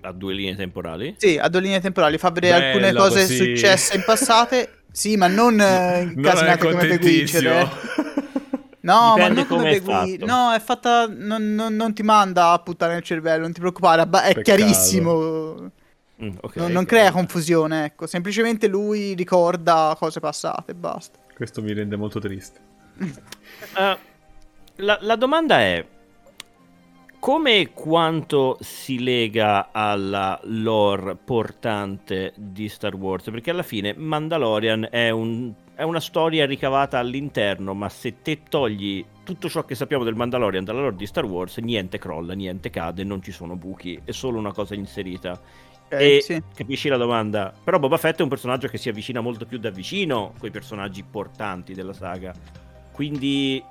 ha 0.00 0.12
due 0.12 0.32
linee 0.32 0.56
temporali? 0.56 1.14
Sì, 1.18 1.36
ha 1.36 1.48
due 1.48 1.60
linee 1.60 1.80
temporali. 1.80 2.16
Fa 2.16 2.30
vedere 2.30 2.58
Bello, 2.58 2.86
alcune 2.86 2.92
cose 2.94 3.20
così. 3.20 3.36
successe 3.36 3.96
in 3.96 4.02
passate. 4.04 4.84
Sì, 4.90 5.16
ma 5.16 5.26
non 5.26 5.60
eh, 5.60 6.10
incasinate 6.16 6.66
come 6.66 6.86
The 6.86 6.98
Witcher. 7.02 7.68
No, 8.90 9.14
Dipende 9.14 9.42
ma 9.42 9.46
non 9.46 9.46
come 9.46 9.80
The 9.80 9.92
Witcher. 9.92 10.26
No, 10.26 10.52
è 10.52 10.60
fatta. 10.60 11.06
Non, 11.06 11.54
non, 11.54 11.74
non, 11.76 11.94
ti 11.94 12.02
manda 12.02 12.50
a 12.50 12.58
puttare 12.58 12.94
nel 12.94 13.02
cervello, 13.02 13.42
non 13.42 13.52
ti 13.52 13.60
preoccupare. 13.60 14.02
È 14.02 14.08
Peccato. 14.08 14.40
chiarissimo. 14.40 15.70
Mm, 16.22 16.36
okay, 16.40 16.62
non, 16.62 16.72
non 16.72 16.84
crea 16.84 17.10
confusione, 17.12 17.84
ecco. 17.84 18.06
Semplicemente 18.06 18.66
lui 18.66 19.14
ricorda 19.14 19.94
cose 19.98 20.20
passate 20.20 20.72
e 20.72 20.74
basta. 20.74 21.18
Questo 21.34 21.62
mi 21.62 21.72
rende 21.72 21.96
molto 21.96 22.18
triste. 22.18 22.60
Uh, 22.98 23.96
la, 24.76 24.98
la 25.00 25.16
domanda 25.16 25.60
è 25.60 25.86
come 27.20 27.58
e 27.58 27.72
quanto 27.72 28.56
si 28.60 29.02
lega 29.02 29.68
alla 29.72 30.40
lore 30.44 31.16
portante 31.16 32.32
di 32.34 32.66
Star 32.68 32.94
Wars? 32.94 33.24
Perché 33.30 33.50
alla 33.50 33.62
fine 33.62 33.94
Mandalorian 33.94 34.88
è, 34.90 35.10
un, 35.10 35.52
è, 35.80 35.84
una 35.84 36.00
storia 36.00 36.46
ricavata 36.46 36.98
all'interno, 36.98 37.74
ma 37.74 37.88
se 37.88 38.22
te 38.22 38.42
togli 38.48 39.04
tutto 39.24 39.48
ciò 39.48 39.64
che 39.64 39.74
sappiamo 39.74 40.04
del 40.04 40.14
Mandalorian 40.14 40.64
dalla 40.64 40.80
lore 40.80 40.96
di 40.96 41.06
Star 41.06 41.24
Wars, 41.24 41.58
niente 41.58 41.98
crolla, 41.98 42.34
niente 42.34 42.70
cade, 42.70 43.04
non 43.04 43.22
ci 43.22 43.32
sono 43.32 43.56
buchi, 43.56 44.00
è 44.04 44.10
solo 44.12 44.38
una 44.38 44.52
cosa 44.52 44.74
inserita. 44.74 45.40
Eh, 45.88 46.16
e 46.16 46.20
sì. 46.20 46.42
capisci 46.54 46.88
la 46.88 46.96
domanda? 46.96 47.52
Però 47.64 47.78
Boba 47.78 47.96
Fett 47.96 48.20
è 48.20 48.22
un 48.22 48.28
personaggio 48.28 48.68
che 48.68 48.78
si 48.78 48.88
avvicina 48.88 49.20
molto 49.20 49.44
più 49.44 49.58
da 49.58 49.70
vicino 49.70 50.34
con 50.38 50.48
i 50.48 50.52
personaggi 50.52 51.02
portanti 51.02 51.74
della 51.74 51.92
saga 51.92 52.32
quindi 53.00 53.64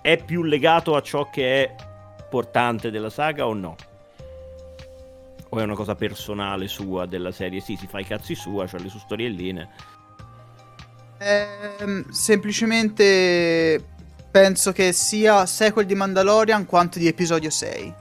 è 0.00 0.16
più 0.24 0.42
legato 0.42 0.96
a 0.96 1.02
ciò 1.02 1.28
che 1.28 1.64
è 1.64 1.74
portante 2.30 2.90
della 2.90 3.10
saga 3.10 3.46
o 3.46 3.52
no? 3.52 3.76
O 5.50 5.58
è 5.58 5.62
una 5.62 5.74
cosa 5.74 5.94
personale 5.94 6.66
sua 6.66 7.04
della 7.04 7.30
serie? 7.30 7.60
Sì, 7.60 7.76
si 7.76 7.86
fa 7.86 8.00
i 8.00 8.06
cazzi 8.06 8.34
sua, 8.34 8.66
cioè 8.66 8.80
le 8.80 8.88
sue 8.88 9.00
storielline. 9.00 9.68
Ehm, 11.24 12.10
semplicemente 12.10 13.82
penso 14.30 14.72
che 14.72 14.92
sia 14.92 15.46
sequel 15.46 15.86
di 15.86 15.94
Mandalorian 15.94 16.66
quanto 16.66 16.98
di 16.98 17.06
episodio 17.06 17.50
6. 17.50 17.94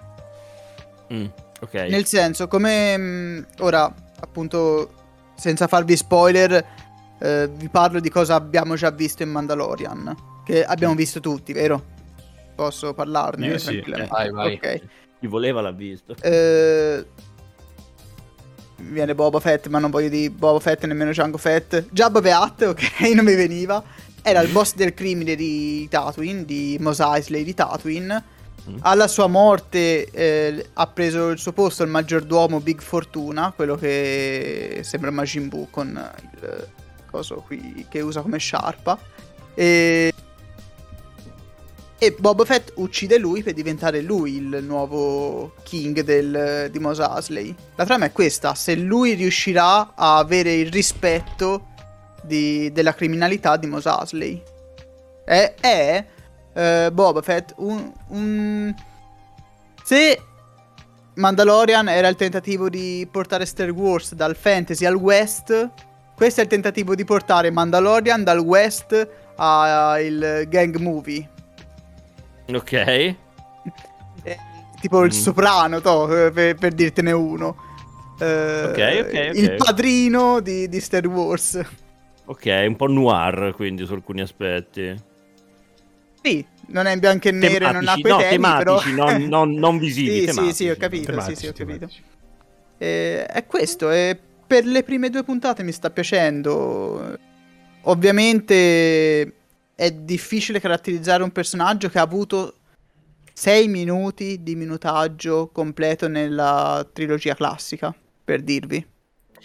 Mm, 1.14 1.26
ok. 1.62 1.74
Nel 1.74 2.06
senso, 2.06 2.48
come 2.48 2.98
mm, 2.98 3.42
ora, 3.60 3.94
appunto, 4.20 4.92
senza 5.36 5.68
farvi 5.68 5.96
spoiler, 5.96 6.66
eh, 7.20 7.50
vi 7.50 7.70
parlo 7.70 8.00
di 8.00 8.10
cosa 8.10 8.36
abbiamo 8.36 8.76
già 8.76 8.90
visto 8.90 9.24
in 9.24 9.30
Mandalorian 9.30 10.32
che 10.44 10.64
abbiamo 10.64 10.94
visto 10.94 11.20
tutti, 11.20 11.54
vero? 11.54 11.92
Posso 12.56 12.94
parlarne? 12.94 13.48
Io 13.48 13.58
sì. 13.58 13.80
Eh, 13.80 14.06
vai, 14.08 14.30
vai. 14.30 14.54
Ok. 14.56 14.82
Chi 15.20 15.28
voleva 15.28 15.62
l'ha 15.62 15.72
visto. 15.72 16.16
Eh, 16.22 17.06
viene 18.90 19.16
Boba 19.16 19.40
Fett, 19.40 19.68
ma 19.68 19.80
non 19.80 19.90
voglio 19.90 20.10
di 20.10 20.30
Boba 20.30 20.60
Fett 20.60 20.86
nemmeno 20.86 21.12
Django 21.12 21.38
Fett. 21.38 21.86
Jabba 21.92 22.20
Hutt, 22.20 22.62
ok, 22.62 23.00
non 23.16 23.26
mi 23.26 23.36
veniva. 23.36 23.84
Era 24.22 24.42
il 24.42 24.50
boss 24.52 24.76
del 24.76 24.94
crimine 24.94 25.36
di 25.36 25.88
Tatooine, 25.90 26.46
di 26.46 26.78
Mos 26.80 27.00
Eisley 27.00 27.44
di 27.44 27.54
Tatooine. 27.54 28.24
Mm. 28.70 28.78
Alla 28.82 29.08
sua 29.08 29.28
morte 29.28 30.10
eh, 30.10 30.68
ha 30.74 30.88
preso 30.88 31.30
il 31.30 31.38
suo 31.38 31.52
posto 31.52 31.84
il 31.84 31.90
maggiordomo 31.90 32.62
Big 32.62 32.82
Fortuna, 32.82 33.52
quello 33.54 33.76
che 33.76 34.80
sembra 34.84 35.12
Majin 35.12 35.50
Buu 35.50 35.68
con 35.70 36.12
il 36.22 36.68
coso 37.12 37.44
qui 37.46 37.86
che 37.90 38.00
usa 38.00 38.22
come 38.22 38.38
sciarpa. 38.38 38.98
E 39.54 40.14
e 42.04 42.12
Boba 42.20 42.44
Fett 42.44 42.74
uccide 42.76 43.18
lui 43.18 43.44
per 43.44 43.54
diventare 43.54 44.02
lui 44.02 44.36
il 44.36 44.60
nuovo 44.62 45.54
king 45.64 46.02
del, 46.02 46.68
di 46.70 46.80
Mos 46.80 47.00
Eisley. 47.00 47.56
La 47.76 47.86
trama 47.86 48.06
è 48.06 48.12
questa: 48.12 48.56
se 48.56 48.76
lui 48.76 49.14
riuscirà 49.14 49.94
a 49.96 50.18
avere 50.18 50.54
il 50.54 50.70
rispetto 50.70 51.68
di, 52.22 52.70
della 52.74 52.94
criminalità 52.94 53.56
di 53.56 53.68
Mos 53.68 53.86
Eisley. 53.86 54.44
È, 55.24 55.54
è 55.62 56.06
uh, 56.54 56.92
Boba 56.92 57.22
Fett 57.22 57.54
un, 57.58 57.90
un... 58.08 58.76
Se 59.82 60.22
Mandalorian 61.14 61.88
era 61.88 62.10
il 62.10 62.18
tentativo 62.18 62.68
di 62.68 63.08
portare 63.10 63.46
Star 63.46 63.70
Wars 63.70 64.14
dal 64.14 64.36
fantasy 64.36 64.86
al 64.86 64.96
west, 64.96 65.70
questo 66.16 66.42
è 66.42 66.44
il 66.44 66.50
tentativo 66.50 66.96
di 66.96 67.06
portare 67.06 67.50
Mandalorian 67.50 68.26
dal 68.26 68.40
west 68.40 69.08
al 69.36 70.46
gang 70.50 70.76
movie 70.78 71.32
Ok. 72.58 72.74
Eh, 72.74 73.18
tipo 74.80 75.04
il 75.04 75.14
mm. 75.14 75.20
soprano, 75.20 75.82
to, 75.82 76.08
per, 76.34 76.56
per, 76.56 76.74
dirtene 76.74 77.12
uno. 77.12 77.56
Eh, 78.20 78.64
okay, 78.66 79.00
okay, 79.00 79.30
ok, 79.30 79.38
Il 79.38 79.56
padrino 79.56 80.40
di, 80.40 80.68
di, 80.70 80.80
Star 80.80 81.06
Wars. 81.08 81.60
Ok, 82.26 82.64
un 82.68 82.76
po' 82.76 82.88
noir 82.88 83.54
quindi 83.56 83.86
su 83.86 83.94
alcuni 83.94 84.22
aspetti. 84.22 84.96
Sì, 86.22 86.46
non 86.68 86.86
è 86.86 86.94
in 86.94 87.00
bianco 87.00 87.28
e 87.28 87.32
nero, 87.32 87.72
non 87.72 87.88
ha 87.88 87.96
quei 88.00 88.14
no, 88.14 88.18
temi, 88.20 88.30
tematici, 88.30 88.94
però... 88.94 89.12
non, 89.12 89.24
non, 89.28 89.54
non 89.54 89.78
visivi. 89.78 90.28
sì, 90.28 90.32
sì, 90.32 90.54
sì, 90.54 90.70
ho 90.70 90.78
capito, 90.78 91.12
tematici, 91.12 91.36
sì, 91.36 91.42
sì, 91.42 91.48
ho 91.48 91.54
capito. 91.54 91.90
Eh, 92.78 93.26
è 93.26 93.46
questo, 93.46 93.92
e 93.92 94.18
per 94.46 94.66
le 94.66 94.84
prime 94.84 95.10
due 95.10 95.24
puntate 95.24 95.64
mi 95.64 95.72
sta 95.72 95.90
piacendo. 95.90 97.18
Ovviamente 97.86 99.34
è 99.76 99.92
difficile 99.92 100.60
caratterizzare 100.60 101.24
un 101.24 101.32
personaggio 101.32 101.90
che 101.90 102.00
ha 102.00 102.04
avuto 102.04 102.56
6 103.34 103.68
minuti 103.68 104.44
di 104.44 104.56
minutaggio 104.56 105.50
completo 105.52 106.08
nella 106.08 106.88
trilogia 106.92 107.36
classica, 107.36 107.94
per 108.24 108.42
dirvi. 108.42 108.86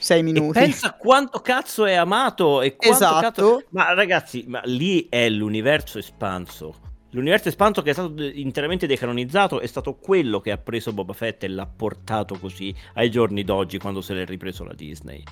6 0.00 0.22
minuti. 0.22 0.58
E 0.58 0.62
pensa 0.62 0.94
quanto 0.94 1.40
cazzo 1.40 1.84
è 1.84 1.94
amato 1.94 2.62
e 2.62 2.76
quanto 2.76 2.96
esatto. 2.96 3.20
Cazzo... 3.20 3.64
Ma 3.70 3.92
ragazzi, 3.94 4.44
ma 4.46 4.60
lì 4.64 5.06
è 5.08 5.28
l'universo 5.28 5.98
espanso. 5.98 6.86
L'universo 7.12 7.48
espanso 7.48 7.80
che 7.80 7.90
è 7.90 7.92
stato 7.94 8.22
interamente 8.22 8.86
decanonizzato 8.86 9.60
è 9.60 9.66
stato 9.66 9.94
quello 9.94 10.40
che 10.40 10.50
ha 10.52 10.58
preso 10.58 10.92
Boba 10.92 11.14
Fett 11.14 11.42
e 11.42 11.48
l'ha 11.48 11.66
portato 11.66 12.38
così 12.38 12.74
ai 12.94 13.10
giorni 13.10 13.44
d'oggi 13.44 13.78
quando 13.78 14.02
se 14.02 14.12
l'è 14.12 14.26
ripreso 14.26 14.62
la 14.62 14.74
Disney. 14.74 15.24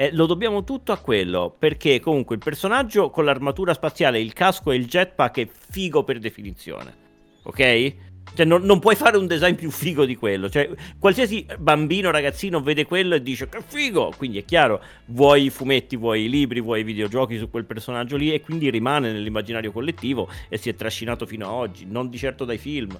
Eh, 0.00 0.12
lo 0.14 0.24
dobbiamo 0.24 0.64
tutto 0.64 0.92
a 0.92 0.96
quello, 0.96 1.54
perché 1.58 2.00
comunque 2.00 2.34
il 2.34 2.40
personaggio 2.42 3.10
con 3.10 3.26
l'armatura 3.26 3.74
spaziale, 3.74 4.18
il 4.18 4.32
casco 4.32 4.70
e 4.70 4.76
il 4.76 4.86
jetpack 4.86 5.38
è 5.40 5.46
figo 5.46 6.04
per 6.04 6.18
definizione. 6.18 6.94
Ok? 7.42 7.94
Cioè, 8.32 8.46
non, 8.46 8.62
non, 8.62 8.78
puoi 8.78 8.94
fare 8.94 9.18
un 9.18 9.26
design 9.26 9.56
più 9.56 9.70
figo 9.70 10.06
di 10.06 10.16
quello. 10.16 10.48
Cioè, 10.48 10.70
qualsiasi 10.98 11.44
bambino, 11.58 12.10
ragazzino 12.10 12.62
vede 12.62 12.86
quello 12.86 13.14
e 13.14 13.20
dice 13.20 13.46
che 13.50 13.60
figo. 13.62 14.14
Quindi 14.16 14.38
è 14.38 14.44
chiaro, 14.46 14.82
vuoi 15.08 15.44
i 15.44 15.50
fumetti, 15.50 15.96
vuoi 15.96 16.24
i 16.24 16.30
libri, 16.30 16.62
vuoi 16.62 16.80
i 16.80 16.84
videogiochi 16.84 17.36
su 17.36 17.50
quel 17.50 17.66
personaggio 17.66 18.16
lì 18.16 18.32
e 18.32 18.40
quindi 18.40 18.70
rimane 18.70 19.12
nell'immaginario 19.12 19.70
collettivo 19.70 20.30
e 20.48 20.56
si 20.56 20.70
è 20.70 20.74
trascinato 20.74 21.26
fino 21.26 21.44
ad 21.44 21.52
oggi, 21.52 21.84
non 21.84 22.08
di 22.08 22.16
certo 22.16 22.46
dai 22.46 22.56
film. 22.56 22.98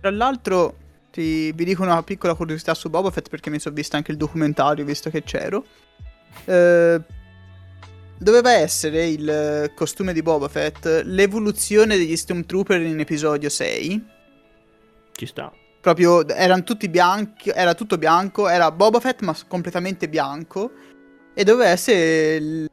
Tra 0.00 0.12
l'altro, 0.12 0.76
ti, 1.10 1.50
vi 1.50 1.64
dico 1.64 1.82
una 1.82 2.00
piccola 2.04 2.34
curiosità 2.34 2.72
su 2.72 2.88
Boba 2.88 3.10
Fett 3.10 3.28
perché 3.28 3.50
mi 3.50 3.58
sono 3.58 3.74
visto 3.74 3.96
anche 3.96 4.12
il 4.12 4.16
documentario 4.16 4.84
visto 4.84 5.10
che 5.10 5.24
c'ero. 5.24 5.64
Eh, 6.44 7.00
doveva 8.18 8.52
essere 8.52 9.08
il 9.08 9.72
costume 9.74 10.12
di 10.12 10.22
Boba 10.22 10.48
Fett 10.48 11.02
l'evoluzione 11.04 11.96
degli 11.96 12.16
Stormtrooper 12.16 12.80
in 12.80 13.00
episodio 13.00 13.48
6. 13.48 14.04
Ci 15.12 15.26
sta. 15.26 15.52
Proprio 15.80 16.26
erano 16.28 16.62
tutti 16.62 16.88
bianchi, 16.88 17.50
era 17.50 17.74
tutto 17.74 17.98
bianco, 17.98 18.48
era 18.48 18.70
Boba 18.70 19.00
Fett 19.00 19.20
ma 19.20 19.36
completamente 19.46 20.08
bianco. 20.08 20.70
e 21.34 21.42
doveva 21.42 21.70
essere 21.70 22.68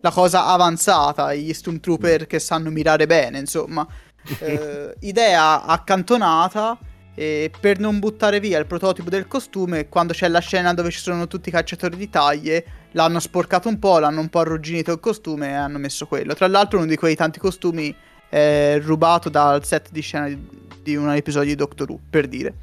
la 0.00 0.10
cosa 0.10 0.46
avanzata, 0.46 1.34
gli 1.34 1.52
Stormtrooper 1.52 2.26
che 2.26 2.38
sanno 2.38 2.70
mirare 2.70 3.06
bene, 3.06 3.38
insomma. 3.38 3.86
Eh, 4.40 4.94
idea 5.00 5.64
accantonata 5.64 6.78
e 7.14 7.50
per 7.58 7.78
non 7.78 8.00
buttare 8.00 8.40
via 8.40 8.58
il 8.58 8.66
prototipo 8.66 9.08
del 9.08 9.28
costume, 9.28 9.88
quando 9.88 10.12
c'è 10.12 10.28
la 10.28 10.40
scena 10.40 10.74
dove 10.74 10.90
ci 10.90 10.98
sono 10.98 11.26
tutti 11.26 11.48
i 11.48 11.52
cacciatori 11.52 11.96
di 11.96 12.10
taglie, 12.10 12.64
l'hanno 12.92 13.20
sporcato 13.20 13.68
un 13.68 13.78
po', 13.78 13.98
l'hanno 13.98 14.20
un 14.20 14.28
po' 14.28 14.40
arrugginito 14.40 14.92
il 14.92 15.00
costume 15.00 15.50
e 15.50 15.52
hanno 15.52 15.78
messo 15.78 16.06
quello. 16.06 16.34
Tra 16.34 16.48
l'altro 16.48 16.78
uno 16.78 16.88
di 16.88 16.96
quei 16.96 17.14
tanti 17.14 17.38
costumi 17.38 17.94
è 18.28 18.78
rubato 18.82 19.28
dal 19.28 19.64
set 19.64 19.90
di 19.92 20.00
scena 20.00 20.26
di, 20.26 20.48
di 20.82 20.96
un 20.96 21.12
episodio 21.12 21.50
di 21.50 21.54
Doctor 21.56 21.88
Who, 21.88 22.00
per 22.10 22.26
dire. 22.26 22.54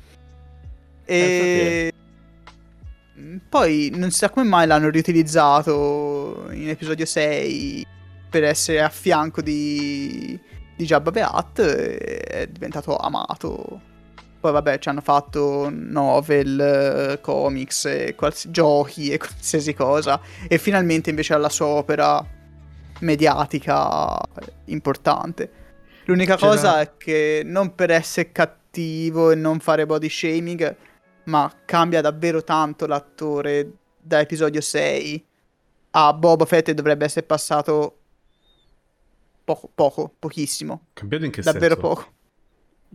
E 1.06 1.94
poi 3.48 3.92
non 3.94 4.12
si 4.12 4.18
sa 4.18 4.30
come 4.30 4.48
mai 4.48 4.68
l'hanno 4.68 4.90
riutilizzato 4.90 6.48
in 6.52 6.70
episodio 6.70 7.06
6 7.06 7.86
per 8.30 8.44
essere 8.44 8.82
a 8.82 8.90
fianco 8.90 9.42
di, 9.42 10.40
di 10.76 10.86
Jabba 10.86 11.12
Hutt 11.34 11.60
è 11.62 12.48
diventato 12.48 12.96
amato 12.98 13.90
poi 14.42 14.52
vabbè 14.52 14.80
ci 14.80 14.90
hanno 14.90 15.02
fatto 15.02 15.70
novel, 15.72 17.20
comics, 17.22 17.86
e 17.86 18.16
quals- 18.16 18.50
giochi 18.50 19.12
e 19.12 19.18
qualsiasi 19.20 19.74
cosa. 19.74 20.20
E 20.48 20.58
finalmente 20.58 21.12
invece 21.12 21.36
ha 21.36 21.38
la 21.38 21.48
sua 21.50 21.68
opera 21.68 22.26
mediatica 23.02 24.20
importante. 24.66 25.52
L'unica 26.06 26.36
C'era... 26.36 26.52
cosa 26.52 26.82
è 26.82 26.98
che 26.98 27.44
non 27.46 27.76
per 27.76 27.92
essere 27.92 28.32
cattivo 28.32 29.30
e 29.30 29.36
non 29.36 29.60
fare 29.60 29.86
body 29.86 30.10
shaming, 30.10 30.76
ma 31.26 31.54
cambia 31.64 32.02
davvero 32.02 32.44
tanto 32.44 32.88
l'attore 32.88 33.72
da 34.02 34.20
episodio 34.20 34.60
6 34.60 35.26
a 35.92 36.14
Boba 36.14 36.46
Fett 36.46 36.70
e 36.70 36.74
dovrebbe 36.74 37.06
essere 37.06 37.28
passato 37.28 37.98
poco, 39.44 39.70
poco 39.74 40.16
pochissimo. 40.18 40.88
Cambiato 40.94 41.26
in 41.26 41.32
che 41.32 41.42
davvero 41.44 41.76
senso? 41.76 41.88
poco. 41.88 42.14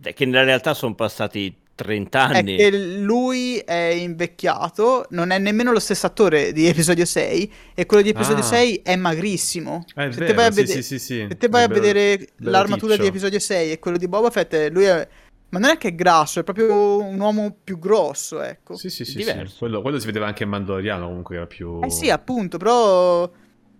Che 0.01 0.25
nella 0.25 0.43
realtà 0.43 0.73
sono 0.73 0.95
passati 0.95 1.55
30 1.77 2.19
anni. 2.21 2.55
È 2.55 2.69
che 2.69 2.77
lui 2.97 3.57
è 3.59 3.75
invecchiato, 3.75 5.05
non 5.11 5.29
è 5.29 5.37
nemmeno 5.37 5.71
lo 5.71 5.79
stesso 5.79 6.07
attore 6.07 6.51
di 6.51 6.65
episodio 6.65 7.05
6 7.05 7.53
e 7.75 7.85
quello 7.85 8.01
di 8.01 8.09
episodio 8.09 8.43
ah. 8.43 8.47
6 8.47 8.81
è 8.83 8.95
magrissimo. 8.95 9.85
È 9.93 10.11
se 10.11 10.19
vero, 10.19 10.25
te 10.25 10.33
vai 10.33 10.45
a, 10.47 10.51
sì, 10.51 10.61
vede- 10.61 10.81
sì, 10.81 10.99
sì, 10.99 11.25
se 11.29 11.37
te 11.37 11.47
vai 11.47 11.63
a 11.63 11.67
bello, 11.67 11.81
vedere 11.81 12.27
l'armatura 12.37 12.93
ticcio. 12.93 13.03
di 13.03 13.09
episodio 13.09 13.39
6 13.39 13.71
e 13.71 13.79
quello 13.79 13.97
di 13.97 14.07
Boba 14.07 14.31
Fett, 14.31 14.69
lui 14.71 14.85
è... 14.85 15.07
Ma 15.49 15.59
non 15.59 15.69
è 15.69 15.77
che 15.77 15.89
è 15.89 15.95
grasso, 15.95 16.41
è 16.41 16.43
proprio 16.43 17.01
un 17.01 17.17
uomo 17.19 17.55
più 17.63 17.79
grosso, 17.79 18.41
ecco. 18.41 18.75
Sì, 18.75 18.89
sì, 18.89 19.05
sì. 19.05 19.21
sì. 19.21 19.33
Quello, 19.57 19.81
quello, 19.81 19.97
si 19.97 20.05
vedeva 20.07 20.25
anche 20.25 20.43
in 20.43 20.49
Mandaloriano 20.49 21.05
comunque, 21.05 21.37
era 21.37 21.45
più... 21.45 21.79
Eh 21.83 21.89
sì, 21.89 22.09
appunto, 22.09 22.57
però 22.57 23.31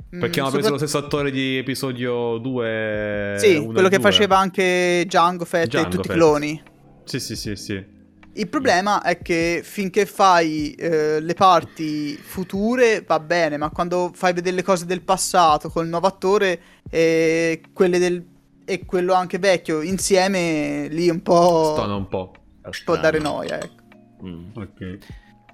perché 0.10 0.40
hanno 0.40 0.52
preso 0.52 0.70
lo 0.70 0.78
stesso 0.78 0.98
attore 0.98 1.32
di 1.32 1.58
episodio 1.58 2.38
2. 2.38 3.36
Sì, 3.38 3.64
quello 3.64 3.90
che 3.90 3.98
2. 3.98 4.00
faceva 4.00 4.38
anche 4.38 5.04
Django 5.06 5.46
Fett 5.46 5.68
Django 5.68 5.88
e 5.88 5.92
tutti 5.92 6.08
Fett. 6.08 6.16
i 6.16 6.20
cloni. 6.20 6.62
Sì, 7.04 7.20
sì, 7.20 7.36
sì, 7.36 7.56
sì. 7.56 7.96
Il 8.34 8.48
problema 8.50 9.02
è 9.02 9.20
che 9.22 9.62
finché 9.64 10.06
fai 10.06 10.74
eh, 10.74 11.20
le 11.20 11.34
parti 11.34 12.16
future 12.16 13.04
va 13.06 13.20
bene, 13.20 13.58
ma 13.58 13.70
quando 13.72 14.12
fai 14.14 14.34
vedere 14.34 14.56
le 14.56 14.64
cose 14.64 14.86
del 14.86 15.02
passato 15.02 15.70
col 15.70 15.88
nuovo 15.88 16.06
attore 16.06 16.62
e 16.90 17.62
quelle 17.74 17.98
del 17.98 18.24
e 18.70 18.86
quello 18.86 19.14
anche 19.14 19.40
vecchio 19.40 19.82
insieme 19.82 20.88
lì 20.90 21.10
un 21.10 21.22
po' 21.22 21.72
stona 21.74 21.96
un 21.96 22.10
po'. 22.10 22.34
può 22.84 22.98
dare 22.98 23.18
noia, 23.18 23.62
ecco. 23.62 23.84
Mm. 24.26 24.50
Ok. 24.56 24.98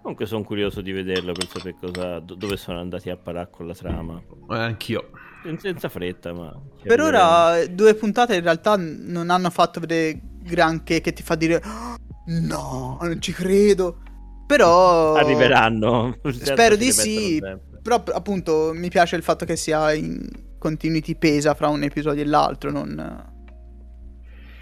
Comunque 0.03 0.25
sono 0.25 0.43
curioso 0.43 0.81
di 0.81 0.91
vederlo 0.91 1.31
per 1.31 1.47
sapere 1.47 1.77
cosa, 1.79 2.19
dove 2.19 2.57
sono 2.57 2.77
andati 2.77 3.09
a 3.09 3.15
parare 3.15 3.47
con 3.49 3.67
la 3.67 3.73
trama. 3.73 4.21
Eh, 4.49 4.57
anch'io. 4.57 5.11
Senza 5.57 5.87
fretta, 5.87 6.33
ma... 6.33 6.53
Per 6.83 6.99
ora 6.99 7.65
due 7.67 7.93
puntate 7.93 8.35
in 8.35 8.41
realtà 8.41 8.75
non 8.75 9.29
hanno 9.29 9.49
fatto 9.49 9.79
vedere 9.79 10.19
granché 10.41 10.99
che 10.99 11.13
ti 11.13 11.23
fa 11.23 11.35
dire 11.35 11.61
oh, 11.63 11.95
no, 12.25 12.97
non 13.01 13.21
ci 13.21 13.31
credo. 13.31 14.01
Però... 14.45 15.13
Arriveranno. 15.13 16.17
Spero 16.31 16.75
di 16.75 16.91
sì. 16.91 17.41
Però 17.81 18.03
appunto 18.11 18.71
mi 18.73 18.89
piace 18.89 19.15
il 19.15 19.23
fatto 19.23 19.45
che 19.45 19.55
sia 19.55 19.93
in 19.93 20.27
continuity 20.57 21.15
pesa 21.15 21.53
fra 21.53 21.69
un 21.69 21.81
episodio 21.81 22.23
e 22.23 22.25
l'altro, 22.25 22.71
non 22.71 23.31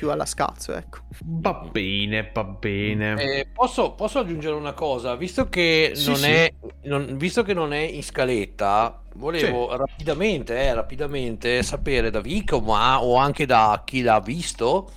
più 0.01 0.09
alla 0.09 0.25
scazzo, 0.25 0.73
ecco. 0.73 1.01
Va 1.19 1.53
bene, 1.53 2.31
va 2.33 2.43
bene. 2.43 3.21
Eh, 3.21 3.45
posso, 3.53 3.91
posso, 3.91 4.17
aggiungere 4.17 4.55
una 4.55 4.73
cosa? 4.73 5.13
Visto 5.13 5.47
che, 5.47 5.91
sì, 5.93 6.07
non 6.07 6.15
sì. 6.15 6.25
È, 6.25 6.53
non, 6.85 7.17
visto 7.17 7.43
che 7.43 7.53
non 7.53 7.71
è 7.71 7.81
in 7.81 8.01
scaletta, 8.01 8.99
volevo 9.13 9.69
sì. 9.69 9.77
rapidamente, 9.77 10.59
eh, 10.59 10.73
rapidamente 10.73 11.61
sapere 11.61 12.09
da 12.09 12.19
Vico, 12.19 12.59
ma 12.61 13.03
o 13.03 13.15
anche 13.17 13.45
da 13.45 13.83
chi 13.85 14.01
l'ha 14.01 14.19
visto, 14.19 14.89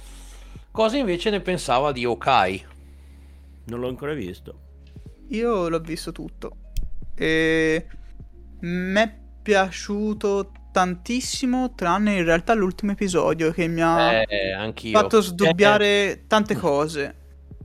cosa 0.71 0.97
invece 0.97 1.29
ne 1.29 1.41
pensava 1.41 1.93
di 1.93 2.07
Okai. 2.07 2.65
Non 3.65 3.81
l'ho 3.81 3.89
ancora 3.89 4.15
visto. 4.15 4.61
Io 5.29 5.69
l'ho 5.69 5.81
visto 5.81 6.13
tutto. 6.13 6.57
E 7.15 7.87
mi 8.61 9.01
è 9.01 9.15
piaciuto 9.43 10.51
tantissimo, 10.75 11.73
tranne 11.77 12.17
in 12.17 12.25
realtà 12.25 12.53
l'ultimo 12.53 12.91
episodio 12.91 13.53
che 13.53 13.69
mi 13.69 13.81
ha 13.81 14.23
eh, 14.23 14.73
fatto 14.91 15.21
sdubbiare 15.21 15.87
eh. 15.87 16.27
tante 16.27 16.57
cose. 16.57 17.15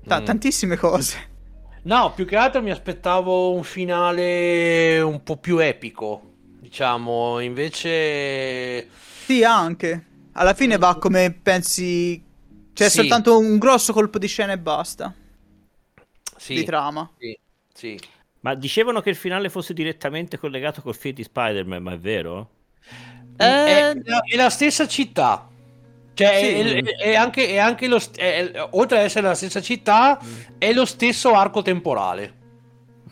Ta- 0.06 0.22
mm. 0.22 0.26
Tantissime 0.26 0.78
cose. 0.78 1.28
No, 1.82 2.14
più 2.14 2.28
che 2.28 2.36
altro 2.36 2.62
mi 2.62 2.70
aspettavo 2.70 3.52
un 3.52 3.64
finale 3.64 5.02
un 5.02 5.24
po' 5.24 5.38
più 5.38 5.58
epico, 5.58 6.22
diciamo, 6.60 7.40
invece... 7.40 8.88
Sì, 9.26 9.44
anche. 9.44 10.06
Alla 10.34 10.54
fine 10.54 10.78
va 10.78 10.96
come 11.00 11.32
pensi... 11.32 12.24
C'è 12.74 12.90
sì. 12.90 12.98
soltanto 12.98 13.40
un 13.40 13.58
grosso 13.58 13.92
colpo 13.92 14.20
di 14.20 14.28
scena 14.28 14.54
e 14.54 14.60
basta. 14.60 15.12
Sì. 16.38 16.54
Di 16.54 16.64
trama. 16.64 17.10
Sì, 17.18 17.40
sì. 17.74 18.00
Ma 18.42 18.54
dicevano 18.54 19.02
che 19.02 19.10
il 19.10 19.16
finale 19.16 19.50
fosse 19.50 19.74
direttamente 19.74 20.38
collegato 20.38 20.84
col 20.84 20.96
film 20.96 21.16
di 21.16 21.24
Spider-Man, 21.24 21.82
ma 21.82 21.94
è 21.94 21.98
vero? 21.98 22.50
Eh, 23.40 23.46
è, 23.46 23.96
è, 23.96 24.36
la 24.36 24.50
stessa 24.50 24.88
città. 24.88 25.48
Cioè, 26.14 26.40
sì. 26.40 26.46
è, 26.46 27.12
è, 27.12 27.16
anche, 27.16 27.48
è 27.48 27.58
anche 27.58 27.88
lo, 27.88 27.98
oltre 28.72 29.00
ad 29.00 29.06
essere 29.06 29.28
la 29.28 29.36
stessa 29.36 29.62
città, 29.62 30.20
mm. 30.22 30.58
è 30.58 30.74
lo 30.74 30.86
stesso 30.86 31.34
arco 31.34 31.62
temporale. 31.62 32.36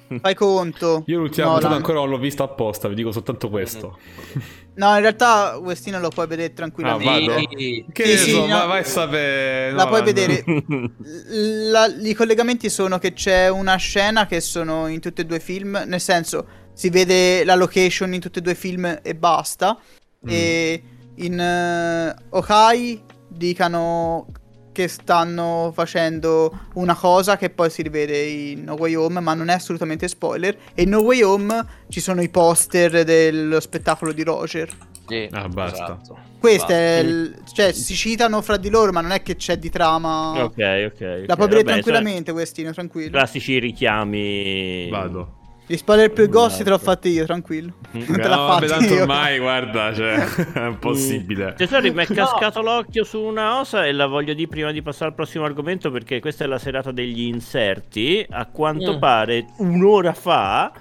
Fai 0.22 0.36
conto. 0.36 1.04
Io 1.08 1.20
l'ultima 1.20 1.52
puntata 1.52 1.76
ancora 1.76 2.00
non 2.00 2.10
l'ho 2.10 2.18
vista 2.18 2.44
apposta, 2.44 2.88
vi 2.88 2.96
dico 2.96 3.12
soltanto 3.12 3.50
questo. 3.50 3.98
No, 4.78 4.94
in 4.94 5.02
realtà 5.02 5.58
Westino 5.58 6.00
lo 6.00 6.10
puoi 6.10 6.28
vedere 6.28 6.54
tranquillamente. 6.54 7.34
Ah, 7.34 7.92
Che 7.92 8.06
sì, 8.06 8.18
sì, 8.18 8.30
so, 8.30 8.46
no, 8.46 8.68
vai 8.68 8.82
a 8.82 8.84
sapere. 8.84 9.72
La 9.72 9.86
no, 9.86 9.90
puoi 9.90 10.02
no. 10.02 10.06
vedere. 10.06 10.44
La, 11.72 11.88
I 11.88 12.14
collegamenti 12.14 12.70
sono 12.70 13.00
che 13.00 13.14
c'è 13.14 13.50
una 13.50 13.76
scena 13.78 14.28
che 14.28 14.40
sono 14.40 14.86
in 14.86 15.00
tutti 15.00 15.22
e 15.22 15.26
due 15.26 15.38
i 15.38 15.40
film, 15.40 15.82
nel 15.88 16.00
senso 16.00 16.48
si 16.74 16.92
vede 16.92 17.44
la 17.44 17.56
location 17.56 18.14
in 18.14 18.20
tutti 18.20 18.38
e 18.38 18.42
due 18.44 18.52
i 18.52 18.56
film 18.56 19.00
e 19.02 19.16
basta. 19.16 19.80
Mm. 20.26 20.30
E 20.30 20.84
in 21.16 21.40
uh, 21.40 22.38
Okai 22.38 23.02
dicano 23.28 24.28
che 24.72 24.88
stanno 24.88 25.72
facendo 25.74 26.68
una 26.76 26.94
cosa 26.96 27.36
che 27.36 27.50
poi 27.50 27.70
si 27.72 27.82
rivede 27.82 28.22
in 28.22 28.64
No 28.66 28.76
Way 28.76 28.94
Home, 28.94 29.20
ma 29.20 29.34
non 29.34 29.50
è 29.50 29.54
assolutamente 29.54 30.08
spoiler. 30.08 30.56
E 30.76 30.84
in 30.84 30.90
No 30.90 31.00
Way 31.00 31.24
Home 31.24 31.66
ci 31.90 32.00
sono 32.00 32.22
i 32.22 32.30
poster 32.30 33.04
dello 33.04 33.60
spettacolo 33.60 34.12
di 34.12 34.22
Roger. 34.24 34.70
Sì, 35.08 35.28
ah, 35.32 35.48
basta. 35.48 35.84
Esatto. 35.84 36.18
Questo 36.40 36.72
è 36.72 37.00
il, 37.00 37.42
cioè 37.52 37.72
si 37.72 37.96
citano 37.96 38.42
fra 38.44 38.58
di 38.58 38.70
loro, 38.70 38.92
ma 38.92 39.02
non 39.02 39.12
è 39.12 39.24
che 39.24 39.36
c'è 39.36 39.58
di 39.58 39.72
trama. 39.72 40.44
Ok, 40.44 40.92
ok. 40.94 41.24
La 41.26 41.36
puoi 41.36 41.48
vedere 41.48 41.64
tranquillamente, 41.64 42.26
cioè, 42.26 42.34
Questino, 42.34 42.72
tranquillo. 42.72 43.10
Classici 43.10 43.58
richiami. 43.58 44.90
Vado. 44.92 45.38
Gli 45.70 45.76
spoiler 45.76 46.14
più 46.14 46.30
grossi 46.30 46.64
te 46.64 46.70
l'ho 46.70 46.78
fatti 46.78 47.10
io, 47.10 47.26
tranquillo. 47.26 47.74
Mm. 47.98 48.04
Non 48.06 48.18
te 48.18 48.28
l'ha 48.28 48.36
no, 48.36 48.48
fatto 48.48 48.66
tanto 48.66 48.94
io. 48.94 49.02
ormai, 49.02 49.40
guarda, 49.40 49.94
cioè, 49.94 50.18
è 50.54 50.66
impossibile. 50.66 51.54
Tesori, 51.56 51.90
mi 51.92 52.04
è 52.04 52.06
cascato 52.06 52.62
no. 52.62 52.74
l'occhio 52.74 53.06
su 53.06 53.20
una 53.22 53.50
cosa 53.50 53.86
e 53.86 53.94
la 53.94 54.08
voglio 54.08 54.34
dire 54.34 54.50
prima 54.50 54.72
di 54.74 54.82
passare 54.82 55.06
al 55.06 55.16
prossimo 55.16 55.46
argomento 55.46 55.90
perché 55.90 56.20
questa 56.20 56.44
è 56.44 56.48
la 56.48 56.60
serata 56.60 56.92
degli 56.92 57.22
inserti. 57.22 58.26
A 58.30 58.46
quanto 58.48 58.96
mm. 58.96 59.00
pare 59.00 59.46
un'ora 59.60 60.14
fa 60.14 60.72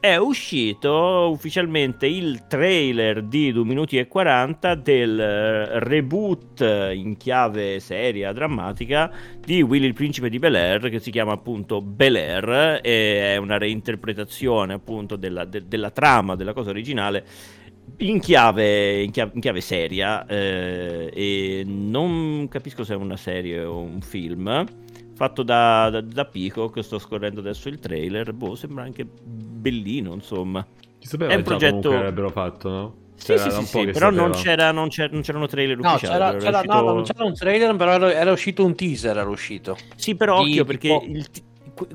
è 0.00 0.16
uscito 0.16 1.28
ufficialmente 1.30 2.06
il 2.06 2.46
trailer 2.48 3.22
di 3.22 3.52
2 3.52 3.64
minuti 3.64 3.98
e 3.98 4.08
40 4.08 4.74
del 4.76 5.20
eh, 5.20 5.78
reboot 5.80 6.60
in 6.94 7.18
chiave 7.18 7.80
seria, 7.80 8.32
drammatica 8.32 9.12
di 9.38 9.60
Willy 9.60 9.86
il 9.86 9.92
principe 9.92 10.30
di 10.30 10.38
Bel 10.38 10.54
Air 10.54 10.88
che 10.88 11.00
si 11.00 11.10
chiama 11.10 11.32
appunto 11.32 11.82
Bel 11.82 12.16
Air 12.16 12.80
e 12.82 13.34
è 13.34 13.36
una 13.36 13.58
reinterpretazione 13.58 14.72
appunto 14.72 15.16
della, 15.16 15.44
de, 15.44 15.68
della 15.68 15.90
trama 15.90 16.34
della 16.34 16.54
cosa 16.54 16.70
originale 16.70 17.24
in 17.98 18.20
chiave, 18.20 19.02
in 19.02 19.10
chiave, 19.10 19.32
in 19.34 19.40
chiave 19.40 19.60
seria 19.60 20.24
eh, 20.24 21.10
e 21.12 21.62
non 21.66 22.48
capisco 22.48 22.84
se 22.84 22.94
è 22.94 22.96
una 22.96 23.16
serie 23.18 23.62
o 23.64 23.80
un 23.80 24.00
film 24.00 24.64
fatto 25.20 25.42
da, 25.42 25.90
da, 25.90 26.00
da 26.00 26.24
Pico, 26.24 26.70
che 26.70 26.82
sto 26.82 26.98
scorrendo 26.98 27.40
adesso 27.40 27.68
il 27.68 27.78
trailer, 27.78 28.32
boh, 28.32 28.54
sembra 28.54 28.84
anche 28.84 29.04
bellino, 29.04 30.14
insomma. 30.14 30.66
Si 30.98 31.08
sapeva 31.08 31.32
è 31.32 31.36
un 31.36 31.42
progetto 31.42 31.90
che 31.90 31.96
avrebbero 31.96 32.30
fatto, 32.30 32.68
no? 32.70 32.94
Sì, 33.16 33.36
sì, 33.36 33.50
sì, 33.50 33.64
sì 33.66 33.84
però 33.90 34.08
non, 34.08 34.30
c'era, 34.30 34.72
non, 34.72 34.88
c'era, 34.88 35.12
non, 35.12 35.20
c'erano 35.20 35.46
trailer 35.46 35.76
no, 35.76 35.90
ufficiali. 35.90 36.14
C'era, 36.14 36.36
c'era, 36.38 36.58
uscito... 36.60 36.74
no, 36.74 36.92
non 36.94 37.02
c'era 37.02 37.24
un 37.24 37.34
trailer, 37.34 37.76
però 37.76 37.92
era, 37.92 38.12
era, 38.14 38.32
uscito 38.32 38.64
un 38.64 38.74
teaser. 38.74 39.18
Era 39.18 39.28
uscito. 39.28 39.76
Sì, 39.94 40.14
però 40.14 40.42
di, 40.42 40.52
occhio 40.52 40.64
perché 40.64 40.88
tipo, 40.88 41.12
il, 41.12 41.26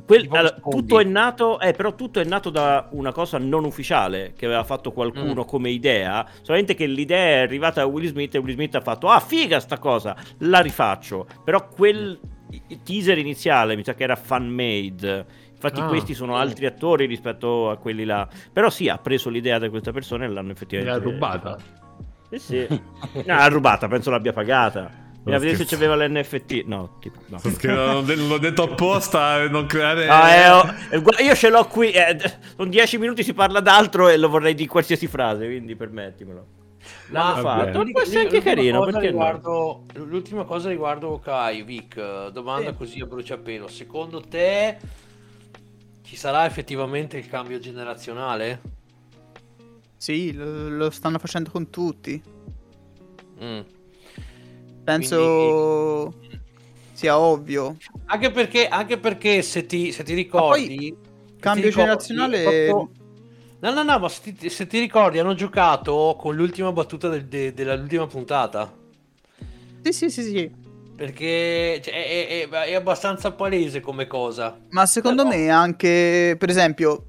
quel, 0.06 0.28
allora, 0.30 0.52
tutto 0.52 1.00
è 1.00 1.04
nato, 1.04 1.60
eh, 1.60 1.74
però 1.74 1.96
tutto 1.96 2.20
è 2.20 2.24
nato 2.26 2.52
da 2.52 2.90
una 2.92 3.12
cosa 3.12 3.40
non 3.40 3.66
ufficiale 3.66 4.34
che 4.38 4.46
aveva 4.46 4.64
fatto 4.64 4.92
qualcuno 4.92 5.42
mm. 5.42 5.48
come 5.48 5.72
idea. 5.72 6.30
Solamente 6.44 6.76
che 6.76 6.86
l'idea 6.86 7.40
è 7.40 7.40
arrivata 7.40 7.82
a 7.82 7.86
Will 7.86 8.06
Smith 8.06 8.36
e 8.36 8.38
Will 8.38 8.54
Smith 8.54 8.76
ha 8.76 8.82
fatto: 8.82 9.08
Ah, 9.08 9.20
figa 9.20 9.60
sta 9.60 9.80
cosa, 9.80 10.16
la 10.42 10.60
rifaccio. 10.60 11.26
Però 11.44 11.68
quel 11.70 12.20
teaser 12.84 13.18
iniziale 13.18 13.76
mi 13.76 13.84
sa 13.84 13.94
che 13.94 14.04
era 14.04 14.16
fan 14.16 14.48
made 14.48 15.44
Infatti, 15.56 15.80
ah, 15.80 15.86
questi 15.86 16.14
sono 16.14 16.36
altri 16.36 16.66
attori 16.66 17.06
rispetto 17.06 17.70
a 17.70 17.78
quelli 17.78 18.06
là. 18.06 18.28
Però 18.52 18.70
sì, 18.70 18.88
ha 18.88 18.98
preso 18.98 19.30
l'idea 19.30 19.58
da 19.58 19.70
questa 19.70 19.92
persona 19.92 20.26
e 20.26 20.28
l'hanno 20.28 20.52
effettivamente. 20.52 20.98
L'ha 20.98 21.04
rubata. 21.04 21.58
Eh 22.30 22.40
sì. 22.40 22.68
no, 22.70 23.24
l'ha 23.24 23.48
rubata, 23.48 23.88
penso 23.88 24.12
l'abbia 24.12 24.34
pagata. 24.34 25.04
Mi 25.24 25.34
a 25.34 25.40
vedere 25.40 25.58
se 25.58 25.66
c'aveva 25.66 25.96
l'NFT. 25.96 26.66
No, 26.66 26.98
tipo, 27.00 27.20
no. 27.28 27.40
l'ho 28.04 28.38
detto 28.38 28.64
apposta, 28.64 29.48
non 29.48 29.66
creare. 29.66 30.06
No, 30.06 30.70
eh, 30.92 30.98
oh, 30.98 31.24
io 31.24 31.34
ce 31.34 31.50
l'ho 31.50 31.66
qui. 31.66 31.90
Eh, 31.90 32.16
sono 32.56 32.70
dieci 32.70 33.00
minuti, 33.00 33.24
si 33.24 33.34
parla 33.34 33.60
d'altro 33.60 34.08
e 34.10 34.18
lo 34.18 34.30
vorrei 34.30 34.54
di 34.54 34.68
qualsiasi 34.68 35.08
frase, 35.08 35.48
quindi 35.48 35.76
permettimelo. 35.76 36.46
L'hanno 37.10 37.42
fatto, 37.42 37.84
può 37.92 38.02
essere 38.02 38.22
anche 38.22 38.42
carino. 38.42 38.84
Perché 38.84 39.08
riguardo, 39.08 39.84
no? 39.94 40.04
L'ultima 40.06 40.44
cosa 40.44 40.70
riguardo 40.70 41.20
Kai, 41.20 41.62
Vic, 41.64 42.30
domanda 42.30 42.72
sì. 42.72 42.78
così 42.78 43.00
a 43.02 43.06
bruciapelo. 43.06 43.68
Secondo 43.68 44.22
te 44.22 44.78
ci 46.04 46.16
sarà 46.16 46.46
effettivamente 46.46 47.18
il 47.18 47.28
cambio 47.28 47.60
generazionale? 47.60 48.62
Sì, 49.98 50.34
lo, 50.34 50.70
lo 50.70 50.90
stanno 50.90 51.20
facendo 51.20 51.52
con 51.52 51.70
tutti. 51.70 52.22
Mm. 53.44 53.60
Penso 54.84 56.14
Quindi... 56.20 56.40
sia 56.94 57.20
ovvio. 57.20 57.78
Anche 58.06 58.32
perché, 58.32 58.68
anche 58.68 58.98
perché 58.98 59.42
se, 59.42 59.66
ti, 59.66 59.92
se 59.92 60.04
ti 60.04 60.14
ricordi... 60.14 60.96
cambio 61.40 61.70
ti 61.70 61.76
generazionale... 61.76 62.44
Proprio... 62.68 63.04
No, 63.66 63.72
no, 63.72 63.82
no, 63.82 63.98
ma 63.98 64.10
se 64.10 64.36
ti, 64.36 64.48
se 64.48 64.68
ti, 64.68 64.78
ricordi 64.78 65.18
hanno 65.18 65.34
giocato 65.34 66.16
con 66.20 66.36
l'ultima 66.36 66.72
battuta 66.72 67.10
del, 67.10 67.26
de, 67.26 67.52
dell'ultima 67.52 68.06
puntata. 68.06 68.72
Sì, 69.82 69.92
sì, 69.92 70.12
sì, 70.12 70.22
sì. 70.22 70.52
Perché 70.96 71.82
cioè, 71.84 71.94
è, 71.94 72.48
è, 72.48 72.48
è, 72.48 72.74
abbastanza 72.76 73.32
palese 73.32 73.80
come 73.80 74.06
cosa. 74.06 74.56
Ma 74.70 74.86
secondo 74.86 75.24
Però... 75.24 75.36
me 75.36 75.50
anche, 75.50 76.36
per 76.38 76.50
esempio, 76.50 77.06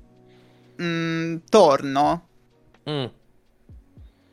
mh, 0.77 0.85
mm, 0.85 1.37
Thor, 1.51 1.83
no? 1.83 2.27
Mm. 2.89 3.05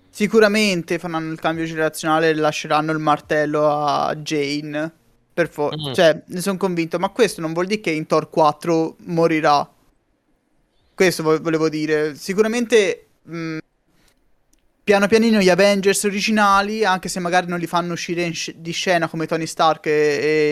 Sicuramente 0.10 1.00
faranno 1.00 1.30
il 1.30 1.40
cambio 1.42 1.66
generazionale 1.66 2.30
e 2.30 2.36
lasceranno 2.36 2.94
il 2.94 3.00
martello 3.00 3.70
a 3.70 4.16
Jane. 4.16 4.94
Per 5.34 5.50
forza. 5.50 5.90
Mm. 5.90 5.94
Cioè, 5.94 6.24
ne 6.26 6.40
sono 6.40 6.56
convinto. 6.56 7.00
Ma 7.00 7.10
questo 7.10 7.42
non 7.42 7.52
vuol 7.52 7.66
dire 7.66 7.82
che 7.82 7.92
in 7.92 8.06
Thor 8.06 8.30
4 8.30 8.96
morirà. 9.08 9.73
Questo 10.94 11.24
volevo 11.24 11.70
dire. 11.70 12.16
Sicuramente... 12.16 13.08
Mh, 13.24 13.36
mm, 13.36 13.58
piano 14.84 15.08
pianino 15.08 15.40
gli 15.40 15.50
Avengers 15.50 16.04
originali, 16.04 16.84
anche 16.84 17.08
se 17.08 17.20
magari 17.20 17.48
non 17.48 17.60
li 17.60 17.68
fanno 17.68 17.94
uscire 17.94 18.32
sc- 18.34 18.56
di 18.56 18.72
scena 18.72 19.08
come 19.08 19.26
Tony 19.26 19.46
Stark 19.46 19.86
e, 19.86 20.52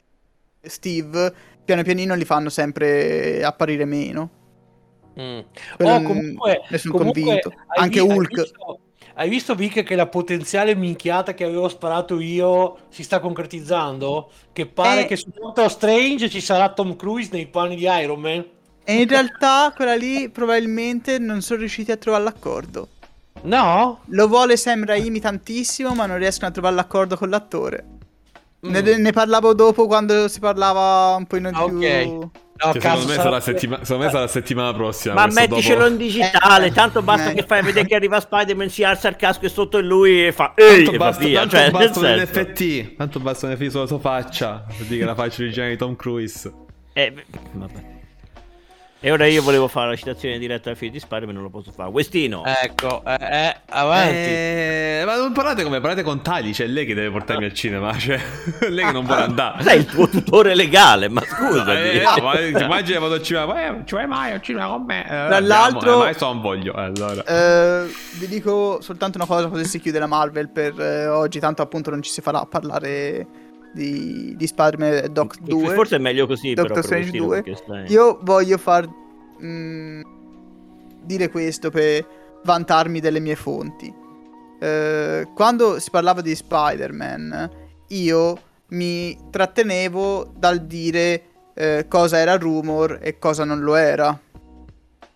e, 0.62 0.70
Steve, 0.70 1.34
piano 1.66 1.84
pianino 1.84 2.16
li 2.16 2.26
fanno 2.26 2.50
sempre 2.50 3.44
apparire 3.44 3.86
meno. 3.86 4.30
Mm. 5.20 5.40
Oh, 5.80 6.02
comunque, 6.04 6.62
ne 6.70 6.78
sono 6.78 6.98
convinto. 6.98 7.52
Anche 7.76 8.02
vi- 8.02 8.08
Hulk. 8.08 8.38
Hai 8.38 8.44
visto, 8.44 8.80
hai 9.16 9.30
visto 9.30 9.56
Vic 9.56 9.84
che 9.84 9.96
la 9.96 10.08
potenziale 10.08 10.74
minchiata 10.74 11.34
che 11.34 11.44
avevo 11.44 11.68
sparato 11.68 12.20
io 12.20 12.78
si 12.90 13.04
sta 13.04 13.20
concretizzando? 13.20 14.32
Che 14.54 14.66
pare 14.68 15.02
eh... 15.02 15.06
che 15.06 15.18
su 15.18 15.30
Doctor 15.34 15.70
Strange 15.70 16.30
ci 16.30 16.40
sarà 16.40 16.72
Tom 16.72 16.96
Cruise 16.96 17.30
nei 17.34 17.48
panni 17.48 17.76
di 17.76 17.84
Iron 17.84 18.22
Man? 18.22 18.46
E 18.84 19.02
in 19.02 19.08
realtà 19.08 19.72
quella 19.76 19.96
lì 19.96 20.30
probabilmente 20.30 21.20
non 21.20 21.42
sono 21.42 21.60
riusciti 21.60 21.92
a 21.92 21.98
trovare 21.98 22.24
l'accordo. 22.24 22.88
No? 23.44 24.02
Lo 24.08 24.28
vuole 24.28 24.58
Sam 24.58 24.86
Raimi 24.86 25.20
tantissimo, 25.20 25.94
ma 25.94 26.06
non 26.06 26.18
riescono 26.18 26.50
a 26.50 26.52
trovare 26.52 26.76
l'accordo 26.76 27.16
con 27.18 27.30
l'attore. 27.30 27.86
Mm. 28.66 28.70
Ne, 28.70 28.98
ne, 28.98 29.12
parlavo 29.12 29.54
dopo 29.54 29.88
quando 29.88 30.28
si 30.28 30.40
parlava 30.40 31.16
un 31.16 31.26
po' 31.26 31.38
in 31.38 31.50
più. 31.52 31.78
Ok. 31.78 32.30
No, 32.64 32.74
cioè, 32.74 32.82
secondo, 32.82 33.08
me 33.08 33.14
sarà 33.16 33.40
settima- 33.40 33.80
secondo 33.82 34.04
me 34.04 34.12
sarà 34.12 34.22
la 34.22 34.28
settimana 34.28 34.74
prossima. 34.74 35.16
Ma 35.16 35.26
metticelo 35.26 35.80
dopo... 35.80 35.90
in 35.90 35.98
digitale. 35.98 36.68
Eh, 36.68 36.72
tanto 36.72 37.02
basta 37.02 37.32
eh. 37.32 37.34
che 37.34 37.44
fai 37.44 37.64
vedere 37.64 37.88
che 37.88 37.96
arriva 37.96 38.20
Spider-Man, 38.20 38.70
si 38.70 38.84
alza 38.84 39.08
il 39.08 39.16
casco 39.16 39.48
e 39.48 39.50
sotto 39.50 39.80
è 39.80 39.82
lui 39.82 40.28
e 40.28 40.32
fa. 40.32 40.54
Ehi, 40.56 40.84
tanto 40.84 41.00
basta, 41.00 41.24
via. 41.24 41.40
Tanto 41.40 41.56
cioè, 41.56 41.72
basta 41.72 42.00
un 42.00 42.22
NFT. 42.22 42.96
Tanto 42.98 43.20
basta 43.20 43.48
un 43.48 43.54
NFT 43.54 43.70
sulla 43.70 43.88
sua 43.88 44.00
faccia. 44.00 44.64
Per 44.78 44.86
dire 44.86 45.00
che 45.00 45.06
la 45.06 45.16
faccia 45.16 45.42
originale 45.42 45.72
di 45.72 45.78
Tom 45.78 45.96
Cruise. 45.96 46.54
Eh, 46.94 47.14
vabbè. 47.54 47.91
E 49.04 49.12
ora 49.12 49.26
io 49.26 49.42
volevo 49.42 49.68
fare 49.68 49.90
la 49.90 49.96
citazione 49.96 50.38
diretta 50.38 50.70
al 50.70 50.76
film 50.76 50.92
di 50.92 51.00
Spider, 51.00 51.26
ma 51.26 51.34
non 51.34 51.42
lo 51.42 51.50
posso 51.50 51.72
fare. 51.72 51.90
Westino. 51.90 52.44
Ecco, 52.46 53.02
eh, 53.04 53.18
eh, 53.20 53.56
avanti. 53.70 54.14
Eh, 54.14 55.04
ma 55.08 55.16
non 55.16 55.32
parlate 55.32 55.64
come? 55.64 55.80
Parlate 55.80 56.04
con 56.04 56.22
Tali, 56.22 56.50
c'è 56.50 56.66
cioè 56.66 56.68
lei 56.68 56.86
che 56.86 56.94
deve 56.94 57.10
portarmi 57.10 57.46
al 57.46 57.54
cinema, 57.54 57.92
cioè 57.98 58.22
lei 58.70 58.86
che 58.86 58.92
non 58.92 59.04
vuole 59.04 59.24
andare. 59.24 59.64
Lei 59.64 59.78
è 59.78 59.80
il 59.80 59.86
tuo 59.88 60.08
tutore 60.08 60.54
legale, 60.54 61.10
ma 61.10 61.22
scusa. 61.22 61.82
Eh, 61.82 62.00
no, 62.00 62.24
ma 62.24 62.40
immagina 62.40 63.00
vado 63.00 63.16
al 63.16 63.24
cinema, 63.24 63.66
eh, 63.66 63.82
ci 63.86 63.96
vai 63.96 64.06
mai 64.06 64.34
al 64.34 64.42
cinema 64.44 64.68
con 64.68 64.84
me? 64.84 65.04
Eh, 65.04 65.28
Dall'altro... 65.30 66.06
Eh, 66.06 66.12
ma 66.12 66.28
non 66.28 66.42
voglio, 66.42 66.76
eh, 66.76 66.82
allora. 66.84 67.24
Eh, 67.26 67.92
vi 68.20 68.28
dico 68.28 68.82
soltanto 68.82 69.18
una 69.18 69.26
cosa, 69.26 69.48
così 69.48 69.66
si 69.66 69.80
chiude 69.80 69.98
la 69.98 70.06
Marvel 70.06 70.48
per 70.48 70.80
eh, 70.80 71.08
oggi, 71.08 71.40
tanto 71.40 71.64
appunto 71.64 71.90
non 71.90 72.04
ci 72.04 72.12
si 72.12 72.22
farà 72.22 72.46
parlare 72.46 73.41
di, 73.74 74.36
di 74.36 74.48
Spider-Man 74.48 75.12
Doc 75.12 75.40
2. 75.40 75.74
Forse 75.74 75.96
è 75.96 76.00
meglio 76.00 76.28
così, 76.28 76.54
Doctor 76.54 76.84
Strange 76.84 77.12
2. 77.12 77.44
Io 77.88 78.20
voglio 78.22 78.58
far 78.58 78.88
mh, 78.88 79.46
mm, 79.46 80.02
dire 81.04 81.30
questo 81.30 81.70
per 81.70 82.06
vantarmi 82.44 83.00
delle 83.00 83.20
mie 83.20 83.36
fonti. 83.36 83.94
Eh, 84.60 85.28
quando 85.34 85.80
si 85.80 85.90
parlava 85.90 86.22
di 86.22 86.36
Spider-Man, 86.36 87.50
io 87.88 88.40
mi 88.70 89.18
trattenevo 89.30 90.34
dal 90.36 90.66
dire 90.66 91.24
eh, 91.54 91.86
cosa 91.88 92.18
era 92.18 92.38
rumor 92.38 93.00
e 93.02 93.18
cosa 93.20 93.44
non 93.44 93.62
lo 93.62 93.76
era. 93.76 94.20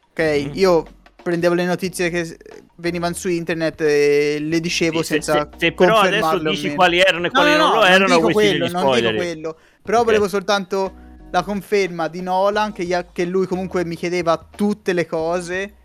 Ok, 0.10 0.48
mm. 0.48 0.50
io 0.54 0.86
prendevo 1.22 1.54
le 1.54 1.66
notizie 1.66 2.10
che 2.10 2.38
venivano 2.78 3.14
su 3.14 3.30
internet 3.30 3.82
e 3.82 4.38
le 4.40 4.60
dicevo 4.60 5.02
sì, 5.02 5.14
senza 5.14 5.34
se, 5.34 5.50
se, 5.52 5.58
se 5.58 5.72
però 5.72 6.00
adesso 6.00 6.40
dici 6.40 6.76
quali 6.76 7.00
erano 7.00 7.28
e 7.28 7.30
quali 7.30 7.52
no, 7.52 7.58
no, 7.58 7.64
non 7.64 7.76
lo 7.76 7.86
erano 7.86 8.08
non 8.08 8.18
dico 8.18 8.32
quello, 8.32 8.68
non 8.68 8.96
dico 8.96 9.14
quello 9.14 9.58
però 9.82 10.00
okay. 10.00 10.14
volevo 10.14 10.28
soltanto 10.28 10.94
la 11.32 11.44
conferma 11.44 12.08
di 12.08 12.22
Nolan 12.22 12.72
che, 12.72 12.84
gli, 12.84 12.96
che, 13.12 13.26
lui 13.26 13.48
comunque 13.48 13.86
mi 13.86 13.96
chiedeva 13.96 14.38
tutte 14.38 14.94
le 14.94 15.06
cose 15.06 15.76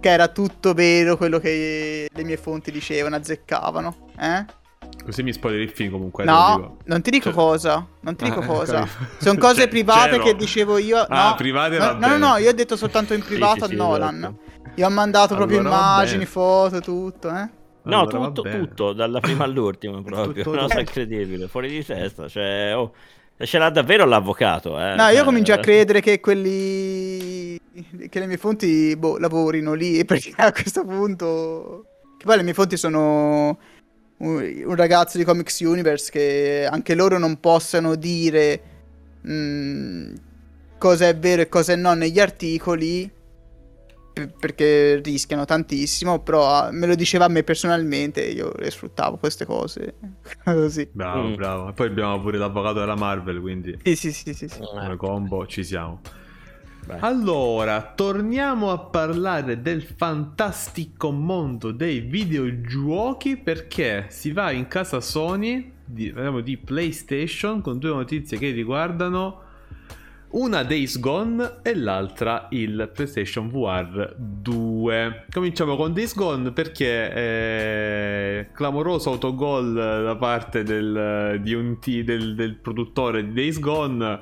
che 0.00 0.08
era 0.10 0.28
tutto 0.28 0.74
vero 0.74 1.16
quello 1.16 1.38
che 1.38 2.08
le 2.12 2.24
mie 2.24 2.36
fonti 2.36 2.70
dicevano 2.70 3.16
azzeccavano 3.16 4.08
eh? 4.18 4.62
Così 5.04 5.22
mi 5.22 5.32
spoileri 5.32 5.64
il 5.64 5.70
film 5.70 5.90
comunque. 5.90 6.24
No, 6.24 6.78
non 6.84 7.02
ti 7.02 7.10
dico 7.10 7.24
cioè... 7.24 7.34
cosa. 7.34 7.86
Non 8.00 8.16
ti 8.16 8.24
dico 8.24 8.40
ah, 8.40 8.46
cosa. 8.46 8.88
Sono 9.18 9.38
cose 9.40 9.62
cioè, 9.62 9.68
private 9.68 10.10
c'ero. 10.10 10.24
che 10.24 10.34
dicevo 10.36 10.78
io. 10.78 10.98
Ah, 10.98 11.06
no, 11.08 11.28
ah, 11.28 11.34
private 11.34 11.78
no, 11.78 11.92
no, 11.92 12.06
no, 12.06 12.16
no, 12.16 12.36
io 12.38 12.48
ho 12.48 12.52
detto 12.54 12.76
soltanto 12.76 13.12
in 13.12 13.22
privato 13.22 13.66
sì, 13.66 13.74
sì, 13.74 13.74
a 13.74 13.76
Nolan. 13.76 14.16
Esatto. 14.16 14.38
Io 14.76 14.86
ho 14.86 14.90
mandato 14.90 15.34
allora, 15.34 15.46
proprio 15.46 15.68
immagini, 15.68 16.24
foto, 16.24 16.80
tutto, 16.80 17.28
eh. 17.28 17.48
No, 17.84 18.00
allora, 18.00 18.30
tutto, 18.30 18.42
tutto, 18.48 18.92
dalla 18.92 19.20
prima 19.20 19.44
all'ultima 19.44 20.00
proprio. 20.02 20.48
Una 20.50 20.62
cosa 20.62 20.80
incredibile, 20.80 21.48
fuori 21.48 21.68
di 21.68 21.84
testa. 21.84 22.28
Cioè, 22.28 22.72
oh, 22.76 22.92
ce 23.38 23.58
l'ha 23.58 23.70
davvero 23.70 24.04
l'avvocato. 24.04 24.78
Eh. 24.78 24.94
No, 24.94 25.08
io 25.08 25.16
cioè, 25.16 25.24
comincio 25.24 25.52
a 25.52 25.58
credere 25.58 26.00
che 26.00 26.20
quelli. 26.20 27.60
che 28.08 28.18
le 28.18 28.26
mie 28.26 28.36
fonti 28.36 28.96
boh, 28.96 29.18
lavorino 29.18 29.74
lì. 29.74 30.02
Perché 30.06 30.32
a 30.36 30.52
questo 30.52 30.84
punto. 30.84 31.84
Che 32.18 32.24
poi 32.24 32.36
le 32.36 32.42
mie 32.42 32.54
fonti 32.54 32.76
sono 32.76 33.58
un, 34.18 34.62
un 34.66 34.74
ragazzo 34.74 35.18
di 35.18 35.24
Comics 35.24 35.60
Universe 35.60 36.10
che 36.10 36.66
anche 36.70 36.94
loro 36.94 37.18
non 37.18 37.38
possano 37.38 37.96
dire 37.96 38.62
mh, 39.20 39.32
mm, 39.32 40.14
cosa 40.78 41.08
è 41.08 41.16
vero 41.16 41.42
e 41.42 41.48
cosa 41.48 41.72
è 41.72 41.76
no 41.76 41.92
negli 41.94 42.20
articoli 42.20 43.10
perché 44.38 45.00
rischiano 45.02 45.44
tantissimo, 45.44 46.20
però 46.20 46.48
ah, 46.48 46.70
me 46.70 46.86
lo 46.86 46.94
diceva 46.94 47.24
a 47.24 47.28
me 47.28 47.42
personalmente 47.42 48.24
e 48.24 48.30
io 48.30 48.52
le 48.56 48.70
sfruttavo 48.70 49.16
queste 49.16 49.44
cose. 49.44 49.94
Così. 50.44 50.88
Bravo, 50.92 51.28
mm. 51.28 51.34
bravo. 51.34 51.68
E 51.68 51.72
poi 51.72 51.88
abbiamo 51.88 52.20
pure 52.20 52.38
l'avvocato 52.38 52.78
della 52.78 52.94
Marvel, 52.94 53.40
quindi... 53.40 53.76
Sì, 53.82 53.96
sì, 53.96 54.12
sì, 54.12 54.32
sì. 54.32 54.48
sì. 54.48 54.60
Come 54.60 54.96
combo 54.96 55.46
ci 55.46 55.64
siamo. 55.64 56.00
Beh. 56.86 56.98
Allora, 57.00 57.92
torniamo 57.94 58.70
a 58.70 58.78
parlare 58.78 59.62
del 59.62 59.82
fantastico 59.82 61.10
mondo 61.10 61.72
dei 61.72 62.00
videogiochi 62.00 63.38
perché 63.38 64.06
si 64.10 64.32
va 64.32 64.50
in 64.50 64.68
casa 64.68 65.00
Sony, 65.00 65.72
di, 65.84 66.14
di 66.42 66.56
PlayStation, 66.58 67.62
con 67.62 67.78
due 67.78 67.90
notizie 67.90 68.38
che 68.38 68.50
riguardano 68.50 69.43
una 70.34 70.62
Days 70.62 70.98
Gone 70.98 71.58
e 71.62 71.74
l'altra 71.76 72.48
il 72.50 72.90
PlayStation 72.92 73.48
VR 73.48 74.14
2. 74.16 75.26
Cominciamo 75.30 75.76
con 75.76 75.92
Days 75.92 76.14
Gone 76.14 76.52
perché 76.52 77.10
è 77.10 78.48
clamoroso 78.52 79.10
autogol 79.10 79.72
da 79.72 80.16
parte 80.16 80.62
del, 80.62 81.40
di 81.40 82.04
del, 82.04 82.34
del 82.34 82.54
produttore 82.56 83.24
di 83.24 83.32
Days 83.32 83.58
Gone 83.60 84.20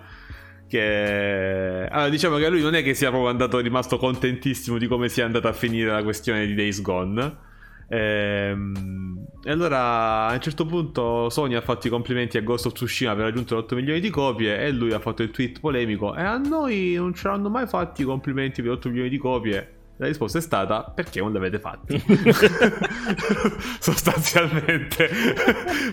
che 0.68 1.88
allora, 1.90 2.08
diciamo 2.08 2.36
che 2.36 2.48
lui 2.48 2.62
non 2.62 2.74
è 2.74 2.82
che 2.82 2.94
sia 2.94 3.08
proprio 3.10 3.30
andato 3.30 3.58
rimasto 3.58 3.98
contentissimo 3.98 4.78
di 4.78 4.86
come 4.86 5.08
sia 5.08 5.24
andata 5.24 5.48
a 5.48 5.52
finire 5.52 5.90
la 5.90 6.02
questione 6.02 6.46
di 6.46 6.54
Days 6.54 6.80
Gone 6.80 7.50
Ehm, 7.92 9.21
e 9.44 9.50
allora 9.50 10.28
a 10.28 10.32
un 10.34 10.40
certo 10.40 10.64
punto 10.64 11.28
Sony 11.28 11.54
ha 11.54 11.60
fatto 11.60 11.88
i 11.88 11.90
complimenti 11.90 12.36
a 12.36 12.42
Ghost 12.42 12.66
of 12.66 12.74
Tsushima 12.74 13.14
per 13.14 13.24
raggiungere 13.24 13.60
8 13.60 13.74
milioni 13.74 13.98
di 13.98 14.08
copie 14.08 14.56
e 14.56 14.70
lui 14.70 14.92
ha 14.92 15.00
fatto 15.00 15.22
il 15.22 15.32
tweet 15.32 15.58
polemico. 15.58 16.14
E 16.14 16.22
a 16.22 16.36
noi 16.38 16.94
non 16.94 17.12
ci 17.12 17.26
hanno 17.26 17.50
mai 17.50 17.66
fatti 17.66 18.02
i 18.02 18.04
complimenti 18.04 18.62
per 18.62 18.70
8 18.72 18.88
milioni 18.88 19.08
di 19.08 19.18
copie. 19.18 19.80
La 19.96 20.06
risposta 20.06 20.38
è 20.38 20.40
stata 20.40 20.82
perché 20.84 21.20
non 21.20 21.32
li 21.32 21.38
avete 21.38 21.58
fatti 21.58 22.00
sostanzialmente. 23.78 25.10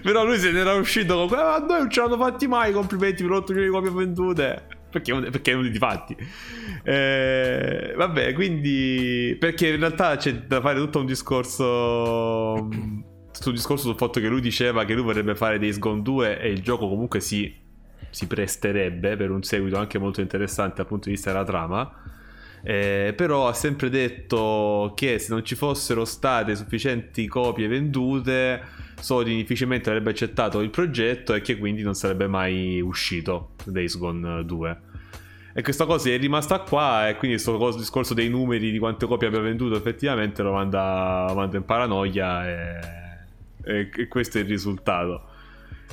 Però 0.02 0.26
lui 0.26 0.38
se 0.38 0.52
ne 0.52 0.60
era 0.60 0.74
uscito 0.74 1.26
con 1.28 1.40
a 1.40 1.58
noi 1.58 1.80
non 1.80 1.90
ci 1.90 2.00
hanno 2.00 2.18
fatti 2.18 2.48
mai 2.48 2.70
i 2.70 2.74
complimenti 2.74 3.24
per 3.24 3.32
8 3.32 3.54
milioni 3.54 3.72
di 3.72 3.76
copie 3.76 3.92
vendute. 3.92 4.68
Perché, 4.92 5.14
perché 5.14 5.54
non 5.54 5.64
li 5.64 5.78
fatti? 5.78 6.16
Eh, 6.84 7.94
vabbè 7.96 8.34
quindi 8.34 9.36
perché 9.40 9.68
in 9.70 9.80
realtà 9.80 10.16
c'è 10.18 10.34
da 10.34 10.62
fare 10.62 10.80
tutto 10.80 11.00
un 11.00 11.06
discorso 11.06 12.68
un 13.48 13.53
discorso 13.53 13.86
sul 13.86 13.95
fatto 13.95 14.20
che 14.20 14.28
lui 14.28 14.41
diceva 14.41 14.86
che 14.86 14.94
lui 14.94 15.03
vorrebbe 15.03 15.36
fare 15.36 15.60
Days 15.60 15.80
Gone 15.80 16.02
2 16.02 16.40
e 16.40 16.49
il 16.49 16.61
gioco 16.61 16.90
comunque 16.90 17.22
si, 17.22 17.53
si 18.10 18.28
presterebbe 18.28 19.16
per 19.16 19.32
un 19.32 19.44
seguito 19.44 19.78
anche 19.78 19.98
molto 19.98 20.22
interessante 20.22 20.76
dal 20.78 20.88
punto 20.88 21.06
di 21.06 21.16
vista 21.16 21.32
della 21.32 21.45
trama. 21.45 21.91
Eh, 22.61 23.14
però 23.16 23.48
ha 23.48 23.53
sempre 23.53 23.90
detto 23.90 24.91
che 24.94 25.18
se 25.18 25.32
non 25.32 25.45
ci 25.45 25.56
fossero 25.56 26.03
state 26.03 26.57
sufficienti 26.57 27.26
copie 27.26 27.70
vendute 27.70 28.61
Sony 28.99 29.38
difficilmente 29.38 29.90
avrebbe 29.90 30.10
accettato 30.10 30.60
il 30.60 30.70
progetto 30.70 31.34
e 31.34 31.40
che 31.40 31.57
quindi 31.57 31.84
non 31.84 31.94
sarebbe 31.94 32.28
mai 32.28 32.82
uscito 32.82 33.52
Days 33.64 33.98
Gone 33.98 34.44
2 34.44 34.82
e 35.53 35.61
questa 35.61 35.86
cosa 35.86 36.10
è 36.10 36.18
rimasta 36.18 36.60
qua 36.60 37.10
e 37.10 37.16
quindi 37.16 37.41
questo 37.41 37.78
discorso 37.78 38.14
dei 38.14 38.30
numeri 38.30 38.72
di 38.72 38.78
quante 38.78 39.07
copie 39.07 39.28
abbia 39.28 39.40
venduto 39.40 39.76
effettivamente 39.76 40.44
lo 40.44 40.52
manda, 40.52 41.32
manda 41.34 41.57
in 41.57 41.66
paranoia 41.66 42.48
e, 42.48 43.09
e, 43.64 43.90
e, 43.95 44.07
questo 44.07 44.38
è 44.38 44.41
il 44.41 44.48
risultato 44.48 45.23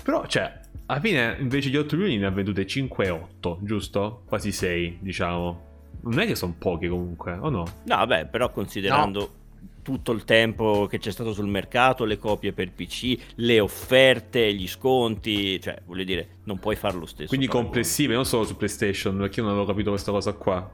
però 0.02 0.26
cioè 0.26 0.60
alla 0.86 1.00
fine 1.00 1.36
invece 1.40 1.70
di 1.70 1.76
8 1.76 1.96
milioni 1.96 2.18
ne 2.18 2.26
ha 2.26 2.30
vendute 2.30 2.64
5-8 2.64 3.58
giusto? 3.60 4.22
quasi 4.26 4.52
6 4.52 4.98
diciamo 5.00 5.66
non 6.02 6.20
è 6.20 6.26
che 6.26 6.34
sono 6.34 6.54
poche 6.56 6.88
comunque, 6.88 7.32
o 7.32 7.48
no? 7.48 7.64
No, 7.84 7.96
vabbè, 7.96 8.26
però 8.26 8.50
considerando 8.50 9.20
no. 9.20 9.68
tutto 9.82 10.12
il 10.12 10.24
tempo 10.24 10.86
che 10.86 10.98
c'è 10.98 11.10
stato 11.10 11.32
sul 11.32 11.48
mercato, 11.48 12.04
le 12.04 12.18
copie 12.18 12.52
per 12.52 12.72
PC, 12.72 13.18
le 13.36 13.60
offerte, 13.60 14.52
gli 14.54 14.68
sconti, 14.68 15.60
cioè, 15.60 15.80
voglio 15.84 16.04
dire, 16.04 16.38
non 16.44 16.58
puoi 16.58 16.76
fare 16.76 16.96
lo 16.96 17.06
stesso. 17.06 17.28
Quindi 17.28 17.46
complessive, 17.46 18.14
non 18.14 18.24
solo 18.24 18.44
su 18.44 18.56
PlayStation, 18.56 19.16
perché 19.16 19.40
io 19.40 19.46
non 19.46 19.54
avevo 19.54 19.68
capito 19.68 19.90
questa 19.90 20.12
cosa 20.12 20.32
qua. 20.32 20.70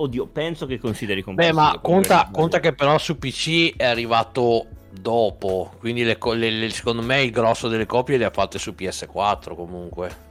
Oddio, 0.00 0.26
penso 0.26 0.66
che 0.66 0.78
consideri 0.78 1.22
complessive. 1.22 1.54
Beh, 1.54 1.60
ma 1.60 1.78
conta, 1.80 2.28
conta 2.30 2.60
che 2.60 2.72
però 2.72 2.98
su 2.98 3.18
PC 3.18 3.74
è 3.76 3.84
arrivato 3.84 4.66
dopo, 4.90 5.74
quindi 5.78 6.02
le, 6.04 6.18
le, 6.34 6.50
le, 6.50 6.70
secondo 6.70 7.02
me 7.02 7.22
il 7.22 7.30
grosso 7.30 7.68
delle 7.68 7.86
copie 7.86 8.16
le 8.16 8.24
ha 8.24 8.30
fatte 8.30 8.58
su 8.58 8.74
PS4 8.76 9.54
comunque. 9.54 10.26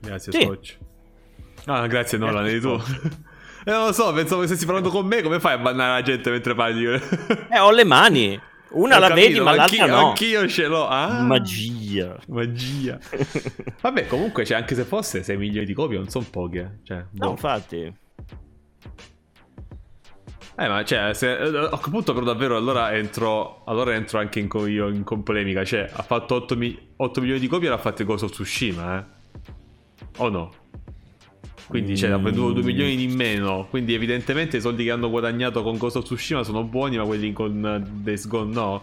Grazie, 0.00 0.32
sì. 0.32 0.42
Scotch. 0.42 0.78
Ah, 1.66 1.86
grazie 1.86 2.18
Nolan, 2.18 2.46
eri 2.46 2.60
tu. 2.60 2.80
Eh, 3.64 3.70
non 3.70 3.86
lo 3.86 3.92
so, 3.92 4.10
pensavo 4.14 4.40
che 4.40 4.46
stessi 4.46 4.64
parlando 4.64 4.88
con 4.88 5.04
me, 5.04 5.20
come 5.20 5.40
fai 5.40 5.52
a 5.54 5.58
bannare 5.58 5.92
la 5.92 6.02
gente 6.02 6.30
mentre 6.30 6.54
parli? 6.54 6.86
eh, 7.50 7.58
ho 7.58 7.70
le 7.70 7.84
mani. 7.84 8.40
Una 8.70 8.96
ho 8.96 8.98
la 8.98 9.08
capito, 9.08 9.26
vedi, 9.26 9.40
ma 9.40 9.54
l'altra 9.54 9.86
no. 9.86 10.08
Anch'io 10.08 10.48
ce 10.48 10.66
l'ho. 10.66 10.86
Ah, 10.86 11.20
magia. 11.22 12.16
Magia. 12.28 12.98
Vabbè, 13.82 14.06
comunque, 14.06 14.46
cioè, 14.46 14.56
anche 14.56 14.74
se 14.74 14.84
fosse 14.84 15.22
6 15.22 15.36
milioni 15.36 15.66
di 15.66 15.74
copie, 15.74 15.98
non 15.98 16.08
sono 16.08 16.24
poche. 16.30 16.80
Cioè, 16.82 17.04
boh. 17.10 17.24
No, 17.26 17.30
infatti. 17.32 17.94
Eh, 20.60 20.66
ma 20.66 20.84
cioè, 20.84 21.14
se, 21.14 21.38
eh, 21.38 21.56
a 21.56 21.78
quel 21.78 21.90
punto 21.92 22.12
però 22.12 22.24
davvero 22.24 22.56
allora 22.56 22.92
entro, 22.92 23.62
allora 23.66 23.94
entro 23.94 24.18
anche 24.18 24.40
in, 24.40 24.48
io 24.66 24.88
in, 24.88 25.04
in 25.08 25.22
polemica. 25.22 25.64
Cioè, 25.64 25.88
ha 25.92 26.02
fatto 26.02 26.34
8, 26.34 26.56
mi, 26.56 26.76
8 26.96 27.20
milioni 27.20 27.38
di 27.38 27.46
copie 27.46 27.68
e 27.68 27.70
l'ha 27.70 27.78
fatto 27.78 28.04
Ghost 28.04 28.24
of 28.24 28.32
Tsushima, 28.32 28.98
eh? 28.98 29.04
O 30.16 30.28
no? 30.28 30.50
Quindi 31.68 31.96
cioè, 31.96 32.10
ha 32.10 32.18
venduto 32.18 32.54
2 32.54 32.62
milioni 32.64 32.96
di 32.96 33.06
meno. 33.06 33.68
Quindi, 33.70 33.94
evidentemente, 33.94 34.56
i 34.56 34.60
soldi 34.60 34.82
che 34.82 34.90
hanno 34.90 35.08
guadagnato 35.10 35.62
con 35.62 35.76
Ghost 35.76 35.94
of 35.94 36.04
Tsushima 36.04 36.42
sono 36.42 36.64
buoni, 36.64 36.96
ma 36.96 37.04
quelli 37.04 37.32
con 37.32 37.86
Days 38.02 38.26
Gone 38.26 38.52
no. 38.52 38.82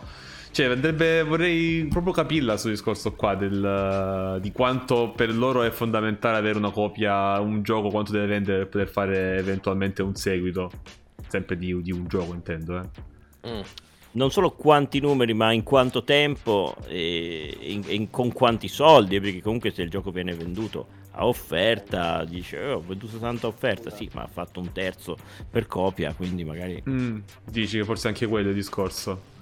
Cioè, 0.52 0.68
andrebbe, 0.68 1.24
vorrei 1.24 1.88
proprio 1.90 2.14
capirla 2.14 2.52
questo 2.52 2.70
discorso 2.70 3.12
qua 3.16 3.36
del, 3.36 4.40
di 4.40 4.54
quanto 4.54 5.12
per 5.14 5.36
loro 5.36 5.64
è 5.64 5.72
fondamentale 5.72 6.38
avere 6.38 6.58
una 6.58 6.72
copia, 6.72 7.38
un 7.42 7.64
gioco, 7.64 7.90
quanto 7.90 8.14
deve 8.14 8.28
vendere 8.28 8.60
per 8.60 8.70
poter 8.70 8.88
fare 8.88 9.38
eventualmente 9.40 10.02
un 10.02 10.16
seguito. 10.16 10.72
Sempre 11.28 11.58
di, 11.58 11.82
di 11.82 11.92
un 11.92 12.08
gioco, 12.08 12.34
intendo, 12.34 12.80
eh. 12.80 13.50
Mm 13.50 13.62
non 14.16 14.32
solo 14.32 14.52
quanti 14.52 15.00
numeri, 15.00 15.34
ma 15.34 15.52
in 15.52 15.64
quanto 15.64 16.04
tempo 16.04 16.76
e, 16.88 17.56
in, 17.60 17.84
in, 17.88 18.10
con 18.10 18.32
quanti 18.32 18.68
soldi, 18.68 19.20
perché 19.20 19.42
comunque 19.42 19.72
se 19.72 19.82
il 19.84 19.90
gioco 19.90 20.12
viene 20.12 20.34
venduto 20.34 20.88
a 21.12 21.28
offerta, 21.28 22.24
dice 22.26 22.60
oh, 22.60 22.76
ho 22.76 22.82
venduto 22.82 23.18
tanta 23.18 23.48
offerta, 23.48 23.90
sì, 23.90 24.10
ma 24.14 24.24
ha 24.24 24.28
fatto 24.28 24.60
un 24.60 24.72
terzo 24.72 25.18
per 25.50 25.68
copia, 25.68 26.14
quindi 26.14 26.44
magari... 26.44 26.82
Mm, 26.90 27.20
dici 27.50 27.78
che 27.78 27.84
forse 27.84 28.08
anche 28.08 28.28
quello 28.28 28.48
è 28.48 28.50
il 28.50 28.56
discorso. 28.56 29.34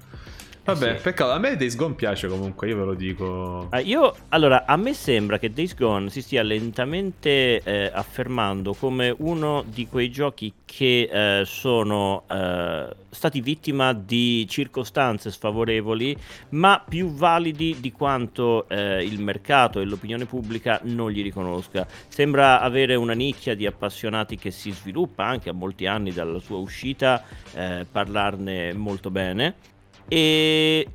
Vabbè, 0.65 0.95
sì. 0.95 1.03
peccato. 1.03 1.31
A 1.31 1.39
me 1.39 1.57
Days 1.57 1.75
Gone 1.75 1.93
piace 1.93 2.27
comunque, 2.27 2.69
io 2.69 2.77
ve 2.77 2.85
lo 2.85 2.93
dico. 2.93 3.67
Ah, 3.69 3.79
io, 3.79 4.15
allora, 4.29 4.65
a 4.65 4.77
me 4.77 4.93
sembra 4.93 5.37
che 5.37 5.51
Days 5.51 5.75
Gone 5.75 6.09
si 6.09 6.21
stia 6.21 6.41
lentamente 6.41 7.61
eh, 7.61 7.91
affermando 7.93 8.73
come 8.73 9.13
uno 9.17 9.63
di 9.67 9.87
quei 9.87 10.09
giochi 10.09 10.53
che 10.63 11.09
eh, 11.11 11.45
sono 11.45 12.23
eh, 12.29 12.95
stati 13.09 13.41
vittima 13.41 13.91
di 13.91 14.47
circostanze 14.47 15.31
sfavorevoli, 15.31 16.15
ma 16.49 16.81
più 16.87 17.11
validi 17.11 17.77
di 17.81 17.91
quanto 17.91 18.67
eh, 18.69 19.03
il 19.03 19.21
mercato 19.21 19.81
e 19.81 19.83
l'opinione 19.83 20.25
pubblica 20.25 20.79
non 20.83 21.11
gli 21.11 21.21
riconosca. 21.21 21.85
Sembra 22.07 22.61
avere 22.61 22.95
una 22.95 23.13
nicchia 23.13 23.53
di 23.53 23.65
appassionati 23.65 24.37
che 24.37 24.49
si 24.49 24.71
sviluppa 24.71 25.25
anche 25.25 25.49
a 25.49 25.53
molti 25.53 25.85
anni 25.87 26.13
dalla 26.13 26.39
sua 26.39 26.57
uscita, 26.57 27.21
eh, 27.53 27.85
parlarne 27.91 28.73
molto 28.73 29.11
bene 29.11 29.71
e 30.07 30.87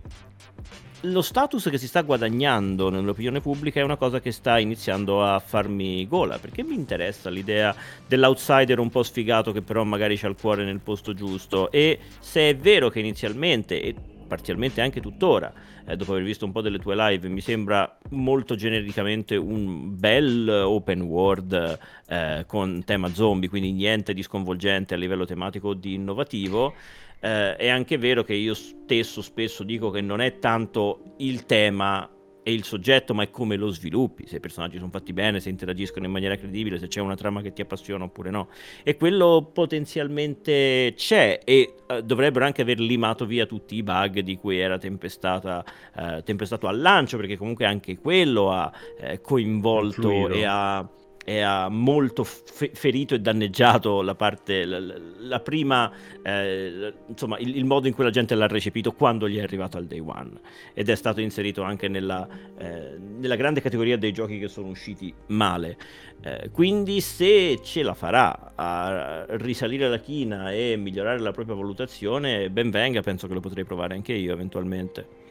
lo 1.03 1.23
status 1.23 1.69
che 1.71 1.79
si 1.79 1.87
sta 1.87 2.03
guadagnando 2.03 2.91
nell'opinione 2.91 3.41
pubblica 3.41 3.79
è 3.79 3.85
una 3.85 3.97
cosa 3.97 4.21
che 4.21 4.33
sta 4.33 4.59
iniziando 4.59 5.25
a 5.25 5.39
farmi 5.39 6.07
gola 6.09 6.39
perché 6.39 6.65
mi 6.65 6.75
interessa 6.75 7.31
l'idea 7.31 7.75
dell'outsider 8.07 8.81
un 8.81 8.91
po' 8.91 9.05
sfigato 9.05 9.53
che 9.53 9.63
però 9.63 9.85
magari 9.85 10.17
c'ha 10.17 10.27
il 10.27 10.37
cuore 10.39 10.65
nel 10.65 10.81
posto 10.81 11.15
giusto. 11.15 11.71
E 11.71 12.01
se 12.19 12.51
è 12.51 12.57
vero 12.57 12.89
che 12.89 12.99
inizialmente 12.99 13.81
e 13.81 13.95
parzialmente 14.29 14.83
anche 14.83 15.01
tuttora 15.01 15.51
eh, 15.87 15.97
dopo 15.97 16.13
aver 16.13 16.23
visto 16.23 16.45
un 16.45 16.53
po' 16.53 16.61
delle 16.61 16.79
tue 16.79 16.95
live 16.95 17.29
mi 17.29 17.41
sembra 17.41 17.99
molto 18.11 18.57
genericamente 18.57 19.37
un 19.37 19.97
bel 19.99 20.47
open 20.49 21.01
world 21.01 21.79
eh, 22.07 22.45
con 22.47 22.85
tema 22.85 23.13
zombie 23.15 23.49
quindi 23.49 23.73
niente 23.73 24.13
di 24.13 24.23
sconvolgente 24.23 24.93
a 24.93 24.99
livello 24.99 25.25
tematico 25.25 25.69
o 25.69 25.75
di 25.75 25.95
innovativo 25.95 26.75
eh, 27.21 27.57
è 27.57 27.69
anche 27.69 27.99
vero 27.99 28.23
che 28.25 28.35
io 28.35 28.55
stesso 28.55 29.23
spesso 29.23 29.63
dico 29.63 29.91
che 29.91 30.01
non 30.01 30.21
è 30.21 30.39
tanto 30.39 31.15
il 31.19 31.47
tema 31.47 32.09
e 32.49 32.53
il 32.55 32.65
soggetto, 32.65 33.13
ma 33.13 33.25
è 33.25 33.31
come 33.31 33.57
lo 33.57 33.69
sviluppi, 33.69 34.27
se 34.27 34.37
i 34.37 34.41
personaggi 34.41 34.79
sono 34.79 34.89
fatti 34.89 35.13
bene, 35.13 35.39
se 35.39 35.51
interagiscono 35.51 36.07
in 36.07 36.13
maniera 36.13 36.35
credibile, 36.35 36.79
se 36.79 36.89
c'è 36.89 36.99
una 36.99 37.15
trama 37.15 37.43
che 37.43 37.53
ti 37.53 37.61
appassiona 37.61 38.05
oppure 38.05 38.31
no. 38.31 38.49
E 38.83 38.97
quello 38.97 39.51
potenzialmente 39.53 40.95
c'è 40.97 41.41
e 41.45 41.75
uh, 41.87 42.01
dovrebbero 42.01 42.47
anche 42.47 42.63
aver 42.63 42.81
limato 42.81 43.27
via 43.27 43.45
tutti 43.45 43.77
i 43.77 43.83
bug 43.83 44.21
di 44.21 44.39
cui 44.39 44.59
era 44.59 44.79
tempestata, 44.79 45.63
uh, 45.97 46.23
tempestato 46.23 46.67
al 46.67 46.81
lancio, 46.81 47.19
perché 47.19 47.37
comunque 47.37 47.67
anche 47.67 47.99
quello 47.99 48.51
ha 48.51 48.73
uh, 48.73 49.21
coinvolto 49.21 50.09
Fluido. 50.09 50.35
e 50.35 50.45
ha 50.47 50.89
e 51.29 51.43
ha 51.43 51.69
molto 51.69 52.25
fe- 52.25 52.71
ferito 52.73 53.15
e 53.15 53.21
danneggiato 53.21 54.01
la 54.01 54.15
parte, 54.15 54.65
la, 54.65 54.81
la 55.19 55.41
prima, 55.41 55.93
eh, 56.23 56.95
insomma, 57.07 57.37
il, 57.37 57.55
il, 57.55 57.67
modo 57.67 57.87
in 57.87 57.93
cui 57.93 58.03
la 58.03 58.09
gente 58.09 58.35
l'ha 58.35 58.47
recepito 58.47 58.93
quando 58.93 59.29
gli 59.29 59.37
è 59.37 59.43
arrivato 59.43 59.77
al 59.77 59.85
day 59.85 59.99
one 59.99 60.41
ed 60.73 60.89
è 60.89 60.95
stato 60.95 61.21
inserito 61.21 61.61
anche 61.61 61.87
nella, 61.89 62.27
eh, 62.57 62.97
nella 62.97 63.37
grande 63.37 63.61
categoria 63.61 63.99
dei 63.99 64.11
giochi 64.13 64.39
che 64.39 64.49
sono 64.49 64.69
usciti 64.69 65.13
male. 65.27 65.77
Eh, 66.23 66.49
quindi 66.51 67.03
se 67.03 67.61
ce 67.63 67.83
la 67.83 67.93
farà 67.93 68.53
a 68.55 69.27
risalire 69.37 69.87
la 69.87 69.99
china 69.99 70.51
e 70.51 70.77
migliorare 70.79 71.19
la 71.19 71.33
propria 71.33 71.57
valutazione, 71.57 72.49
ben 72.49 72.71
venga, 72.71 73.03
penso 73.03 73.27
che 73.29 73.35
lo 73.35 73.41
potrei 73.41 73.65
provare 73.65 73.95
anche 73.95 74.15
io 74.15 74.33
eventualmente. 74.33 75.28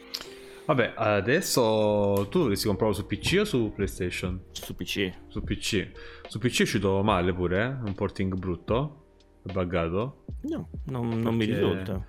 Vabbè, 0.68 0.95
adesso 0.98 2.27
tu 2.30 2.39
dovresti 2.39 2.68
comprarlo 2.68 2.94
su 2.94 3.06
PC 3.06 3.38
o 3.39 3.45
su 3.45 3.72
PlayStation? 3.73 4.38
Su 4.52 4.76
PC. 4.76 5.14
Su 5.27 5.41
PC. 5.41 5.91
Su 6.27 6.39
PC 6.39 6.60
è 6.60 6.61
uscito 6.64 7.02
male 7.03 7.34
pure, 7.34 7.64
eh? 7.64 7.88
Un 7.88 7.94
porting 7.95 8.35
brutto? 8.35 9.06
Buggato? 9.44 10.26
No, 10.41 10.69
non, 10.88 11.22
non 11.22 11.35
mi 11.35 11.45
risulta. 11.45 12.06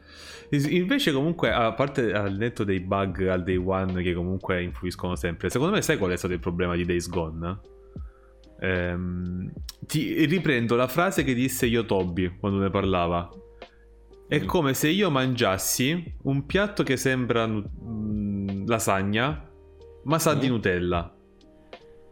Invece 0.51 1.12
comunque, 1.12 1.52
a 1.52 1.72
parte 1.72 2.12
al 2.12 2.36
netto 2.36 2.64
dei 2.64 2.80
bug 2.80 3.28
al 3.28 3.44
day 3.44 3.55
one 3.56 4.02
che 4.02 4.12
comunque 4.12 4.60
influiscono 4.60 5.14
sempre, 5.14 5.51
secondo 5.51 5.74
me 5.74 5.80
sai 5.80 5.97
qual 5.97 6.10
è 6.10 6.16
stato 6.16 6.35
il 6.35 6.40
problema 6.40 6.74
di 6.74 6.85
Days 6.85 7.09
Gone? 7.09 7.60
Ehm, 8.60 9.52
ti 9.86 10.24
riprendo 10.26 10.74
la 10.74 10.89
frase 10.89 11.22
che 11.22 11.32
disse 11.32 11.66
Yotobi 11.66 12.39
quando 12.40 12.59
ne 12.59 12.70
parlava. 12.70 13.30
È 14.28 14.44
come 14.44 14.74
se 14.74 14.88
io 14.88 15.10
mangiassi 15.10 16.16
un 16.24 16.44
piatto 16.44 16.82
che 16.82 16.98
sembra 16.98 17.46
mm, 17.46 18.66
lasagna, 18.66 19.50
ma 20.05 20.18
sa 20.18 20.36
mm. 20.36 20.38
di 20.38 20.48
Nutella. 20.48 21.16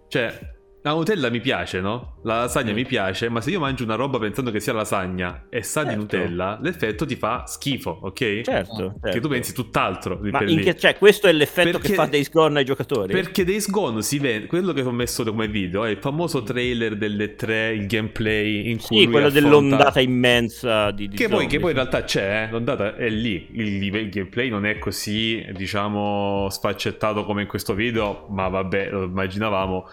Cioè, 0.08 0.55
la 0.86 0.92
Nutella 0.92 1.30
mi 1.30 1.40
piace, 1.40 1.80
no? 1.80 2.18
La 2.22 2.40
lasagna 2.40 2.70
mm. 2.70 2.74
mi 2.74 2.84
piace, 2.84 3.28
ma 3.28 3.40
se 3.40 3.50
io 3.50 3.58
mangio 3.58 3.82
una 3.82 3.96
roba 3.96 4.18
pensando 4.18 4.52
che 4.52 4.60
sia 4.60 4.72
lasagna 4.72 5.46
e 5.48 5.62
sa 5.64 5.80
certo. 5.80 5.88
di 5.88 6.00
Nutella, 6.00 6.60
l'effetto 6.62 7.04
ti 7.04 7.16
fa 7.16 7.44
schifo, 7.44 7.98
ok? 8.02 8.18
Certo. 8.18 8.44
certo. 8.44 9.10
Che 9.10 9.20
tu 9.20 9.28
pensi 9.28 9.52
tutt'altro. 9.52 10.20
Ma 10.22 10.38
che, 10.44 10.76
cioè, 10.76 10.96
questo 10.96 11.26
è 11.26 11.32
l'effetto 11.32 11.72
perché, 11.72 11.88
che 11.88 11.94
fa 11.94 12.06
Days 12.06 12.30
Gone 12.30 12.60
ai 12.60 12.64
giocatori? 12.64 13.12
Perché 13.12 13.44
Days 13.44 13.68
Gone 13.68 14.00
si 14.02 14.20
vede, 14.20 14.46
quello 14.46 14.72
che 14.72 14.82
ho 14.82 14.92
messo 14.92 15.24
come 15.24 15.48
video 15.48 15.84
è 15.84 15.90
il 15.90 15.98
famoso 15.98 16.44
trailer 16.44 16.96
delle 16.96 17.34
tre, 17.34 17.72
il 17.72 17.86
gameplay 17.86 18.70
in 18.70 18.78
cui 18.80 19.00
Sì, 19.00 19.06
quello 19.08 19.26
affronta... 19.26 19.40
dell'ondata 19.40 20.00
immensa 20.00 20.92
di, 20.92 21.08
di 21.08 21.16
che, 21.16 21.28
poi, 21.28 21.48
che 21.48 21.58
poi 21.58 21.70
in 21.70 21.76
realtà 21.76 22.04
c'è, 22.04 22.44
eh? 22.44 22.50
l'ondata 22.52 22.94
è 22.94 23.08
lì, 23.08 23.48
il, 23.54 23.82
il 23.82 24.08
gameplay 24.08 24.48
non 24.48 24.64
è 24.64 24.78
così, 24.78 25.44
diciamo, 25.52 26.46
sfaccettato 26.48 27.24
come 27.24 27.42
in 27.42 27.48
questo 27.48 27.74
video, 27.74 28.26
ma 28.30 28.46
vabbè, 28.46 28.90
lo 28.90 29.02
immaginavamo. 29.02 29.88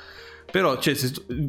Però 0.54 0.78
cioè, 0.78 0.94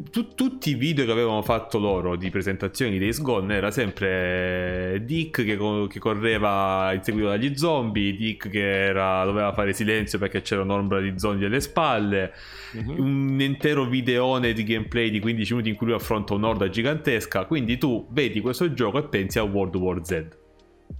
tu, 0.09 0.33
tutti 0.33 0.71
i 0.71 0.73
video 0.73 1.05
che 1.05 1.11
avevano 1.11 1.43
fatto 1.43 1.77
loro 1.77 2.15
di 2.15 2.31
presentazioni 2.31 2.97
Days 2.97 3.21
Gone 3.21 3.53
era 3.53 3.69
sempre 3.69 5.03
Dick 5.05 5.43
che, 5.43 5.59
che 5.87 5.99
correva 5.99 6.91
inseguito 6.91 7.27
dagli 7.27 7.55
zombie, 7.55 8.15
Dick 8.15 8.49
che 8.49 8.85
era, 8.85 9.23
doveva 9.23 9.53
fare 9.53 9.73
silenzio 9.73 10.17
perché 10.17 10.41
c'era 10.41 10.63
un'ombra 10.63 10.99
di 11.01 11.19
zombie 11.19 11.45
alle 11.45 11.61
spalle, 11.61 12.33
uh-huh. 12.71 12.95
un 12.99 13.39
intero 13.39 13.85
videone 13.85 14.53
di 14.53 14.63
gameplay 14.63 15.11
di 15.11 15.19
15 15.19 15.51
minuti 15.51 15.69
in 15.69 15.75
cui 15.75 15.85
lui 15.85 15.95
affronta 15.95 16.33
un'orda 16.33 16.67
gigantesca. 16.67 17.45
Quindi 17.45 17.77
tu 17.77 18.07
vedi 18.09 18.41
questo 18.41 18.73
gioco 18.73 18.97
e 18.97 19.03
pensi 19.03 19.37
a 19.37 19.43
World 19.43 19.75
War 19.75 20.03
Z 20.03 20.43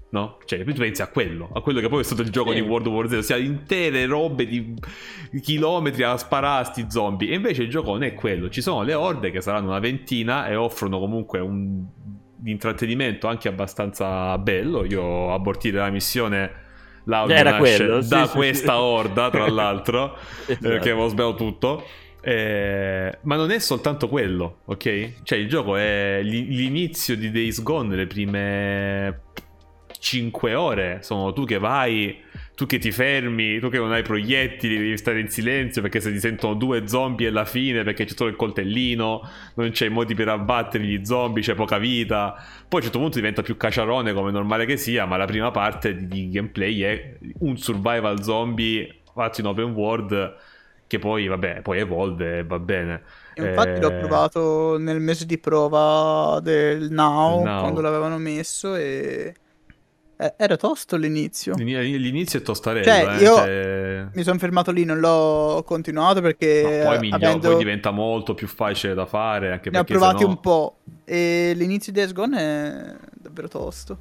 no? 0.09 0.37
Cioè, 0.45 0.63
tu 0.63 0.73
pensi 0.73 1.01
a 1.01 1.07
quello, 1.07 1.49
a 1.53 1.61
quello 1.61 1.79
che 1.79 1.89
poi 1.89 2.01
è 2.01 2.03
stato 2.03 2.21
il 2.21 2.29
gioco 2.29 2.49
sì. 2.51 2.55
di 2.55 2.61
World 2.61 2.87
War 2.87 3.09
Z, 3.09 3.13
ossia 3.13 3.37
intere 3.37 4.05
robe 4.05 4.45
di 4.45 4.73
chilometri 5.41 6.03
a 6.03 6.17
sparare 6.17 6.61
a 6.61 6.63
sti 6.63 6.85
zombie. 6.89 7.29
E 7.29 7.35
invece 7.35 7.63
il 7.63 7.69
gioco 7.69 7.91
non 7.91 8.03
è 8.03 8.13
quello, 8.13 8.49
ci 8.49 8.61
sono 8.61 8.83
le 8.83 8.93
orde 8.93 9.31
che 9.31 9.41
saranno 9.41 9.67
una 9.67 9.79
ventina 9.79 10.47
e 10.47 10.55
offrono 10.55 10.99
comunque 10.99 11.39
un 11.39 11.83
intrattenimento 12.43 13.27
anche 13.27 13.47
abbastanza 13.47 14.37
bello. 14.37 14.85
Io 14.85 15.33
abortire 15.33 15.79
la 15.79 15.89
missione 15.89 16.63
l'audio 17.05 17.35
Era 17.35 17.57
quello, 17.57 18.01
da 18.01 18.25
sì, 18.25 18.35
questa 18.35 18.73
sì. 18.73 18.79
orda, 18.79 19.29
tra 19.29 19.47
l'altro, 19.51 20.17
esatto. 20.45 20.67
perché 20.67 20.91
avevo 20.91 21.07
sbagliato 21.07 21.35
tutto. 21.35 21.85
Eh, 22.21 23.19
ma 23.21 23.35
non 23.35 23.51
è 23.51 23.59
soltanto 23.59 24.09
quello, 24.09 24.61
ok? 24.65 25.21
Cioè, 25.21 25.37
il 25.37 25.47
gioco 25.47 25.75
è 25.75 26.21
l'inizio 26.23 27.15
di 27.15 27.29
Days 27.29 27.61
Gone, 27.61 27.95
le 27.95 28.07
prime 28.07 29.21
5 30.05 30.53
ore 30.53 30.99
sono 31.01 31.33
tu 31.33 31.45
che 31.45 31.57
vai, 31.57 32.15
tu 32.53 32.67
che 32.67 32.77
ti 32.77 32.91
fermi, 32.91 33.57
tu 33.57 33.69
che 33.69 33.79
non 33.79 33.91
hai 33.91 34.03
proiettili, 34.03 34.77
devi 34.77 34.97
stare 34.97 35.19
in 35.19 35.29
silenzio 35.29 35.81
perché 35.81 35.99
se 35.99 36.11
ti 36.11 36.19
sentono 36.19 36.53
due 36.53 36.87
zombie 36.87 37.29
alla 37.29 37.43
fine 37.43 37.83
perché 37.83 38.05
c'è 38.05 38.13
solo 38.15 38.29
il 38.29 38.35
coltellino, 38.35 39.27
non 39.55 39.71
c'è 39.71 39.89
modi 39.89 40.13
per 40.13 40.29
abbattere 40.29 40.83
gli 40.83 41.03
zombie, 41.03 41.41
c'è 41.41 41.55
poca 41.55 41.79
vita. 41.79 42.33
Poi 42.35 42.43
a 42.69 42.75
un 42.75 42.81
certo 42.83 42.99
punto 42.99 43.15
diventa 43.15 43.41
più 43.41 43.57
caciarone 43.57 44.13
come 44.13 44.29
normale 44.29 44.67
che 44.67 44.77
sia, 44.77 45.07
ma 45.07 45.17
la 45.17 45.25
prima 45.25 45.49
parte 45.49 45.95
di, 45.95 46.07
di 46.07 46.29
gameplay 46.29 46.81
è 46.81 47.17
un 47.39 47.57
survival 47.57 48.21
zombie 48.21 48.99
fatto 49.11 49.41
in 49.41 49.47
open 49.47 49.71
world 49.71 50.35
che 50.85 50.99
poi, 50.99 51.25
vabbè, 51.25 51.61
poi 51.61 51.79
evolve 51.79 52.37
e 52.37 52.43
va 52.43 52.59
bene. 52.59 53.01
Infatti 53.37 53.69
eh... 53.69 53.79
l'ho 53.79 53.97
provato 53.97 54.77
nel 54.77 54.99
mese 54.99 55.25
di 55.25 55.39
prova 55.39 56.39
del 56.43 56.91
Now, 56.91 57.43
Now. 57.43 57.59
quando 57.61 57.81
l'avevano 57.81 58.19
messo 58.19 58.75
e 58.75 58.83
eh, 58.83 59.35
era 60.37 60.55
tosto 60.57 60.95
l'inizio. 60.95 61.55
L'inizio 61.55 62.39
è 62.39 62.41
tostarello. 62.41 62.85
Cioè, 62.85 63.17
eh, 63.17 63.23
io 63.23 63.35
cioè... 63.35 64.07
mi 64.13 64.23
sono 64.23 64.39
fermato 64.39 64.71
lì, 64.71 64.85
non 64.85 64.99
l'ho 64.99 65.63
continuato 65.65 66.21
perché. 66.21 66.81
Ma 66.83 66.91
poi, 66.91 66.99
miglior, 66.99 67.23
avendo... 67.23 67.49
poi 67.49 67.57
diventa 67.57 67.91
molto 67.91 68.33
più 68.33 68.47
facile 68.47 68.93
da 68.93 69.05
fare. 69.05 69.51
Anche 69.51 69.69
ne 69.69 69.79
ho 69.79 69.83
provati 69.83 70.19
sennò... 70.19 70.29
un 70.29 70.39
po'. 70.39 70.77
E 71.03 71.53
l'inizio 71.55 71.91
di 71.91 71.99
Days 71.99 72.13
Gone 72.13 72.39
è 72.39 72.95
davvero 73.13 73.47
tosto. 73.47 73.97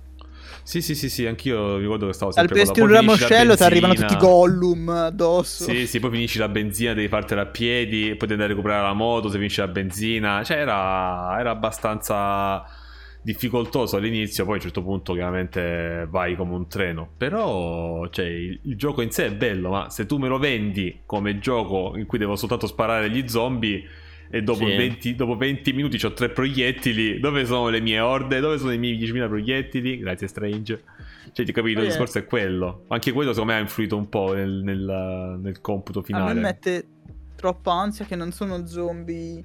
Sì, 0.62 0.81
sì, 0.81 0.95
sì, 0.95 1.11
sì, 1.11 1.27
anch'io 1.27 1.77
ricordo 1.77 2.07
che 2.07 2.15
stavo 2.15 2.32
sempre 2.32 2.59
Al 2.59 2.69
con 2.69 2.82
un 2.82 2.89
ramoscello 2.89 3.55
ti 3.55 3.62
arrivano 3.62 3.93
tutti 3.93 4.15
i 4.15 4.16
Gollum 4.16 4.89
addosso. 4.89 5.65
Sì, 5.65 5.86
sì, 5.86 6.01
poi 6.01 6.11
finisci 6.11 6.39
la 6.39 6.49
benzina, 6.49 6.95
devi 6.95 7.09
fartela 7.09 7.43
a 7.43 7.47
piedi, 7.47 8.15
poi 8.16 8.28
devi 8.28 8.32
andare 8.32 8.53
a 8.53 8.55
recuperare 8.55 8.82
la 8.82 8.95
moto 8.95 9.28
se 9.28 9.36
finisci 9.36 9.61
la 9.61 9.69
benzina. 9.69 10.43
Cioè, 10.43 10.57
era, 10.57 11.39
era 11.39 11.51
abbastanza 11.51 12.65
difficoltoso 13.24 13.96
all'inizio, 13.96 14.44
poi 14.44 14.52
a 14.52 14.56
un 14.56 14.62
certo 14.62 14.82
punto 14.82 15.14
chiaramente 15.14 16.06
vai 16.10 16.36
come 16.36 16.55
un 16.55 16.68
treno. 16.68 17.09
Però 17.16 18.06
cioè, 18.09 18.26
il, 18.26 18.60
il, 18.64 18.76
gioco 18.76 19.01
in 19.01 19.10
sé 19.10 19.26
è 19.26 19.32
bello, 19.32 19.70
ma 19.70 19.88
se 19.88 20.05
tu 20.05 20.18
me 20.18 20.28
lo 20.28 20.38
vendi 20.38 21.01
come 21.06 21.38
gioco 21.38 21.94
in 21.96 22.05
cui 22.05 22.18
devo 22.18 22.36
soltanto 22.36 22.66
sparare 22.66 23.10
gli 23.10 23.26
zombie 23.26 23.82
e 24.28 24.42
dopo, 24.42 24.66
sì. 24.66 24.76
20, 24.76 25.14
dopo 25.14 25.36
20 25.36 25.72
minuti 25.72 26.05
ho 26.05 26.12
tre 26.12 26.28
proiettili, 26.28 27.18
dove 27.18 27.46
sono 27.46 27.70
le 27.70 27.80
mie 27.80 28.01
orde? 28.01 28.40
Dove 28.40 28.59
sono 28.59 28.72
i 28.72 28.78
miei 28.78 28.98
10.000 28.98 29.26
proiettili? 29.26 29.98
Grazie 29.98 30.26
Strange. 30.26 30.82
Cioè, 31.32 31.46
ti 31.46 31.52
capito, 31.52 31.80
il 31.80 31.86
discorso 31.86 32.18
è 32.18 32.26
quello. 32.26 32.84
Anche 32.88 33.12
quello 33.12 33.32
secondo 33.32 33.52
me 33.52 33.59
ha 33.59 33.62
influito 33.62 33.96
un 33.96 34.09
po' 34.10 34.34
nel, 34.34 34.60
nel, 34.62 35.38
nel 35.40 35.60
computo 35.62 36.02
finale. 36.02 36.30
A 36.30 36.34
me 36.34 36.40
mette 36.40 36.86
troppa 37.36 37.72
ansia 37.72 38.05
che 38.05 38.16
non 38.16 38.32
sono 38.32 38.66
zombie 38.66 39.42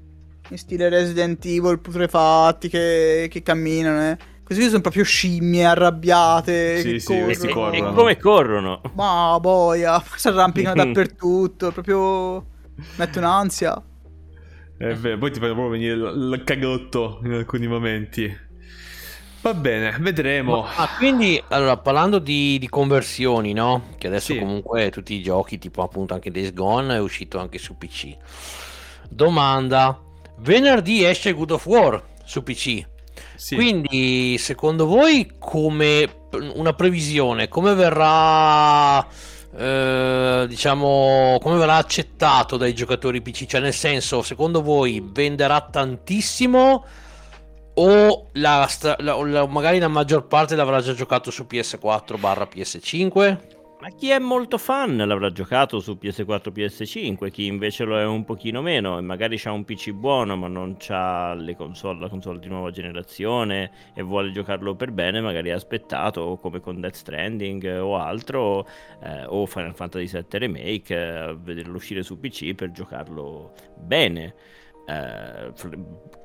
in 0.50 0.58
stile 0.58 0.90
Resident 0.90 1.44
Evil 1.46 1.80
putrefatti 1.80 2.70
che, 2.70 3.28
che 3.30 3.42
camminano. 3.44 4.12
Eh. 4.12 4.18
Questi 4.44 4.66
sono 4.68 4.82
proprio 4.82 5.04
scimmie 5.04 5.64
arrabbiate. 5.64 6.82
Sì, 6.82 6.92
che 6.94 7.00
sì, 7.00 7.22
questi 7.22 7.48
corrono. 7.50 7.92
E 7.92 7.94
come 7.94 8.18
corrono? 8.18 8.82
Ma 8.96 9.38
boia, 9.40 10.04
si 10.16 10.28
arrampicano 10.28 10.74
dappertutto. 10.84 11.72
Proprio 11.72 12.46
mette 12.96 13.20
un'ansia. 13.20 13.84
È 14.78 14.94
vero, 14.94 15.18
poi 15.18 15.32
ti 15.32 15.40
fa 15.40 15.46
proprio 15.46 15.68
venire 15.68 15.94
il 15.94 16.42
cagotto 16.46 17.20
in 17.24 17.34
alcuni 17.34 17.68
momenti. 17.68 18.48
Va 19.42 19.54
bene, 19.54 19.96
vedremo. 20.00 20.62
Ma, 20.62 20.76
ah, 20.76 20.90
quindi, 20.98 21.42
allora, 21.50 21.78
parlando 21.78 22.20
di, 22.20 22.58
di, 22.60 22.68
conversioni, 22.68 23.54
no? 23.54 23.90
Che 23.98 24.08
adesso 24.08 24.34
sì. 24.34 24.40
comunque 24.40 24.90
tutti 24.90 25.14
i 25.14 25.22
giochi, 25.22 25.58
tipo 25.58 25.82
appunto 25.82 26.14
anche 26.14 26.32
Days 26.32 26.54
Gone, 26.54 26.96
è 26.96 27.00
uscito 27.00 27.40
anche 27.40 27.58
su 27.58 27.78
PC. 27.78 28.18
Domanda, 29.10 29.98
Venerdì 30.40 31.04
esce 31.04 31.34
God 31.34 31.52
of 31.52 31.66
War 31.66 32.04
su 32.24 32.44
PC. 32.44 32.86
Sì. 33.36 33.56
Quindi, 33.56 34.38
secondo 34.38 34.86
voi, 34.86 35.34
come 35.38 36.28
una 36.54 36.74
previsione, 36.74 37.48
come 37.48 37.74
verrà, 37.74 39.06
eh, 39.58 40.46
diciamo, 40.48 41.38
come 41.42 41.58
verrà 41.58 41.76
accettato 41.76 42.58
dai 42.58 42.74
giocatori 42.74 43.22
PC? 43.22 43.46
Cioè, 43.46 43.62
nel 43.62 43.74
senso, 43.74 44.22
secondo 44.22 44.62
voi 44.62 45.04
venderà 45.04 45.62
tantissimo 45.62 46.86
o 47.76 48.28
la, 48.34 48.68
la, 48.98 49.24
la, 49.24 49.48
magari 49.48 49.80
la 49.80 49.88
maggior 49.88 50.28
parte 50.28 50.56
l'avrà 50.56 50.82
già 50.82 50.94
giocato 50.94 51.32
su 51.32 51.46
PS4 51.50 52.20
barra 52.20 52.48
PS5? 52.54 53.38
Ma 53.82 53.88
chi 53.92 54.10
è 54.10 54.20
molto 54.20 54.58
fan 54.58 54.98
l'avrà 54.98 55.32
giocato 55.32 55.80
su 55.80 55.98
PS4, 56.02 56.52
PS5, 56.54 57.30
chi 57.30 57.46
invece 57.46 57.86
lo 57.86 57.98
è 57.98 58.04
un 58.04 58.26
pochino 58.26 58.62
meno 58.62 58.98
e 58.98 59.02
magari 59.02 59.40
ha 59.46 59.54
un 59.54 59.64
PC 59.64 59.92
buono 59.92 60.36
ma 60.36 60.50
non 60.50 60.76
ha 60.90 61.34
le 61.34 61.56
console, 61.56 62.02
la 62.02 62.10
console 62.10 62.40
di 62.40 62.50
nuova 62.50 62.72
generazione 62.72 63.72
e 63.94 64.02
vuole 64.02 64.32
giocarlo 64.32 64.76
per 64.76 64.92
bene, 64.92 65.22
magari 65.22 65.52
ha 65.52 65.56
aspettato 65.56 66.38
come 66.42 66.60
con 66.60 66.82
Death 66.82 66.96
Stranding 66.96 67.80
o 67.82 67.96
altro 67.96 68.68
eh, 69.02 69.24
o 69.26 69.46
Final 69.46 69.74
Fantasy 69.74 70.12
VII 70.12 70.40
Remake 70.40 70.94
eh, 70.94 71.38
vederlo 71.40 71.78
uscire 71.78 72.04
su 72.04 72.20
PC 72.20 72.56
per 72.56 72.72
giocarlo 72.72 73.54
bene. 73.78 74.36
Eh, 74.86 75.54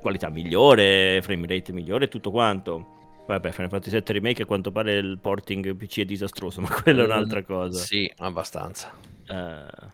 qualità 0.01 0.27
migliore, 0.29 1.21
frame 1.21 1.47
rate 1.47 1.71
migliore, 1.71 2.09
tutto 2.09 2.31
quanto 2.31 2.94
Vabbè, 3.27 3.51
Final 3.51 3.69
Fantasy 3.69 3.95
VII 3.95 4.13
Remake 4.13 4.43
a 4.43 4.45
quanto 4.45 4.71
pare 4.71 4.97
il 4.97 5.17
porting 5.19 5.75
PC 5.75 5.99
è 5.99 6.05
disastroso, 6.05 6.61
ma 6.61 6.69
quella 6.69 7.03
è 7.03 7.05
un'altra 7.05 7.43
cosa. 7.43 7.79
Sì, 7.79 8.11
abbastanza. 8.17 8.93
Uh, 9.27 9.91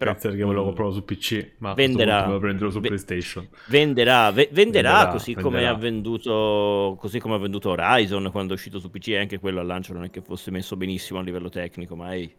però 0.00 0.12
Grazie 0.12 0.30
perché 0.30 0.44
volevo 0.44 0.64
comprarlo 0.64 0.92
su 0.92 1.04
PC, 1.04 1.56
ma 1.58 1.74
venderà, 1.74 2.22
volevo 2.22 2.38
prenderlo 2.38 2.70
su 2.70 2.80
PlayStation. 2.80 3.46
Venderà, 3.66 4.30
ve- 4.30 4.48
venderà, 4.50 4.92
venderà 4.92 5.06
così, 5.08 5.34
venderà. 5.34 5.56
Come 5.56 5.66
ha 5.68 5.74
venduto, 5.74 6.96
così 6.98 7.18
come 7.18 7.34
ha 7.34 7.38
venduto 7.38 7.68
Horizon 7.68 8.30
quando 8.32 8.54
è 8.54 8.56
uscito 8.56 8.78
su 8.78 8.88
PC, 8.88 9.08
e 9.08 9.18
anche 9.18 9.38
quello 9.38 9.60
al 9.60 9.66
lancio 9.66 9.92
non 9.92 10.04
è 10.04 10.10
che 10.10 10.22
fosse 10.22 10.50
messo 10.50 10.74
benissimo 10.76 11.18
a 11.18 11.22
livello 11.22 11.50
tecnico, 11.50 11.96
ma 11.96 12.14
ehi. 12.14 12.34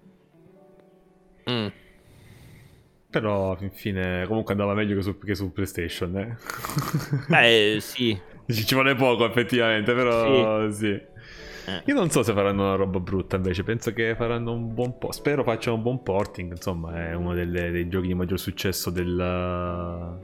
Mm. 1.51 1.67
Però 3.11 3.55
infine 3.59 4.25
comunque 4.25 4.53
andava 4.53 4.73
meglio 4.73 4.95
che 4.95 5.03
su, 5.03 5.19
che 5.19 5.35
su 5.35 5.51
PlayStation. 5.51 6.17
Eh? 6.17 6.37
Beh, 7.27 7.77
sì. 7.79 8.19
Ci 8.47 8.73
vuole 8.73 8.95
poco 8.95 9.25
effettivamente, 9.25 9.93
però 9.93 10.69
sì. 10.69 10.75
sì. 10.75 11.09
Eh. 11.65 11.83
Io 11.85 11.93
non 11.93 12.09
so 12.09 12.23
se 12.23 12.33
faranno 12.33 12.63
una 12.63 12.75
roba 12.75 12.99
brutta 12.99 13.35
invece, 13.35 13.63
penso 13.63 13.93
che 13.93 14.15
faranno 14.15 14.51
un 14.51 14.73
buon 14.73 14.97
po'. 14.97 15.11
Spero 15.11 15.43
facciano 15.43 15.75
un 15.77 15.83
buon 15.83 16.03
porting. 16.03 16.51
Insomma, 16.51 17.09
è 17.09 17.13
uno 17.13 17.33
delle, 17.33 17.71
dei 17.71 17.87
giochi 17.87 18.07
di 18.07 18.13
maggior 18.13 18.39
successo 18.39 18.89
del, 18.89 20.19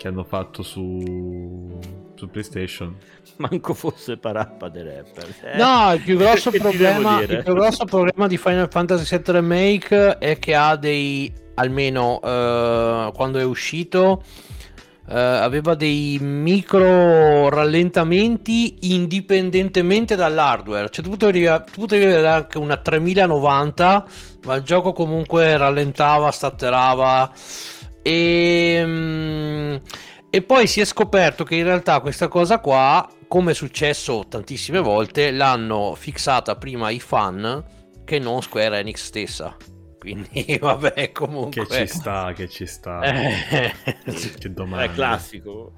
che 0.00 0.08
hanno 0.08 0.24
fatto 0.24 0.62
su, 0.62 1.78
su 2.14 2.30
PlayStation. 2.30 2.96
Manco 3.36 3.74
fosse 3.74 4.16
parappa 4.16 4.70
dei 4.70 4.82
rapper. 4.82 5.34
Eh, 5.42 5.56
no, 5.58 5.92
il 5.92 6.00
più, 6.00 6.16
grosso 6.16 6.50
problema, 6.56 7.20
il 7.20 7.42
più 7.44 7.52
grosso 7.52 7.84
problema 7.84 8.26
di 8.26 8.38
Final 8.38 8.70
Fantasy 8.70 9.16
VII 9.16 9.32
Remake 9.32 10.16
è 10.16 10.38
che 10.38 10.54
ha 10.54 10.74
dei, 10.76 11.30
almeno 11.54 12.14
uh, 12.14 13.12
quando 13.12 13.38
è 13.38 13.44
uscito, 13.44 14.22
Uh, 15.10 15.42
aveva 15.42 15.74
dei 15.74 16.18
micro 16.20 17.48
rallentamenti 17.48 18.92
indipendentemente 18.92 20.14
dall'hardware. 20.14 20.88
Cioè, 20.88 21.02
tu 21.02 21.10
potevi, 21.10 21.46
tu 21.72 21.80
potevi 21.80 22.04
avere 22.04 22.28
anche 22.28 22.58
una 22.58 22.76
3090, 22.76 24.06
ma 24.44 24.54
il 24.54 24.62
gioco 24.62 24.92
comunque 24.92 25.56
rallentava, 25.56 26.30
statterava. 26.30 27.32
E, 28.02 28.80
um, 28.84 29.80
e 30.30 30.42
poi 30.42 30.68
si 30.68 30.80
è 30.80 30.84
scoperto 30.84 31.42
che 31.42 31.56
in 31.56 31.64
realtà 31.64 31.98
questa 31.98 32.28
cosa 32.28 32.60
qua, 32.60 33.08
come 33.26 33.50
è 33.50 33.54
successo 33.54 34.26
tantissime 34.28 34.78
volte, 34.78 35.32
l'hanno 35.32 35.96
fissata 35.96 36.54
prima 36.54 36.90
i 36.90 37.00
fan 37.00 37.64
che 38.04 38.20
non 38.20 38.40
Square 38.40 38.78
Enix 38.78 39.02
stessa. 39.02 39.56
Quindi, 40.00 40.56
vabbè, 40.58 41.12
comunque. 41.12 41.66
Che 41.66 41.86
ci 41.86 41.86
sta, 41.86 42.32
che 42.32 42.48
ci 42.48 42.64
sta. 42.64 43.00
Eh. 43.04 43.72
che 44.38 44.52
domanda. 44.52 44.84
È 44.84 44.90
classico. 44.90 45.74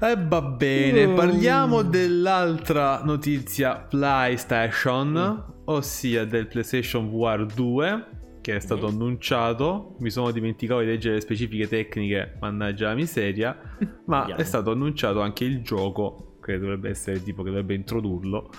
E 0.00 0.10
eh, 0.10 0.16
va 0.18 0.40
bene, 0.40 1.06
mm. 1.06 1.14
parliamo 1.14 1.82
dell'altra 1.82 3.02
notizia 3.04 3.76
PlayStation, 3.76 5.12
mm. 5.12 5.52
ossia 5.66 6.24
del 6.24 6.48
PlayStation 6.48 7.10
VR 7.10 7.44
2 7.44 8.06
che 8.40 8.56
è 8.56 8.58
stato 8.58 8.86
mm. 8.86 8.94
annunciato. 8.94 9.94
Mi 9.98 10.10
sono 10.10 10.30
dimenticato 10.30 10.80
di 10.80 10.86
leggere 10.86 11.16
le 11.16 11.20
specifiche 11.20 11.68
tecniche, 11.68 12.36
mannaggia 12.40 12.88
la 12.88 12.94
miseria, 12.94 13.56
ma 14.06 14.34
è 14.34 14.44
stato 14.44 14.70
annunciato 14.72 15.20
anche 15.20 15.44
il 15.44 15.62
gioco, 15.62 16.38
che 16.42 16.58
dovrebbe 16.58 16.88
essere 16.88 17.22
tipo 17.22 17.42
che 17.42 17.50
dovrebbe 17.50 17.74
introdurlo, 17.74 18.50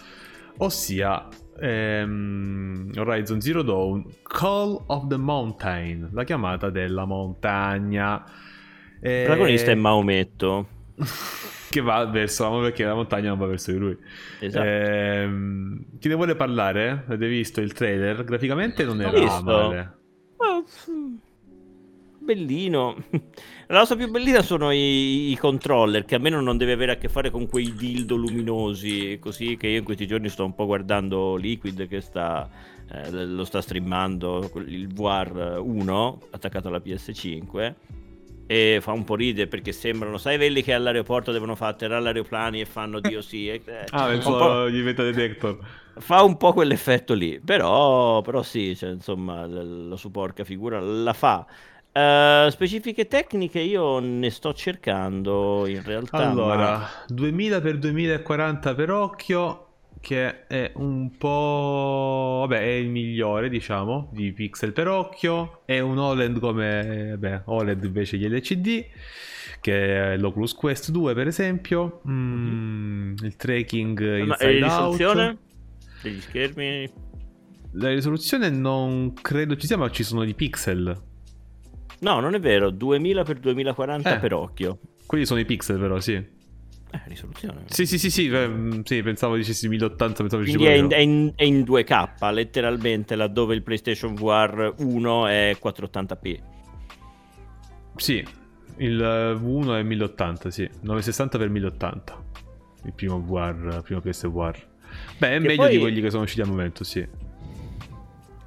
ossia 0.60 1.28
ehm, 1.60 2.92
Horizon 2.96 3.42
Zero 3.42 3.62
Dawn 3.62 4.06
Call 4.24 4.84
of 4.88 5.08
the 5.08 5.18
Mountain, 5.18 6.10
la 6.12 6.24
chiamata 6.24 6.70
della 6.70 7.06
montagna. 7.06 8.24
E... 9.00 9.20
Il 9.20 9.26
protagonista 9.26 9.72
è 9.72 9.76
Maometto. 9.76 10.68
che 11.74 11.82
va 11.82 12.06
verso 12.06 12.48
la 12.50 12.62
perché 12.62 12.84
la 12.84 12.94
montagna 12.94 13.30
non 13.30 13.40
va 13.40 13.48
verso 13.48 13.72
di 13.72 13.78
lui. 13.78 13.98
Esatto. 14.40 14.66
Ehm, 14.66 15.86
chi 16.00 16.08
ne 16.08 16.14
vuole 16.14 16.36
parlare? 16.36 17.04
Avete 17.08 17.28
visto 17.28 17.62
il 17.62 17.74
trailer? 17.74 18.24
Graficamente 18.24 18.84
non 18.84 19.02
era 19.02 19.42
male. 19.42 19.98
Oh, 20.38 20.64
bellino. 22.20 22.96
La 23.74 23.80
cosa 23.80 23.96
più 23.96 24.08
bellina 24.08 24.44
sono 24.44 24.70
i, 24.70 25.32
i, 25.32 25.36
controller, 25.36 26.06
che 26.06 26.14
almeno 26.14 26.40
non 26.42 26.58
deve 26.58 26.74
avere 26.74 26.92
a 26.92 26.96
che 26.96 27.10
fare 27.10 27.32
con 27.32 27.48
quei 27.48 27.74
dildo 27.74 28.16
luminosi, 28.16 29.18
così 29.20 29.58
che 29.58 29.66
io 29.66 29.80
in 29.80 29.84
questi 29.84 30.06
giorni 30.06 30.30
sto 30.30 30.46
un 30.46 30.54
po' 30.54 30.68
guardando 30.68 31.36
Liquid 31.38 31.88
che 31.88 32.00
sta, 32.00 32.48
eh, 32.92 33.10
lo 33.10 33.44
sta 33.44 33.62
streamando, 33.62 34.52
il 34.68 34.94
VR 34.94 35.58
1 35.60 36.22
attaccato 36.30 36.68
alla 36.68 36.78
PS5 36.86 37.74
e 38.46 38.78
fa 38.80 38.92
un 38.92 39.04
po' 39.04 39.16
ridere 39.16 39.48
perché 39.48 39.72
sembrano, 39.72 40.20
sai 40.20 40.38
quelli 40.38 40.62
che 40.62 40.74
all'aeroporto 40.74 41.32
devono 41.32 41.56
fare 41.56 41.72
atterrare 41.72 42.04
l'aeroplano 42.04 42.58
e 42.58 42.66
fanno 42.66 43.00
Dio 43.00 43.22
sì. 43.22 43.48
Eh, 43.48 43.62
ah, 43.90 44.06
penso 44.06 44.70
gli 44.70 44.84
meta 44.84 45.02
detector. 45.02 45.58
Fa 45.98 46.22
un 46.22 46.38
po' 46.38 46.54
quell'effetto 46.54 47.16
lì, 47.16 47.40
però, 47.44 48.22
però 48.22 48.44
sì, 48.44 48.76
cioè, 48.76 48.92
insomma, 48.92 49.48
la, 49.48 49.64
la 49.64 49.96
sua 49.96 50.12
porca 50.12 50.44
figura 50.44 50.80
la 50.80 51.14
fa. 51.14 51.44
Uh, 51.94 52.50
specifiche 52.50 53.08
tecniche 53.08 53.60
io 53.60 54.00
ne 54.00 54.32
sto 54.32 54.52
cercando 54.54 55.68
in 55.68 55.84
realtà. 55.84 56.28
Allora, 56.28 56.78
ma... 56.78 56.90
2000 57.08 57.62
x 57.62 57.74
2040 57.74 58.74
per 58.74 58.90
occhio, 58.90 59.68
che 60.02 60.48
è 60.48 60.72
un 60.78 61.16
po'... 61.16 62.46
vabbè, 62.48 62.60
è 62.60 62.72
il 62.72 62.90
migliore, 62.90 63.48
diciamo, 63.48 64.10
di 64.12 64.32
pixel 64.32 64.74
per 64.74 64.88
occhio. 64.88 65.62
È 65.66 65.80
un 65.80 66.00
OLED 66.00 66.40
come... 66.40 67.10
vabbè, 67.12 67.44
OLED 67.46 67.84
invece 67.84 68.18
gli 68.18 68.28
LCD, 68.28 68.86
che 69.62 70.14
è 70.14 70.18
l'Oculus 70.18 70.56
Quest 70.56 70.90
2 70.90 71.14
per 71.14 71.28
esempio. 71.28 72.02
Mm, 72.10 73.18
il 73.22 73.36
tracking 73.36 74.00
inside 74.18 74.44
e 74.44 74.62
risoluzione 74.64 75.38
degli 76.02 76.22
schermi? 76.22 76.92
La 77.74 77.90
risoluzione 77.90 78.50
non 78.50 79.14
credo 79.14 79.56
ci 79.56 79.68
sia, 79.68 79.78
ma 79.78 79.92
ci 79.92 80.04
sono 80.04 80.24
i 80.24 80.34
pixel. 80.34 81.12
No, 82.04 82.20
non 82.20 82.36
è 82.36 82.40
vero, 82.40 82.70
2000 82.70 83.24
x 83.24 83.34
2040 83.40 84.16
eh, 84.16 84.20
per 84.20 84.34
occhio. 84.34 84.80
Quelli 85.06 85.26
sono 85.26 85.40
i 85.40 85.46
pixel 85.46 85.80
però, 85.80 86.00
sì. 86.00 86.14
Eh, 86.14 87.02
risoluzione. 87.06 87.64
Sì, 87.68 87.86
sì, 87.86 87.98
sì, 87.98 88.12
sì, 88.12 88.28
eh, 88.28 88.82
sì 88.84 89.02
pensavo 89.02 89.36
dicessi 89.36 89.68
1080, 89.70 90.14
pensavo 90.18 90.44
Quindi 90.44 90.66
è 90.66 90.74
in, 90.74 90.92
è, 90.92 90.98
in, 90.98 91.32
è 91.36 91.44
in 91.44 91.62
2K, 91.62 92.32
letteralmente, 92.32 93.16
laddove 93.16 93.56
il 93.56 93.64
PlayStation 93.64 94.14
VR 94.16 94.74
1 94.78 95.28
è 95.28 95.58
480p. 95.60 96.40
Sì, 97.96 98.26
il 98.78 98.98
V1 99.42 99.80
è 99.80 99.84
1080, 99.84 100.52
sì, 100.52 100.70
960 100.82 101.38
x 101.38 101.48
1080. 101.48 102.24
Il 102.86 102.94
primo 102.94 103.22
VR, 103.22 103.76
il 103.76 103.82
primo 103.84 104.02
PS 104.02 104.28
VR. 104.28 104.58
Beh, 105.18 105.30
è 105.30 105.34
che 105.34 105.40
meglio 105.40 105.56
poi... 105.56 105.72
di 105.72 105.80
quelli 105.80 106.02
che 106.02 106.10
sono 106.10 106.24
usciti 106.24 106.42
al 106.42 106.48
momento, 106.48 106.84
sì. 106.84 107.08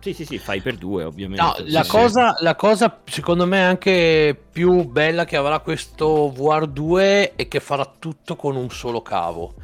Sì, 0.06 0.12
sì, 0.12 0.24
sì, 0.24 0.38
fai 0.38 0.60
per 0.60 0.76
due 0.76 1.02
ovviamente. 1.02 1.42
No, 1.42 1.56
la, 1.66 1.82
sì, 1.82 1.90
cosa, 1.90 2.36
sì. 2.36 2.44
la, 2.44 2.54
cosa, 2.54 3.00
secondo 3.06 3.44
me 3.44 3.64
anche 3.64 4.40
più 4.52 4.84
bella 4.84 5.24
che 5.24 5.34
avrà 5.34 5.58
questo 5.58 6.32
VR2 6.32 7.32
è 7.34 7.48
che 7.48 7.58
farà 7.58 7.92
tutto 7.98 8.36
con 8.36 8.54
un 8.54 8.70
solo 8.70 9.02
cavo. 9.02 9.54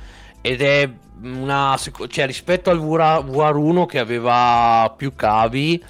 Ed 0.41 0.61
è 0.61 0.91
una... 1.23 1.79
cioè 2.09 2.27
rispetto 2.27 2.71
al 2.71 2.81
VR, 2.81 3.55
1 3.55 3.87
che 3.87 4.01
aveva 4.01 4.93
più 4.97 5.15
cavi, 5.15 5.81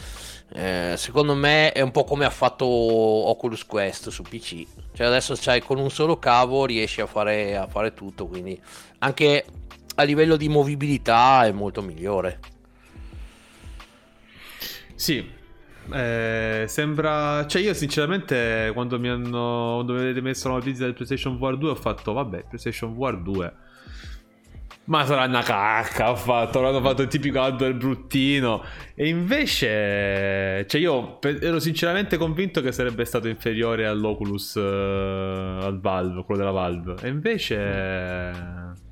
eh, 0.52 0.96
secondo 0.98 1.34
me 1.34 1.72
è 1.72 1.80
un 1.80 1.90
po' 1.90 2.04
come 2.04 2.26
ha 2.26 2.30
fatto 2.30 2.66
Oculus 2.66 3.64
Quest 3.64 4.10
su 4.10 4.22
PC. 4.22 4.66
Cioè 4.92 5.06
adesso 5.06 5.34
c'hai 5.34 5.62
con 5.62 5.78
un 5.78 5.90
solo 5.90 6.18
cavo 6.18 6.66
riesci 6.66 7.00
a 7.00 7.06
fare, 7.06 7.56
a 7.56 7.66
fare 7.66 7.94
tutto, 7.94 8.26
quindi 8.26 8.60
anche 8.98 9.46
a 9.94 10.02
livello 10.02 10.36
di 10.36 10.50
movibilità 10.50 11.46
è 11.46 11.52
molto 11.52 11.80
migliore. 11.80 12.38
Sì, 15.02 15.28
eh, 15.92 16.64
sembra. 16.68 17.44
Cioè, 17.48 17.60
io 17.60 17.74
sinceramente, 17.74 18.70
quando 18.72 19.00
mi 19.00 19.08
hanno. 19.08 19.72
Quando 19.74 19.94
mi 19.94 19.98
avete 19.98 20.20
messo 20.20 20.46
la 20.46 20.54
notizia 20.54 20.84
del 20.84 20.94
PlayStation 20.94 21.38
VR 21.38 21.58
2, 21.58 21.70
ho 21.70 21.74
fatto, 21.74 22.12
vabbè, 22.12 22.44
PlayStation 22.44 22.94
VR 22.94 23.20
2. 23.20 23.52
Ma 24.84 25.04
sarà 25.04 25.24
una 25.24 25.42
cacca, 25.42 26.12
ho 26.12 26.14
fatto, 26.14 26.60
l'hanno 26.60 26.80
fatto 26.80 27.02
il 27.02 27.08
tipico 27.08 27.40
hardware 27.40 27.74
bruttino. 27.74 28.62
E 28.94 29.08
invece, 29.08 30.64
cioè 30.68 30.80
io 30.80 31.20
ero 31.20 31.58
sinceramente 31.58 32.16
convinto 32.16 32.60
che 32.60 32.70
sarebbe 32.70 33.04
stato 33.04 33.26
inferiore 33.26 33.88
all'Oculus, 33.88 34.54
uh, 34.54 35.64
al 35.64 35.80
Valve, 35.80 36.22
quello 36.22 36.40
della 36.42 36.52
Valve. 36.52 36.94
E 37.02 37.08
invece... 37.08 38.90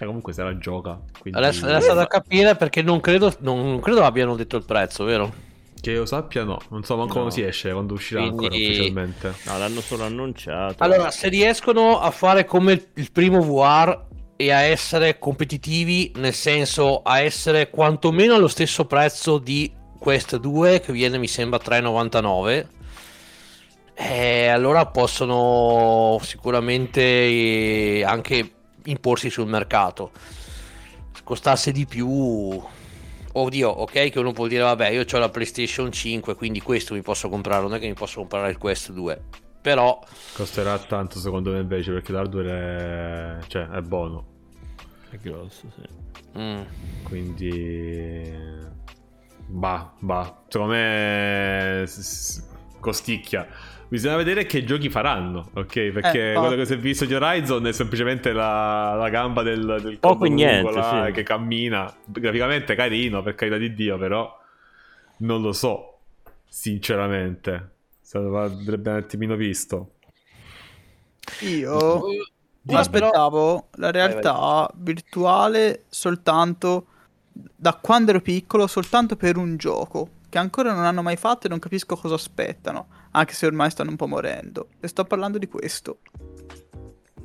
Cioè, 0.00 0.08
comunque 0.08 0.32
se 0.32 0.42
la 0.42 0.56
gioca. 0.56 0.98
Quindi... 1.20 1.38
Adesso, 1.38 1.66
adesso 1.66 1.92
da 1.92 2.06
capire 2.06 2.56
perché 2.56 2.80
non 2.80 3.00
credo, 3.00 3.34
non 3.40 3.80
credo 3.80 4.02
abbiano 4.02 4.34
detto 4.34 4.56
il 4.56 4.64
prezzo, 4.64 5.04
vero? 5.04 5.30
Che 5.78 5.90
io 5.90 6.06
sappia, 6.06 6.42
no, 6.42 6.58
non 6.70 6.84
so 6.84 6.96
manco 6.96 7.12
no. 7.12 7.18
come 7.18 7.30
si 7.30 7.42
esce 7.42 7.70
quando 7.70 7.92
uscirà 7.92 8.22
Quindi... 8.22 8.44
ancora 8.44 8.62
ufficialmente. 8.62 9.34
No, 9.44 9.58
l'hanno 9.58 9.80
solo 9.82 10.04
annunciato. 10.04 10.82
Allora, 10.82 11.10
se 11.10 11.28
riescono 11.28 12.00
a 12.00 12.10
fare 12.10 12.46
come 12.46 12.82
il 12.94 13.12
primo 13.12 13.42
VR 13.42 14.06
e 14.36 14.50
a 14.50 14.60
essere 14.60 15.18
competitivi, 15.18 16.12
nel 16.16 16.32
senso 16.32 17.02
a 17.02 17.20
essere 17.20 17.68
quantomeno 17.68 18.34
allo 18.34 18.48
stesso 18.48 18.86
prezzo 18.86 19.36
di 19.36 19.70
Quest 19.98 20.38
2, 20.38 20.80
che 20.80 20.92
viene 20.94 21.18
mi 21.18 21.28
sembra 21.28 21.60
3,99. 21.62 22.66
Eh, 23.96 24.46
allora 24.46 24.86
possono 24.86 26.18
sicuramente 26.22 27.02
eh, 27.02 28.02
anche 28.02 28.59
imporsi 28.84 29.30
sul 29.30 29.46
mercato. 29.46 30.10
Costasse 31.24 31.72
di 31.72 31.86
più, 31.86 32.08
oddio, 33.32 33.68
ok, 33.68 34.10
che 34.10 34.18
uno 34.18 34.32
può 34.32 34.46
dire, 34.46 34.62
vabbè, 34.62 34.88
io 34.88 35.04
ho 35.10 35.18
la 35.18 35.28
PlayStation 35.28 35.92
5, 35.92 36.34
quindi 36.34 36.60
questo 36.60 36.94
mi 36.94 37.02
posso 37.02 37.28
comprare, 37.28 37.62
non 37.62 37.74
è 37.74 37.78
che 37.78 37.86
mi 37.86 37.94
posso 37.94 38.20
comprare 38.20 38.50
il 38.50 38.58
Quest 38.58 38.92
2. 38.92 39.22
Però 39.62 40.02
costerà 40.32 40.78
tanto 40.78 41.18
secondo 41.18 41.52
me 41.52 41.60
invece 41.60 41.92
perché 41.92 42.12
l'hardware 42.12 43.38
è, 43.40 43.46
cioè, 43.46 43.68
è 43.68 43.80
buono. 43.82 44.26
È 45.10 45.16
grosso, 45.18 45.66
sì. 45.74 46.38
Mm. 46.38 46.62
Quindi 47.02 48.32
bah, 49.46 49.92
bah, 49.98 50.42
secondo 50.48 50.72
me 50.72 51.84
costicchia. 52.78 53.46
Bisogna 53.90 54.14
vedere 54.14 54.46
che 54.46 54.62
giochi 54.62 54.88
faranno, 54.88 55.50
ok? 55.52 55.90
Perché 55.90 56.30
eh, 56.30 56.34
quello 56.36 56.54
che 56.54 56.64
si 56.64 56.74
è 56.74 56.78
visto 56.78 57.06
di 57.06 57.12
Horizon 57.12 57.66
è 57.66 57.72
semplicemente 57.72 58.32
la, 58.32 58.94
la 58.94 59.08
gamba 59.08 59.42
del, 59.42 59.80
del 59.82 59.98
Poco 59.98 60.26
niente, 60.26 60.70
là, 60.70 61.06
sì. 61.06 61.12
che 61.12 61.24
cammina. 61.24 61.92
Graficamente 62.04 62.76
carino, 62.76 63.20
per 63.20 63.34
carità 63.34 63.56
di 63.56 63.74
Dio, 63.74 63.98
però 63.98 64.32
non 65.18 65.42
lo 65.42 65.52
so, 65.52 65.98
sinceramente. 66.46 67.70
Andrebbe 68.12 68.90
un 68.90 68.96
attimino 68.96 69.34
visto. 69.34 69.94
Io 71.40 72.00
mi 72.62 72.74
aspettavo 72.76 73.70
la 73.72 73.90
realtà 73.90 74.32
vai, 74.32 74.66
vai. 74.68 74.68
virtuale 74.74 75.84
soltanto 75.88 76.86
da 77.32 77.74
quando 77.74 78.10
ero 78.10 78.20
piccolo, 78.20 78.68
soltanto 78.68 79.16
per 79.16 79.36
un 79.36 79.56
gioco 79.56 80.10
che 80.28 80.38
ancora 80.38 80.72
non 80.72 80.84
hanno 80.84 81.02
mai 81.02 81.16
fatto 81.16 81.46
e 81.46 81.48
non 81.50 81.58
capisco 81.58 81.96
cosa 81.96 82.14
aspettano, 82.14 82.86
anche 83.12 83.34
se 83.34 83.46
ormai 83.46 83.70
stanno 83.70 83.90
un 83.90 83.96
po' 83.96 84.06
morendo. 84.06 84.68
E 84.80 84.88
sto 84.88 85.04
parlando 85.04 85.38
di 85.38 85.48
questo. 85.48 85.98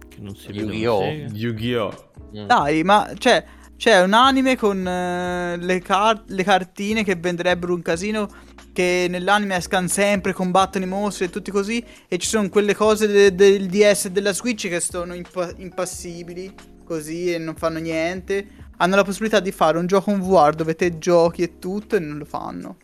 Che 0.07 0.17
non 0.19 0.35
si 0.35 0.51
Yu-Gi-Oh! 0.51 1.03
Yu-Gi-Oh! 1.31 2.11
Mm. 2.35 2.45
Dai, 2.47 2.83
ma 2.83 3.11
cioè, 3.17 3.43
c'è 3.77 4.01
un 4.01 4.13
anime 4.13 4.57
con 4.57 4.77
uh, 4.79 5.63
le, 5.63 5.79
car- 5.79 6.23
le 6.27 6.43
cartine 6.43 7.03
che 7.03 7.15
venderebbero 7.15 7.73
un 7.73 7.81
casino 7.81 8.29
che 8.73 9.07
nell'anime 9.09 9.55
escano 9.55 9.87
sempre, 9.87 10.33
combattono 10.33 10.83
i 10.83 10.87
mostri 10.87 11.25
e 11.25 11.29
tutti 11.29 11.49
così, 11.49 11.83
e 12.07 12.17
ci 12.17 12.27
sono 12.27 12.49
quelle 12.49 12.75
cose 12.75 13.07
de- 13.07 13.33
del 13.33 13.67
DS 13.67 14.05
e 14.05 14.11
della 14.11 14.33
Switch 14.33 14.67
che 14.67 14.81
sono 14.81 15.13
imp- 15.13 15.55
impassibili, 15.57 16.53
così, 16.83 17.33
e 17.33 17.37
non 17.37 17.55
fanno 17.55 17.79
niente. 17.79 18.63
Hanno 18.77 18.97
la 18.97 19.03
possibilità 19.05 19.39
di 19.39 19.53
fare 19.53 19.77
un 19.77 19.87
gioco 19.87 20.11
in 20.11 20.19
VR 20.19 20.53
dove 20.53 20.75
te 20.75 20.97
giochi 20.97 21.41
e 21.41 21.57
tutto 21.57 21.95
e 21.95 21.99
non 21.99 22.17
lo 22.17 22.25
fanno. 22.25 22.77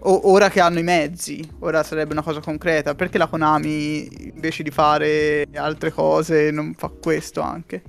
O- 0.00 0.30
ora 0.30 0.48
che 0.48 0.60
hanno 0.60 0.78
i 0.78 0.84
mezzi, 0.84 1.46
ora 1.60 1.82
sarebbe 1.82 2.12
una 2.12 2.22
cosa 2.22 2.40
concreta. 2.40 2.94
Perché 2.94 3.18
la 3.18 3.26
Konami 3.26 4.32
invece 4.32 4.62
di 4.62 4.70
fare 4.70 5.46
altre 5.54 5.92
cose 5.92 6.50
non 6.50 6.74
fa 6.74 6.88
questo 6.88 7.40
anche? 7.40 7.82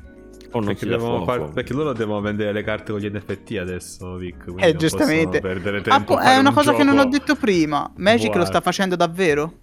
Perché, 0.52 0.99
far... 0.99 1.52
perché, 1.53 1.73
loro 1.73 1.94
devono 1.94 2.22
vendere 2.22 2.52
le 2.52 2.64
carte 2.64 2.91
con 2.91 2.99
gli 2.99 3.07
NFT 3.07 3.57
adesso, 3.60 4.15
Vic. 4.15 4.45
Eh, 4.57 4.76
giustamente. 4.76 5.40
Perdere 5.40 5.81
tempo 5.81 6.15
ah, 6.15 6.34
è 6.34 6.38
una 6.38 6.49
un 6.49 6.56
cosa 6.56 6.73
che 6.73 6.84
non 6.84 6.98
ho 6.98 7.06
detto 7.06 7.36
prima. 7.36 7.91
Magic 7.98 8.34
lo 8.34 8.45
sta 8.45 8.60
facendo 8.60 8.95
davvero? 8.95 9.60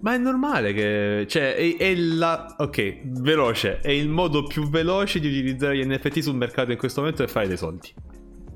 Ma 0.00 0.14
è 0.14 0.18
normale 0.18 0.72
che. 0.72 1.26
Cioè, 1.28 1.56
è, 1.56 1.76
è, 1.76 1.94
la. 1.96 2.54
Ok, 2.58 3.00
veloce. 3.20 3.80
È 3.80 3.90
il 3.90 4.08
modo 4.08 4.44
più 4.44 4.68
veloce 4.68 5.18
di 5.18 5.26
utilizzare 5.26 5.76
gli 5.76 5.84
NFT 5.84 6.20
sul 6.20 6.36
mercato 6.36 6.70
in 6.70 6.78
questo 6.78 7.00
momento 7.00 7.24
e 7.24 7.28
fare 7.28 7.48
dei 7.48 7.56
soldi. 7.56 7.92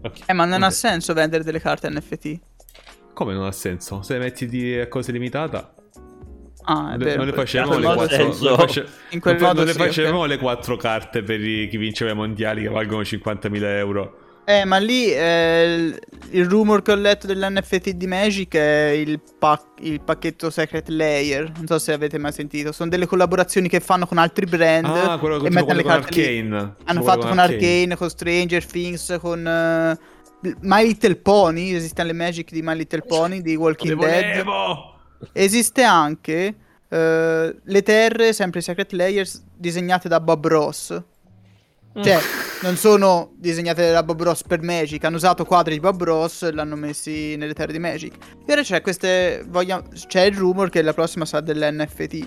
Okay. 0.03 0.23
Eh, 0.27 0.33
ma 0.33 0.45
non 0.45 0.59
okay. 0.59 0.69
ha 0.69 0.71
senso 0.71 1.13
vendere 1.13 1.43
delle 1.43 1.61
carte 1.61 1.91
NFT. 1.91 2.39
Come 3.15 3.35
non 3.35 3.45
ha 3.45 3.53
senso? 3.53 4.03
Se 4.03 4.15
le 4.15 4.19
metti 4.21 4.47
di 4.47 4.87
cose 4.89 5.13
limitata. 5.13 5.75
Ah, 6.65 6.95
è 6.95 6.97
vero. 6.97 7.17
Non 7.17 7.27
le 7.27 7.33
facevamo 7.33 7.79
le 7.79 7.95
quattro. 7.95 8.25
Non, 8.25 8.57
face... 8.57 8.87
in 9.11 9.21
quel 9.21 9.41
non, 9.41 9.57
non 9.57 9.65
le 9.65 9.73
facevamo 9.73 10.19
okay. 10.19 10.29
le 10.29 10.39
quattro 10.39 10.77
carte 10.77 11.23
per 11.23 11.39
chi 11.41 11.77
vinceva 11.77 12.13
i 12.13 12.15
mondiali 12.15 12.63
che 12.63 12.69
valgono 12.69 13.03
50.000 13.03 13.63
euro. 13.63 14.17
Eh, 14.45 14.65
ma 14.65 14.79
lì 14.79 15.07
eh, 15.13 15.97
il 16.31 16.49
rumor 16.49 16.83
che 16.83 16.91
ho 16.91 16.97
letto 16.97 17.29
dell'NFT 17.29 17.91
di 17.91 18.07
Magic 18.09 18.57
è 18.57 18.89
il, 18.89 19.21
pac- 19.39 19.81
il, 19.81 20.01
pacchetto 20.01 20.51
Secret 20.51 20.89
Layer. 20.89 21.53
Non 21.55 21.67
so 21.67 21.79
se 21.79 21.93
avete 21.93 22.19
mai 22.19 22.33
sentito. 22.33 22.73
Sono 22.73 22.91
delle 22.91 23.07
collaborazioni 23.07 23.69
che 23.69 23.79
fanno 23.79 24.05
con 24.05 24.19
altri 24.19 24.47
brand. 24.47 24.87
Ah, 24.87 25.19
quello 25.19 25.39
che 25.39 25.47
e 25.47 25.51
mettono 25.51 25.75
le 25.75 25.85
carte 25.85 26.21
Arcane. 26.21 26.43
Lì. 26.43 26.73
Hanno 26.85 27.03
fatto 27.03 27.29
con 27.29 27.39
Arcane. 27.39 27.55
Arcane, 27.55 27.97
con 27.97 28.09
Stranger 28.09 28.67
Things, 28.67 29.17
con. 29.21 29.97
Uh, 29.99 30.12
My 30.61 30.85
Little 30.85 31.17
Pony, 31.17 31.73
esistono 31.73 32.09
le 32.09 32.15
Magic 32.15 32.51
di 32.51 32.63
My 32.63 32.75
Little 32.75 33.03
Pony 33.03 33.41
di 33.41 33.55
Walking 33.55 33.99
Dead. 33.99 34.45
Esiste 35.33 35.83
anche 35.83 36.55
uh, 36.89 36.97
le 36.97 37.83
terre, 37.83 38.33
sempre 38.33 38.61
Secret 38.61 38.93
Layers, 38.93 39.43
disegnate 39.57 40.09
da 40.09 40.19
Bob 40.21 40.47
Ross. 40.47 41.01
Cioè, 41.95 42.17
mm. 42.17 42.63
non 42.63 42.77
sono 42.77 43.33
disegnate 43.37 43.93
da 43.93 44.03
Bob 44.03 44.23
Ross 44.23 44.43
per 44.43 44.63
Magic, 44.63 45.05
hanno 45.05 45.17
usato 45.17 45.45
quadri 45.45 45.75
di 45.75 45.81
Bob 45.81 46.03
Ross 46.03 46.43
e 46.43 46.53
l'hanno 46.53 46.75
messi 46.75 47.37
nelle 47.37 47.53
terre 47.53 47.73
di 47.73 47.79
Magic. 47.79 48.15
E 48.45 48.53
ora 48.53 48.63
c'è 48.63 48.81
queste. 48.81 49.45
Vogliamo, 49.47 49.85
c'è 50.07 50.23
il 50.23 50.37
rumor 50.37 50.71
che 50.71 50.83
la 50.83 50.95
prossima 50.95 51.25
sarà 51.25 51.45
dell'NFT. 51.45 52.25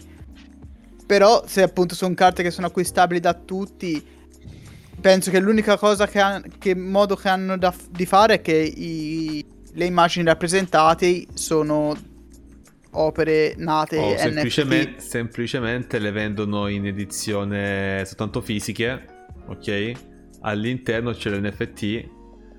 Però, 1.05 1.43
se 1.45 1.61
appunto 1.61 1.95
sono 1.95 2.13
carte 2.13 2.43
che 2.43 2.51
sono 2.51 2.67
acquistabili 2.67 3.19
da 3.19 3.33
tutti 3.33 4.13
penso 5.05 5.29
che 5.29 5.39
l'unica 5.39 5.77
cosa 5.77 6.07
che, 6.07 6.19
ha, 6.19 6.41
che 6.57 6.73
modo 6.73 7.15
che 7.15 7.29
hanno 7.29 7.59
da, 7.59 7.71
di 7.91 8.07
fare 8.07 8.35
è 8.35 8.41
che 8.41 8.55
i, 8.55 9.45
le 9.73 9.85
immagini 9.85 10.25
rappresentate 10.25 11.27
sono 11.35 11.95
opere 12.89 13.53
nate 13.55 13.99
oh, 13.99 14.17
semplicemente, 14.17 15.01
semplicemente 15.01 15.99
le 15.99 16.09
vendono 16.09 16.67
in 16.69 16.87
edizione 16.87 18.03
soltanto 18.03 18.41
fisiche 18.41 19.05
ok? 19.45 19.91
All'interno 20.41 21.11
c'è 21.11 21.29
l'NFT 21.29 21.83
eh, 21.83 22.09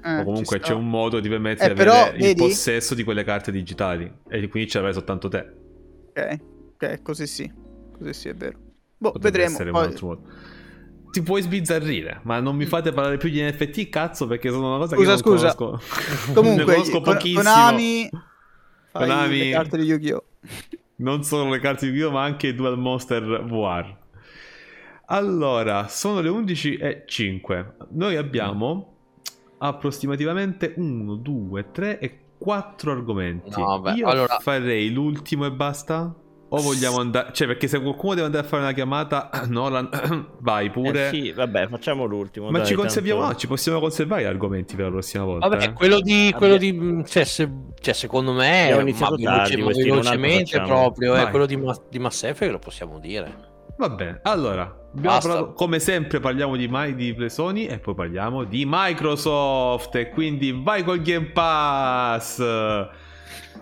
o 0.04 0.22
comunque 0.22 0.60
c'è 0.60 0.72
un 0.72 0.88
modo 0.88 1.18
di 1.18 1.28
permettere 1.28 1.72
eh, 1.72 1.74
di 1.74 1.80
avere 1.80 2.16
il 2.16 2.22
vedi? 2.22 2.42
possesso 2.42 2.94
di 2.94 3.02
quelle 3.02 3.24
carte 3.24 3.50
digitali 3.50 4.08
e 4.28 4.46
quindi 4.46 4.70
ce 4.70 4.76
l'avrai 4.76 4.94
soltanto 4.94 5.26
te. 5.26 5.52
Ok 6.10 6.40
ok 6.74 7.02
così 7.02 7.26
sì 7.26 7.52
così 7.98 8.12
sì 8.12 8.28
è 8.28 8.34
vero. 8.34 8.56
Boh, 8.98 9.10
Potrebbe 9.10 9.48
vedremo 9.48 9.88
poi... 9.88 10.18
ti 11.10 11.22
puoi 11.22 11.42
sbizzarrire, 11.42 12.20
ma 12.24 12.40
non 12.40 12.56
mi 12.56 12.66
fate 12.66 12.92
parlare 12.92 13.16
più 13.16 13.28
di 13.28 13.40
NFT, 13.40 13.88
cazzo, 13.88 14.26
perché 14.26 14.50
sono 14.50 14.68
una 14.68 14.78
cosa 14.78 14.96
scusa, 14.96 15.16
che 15.16 15.28
non 15.28 15.38
scusa. 15.38 15.54
conosco. 15.54 15.82
Comunque, 16.34 16.64
ne 16.64 16.72
conosco 16.72 17.00
con, 17.00 17.14
pochissimo. 17.14 17.42
Konami, 17.42 18.10
Konami 18.92 19.38
le 19.38 19.50
carte 19.50 19.76
di 19.78 19.84
Yu-Gi-Oh! 19.84 20.24
Non 20.98 21.22
solo 21.24 21.50
le 21.50 21.58
carte 21.58 21.86
di 21.86 21.92
Yu-Gi-Oh, 21.92 22.10
ma 22.10 22.22
anche 22.22 22.54
Dual 22.54 22.78
Monster 22.78 23.22
VR. 23.44 23.96
Allora, 25.06 25.88
sono 25.88 26.20
le 26.20 26.30
11.05. 26.30 27.72
Noi 27.90 28.16
abbiamo 28.16 28.94
approssimativamente 29.58 30.72
1, 30.76 31.14
2, 31.16 31.70
3 31.70 31.98
e 31.98 32.18
4 32.38 32.90
argomenti. 32.90 33.60
No, 33.60 33.80
beh, 33.80 33.92
Io 33.92 34.08
allora... 34.08 34.38
farei 34.40 34.90
l'ultimo 34.90 35.46
e 35.46 35.52
basta. 35.52 36.14
O 36.48 36.60
vogliamo 36.60 36.98
andare... 36.98 37.30
Cioè, 37.32 37.46
perché 37.46 37.66
se 37.66 37.80
qualcuno 37.80 38.14
deve 38.14 38.26
andare 38.26 38.44
a 38.44 38.48
fare 38.48 38.62
una 38.62 38.72
chiamata, 38.72 39.30
Nolan, 39.48 39.88
vai 40.40 40.70
pure. 40.70 41.08
Eh 41.08 41.10
sì, 41.10 41.32
vabbè, 41.32 41.68
facciamo 41.68 42.04
l'ultimo. 42.04 42.50
Ma 42.50 42.58
dai, 42.58 42.66
ci 42.66 42.74
conserviamo... 42.74 43.20
Tanto... 43.20 43.34
No, 43.34 43.38
ci 43.40 43.46
possiamo 43.46 43.80
conservare 43.80 44.22
gli 44.22 44.26
argomenti 44.26 44.76
per 44.76 44.84
la 44.86 44.90
prossima 44.90 45.24
volta. 45.24 45.48
Vabbè, 45.48 45.64
eh? 45.64 45.72
quello 45.72 46.00
di... 46.00 46.32
Quello 46.36 46.56
di 46.56 47.02
cioè, 47.06 47.24
se... 47.24 47.50
cioè, 47.80 47.94
secondo 47.94 48.32
me... 48.32 48.68
È 48.68 48.80
iniziato 48.80 49.16
tardi, 49.16 49.56
veloce, 49.56 49.82
velocemente 49.82 50.60
proprio. 50.60 51.14
È 51.14 51.28
quello 51.30 51.46
di, 51.46 51.56
Ma... 51.56 51.76
di 51.88 51.98
Mass 51.98 52.22
Effect, 52.22 52.52
lo 52.52 52.58
possiamo 52.58 52.98
dire. 52.98 53.54
Va 53.78 53.90
bene, 53.90 54.20
allora, 54.22 54.74
parlato, 55.02 55.52
come 55.52 55.80
sempre 55.80 56.18
parliamo 56.18 56.56
di, 56.56 56.66
mai 56.66 56.94
di 56.94 57.14
Sony 57.28 57.66
e 57.66 57.78
poi 57.78 57.94
parliamo 57.94 58.44
di 58.44 58.64
Microsoft 58.66 59.94
e 59.96 60.08
quindi 60.08 60.50
vai 60.50 60.82
col 60.82 61.02
Game 61.02 61.26
Pass. 61.26 62.38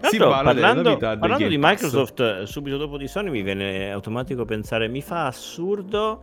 Si 0.03 0.19
parla 0.19 0.53
parlando, 0.53 0.97
parlando 0.97 1.49
di 1.49 1.57
Microsoft 1.59 2.21
eh, 2.21 2.47
subito 2.47 2.77
dopo 2.77 2.99
di 2.99 3.09
Sony 3.09 3.31
mi 3.31 3.43
viene 3.43 3.91
automatico 3.91 4.45
pensare 4.45 4.87
mi 4.89 5.01
fa 5.01 5.27
assurdo 5.27 6.23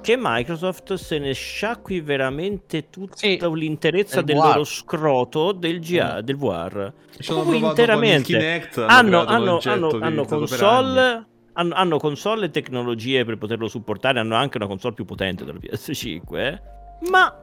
che 0.00 0.16
Microsoft 0.18 0.94
se 0.94 1.18
ne 1.18 1.32
sciacqui 1.32 2.00
veramente 2.00 2.88
tutta 2.88 3.16
sì, 3.16 3.38
l'interezza 3.52 4.22
del 4.22 4.36
VR. 4.36 4.46
loro 4.46 4.64
scroto 4.64 5.52
del, 5.52 5.80
GA, 5.80 6.16
mm. 6.16 6.18
del 6.20 6.36
VR. 6.36 6.92
Proprio 7.26 7.68
interamente. 7.68 8.32
Kinect, 8.32 8.78
hanno, 8.78 9.24
hanno, 9.24 9.58
hanno, 9.62 9.90
hanno 10.00 10.24
console 10.24 11.26
hanno, 11.54 11.74
hanno, 11.74 11.98
console 11.98 12.46
e 12.46 12.50
tecnologie 12.50 13.24
per 13.24 13.36
poterlo 13.36 13.68
supportare, 13.68 14.20
hanno 14.20 14.36
anche 14.36 14.56
una 14.56 14.66
console 14.66 14.94
più 14.94 15.04
potente 15.04 15.44
del 15.44 15.58
PS5, 15.60 16.36
eh? 16.36 16.60
ma 17.10 17.34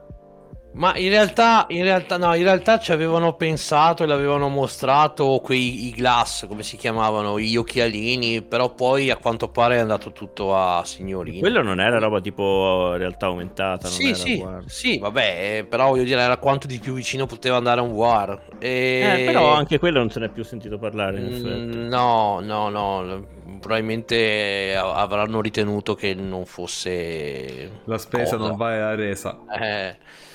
ma 0.72 0.96
in 0.96 1.08
realtà, 1.08 1.64
in 1.70 1.82
realtà, 1.82 2.18
no, 2.18 2.34
in 2.34 2.42
realtà 2.42 2.78
ci 2.78 2.92
avevano 2.92 3.34
pensato 3.34 4.04
e 4.04 4.06
l'avevano 4.06 4.48
mostrato 4.48 5.40
quei 5.42 5.86
i 5.86 5.90
glass, 5.90 6.46
come 6.46 6.62
si 6.62 6.76
chiamavano, 6.76 7.40
gli 7.40 7.56
occhialini, 7.56 8.42
però 8.42 8.74
poi 8.74 9.10
a 9.10 9.16
quanto 9.16 9.48
pare 9.48 9.76
è 9.76 9.78
andato 9.78 10.12
tutto 10.12 10.54
a 10.54 10.84
signorini. 10.84 11.40
Quello 11.40 11.62
non 11.62 11.80
era 11.80 11.98
roba 11.98 12.20
tipo 12.20 12.94
realtà 12.96 13.26
aumentata, 13.26 13.88
sì, 13.88 14.14
sì, 14.14 14.44
sì, 14.66 14.98
vabbè, 14.98 15.66
però 15.68 15.88
voglio 15.88 16.04
dire, 16.04 16.20
era 16.20 16.36
quanto 16.36 16.66
di 16.66 16.78
più 16.78 16.92
vicino 16.92 17.26
poteva 17.26 17.56
andare 17.56 17.80
a 17.80 17.82
un 17.82 17.90
War. 17.90 18.40
E... 18.58 19.22
Eh, 19.22 19.24
però 19.24 19.54
anche 19.54 19.78
quello 19.78 19.98
non 19.98 20.10
se 20.10 20.20
ne 20.20 20.26
è 20.26 20.30
più 20.30 20.44
sentito 20.44 20.78
parlare, 20.78 21.18
mm, 21.18 21.88
No, 21.88 22.40
no, 22.40 22.68
no, 22.68 23.26
probabilmente 23.58 24.76
avranno 24.76 25.40
ritenuto 25.40 25.94
che 25.94 26.14
non 26.14 26.44
fosse... 26.44 27.80
La 27.84 27.98
spesa 27.98 28.36
cosa. 28.36 28.48
non 28.48 28.56
va 28.56 28.74
alla 28.74 28.94
resa. 28.94 29.40
Eh... 29.60 30.26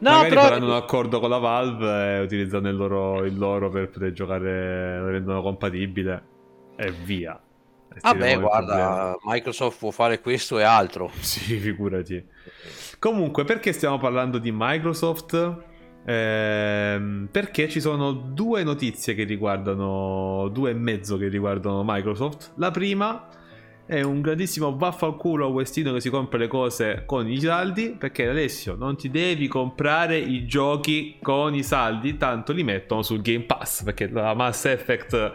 No, 0.00 0.10
Magari 0.10 0.28
però... 0.30 0.42
faranno 0.42 0.66
un 0.66 0.72
accordo 0.72 1.20
con 1.20 1.28
la 1.30 1.38
Valve 1.38 2.16
e 2.16 2.20
utilizzano 2.20 2.68
il 2.68 2.76
loro, 2.76 3.24
il 3.24 3.36
loro 3.36 3.68
per 3.68 3.90
poter 3.90 4.12
giocare, 4.12 4.98
lo 4.98 5.08
rendono 5.08 5.42
compatibile 5.42 6.22
e 6.76 6.90
via. 6.90 7.38
Vabbè, 8.00 8.38
guarda, 8.38 9.16
Microsoft 9.24 9.78
può 9.78 9.90
fare 9.90 10.20
questo 10.20 10.58
e 10.58 10.62
altro. 10.62 11.10
Sì, 11.20 11.56
figurati. 11.56 12.24
Comunque, 12.98 13.44
perché 13.44 13.72
stiamo 13.72 13.98
parlando 13.98 14.38
di 14.38 14.50
Microsoft? 14.54 15.68
Ehm, 16.06 17.28
perché 17.30 17.68
ci 17.68 17.80
sono 17.80 18.12
due 18.12 18.62
notizie 18.62 19.14
che 19.14 19.24
riguardano, 19.24 20.48
due 20.48 20.70
e 20.70 20.74
mezzo 20.74 21.18
che 21.18 21.28
riguardano 21.28 21.82
Microsoft. 21.84 22.52
La 22.56 22.70
prima 22.70 23.28
è 23.90 24.02
un 24.02 24.20
grandissimo 24.20 24.76
vaffanculo 24.76 25.46
a 25.46 25.48
Westino 25.48 25.92
che 25.92 26.00
si 26.00 26.10
compra 26.10 26.38
le 26.38 26.46
cose 26.46 27.02
con 27.06 27.28
i 27.28 27.40
saldi. 27.40 27.96
Perché 27.98 28.28
Alessio, 28.28 28.76
non 28.76 28.96
ti 28.96 29.10
devi 29.10 29.48
comprare 29.48 30.16
i 30.16 30.46
giochi 30.46 31.16
con 31.20 31.56
i 31.56 31.64
saldi, 31.64 32.16
tanto 32.16 32.52
li 32.52 32.62
mettono 32.62 33.02
sul 33.02 33.20
Game 33.20 33.46
Pass. 33.46 33.82
Perché 33.82 34.08
la 34.08 34.32
Mass 34.34 34.66
Effect 34.66 35.32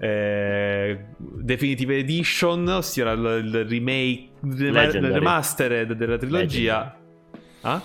eh, 0.00 0.98
Definitive 1.16 1.98
Edition, 1.98 2.66
ossia 2.66 3.12
il, 3.12 3.66
remake, 3.68 4.30
il 4.40 4.72
remastered 4.72 5.92
della 5.92 6.18
trilogia. 6.18 6.98
Legendary. 7.30 7.50
Ah? 7.60 7.82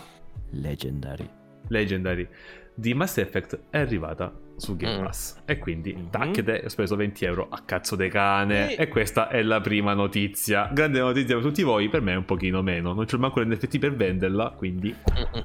Legendary. 0.50 1.30
Legendary 1.68 2.28
di 2.74 2.96
Mass 2.96 3.18
Effect 3.18 3.60
è 3.70 3.78
arrivata 3.78 4.34
su 4.58 4.76
Game 4.76 5.00
mm. 5.00 5.04
Pass. 5.04 5.38
Mm. 5.38 5.42
E 5.46 5.58
quindi, 5.58 5.94
mm-hmm. 5.94 6.10
tac, 6.10 6.44
te, 6.44 6.62
ho 6.66 6.70
speso 6.70 6.96
20 6.96 7.26
euro 7.26 7.48
a 7.50 7.62
cazzo 7.64 7.96
de 7.96 8.10
cane. 8.10 8.76
E... 8.76 8.84
e... 8.84 8.88
questa 8.88 9.30
è 9.30 9.42
la 9.42 9.62
prima 9.62 9.94
notizia. 9.94 10.70
Grande 10.74 11.00
notizia 11.00 11.36
per 11.36 11.44
tutti 11.44 11.64
voi, 11.64 11.90
per 11.90 12.02
me 12.02 12.14
è 12.14 12.16
un 12.16 12.26
pochino 12.26 12.62
meno. 12.62 12.94
Non 12.94 13.06
c'è 13.06 13.18
manco 13.18 13.40
l'NFT 13.40 13.80
per 13.80 13.96
venderla, 13.96 14.52
quindi... 14.52 14.94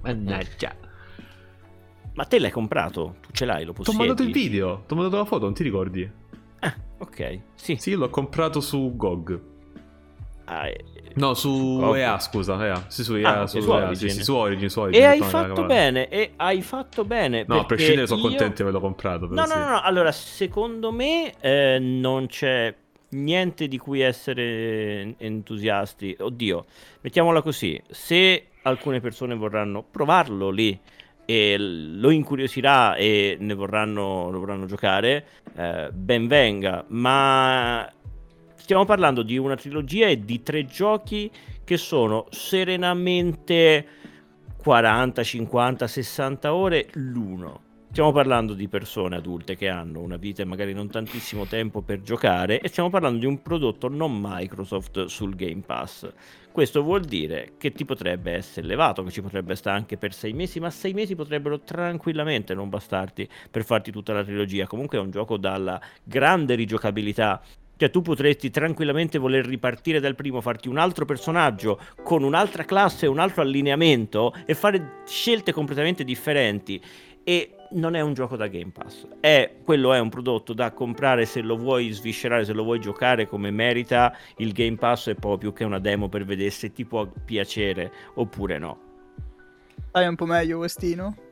Mannaggia. 0.03 0.75
Ma 2.15 2.25
te 2.25 2.39
l'hai 2.39 2.51
comprato? 2.51 3.17
Tu 3.21 3.31
ce 3.33 3.45
l'hai, 3.45 3.65
lo 3.65 3.73
possiedi? 3.73 3.97
Ti 3.99 4.03
ho 4.03 4.07
mandato 4.07 4.29
il 4.29 4.35
video, 4.35 4.85
ti 4.87 4.93
ho 4.93 4.97
mandato 4.97 5.17
la 5.17 5.25
foto, 5.25 5.45
non 5.45 5.55
ti 5.55 5.63
ricordi? 5.63 6.11
Ah, 6.61 6.75
ok, 6.99 7.41
sì. 7.55 7.77
Sì, 7.77 7.95
l'ho 7.95 8.11
comprato 8.11 8.61
su 8.61 8.93
GOG. 8.95 9.41
Ah, 10.45 10.69
No, 11.17 11.35
su 11.35 11.79
oh, 11.83 11.97
EA, 11.97 12.19
scusa, 12.19 12.65
EA. 12.65 12.85
Sì, 12.89 13.03
su 13.03 13.15
EA, 13.15 13.41
ah, 13.41 13.47
su, 13.47 13.61
su, 13.61 13.73
EA, 13.73 13.95
sì, 13.95 14.09
sì, 14.11 14.23
su 14.23 14.35
Origin, 14.35 14.69
su 14.69 14.81
Origin. 14.81 15.03
E 15.03 15.07
hai 15.07 15.21
fatto 15.21 15.65
bene, 15.65 16.09
e 16.09 16.33
hai 16.37 16.63
fatto 16.63 17.05
bene. 17.05 17.45
No, 17.47 17.61
a 17.61 17.65
prescindere 17.65 18.07
sono 18.07 18.21
io... 18.21 18.29
contento 18.29 18.55
di 18.57 18.63
averlo 18.63 18.81
comprato. 18.81 19.27
No, 19.31 19.47
sì. 19.47 19.55
no, 19.55 19.69
no, 19.69 19.81
allora, 19.81 20.13
secondo 20.13 20.93
me 20.93 21.35
eh, 21.41 21.79
non 21.81 22.27
c'è 22.27 22.75
niente 23.11 23.69
di 23.69 23.79
cui 23.79 24.01
essere 24.01 25.15
entusiasti. 25.19 26.17
Oddio, 26.19 26.65
mettiamola 27.01 27.43
così, 27.43 27.81
se 27.91 28.47
alcune 28.63 29.01
persone 29.01 29.35
vorranno 29.35 29.85
provarlo 29.89 30.51
lì 30.51 30.79
e 31.25 31.57
lo 31.59 32.11
incuriosirà 32.11 32.97
e 32.97 33.37
ne 33.39 33.55
vorranno, 33.55 34.31
lo 34.31 34.39
vorranno 34.39 34.67
giocare, 34.67 35.25
eh, 35.57 35.91
ben 35.93 36.27
venga, 36.27 36.85
ma 36.89 37.91
stiamo 38.63 38.85
parlando 38.85 39.23
di 39.23 39.37
una 39.37 39.57
trilogia 39.57 40.07
e 40.07 40.21
di 40.21 40.41
tre 40.41 40.65
giochi 40.67 41.29
che 41.65 41.77
sono 41.77 42.27
serenamente 42.31 43.85
40, 44.57 45.21
50, 45.21 45.87
60 45.89 46.55
ore 46.55 46.87
l'uno. 46.93 47.71
Stiamo 47.91 48.13
parlando 48.13 48.55
di 48.55 48.69
persone 48.69 49.17
adulte 49.17 49.57
che 49.57 49.69
hanno 49.69 50.01
una 50.01 50.17
vita 50.17 50.43
e 50.43 50.45
magari 50.45 50.73
non 50.75 50.89
tantissimo 50.89 51.45
tempo 51.45 51.83
per 51.83 52.03
giocare 52.03 52.61
e 52.61 52.69
stiamo 52.69 52.89
parlando 52.89 53.19
di 53.19 53.27
un 53.27 53.43
prodotto 53.43 53.89
non 53.89 54.17
Microsoft 54.19 55.07
sul 55.07 55.35
Game 55.35 55.63
Pass. 55.67 56.11
Questo 56.53 56.83
vuol 56.83 57.03
dire 57.03 57.55
che 57.59 57.73
ti 57.73 57.85
potrebbe 57.85 58.31
essere 58.31 58.65
elevato, 58.65 59.03
che 59.03 59.11
ci 59.11 59.23
potrebbe 59.23 59.57
stare 59.57 59.77
anche 59.77 59.97
per 59.97 60.15
sei 60.15 60.33
mesi, 60.35 60.61
ma 60.61 60.71
sei 60.71 60.93
mesi 60.93 61.17
potrebbero 61.17 61.59
tranquillamente 61.59 62.55
non 62.55 62.69
bastarti 62.69 63.29
per 63.51 63.65
farti 63.65 63.91
tutta 63.91 64.13
la 64.13 64.23
trilogia. 64.23 64.69
Comunque 64.69 64.99
è 64.99 65.01
un 65.01 65.11
gioco 65.11 65.37
dalla 65.37 65.81
grande 66.05 66.55
rigiocabilità 66.55 67.43
cioè 67.83 67.91
tu 67.91 68.01
potresti 68.01 68.49
tranquillamente 68.49 69.19
voler 69.19 69.45
ripartire 69.45 69.99
dal 69.99 70.15
primo, 70.15 70.41
farti 70.41 70.69
un 70.69 70.79
altro 70.79 71.05
personaggio 71.05 71.81
con 72.05 72.23
un'altra 72.23 72.65
classe, 72.65 73.09
un 73.09 73.19
altro 73.19 73.43
allineamento 73.43 74.33
e 74.47 74.55
fare 74.55 75.01
scelte 75.05 75.53
completamente 75.53 76.05
differenti. 76.05 76.81
E 77.25 77.57
non 77.73 77.97
è 77.97 78.01
un 78.01 78.15
gioco 78.15 78.37
da 78.37 78.47
Game 78.47 78.71
Pass. 78.71 79.09
È, 79.19 79.57
quello 79.65 79.93
è 79.93 79.99
un 79.99 80.11
prodotto 80.11 80.53
da 80.53 80.71
comprare 80.71 81.25
se 81.25 81.41
lo 81.41 81.57
vuoi 81.57 81.91
sviscerare, 81.91 82.45
se 82.45 82.53
lo 82.53 82.63
vuoi 82.63 82.79
giocare 82.79 83.27
come 83.27 83.51
merita. 83.51 84.17
Il 84.37 84.53
Game 84.53 84.77
Pass 84.77 85.09
è 85.09 85.15
proprio 85.15 85.51
più 85.51 85.53
che 85.53 85.65
una 85.65 85.81
demo 85.81 86.09
per 86.09 86.25
vedere 86.25 86.51
se 86.51 86.71
ti 86.71 86.85
può 86.85 87.11
piacere 87.25 87.91
oppure 88.15 88.59
no. 88.59 88.79
Hai 89.91 90.07
un 90.07 90.15
po' 90.15 90.27
meglio, 90.27 90.59
Westino? 90.59 91.32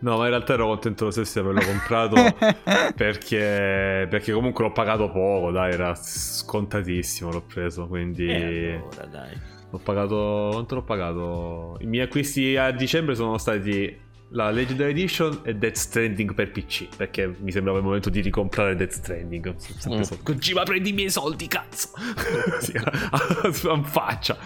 No, 0.00 0.16
ma 0.16 0.24
in 0.24 0.30
realtà 0.30 0.54
ero 0.54 0.66
contento 0.66 1.06
lo 1.06 1.10
stesso 1.10 1.40
di 1.40 1.48
averlo 1.48 1.70
comprato 1.70 2.16
perché, 2.94 4.06
perché, 4.08 4.32
comunque 4.32 4.64
l'ho 4.64 4.72
pagato 4.72 5.10
poco, 5.10 5.50
dai, 5.50 5.72
era 5.72 5.94
scontatissimo, 5.94 7.30
l'ho 7.30 7.42
preso, 7.42 7.86
quindi... 7.86 8.26
Eh, 8.28 8.74
allora, 8.74 9.06
dai. 9.06 9.36
L'ho 9.70 9.78
pagato... 9.78 10.48
quanto 10.52 10.74
l'ho 10.74 10.82
pagato? 10.82 11.76
I 11.80 11.86
miei 11.86 12.04
acquisti 12.04 12.56
a 12.56 12.70
dicembre 12.72 13.14
sono 13.14 13.38
stati 13.38 14.08
la 14.32 14.50
Legendary 14.50 14.90
Edition 14.90 15.40
e 15.44 15.54
Death 15.54 15.76
Stranding 15.76 16.34
per 16.34 16.50
PC 16.50 16.88
perché 16.96 17.34
mi 17.38 17.50
sembrava 17.50 17.78
il 17.78 17.84
momento 17.84 18.10
di 18.10 18.20
ricomprare 18.20 18.76
Death 18.76 18.92
Stranding. 18.92 19.54
Mm. 19.88 20.02
Kojima 20.22 20.62
prendi 20.62 20.90
i 20.90 20.92
miei 20.92 21.10
soldi 21.10 21.46
cazzo. 21.48 21.90
Sì, 22.60 22.72
in 23.68 23.84
faccia. 23.84 24.36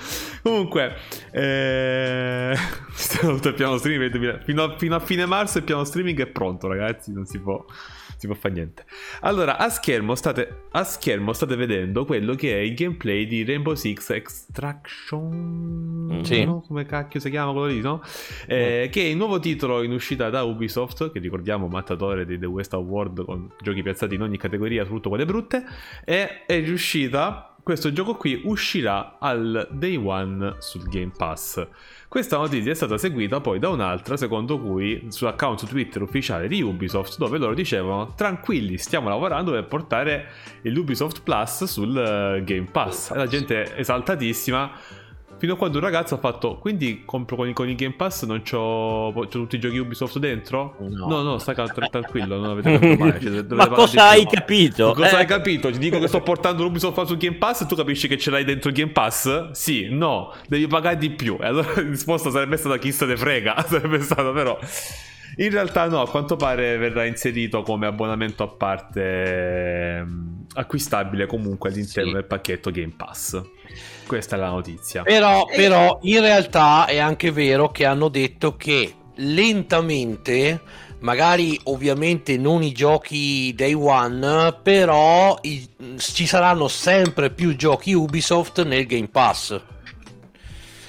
Comunque 0.43 0.97
eh... 1.32 2.56
il 3.23 3.55
piano 3.56 3.77
streaming 3.78 4.43
fino 4.44 4.62
a, 4.62 4.77
fino 4.77 4.94
a 4.94 5.01
fine 5.01 5.27
marzo 5.27 5.59
il 5.59 5.65
piano 5.65 5.85
streaming 5.85 6.20
è 6.20 6.27
pronto 6.27 6.69
ragazzi 6.69 7.12
non 7.12 7.27
si 7.27 7.39
può 7.40 7.65
si 8.24 8.26
può 8.26 8.34
fare 8.34 8.55
niente. 8.55 8.86
Allora, 9.20 9.59
a 9.59 9.68
schermo, 9.68 10.14
state, 10.14 10.64
a 10.70 10.84
schermo 10.84 11.32
state 11.32 11.56
vedendo 11.56 12.05
quello 12.05 12.34
che 12.34 12.55
è 12.55 12.60
il 12.60 12.74
gameplay 12.74 13.26
di 13.26 13.44
Rainbow 13.44 13.74
Six 13.74 14.10
Extraction. 14.10 15.62
Sì. 16.22 16.44
No? 16.44 16.64
Come 16.66 16.86
cacchio 16.86 17.20
si 17.20 17.30
chiama 17.30 17.52
quello 17.52 17.66
lì, 17.66 17.80
no? 17.80 18.02
Eh, 18.46 18.86
mm. 18.86 18.90
Che 18.90 19.02
è 19.02 19.05
il 19.05 19.16
nuovo 19.16 19.38
titolo 19.38 19.82
in 19.82 19.92
uscita 19.92 20.30
da 20.30 20.42
Ubisoft, 20.42 21.12
che 21.12 21.18
ricordiamo 21.18 21.68
mattatore 21.68 22.24
di 22.24 22.38
The 22.38 22.46
West 22.46 22.72
Award 22.72 23.24
con 23.24 23.52
giochi 23.60 23.82
piazzati 23.82 24.14
in 24.14 24.22
ogni 24.22 24.38
categoria, 24.38 24.82
soprattutto 24.82 25.10
quelle 25.10 25.26
brutte. 25.26 25.64
E 26.05 26.46
è 26.46 26.60
riuscita. 26.60 27.51
Questo 27.62 27.92
gioco 27.92 28.16
qui 28.16 28.42
uscirà 28.44 29.16
al 29.18 29.68
day 29.72 29.96
one 29.96 30.56
sul 30.59 30.82
Game 30.82 31.12
Pass. 31.16 31.66
Questa 32.15 32.36
notizia 32.36 32.70
è 32.70 32.74
stata 32.77 32.97
seguita 32.97 33.41
poi 33.41 33.59
da 33.59 33.70
un'altra, 33.70 34.16
secondo 34.16 34.61
cui 34.61 35.07
sull'account 35.09 35.66
Twitter 35.66 36.01
ufficiale 36.01 36.47
di 36.47 36.62
Ubisoft, 36.62 37.19
dove 37.19 37.39
loro 37.39 37.55
dicevano: 37.55 38.15
Tranquilli, 38.15 38.78
stiamo 38.78 39.09
lavorando 39.09 39.51
per 39.51 39.66
portare 39.66 40.28
l'Ubisoft 40.62 41.23
Plus 41.23 41.65
sul 41.65 41.99
eh, 41.99 42.45
Game 42.45 42.69
Pass. 42.70 43.11
E 43.11 43.16
la 43.16 43.27
gente 43.27 43.77
esaltatissima 43.77 44.70
Fino 45.39 45.55
a 45.55 45.56
quando 45.56 45.78
un 45.78 45.85
ragazzo 45.85 46.15
ha 46.15 46.19
fatto, 46.19 46.59
quindi 46.59 47.02
compro 47.05 47.36
con, 47.36 47.52
con 47.52 47.69
il 47.69 47.74
Game 47.74 47.94
Pass, 47.94 48.24
non 48.24 48.43
c'ho, 48.43 49.12
c'ho, 49.12 49.27
tutti 49.28 49.56
i 49.56 49.59
giochi 49.59 49.78
Ubisoft 49.78 50.19
dentro? 50.19 50.77
No, 50.78 51.06
no, 51.06 51.23
no 51.23 51.39
sta 51.39 51.52
tranquillo, 51.55 52.39
non 52.39 52.51
avete 52.51 52.73
capito 52.78 53.05
mai. 53.05 53.20
Cioè, 53.20 53.44
Ma 53.51 53.69
cosa 53.69 54.09
hai 54.09 54.27
capito? 54.27 54.93
Cosa 54.93 55.11
eh. 55.11 55.20
hai 55.20 55.27
capito? 55.27 55.70
Ti 55.70 55.78
dico 55.78 55.98
che 55.98 56.06
sto 56.06 56.23
portando 56.23 56.62
l'Ubisoft 56.62 57.02
sul 57.05 57.16
Game 57.16 57.36
Pass 57.36 57.62
e 57.62 57.66
tu 57.66 57.74
capisci 57.74 58.09
che 58.09 58.16
ce 58.16 58.31
l'hai 58.31 58.44
dentro 58.44 58.70
il 58.70 58.77
Game 58.77 58.93
Pass? 58.93 59.51
Sì, 59.51 59.89
no, 59.90 60.32
devi 60.48 60.66
pagare 60.66 60.97
di 60.97 61.11
più. 61.11 61.36
E 61.40 61.47
allora 61.47 61.73
la 61.74 61.82
risposta 61.82 62.31
sarebbe 62.31 62.56
stata 62.56 62.78
chi 62.78 62.93
se 62.93 63.05
ne 63.06 63.16
frega, 63.16 63.62
sarebbe 63.66 64.01
stata 64.01 64.31
però... 64.31 64.59
In 65.36 65.51
realtà 65.51 65.89
no, 65.89 66.01
a 66.01 66.09
quanto 66.09 66.36
pare 66.36 66.77
verrà 66.77 67.05
inserito 67.06 67.62
come 67.62 67.86
abbonamento 67.86 68.44
a 68.44 68.48
parte 68.48 69.97
ehm, 69.97 70.47
acquistabile 70.55 71.27
comunque 71.27 71.70
all'interno 71.70 72.11
sì. 72.11 72.15
del 72.15 72.24
pacchetto 72.24 72.70
Game 72.70 72.93
Pass. 72.97 73.43
Questa 74.06 74.36
è 74.36 74.39
la 74.39 74.51
notizia. 74.51 75.02
Però, 75.02 75.47
però 75.47 75.98
in 76.02 76.20
realtà 76.20 76.86
è 76.86 76.98
anche 76.98 77.31
vero 77.31 77.70
che 77.70 77.85
hanno 77.85 78.09
detto 78.09 78.56
che 78.56 78.94
lentamente 79.16 80.60
magari 81.01 81.59
ovviamente 81.64 82.36
non 82.39 82.62
i 82.62 82.72
giochi 82.72 83.55
day 83.55 83.74
one 83.74 84.59
però 84.62 85.39
i, 85.43 85.68
ci 85.98 86.26
saranno 86.26 86.66
sempre 86.66 87.31
più 87.31 87.55
giochi 87.56 87.93
Ubisoft 87.93 88.64
nel 88.64 88.86
Game 88.86 89.09
Pass 89.09 89.60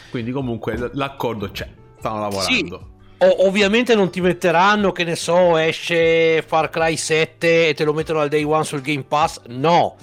quindi 0.09 0.31
comunque 0.31 0.89
l'accordo 0.93 1.51
c'è 1.51 1.69
stanno 1.99 2.21
lavorando 2.21 2.87
sì. 2.87 2.94
O- 3.17 3.47
ovviamente 3.47 3.95
non 3.95 4.11
ti 4.11 4.19
metteranno 4.19 4.91
che 4.91 5.03
ne 5.03 5.15
so 5.15 5.57
esce 5.57 6.41
Far 6.41 6.69
Cry 6.69 6.97
7 6.97 7.69
e 7.69 7.73
te 7.73 7.83
lo 7.83 7.93
mettono 7.93 8.19
al 8.19 8.29
day 8.29 8.43
one 8.43 8.63
sul 8.63 8.81
Game 8.81 9.03
Pass? 9.03 9.41
No. 9.47 9.95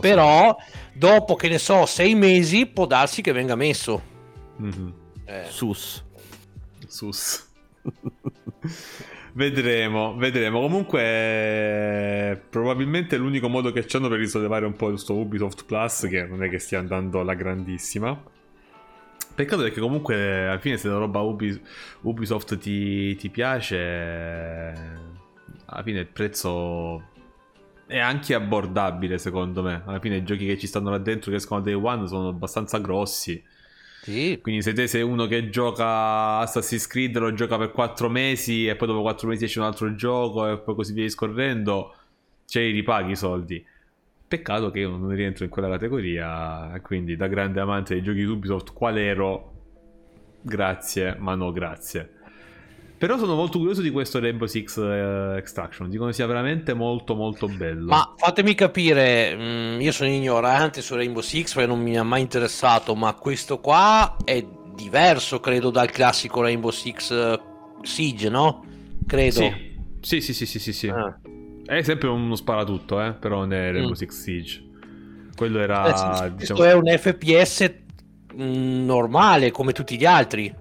Però 0.00 0.56
dopo 0.92 1.34
che 1.34 1.48
ne 1.48 1.58
so 1.58 1.86
sei 1.86 2.14
mesi 2.14 2.66
può 2.66 2.86
darsi 2.86 3.22
che 3.22 3.32
venga 3.32 3.56
messo. 3.56 4.02
Mm-hmm. 4.60 4.88
eh. 5.24 5.44
sus. 5.48 6.04
Sus. 6.86 7.48
Vedremo 9.32 10.16
vedremo. 10.16 10.60
Comunque 10.60 12.42
probabilmente 12.50 13.16
l'unico 13.16 13.48
modo 13.48 13.70
che 13.72 13.84
c'hanno 13.86 14.08
per 14.08 14.18
risollevare 14.18 14.66
un 14.66 14.74
po' 14.74 14.88
questo 14.88 15.14
Ubisoft 15.14 15.64
Plus 15.64 16.06
che 16.10 16.26
non 16.26 16.42
è 16.42 16.48
che 16.48 16.58
stia 16.58 16.80
andando 16.80 17.20
alla 17.20 17.34
grandissima 17.34 18.20
peccato 19.42 19.62
perché 19.62 19.80
comunque 19.80 20.48
alla 20.48 20.58
fine 20.58 20.76
se 20.76 20.88
la 20.88 20.98
roba 20.98 21.20
Ubis- 21.20 21.60
Ubisoft 22.02 22.58
ti, 22.58 23.14
ti 23.16 23.28
piace 23.30 24.74
alla 25.64 25.82
fine 25.82 26.00
il 26.00 26.06
prezzo 26.06 27.08
è 27.86 27.98
anche 27.98 28.34
abbordabile 28.34 29.18
secondo 29.18 29.62
me. 29.62 29.82
Alla 29.84 29.98
fine 29.98 30.16
i 30.16 30.22
giochi 30.22 30.46
che 30.46 30.58
ci 30.58 30.66
stanno 30.66 30.90
là 30.90 30.98
dentro 30.98 31.30
che 31.30 31.38
escono 31.38 31.60
Day 31.60 31.74
One 31.74 32.06
sono 32.06 32.28
abbastanza 32.28 32.78
grossi. 32.78 33.42
Sì. 34.02 34.38
Quindi 34.40 34.62
se 34.62 34.72
te 34.72 34.86
sei 34.86 35.02
uno 35.02 35.26
che 35.26 35.50
gioca 35.50 36.38
Assassin's 36.38 36.86
Creed, 36.86 37.16
lo 37.18 37.34
gioca 37.34 37.58
per 37.58 37.72
4 37.72 38.08
mesi 38.08 38.66
e 38.66 38.76
poi 38.76 38.88
dopo 38.88 39.02
4 39.02 39.28
mesi 39.28 39.44
esce 39.44 39.58
un 39.58 39.64
altro 39.64 39.94
gioco 39.94 40.50
e 40.50 40.58
poi 40.58 40.74
così 40.74 40.92
via 40.92 41.02
discorrendo, 41.02 41.94
cioè 42.46 42.70
ripaghi 42.70 43.12
i 43.12 43.16
soldi. 43.16 43.64
Peccato 44.30 44.70
che 44.70 44.78
io 44.78 44.90
non 44.90 45.08
rientro 45.08 45.42
in 45.42 45.50
quella 45.50 45.68
categoria, 45.68 46.80
quindi 46.84 47.16
da 47.16 47.26
grande 47.26 47.58
amante 47.58 47.94
dei 47.94 48.02
giochi 48.04 48.22
Ubisoft 48.22 48.72
qual 48.72 48.96
ero? 48.96 49.52
Grazie, 50.40 51.16
ma 51.18 51.34
no 51.34 51.50
grazie. 51.50 52.12
Però 52.96 53.18
sono 53.18 53.34
molto 53.34 53.58
curioso 53.58 53.82
di 53.82 53.90
questo 53.90 54.20
Rainbow 54.20 54.46
Six 54.46 54.76
uh, 54.76 55.34
Extraction. 55.36 55.90
Dicono 55.90 56.12
sia 56.12 56.26
veramente 56.26 56.74
molto 56.74 57.16
molto 57.16 57.48
bello. 57.48 57.86
Ma 57.86 58.14
fatemi 58.16 58.54
capire, 58.54 59.34
mh, 59.34 59.42
mm, 59.42 59.80
io 59.80 59.90
sono 59.90 60.08
ignorante 60.08 60.80
su 60.80 60.94
Rainbow 60.94 61.22
Six 61.22 61.52
perché 61.54 61.68
non 61.68 61.80
mi 61.80 61.98
ha 61.98 62.04
mai 62.04 62.20
interessato, 62.20 62.94
ma 62.94 63.12
questo 63.14 63.58
qua 63.58 64.16
è 64.24 64.46
diverso, 64.76 65.40
credo, 65.40 65.70
dal 65.70 65.90
classico 65.90 66.40
Rainbow 66.40 66.70
Six 66.70 67.10
uh, 67.10 67.82
Siege, 67.82 68.28
no? 68.28 68.64
Credo. 69.08 69.52
Sì, 70.00 70.20
sì, 70.20 70.32
sì, 70.32 70.46
sì, 70.46 70.58
sì, 70.60 70.72
sì. 70.72 70.86
Ah. 70.86 71.18
È 71.70 71.82
sempre 71.82 72.08
uno 72.08 72.34
sparatutto, 72.34 73.00
eh? 73.00 73.12
però 73.12 73.38
non 73.38 73.52
è 73.52 73.70
Rainbow 73.70 73.92
mm. 73.92 73.94
Six 73.94 74.10
Siege. 74.10 74.64
Quello 75.36 75.60
era... 75.60 75.86
Eh, 75.86 76.32
questo 76.32 76.54
diciamo... 76.54 76.64
è 76.64 76.72
un 76.72 76.86
FPS 76.98 77.72
mm, 78.34 78.84
normale, 78.84 79.52
come 79.52 79.70
tutti 79.70 79.96
gli 79.96 80.04
altri 80.04 80.52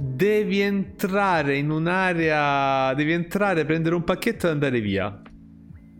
devi 0.00 0.60
entrare 0.60 1.56
in 1.56 1.70
un'area, 1.70 2.92
devi 2.94 3.12
entrare, 3.12 3.64
prendere 3.64 3.94
un 3.94 4.02
pacchetto 4.02 4.48
e 4.48 4.50
andare 4.50 4.80
via. 4.80 5.20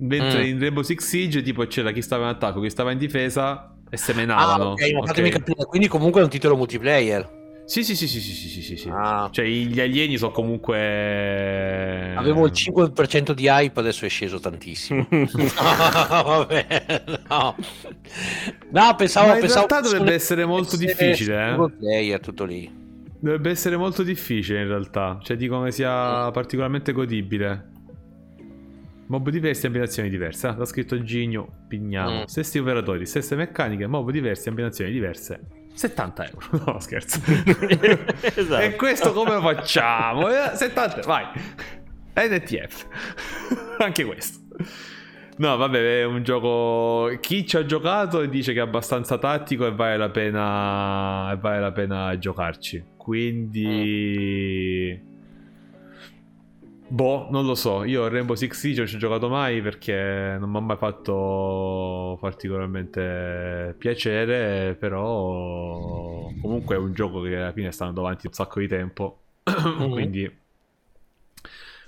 Mentre 0.00 0.44
mm. 0.44 0.48
in 0.48 0.58
Rainbow 0.58 0.82
Six 0.82 1.04
Siege 1.04 1.42
tipo 1.42 1.64
c'era 1.66 1.92
chi 1.92 2.02
stava 2.02 2.24
in 2.24 2.30
attacco, 2.30 2.60
chi 2.60 2.70
stava 2.70 2.90
in 2.90 2.98
difesa 2.98 3.76
e 3.88 3.96
semenavano. 3.96 4.70
Ah, 4.70 4.72
ok, 4.72 4.92
ma 4.92 5.06
fatemi 5.06 5.28
okay. 5.28 5.38
capire, 5.40 5.64
quindi 5.66 5.86
comunque 5.86 6.20
è 6.20 6.24
un 6.24 6.30
titolo 6.30 6.56
multiplayer. 6.56 7.37
Sì, 7.68 7.84
sì, 7.84 7.94
sì, 7.94 8.08
sì, 8.08 8.18
sì, 8.18 8.32
sì, 8.32 8.62
sì, 8.62 8.76
sì. 8.78 8.88
Ah. 8.90 9.28
Cioè 9.30 9.44
gli 9.44 9.78
alieni 9.78 10.16
sono 10.16 10.32
comunque... 10.32 12.14
Avevo 12.16 12.46
il 12.46 12.52
5% 12.52 13.32
di 13.32 13.46
hype, 13.46 13.78
adesso 13.78 14.06
è 14.06 14.08
sceso 14.08 14.40
tantissimo. 14.40 15.06
no, 15.10 15.28
vabbè, 16.24 17.02
no. 17.28 17.56
No, 18.70 18.94
pensavo... 18.96 19.26
Ma 19.26 19.34
in 19.34 19.40
pensavo 19.40 19.66
realtà 19.66 19.80
dovrebbe 19.82 20.14
essere 20.14 20.46
molto 20.46 20.78
difficile, 20.78 21.52
eh. 21.52 21.70
Player, 21.78 22.18
tutto 22.20 22.46
lì. 22.46 22.72
Dovrebbe 23.20 23.50
essere 23.50 23.76
molto 23.76 24.02
difficile 24.02 24.62
in 24.62 24.68
realtà. 24.68 25.18
Cioè, 25.22 25.36
dicono 25.36 25.64
che 25.64 25.72
sia 25.72 26.30
particolarmente 26.30 26.92
godibile. 26.92 27.72
Mob 29.08 29.28
diversi, 29.28 29.66
ambientazioni 29.66 30.08
diverse. 30.08 30.46
Ah, 30.46 30.56
l'ha 30.56 30.64
scritto 30.64 31.02
Gigno 31.02 31.66
Pignano. 31.68 32.20
Mm. 32.20 32.24
Stessi 32.24 32.56
operatori, 32.56 33.04
stesse 33.04 33.36
meccaniche, 33.36 33.86
mob 33.86 34.10
diversi, 34.10 34.48
ambientazioni 34.48 34.90
diverse. 34.90 35.66
70 35.78 36.26
euro. 36.26 36.46
No, 36.66 36.80
scherzo. 36.80 37.20
esatto. 38.34 38.62
E 38.62 38.74
questo 38.74 39.12
come 39.12 39.40
facciamo? 39.40 40.28
70, 40.28 40.98
eh, 40.98 41.02
vai. 41.02 41.24
NTF. 42.14 42.86
Anche 43.78 44.04
questo. 44.04 44.40
No, 45.36 45.56
vabbè, 45.56 46.00
è 46.00 46.04
un 46.04 46.24
gioco. 46.24 47.16
Chi 47.20 47.46
ci 47.46 47.56
ha 47.56 47.64
giocato 47.64 48.26
dice 48.26 48.52
che 48.52 48.58
è 48.58 48.62
abbastanza 48.62 49.18
tattico 49.18 49.66
e 49.66 49.72
vale 49.72 49.96
la 49.96 50.10
pena. 50.10 51.38
Vale 51.40 51.60
la 51.60 51.72
pena 51.72 52.18
giocarci. 52.18 52.84
Quindi... 52.96 55.00
Mm. 55.00 55.06
Boh, 56.90 57.28
non 57.30 57.44
lo 57.44 57.54
so. 57.54 57.84
Io 57.84 58.04
a 58.04 58.08
Rainbow 58.08 58.34
Six 58.34 58.58
Siege 58.58 58.78
non 58.78 58.88
ci 58.88 58.96
ho 58.96 58.98
giocato 58.98 59.28
mai 59.28 59.60
perché 59.60 60.36
non 60.38 60.50
mi 60.50 60.56
ha 60.56 60.60
mai 60.60 60.76
fatto 60.78 62.16
particolarmente 62.20 63.74
piacere. 63.76 64.74
Però 64.74 66.30
comunque 66.40 66.76
è 66.76 66.78
un 66.78 66.94
gioco 66.94 67.20
che 67.20 67.36
alla 67.36 67.52
fine 67.52 67.70
sta 67.72 67.84
andando 67.84 68.06
avanti 68.06 68.26
un 68.26 68.32
sacco 68.32 68.60
di 68.60 68.68
tempo. 68.68 69.20
Mm-hmm. 69.50 69.90
Quindi 69.92 70.38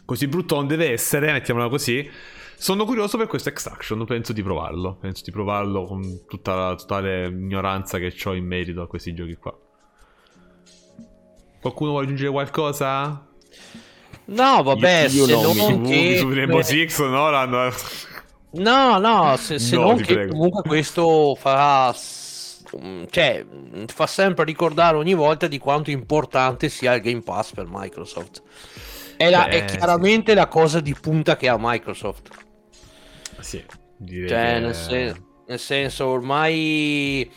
così 0.05 0.27
brutto 0.27 0.57
non 0.57 0.67
deve 0.67 0.91
essere, 0.91 1.33
mettiamola 1.33 1.69
così. 1.69 2.09
Sono 2.57 2.85
curioso 2.85 3.17
per 3.17 3.27
questo 3.27 3.49
Extraction, 3.49 4.05
penso 4.05 4.35
di 4.35 4.43
provarlo. 4.43 4.97
Penso 4.97 5.23
di 5.25 5.31
provarlo 5.31 5.87
con 5.87 6.27
tutta 6.29 6.55
la 6.55 6.75
totale 6.75 7.29
ignoranza 7.29 7.99
che 7.99 8.15
ho 8.25 8.35
in 8.35 8.45
merito 8.45 8.83
a 8.83 8.87
questi 8.87 9.15
giochi 9.15 9.37
qua. 9.37 9.59
Qualcuno 11.59 11.91
vuole 11.91 12.05
aggiungere 12.05 12.31
qualcosa? 12.31 13.27
No, 14.31 14.63
vabbè, 14.63 15.09
io, 15.11 15.27
io 15.27 15.27
se 15.27 15.33
non, 15.33 15.57
non 15.57 15.83
che... 15.83 16.17
Su 16.19 16.33
Rainbow 16.33 16.63
no? 17.47 17.73
No, 18.53 18.99
no, 18.99 19.37
se, 19.37 19.59
se 19.59 19.77
no, 19.77 19.87
non 19.87 19.97
che 19.97 20.15
prego. 20.15 20.33
comunque 20.33 20.63
questo 20.63 21.37
farà... 21.39 21.95
Cioè, 23.11 23.45
fa 23.87 24.07
sempre 24.07 24.45
ricordare 24.45 24.97
ogni 24.97 25.15
volta 25.15 25.49
di 25.49 25.59
quanto 25.59 25.91
importante 25.91 26.69
sia 26.69 26.95
il 26.95 27.01
Game 27.01 27.23
Pass 27.23 27.53
per 27.53 27.67
Microsoft. 27.69 28.43
È, 29.17 29.29
la, 29.29 29.47
Beh, 29.49 29.51
è 29.51 29.65
chiaramente 29.65 30.31
sì. 30.31 30.37
la 30.39 30.47
cosa 30.47 30.79
di 30.79 30.95
punta 30.95 31.37
che 31.37 31.49
ha 31.49 31.57
Microsoft. 31.59 32.29
Sì, 33.41 33.65
direi 33.97 34.29
cioè, 34.29 34.53
che... 34.55 34.61
nel, 34.61 34.75
sen- 34.77 35.25
nel 35.49 35.59
senso, 35.59 36.07
ormai 36.07 37.29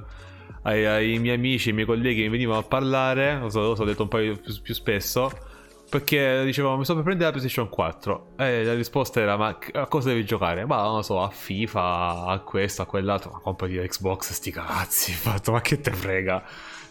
ai, 0.63 0.85
ai 0.85 1.19
miei 1.19 1.37
amici, 1.37 1.69
ai 1.69 1.75
miei 1.75 1.87
colleghi 1.87 2.17
che 2.17 2.23
mi 2.23 2.29
venivano 2.29 2.59
a 2.59 2.65
parlare. 2.65 3.39
Lo 3.39 3.49
so, 3.49 3.61
lo 3.61 3.75
so, 3.75 3.83
ho 3.83 3.87
detto 3.87 4.03
un 4.03 4.09
po' 4.09 4.19
più, 4.19 4.61
più 4.61 4.75
spesso 4.75 5.51
perché 5.93 6.43
dicevamo 6.43 6.79
mi 6.79 6.85
sto 6.85 6.95
per 6.95 7.03
prendere 7.03 7.27
la 7.27 7.37
PlayStation 7.37 7.69
4 7.69 8.29
e 8.39 8.65
la 8.65 8.73
risposta 8.73 9.21
era 9.21 9.37
ma 9.37 9.59
a 9.73 9.87
cosa 9.89 10.09
devi 10.09 10.25
giocare? 10.25 10.65
Ma 10.65 10.81
non 10.85 10.95
lo 10.95 11.03
so, 11.03 11.21
a 11.23 11.29
FIFA, 11.29 12.25
a 12.25 12.39
questo, 12.39 12.81
a 12.81 12.87
quell'altro, 12.87 13.31
ma 13.31 13.41
compri 13.41 13.77
Xbox 13.77 14.33
sti 14.33 14.51
cazzi, 14.53 15.13
fatto, 15.13 15.53
ma 15.53 15.61
che 15.61 15.83
te 15.83 15.93
frega? 15.93 16.43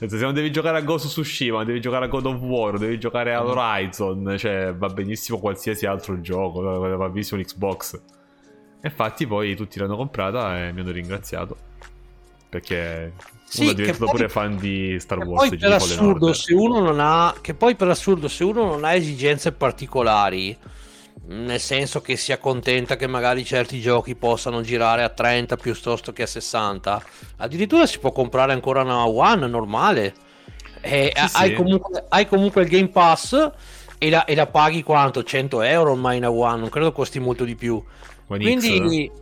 Se 0.06 0.18
non 0.18 0.36
devi 0.36 0.52
giocare 0.52 0.78
a 0.78 0.82
Ghost 0.82 1.06
of 1.06 1.11
Tsushima, 1.14 1.64
devi 1.64 1.82
giocare 1.82 2.06
a 2.06 2.07
God 2.10 2.28
of 2.28 2.41
War, 2.41 2.78
devi 2.78 2.99
giocare 2.99 3.34
a 3.34 3.44
Horizon, 3.44 4.36
cioè 4.38 4.72
va 4.76 4.90
benissimo 4.90 5.40
qualsiasi 5.40 5.88
altro 5.88 6.22
gioco, 6.22 6.61
va 6.61 7.10
benissimo 7.10 7.41
l'Xbox. 7.41 8.02
Infatti 8.84 9.26
poi 9.26 9.56
tutti 9.56 9.80
l'hanno 9.80 9.95
comprata 9.95 10.64
e 10.64 10.72
mi 10.73 10.82
hanno 10.82 10.91
ringraziato. 10.91 11.70
Perché 12.52 13.14
sì, 13.45 13.61
uno 13.61 13.72
è 13.72 13.76
diventato 13.76 14.06
poi, 14.06 14.14
pure 14.14 14.28
fan 14.28 14.57
di 14.57 14.99
Star 14.99 15.19
Wars. 15.19 15.48
Poi 15.48 15.57
per 15.57 15.72
assurdo, 15.72 16.34
se 16.34 16.53
uno 16.53 16.82
non 16.82 16.99
ha, 16.99 17.34
che 17.40 17.53
poi 17.53 17.76
per 17.76 17.88
assurdo, 17.88 18.28
se 18.28 18.44
uno 18.44 18.65
non 18.65 18.84
ha 18.84 18.94
esigenze 18.94 19.53
particolari, 19.53 20.57
nel 21.28 21.61
senso 21.61 22.02
che 22.02 22.18
si 22.18 22.34
accontenta 22.34 22.98
che 22.98 23.07
magari 23.07 23.45
certi 23.45 23.80
giochi 23.80 24.15
possano 24.15 24.60
girare 24.60 25.02
a 25.02 25.07
30 25.07 25.56
piuttosto 25.56 26.11
che 26.11 26.23
a 26.23 26.28
60, 26.28 27.02
addirittura 27.38 27.86
si 27.86 27.99
può 27.99 28.11
comprare 28.11 28.52
ancora 28.52 28.82
una 28.82 29.07
One 29.07 29.48
normale. 29.48 30.14
E 30.82 31.14
sì, 31.15 31.38
hai, 31.38 31.49
sì. 31.52 31.56
Comunque, 31.56 32.06
hai, 32.10 32.28
Comunque, 32.28 32.64
il 32.64 32.68
Game 32.68 32.90
Pass 32.90 33.52
e 33.98 34.10
la, 34.10 34.26
e 34.26 34.36
la, 34.36 34.48
paghi 34.48 34.84
quanto? 34.84 35.23
100 35.23 35.61
euro 35.61 35.91
ormai 35.91 36.18
una 36.18 36.32
One, 36.32 36.60
non 36.60 36.69
credo 36.69 36.91
costi 36.91 37.19
molto 37.19 37.45
di 37.45 37.56
più. 37.56 37.82
One 38.28 38.44
Quindi... 38.44 39.10
X, 39.14 39.19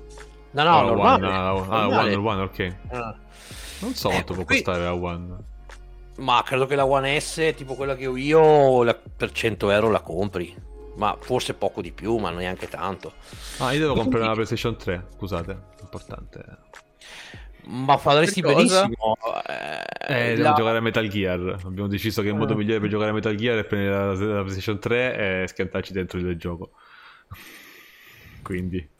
no, 0.51 0.63
no, 0.63 0.77
oh, 0.77 0.83
normale. 0.83 1.27
One, 1.27 1.37
uh, 1.37 1.41
normale. 1.41 2.15
One, 2.15 2.27
one, 2.27 2.41
ok. 2.41 2.75
Uh. 2.89 3.27
Non 3.79 3.93
so 3.93 4.09
quanto 4.09 4.33
eh, 4.33 4.35
può 4.35 4.45
qui... 4.45 4.55
costare 4.61 4.83
la 4.83 4.93
One. 4.93 5.37
Ma 6.17 6.43
credo 6.45 6.65
che 6.65 6.75
la 6.75 6.85
One 6.85 7.19
S, 7.19 7.53
tipo 7.55 7.75
quella 7.75 7.95
che 7.95 8.07
ho 8.07 8.17
io, 8.17 8.83
la... 8.83 8.93
per 8.93 9.31
100 9.31 9.69
euro 9.71 9.89
la 9.89 10.01
compri. 10.01 10.53
ma 10.95 11.15
forse 11.19 11.53
poco 11.53 11.81
di 11.81 11.91
più, 11.91 12.17
ma 12.17 12.29
neanche 12.29 12.67
tanto. 12.67 13.13
Ah, 13.59 13.71
io 13.71 13.79
devo 13.79 13.93
Quindi... 13.93 14.01
comprare 14.01 14.25
una 14.25 14.33
PlayStation 14.33 14.75
3, 14.75 15.07
scusate, 15.15 15.57
importante. 15.81 16.57
Ma 17.67 17.97
faresti 17.97 18.41
benissimo. 18.41 19.15
Eh, 19.45 20.31
eh, 20.31 20.35
devo 20.35 20.49
la... 20.49 20.53
giocare 20.53 20.77
a 20.79 20.81
Metal 20.81 21.07
Gear. 21.07 21.59
Abbiamo 21.63 21.87
deciso 21.87 22.21
che 22.21 22.29
il 22.29 22.35
modo 22.35 22.53
eh. 22.53 22.55
migliore 22.55 22.79
per 22.79 22.89
giocare 22.89 23.11
a 23.11 23.13
Metal 23.13 23.35
Gear 23.35 23.59
è 23.59 23.63
prendere 23.63 23.95
la, 23.95 24.35
la 24.35 24.41
PlayStation 24.41 24.79
3 24.79 25.43
e 25.43 25.47
schiantarci 25.47 25.93
dentro 25.93 26.19
il 26.19 26.35
gioco. 26.37 26.71
Quindi. 28.41 28.97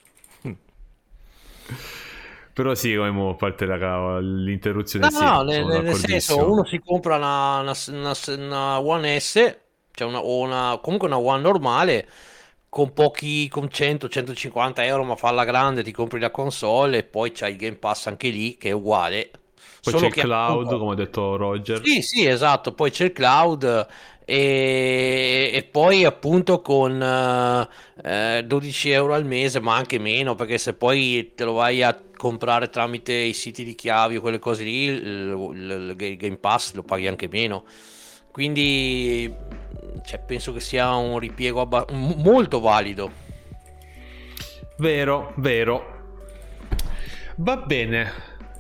Però 2.60 2.76
sì, 2.76 2.94
come 2.96 3.30
a 3.30 3.36
parte 3.36 3.66
la, 3.66 4.20
l'interruzione. 4.20 5.08
No, 5.10 5.12
sì, 5.12 5.24
no, 5.24 5.42
nel, 5.44 5.66
nel 5.66 5.96
senso, 5.96 6.52
uno 6.52 6.66
si 6.66 6.80
compra 6.80 7.16
una, 7.16 7.60
una, 7.60 7.74
una, 7.88 8.14
una 8.36 8.80
One 8.82 9.18
S, 9.18 9.58
cioè 9.94 10.08
una, 10.08 10.20
o 10.20 10.40
una, 10.40 10.78
comunque 10.82 11.08
una 11.08 11.20
One 11.20 11.42
normale, 11.42 12.08
con 12.68 12.92
pochi, 12.92 13.48
con 13.48 13.70
100-150 13.72 14.74
euro, 14.84 15.06
ma 15.06 15.16
fa 15.16 15.32
la 15.32 15.46
grande, 15.46 15.84
ti 15.84 15.92
compri 15.92 16.20
la 16.20 16.32
console 16.32 16.98
e 16.98 17.04
poi 17.04 17.32
c'hai 17.32 17.52
il 17.52 17.58
Game 17.58 17.78
Pass 17.78 18.08
anche 18.08 18.28
lì, 18.28 18.58
che 18.58 18.70
è 18.70 18.74
uguale. 18.74 19.30
Poi 19.82 19.94
Solo 19.94 20.10
c'è 20.10 20.18
il 20.18 20.24
cloud, 20.26 20.66
appunto... 20.66 20.80
come 20.80 20.92
ha 20.92 20.96
detto 20.96 21.38
Roger. 21.38 21.82
Sì, 21.82 22.02
sì, 22.02 22.26
esatto, 22.26 22.74
poi 22.74 22.92
c'è 22.92 23.06
il 23.06 23.14
cloud 23.14 23.88
e, 24.32 25.50
e 25.52 25.64
poi 25.64 26.06
appunto 26.06 26.62
con 26.62 27.02
eh, 27.02 28.44
12 28.46 28.92
euro 28.92 29.16
al 29.16 29.26
mese, 29.26 29.60
ma 29.60 29.76
anche 29.76 29.98
meno, 29.98 30.36
perché 30.36 30.60
se 30.60 30.76
poi 30.76 31.32
te 31.34 31.46
lo 31.46 31.54
vai 31.54 31.82
a 31.82 32.00
comprare 32.16 32.70
tramite 32.70 33.12
i 33.12 33.34
siti 33.34 33.64
di 33.64 33.74
chiavi 33.74 34.18
o 34.18 34.22
quelle 34.22 34.38
cose 34.38 34.64
lì, 34.64 34.84
il, 34.84 35.52
il, 35.56 35.96
il 35.98 36.18
Game 36.18 36.38
Pass 36.38 36.74
lo 36.74 36.84
paghi 36.84 37.08
anche 37.08 37.28
meno. 37.28 37.64
Quindi 38.32 39.34
cioè, 40.06 40.20
penso 40.20 40.54
che 40.54 40.60
sia 40.60 40.94
un 40.94 41.18
ripiego 41.18 41.62
abba- 41.62 41.88
molto 41.90 42.60
valido. 42.60 43.12
Vero, 44.78 45.34
vero. 45.38 45.98
Va 47.38 47.58
bene. 47.58 48.12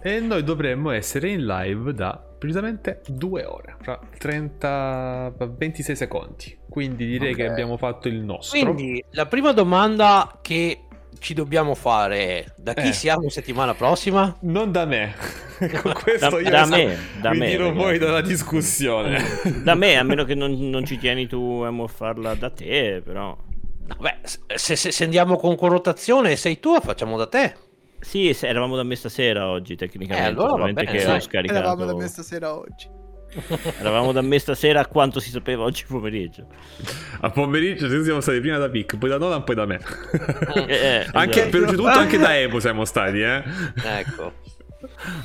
E 0.01 0.19
noi 0.19 0.43
dovremmo 0.43 0.89
essere 0.89 1.29
in 1.29 1.45
live 1.45 1.93
da 1.93 2.28
precisamente 2.39 3.01
due 3.07 3.43
ore, 3.43 3.75
fra 3.81 3.99
30, 4.17 5.33
26 5.37 5.95
secondi. 5.95 6.57
Quindi 6.67 7.05
direi 7.05 7.33
okay. 7.33 7.45
che 7.45 7.51
abbiamo 7.51 7.77
fatto 7.77 8.07
il 8.07 8.19
nostro. 8.21 8.73
Quindi 8.73 9.03
la 9.11 9.25
prima 9.25 9.51
domanda 9.51 10.39
che 10.41 10.85
ci 11.19 11.33
dobbiamo 11.33 11.75
fare 11.75 12.55
da 12.57 12.73
chi 12.73 12.87
eh. 12.87 12.93
siamo 12.93 13.29
settimana 13.29 13.73
prossima? 13.73 14.35
Non 14.41 14.71
da 14.71 14.85
me. 14.85 15.13
Questo 15.59 16.29
da, 16.29 16.39
io 16.39 16.49
da 16.49 16.65
me, 16.65 16.97
da 17.19 17.31
mi 17.31 17.39
me, 17.39 17.49
dirò 17.49 17.73
voi 17.73 17.97
dalla 17.97 18.21
discussione. 18.21 19.21
da 19.61 19.75
me, 19.75 19.97
a 19.97 20.03
meno 20.03 20.23
che 20.23 20.33
non, 20.33 20.53
non 20.69 20.85
ci 20.85 20.97
tieni 20.97 21.27
tu 21.27 21.63
a 21.65 21.87
farla 21.87 22.33
da 22.35 22.49
te, 22.49 23.01
però. 23.03 23.37
Vabbè, 23.87 24.19
se, 24.23 24.75
se, 24.75 24.91
se 24.91 25.03
andiamo 25.03 25.35
con 25.35 25.57
rotazione 25.57 26.35
sei 26.35 26.59
tu, 26.59 26.79
facciamo 26.79 27.17
da 27.17 27.27
te. 27.27 27.55
Sì, 27.99 28.35
eravamo 28.41 28.75
da 28.75 28.83
me 28.83 28.95
stasera 28.95 29.49
oggi 29.49 29.75
tecnicamente. 29.75 30.29
Eh, 30.29 30.31
allora 30.31 30.71
bene, 30.71 30.89
che 30.89 31.05
ho 31.05 31.19
scaricato... 31.19 31.59
Eravamo 31.59 31.85
da 31.85 31.95
me 31.95 32.07
stasera 32.07 32.55
oggi. 32.55 32.97
Eravamo 33.79 34.11
da 34.11 34.21
me 34.21 34.39
stasera 34.39 34.79
a 34.79 34.87
quanto 34.87 35.19
si 35.19 35.29
sapeva 35.29 35.63
oggi 35.63 35.85
pomeriggio. 35.87 36.47
A 37.21 37.29
pomeriggio 37.29 37.87
siamo 38.03 38.21
stati 38.21 38.39
prima 38.39 38.57
da 38.57 38.69
Pic, 38.69 38.97
poi 38.97 39.09
da 39.09 39.17
Nolan, 39.17 39.43
poi 39.43 39.55
da 39.55 39.65
me. 39.65 39.79
Eh, 40.55 40.65
eh, 40.67 41.07
anche, 41.13 41.41
esatto. 41.41 41.49
per 41.49 41.69
tutto 41.69 41.87
anche 41.87 42.17
da 42.17 42.37
Evo 42.37 42.59
siamo 42.59 42.85
stati, 42.85 43.19
eh. 43.19 43.43
Ecco. 43.83 44.33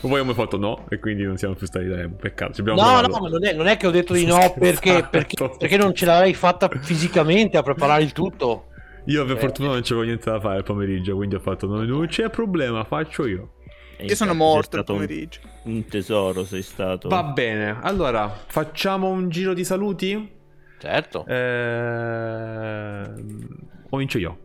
Poi 0.00 0.10
abbiamo 0.10 0.34
fatto 0.34 0.58
no 0.58 0.86
e 0.90 0.98
quindi 0.98 1.22
non 1.22 1.36
siamo 1.36 1.54
più 1.54 1.66
stati 1.66 1.86
da 1.86 2.00
Evo. 2.00 2.16
Peccato. 2.16 2.62
no, 2.62 2.74
provato. 2.74 3.08
no, 3.08 3.18
ma 3.20 3.28
non 3.28 3.44
è, 3.46 3.52
non 3.54 3.66
è, 3.66 3.76
che 3.76 3.86
ho 3.86 3.90
detto 3.90 4.12
di 4.12 4.26
no 4.26 4.52
perché, 4.58 5.06
perché, 5.10 5.36
perché 5.58 5.76
non 5.76 5.94
ce 5.94 6.04
l'avrei 6.04 6.34
fatta 6.34 6.68
fisicamente 6.80 7.56
a 7.56 7.62
preparare 7.62 8.02
il 8.02 8.12
tutto. 8.12 8.66
Io 9.06 9.24
per 9.24 9.36
eh. 9.36 9.40
fortuna 9.40 9.68
non 9.68 9.80
c'avevo 9.82 10.02
niente 10.02 10.30
da 10.30 10.40
fare 10.40 10.58
il 10.58 10.64
pomeriggio, 10.64 11.14
quindi 11.16 11.34
ho 11.34 11.40
fatto 11.40 11.66
no, 11.66 11.82
non 11.82 12.06
c'è 12.06 12.30
problema, 12.30 12.84
faccio 12.84 13.26
io. 13.26 13.52
Io 13.98 14.14
sono 14.14 14.34
morto 14.34 14.76
il 14.78 14.84
pomeriggio. 14.84 15.40
Un, 15.64 15.74
un, 15.74 15.86
tesoro 15.86 16.44
sei 16.44 16.62
stato. 16.62 17.08
Va 17.08 17.22
bene, 17.22 17.78
allora 17.80 18.28
facciamo 18.28 19.08
un 19.08 19.28
giro 19.28 19.54
di 19.54 19.64
saluti? 19.64 20.32
Certo. 20.78 21.24
Eh... 21.26 23.04
Comincio 23.88 24.18
io. 24.18 24.38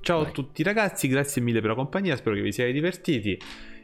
Ciao 0.00 0.20
Vai. 0.20 0.28
a 0.28 0.32
tutti 0.32 0.62
ragazzi, 0.62 1.08
grazie 1.08 1.42
mille 1.42 1.60
per 1.60 1.70
la 1.70 1.76
compagnia, 1.76 2.16
spero 2.16 2.36
che 2.36 2.42
vi 2.42 2.52
siate 2.52 2.72
divertiti. 2.72 3.38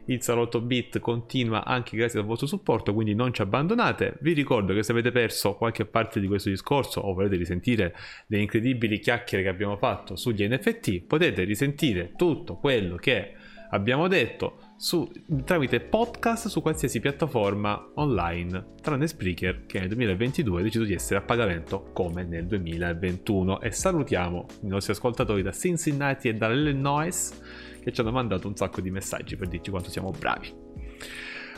Il 0.06 0.22
salotto 0.22 0.60
bit 0.60 0.98
continua 0.98 1.64
anche 1.64 1.96
grazie 1.96 2.20
al 2.20 2.26
vostro 2.26 2.46
supporto, 2.46 2.92
quindi 2.92 3.14
non 3.14 3.32
ci 3.32 3.42
abbandonate. 3.42 4.16
Vi 4.20 4.32
ricordo 4.32 4.74
che 4.74 4.82
se 4.82 4.92
avete 4.92 5.12
perso 5.12 5.54
qualche 5.54 5.84
parte 5.84 6.20
di 6.20 6.26
questo 6.26 6.48
discorso 6.48 7.00
o 7.00 7.14
volete 7.14 7.36
risentire 7.36 7.94
le 8.26 8.38
incredibili 8.38 8.98
chiacchiere 8.98 9.44
che 9.44 9.50
abbiamo 9.50 9.76
fatto 9.76 10.16
sugli 10.16 10.46
NFT, 10.46 11.02
potete 11.02 11.44
risentire 11.44 12.12
tutto 12.16 12.56
quello 12.56 12.96
che 12.96 13.34
abbiamo 13.70 14.08
detto 14.08 14.58
su, 14.76 15.10
tramite 15.44 15.80
podcast 15.80 16.48
su 16.48 16.60
qualsiasi 16.62 17.00
piattaforma 17.00 17.90
online, 17.94 18.74
tranne 18.80 19.06
Spreaker 19.06 19.66
che 19.66 19.78
nel 19.78 19.88
2022 19.88 20.60
ha 20.60 20.62
deciso 20.62 20.84
di 20.84 20.94
essere 20.94 21.20
a 21.20 21.22
pagamento 21.22 21.90
come 21.92 22.24
nel 22.24 22.46
2021. 22.46 23.60
E 23.60 23.70
salutiamo 23.70 24.46
i 24.62 24.68
nostri 24.68 24.92
ascoltatori 24.92 25.42
da 25.42 25.52
Cincinnati 25.52 26.28
e 26.28 26.34
dall'Illinois 26.34 27.68
che 27.82 27.92
ci 27.92 28.00
hanno 28.00 28.12
mandato 28.12 28.46
un 28.48 28.56
sacco 28.56 28.80
di 28.80 28.90
messaggi 28.90 29.36
per 29.36 29.48
dirci 29.48 29.70
quanto 29.70 29.90
siamo 29.90 30.10
bravi. 30.10 30.52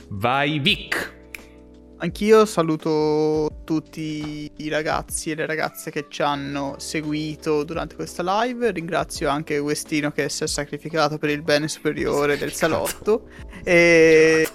Vai 0.09 0.59
Vic! 0.59 1.21
Anch'io 2.03 2.45
saluto 2.47 3.61
tutti 3.65 4.51
i 4.57 4.69
ragazzi 4.69 5.31
e 5.31 5.37
le 5.37 5.47
ragazze 5.47 5.93
che 5.93 6.07
ci 6.09 6.21
hanno 6.23 6.75
seguito 6.79 7.63
durante 7.63 7.95
questa 7.95 8.25
live. 8.43 8.73
Ringrazio 8.73 9.29
anche 9.29 9.59
Westino 9.59 10.11
che 10.11 10.29
si 10.29 10.43
è 10.43 10.49
sacrificato 10.49 11.17
per 11.19 11.31
il 11.31 11.43
bene 11.43 11.69
superiore 11.69 12.37
del 12.37 12.53
salotto. 12.53 13.29
E 13.63 14.49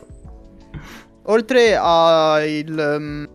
oltre 1.23 1.77
ai 1.77 2.65
um, 2.67 3.29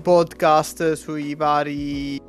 podcast 0.00 0.92
sui 0.92 1.34
vari 1.34 2.22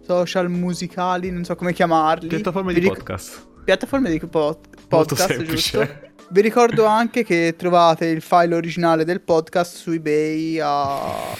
social 0.00 0.48
musicali, 0.48 1.30
non 1.30 1.44
so 1.44 1.54
come 1.56 1.74
chiamarli. 1.74 2.28
Piattaforme 2.28 2.72
di 2.72 2.80
ric- 2.80 2.94
podcast. 2.94 3.48
Piattaforme 3.64 4.10
di 4.10 4.20
pod- 4.20 4.86
podcast, 4.88 5.42
giusto? 5.42 6.08
Vi 6.32 6.42
ricordo 6.42 6.84
anche 6.84 7.24
che 7.24 7.56
trovate 7.58 8.06
il 8.06 8.22
file 8.22 8.54
originale 8.54 9.04
del 9.04 9.20
podcast 9.20 9.74
su 9.74 9.90
eBay 9.90 10.60
a... 10.60 11.34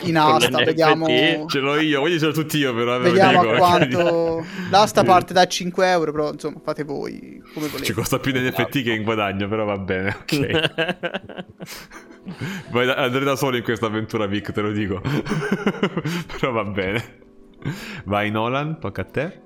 in 0.00 0.16
asta. 0.16 0.64
Vediamo. 0.64 1.06
Ce 1.46 1.58
l'ho 1.58 1.78
io, 1.78 2.00
voglio 2.00 2.18
ce 2.18 2.26
l'ho 2.26 2.32
tutti 2.32 2.56
io, 2.56 2.74
però. 2.74 2.98
Vediamo 2.98 3.40
a 3.40 3.56
quanto. 3.56 4.46
L'asta 4.70 5.04
parte 5.04 5.34
da 5.34 5.46
5 5.46 5.86
euro, 5.86 6.10
però 6.10 6.32
insomma, 6.32 6.58
fate 6.64 6.84
voi 6.84 7.42
come 7.52 7.66
volete. 7.66 7.84
Ci 7.84 7.92
costa 7.92 8.18
più 8.18 8.32
negli 8.32 8.48
NFT 8.48 8.82
che 8.82 8.92
in 8.92 9.02
guadagno, 9.02 9.46
però 9.46 9.66
va 9.66 9.76
bene. 9.76 10.16
Ok. 10.20 10.70
Vai 12.70 12.86
da, 12.86 12.94
andrei 12.94 13.24
da 13.24 13.36
solo 13.36 13.58
in 13.58 13.62
questa 13.62 13.86
avventura, 13.86 14.24
Vic, 14.24 14.52
te 14.52 14.60
lo 14.62 14.72
dico. 14.72 15.02
però 16.40 16.52
va 16.52 16.64
bene. 16.64 17.18
Vai, 18.04 18.30
Nolan, 18.30 18.80
tocca 18.80 19.02
a 19.02 19.04
te. 19.04 19.40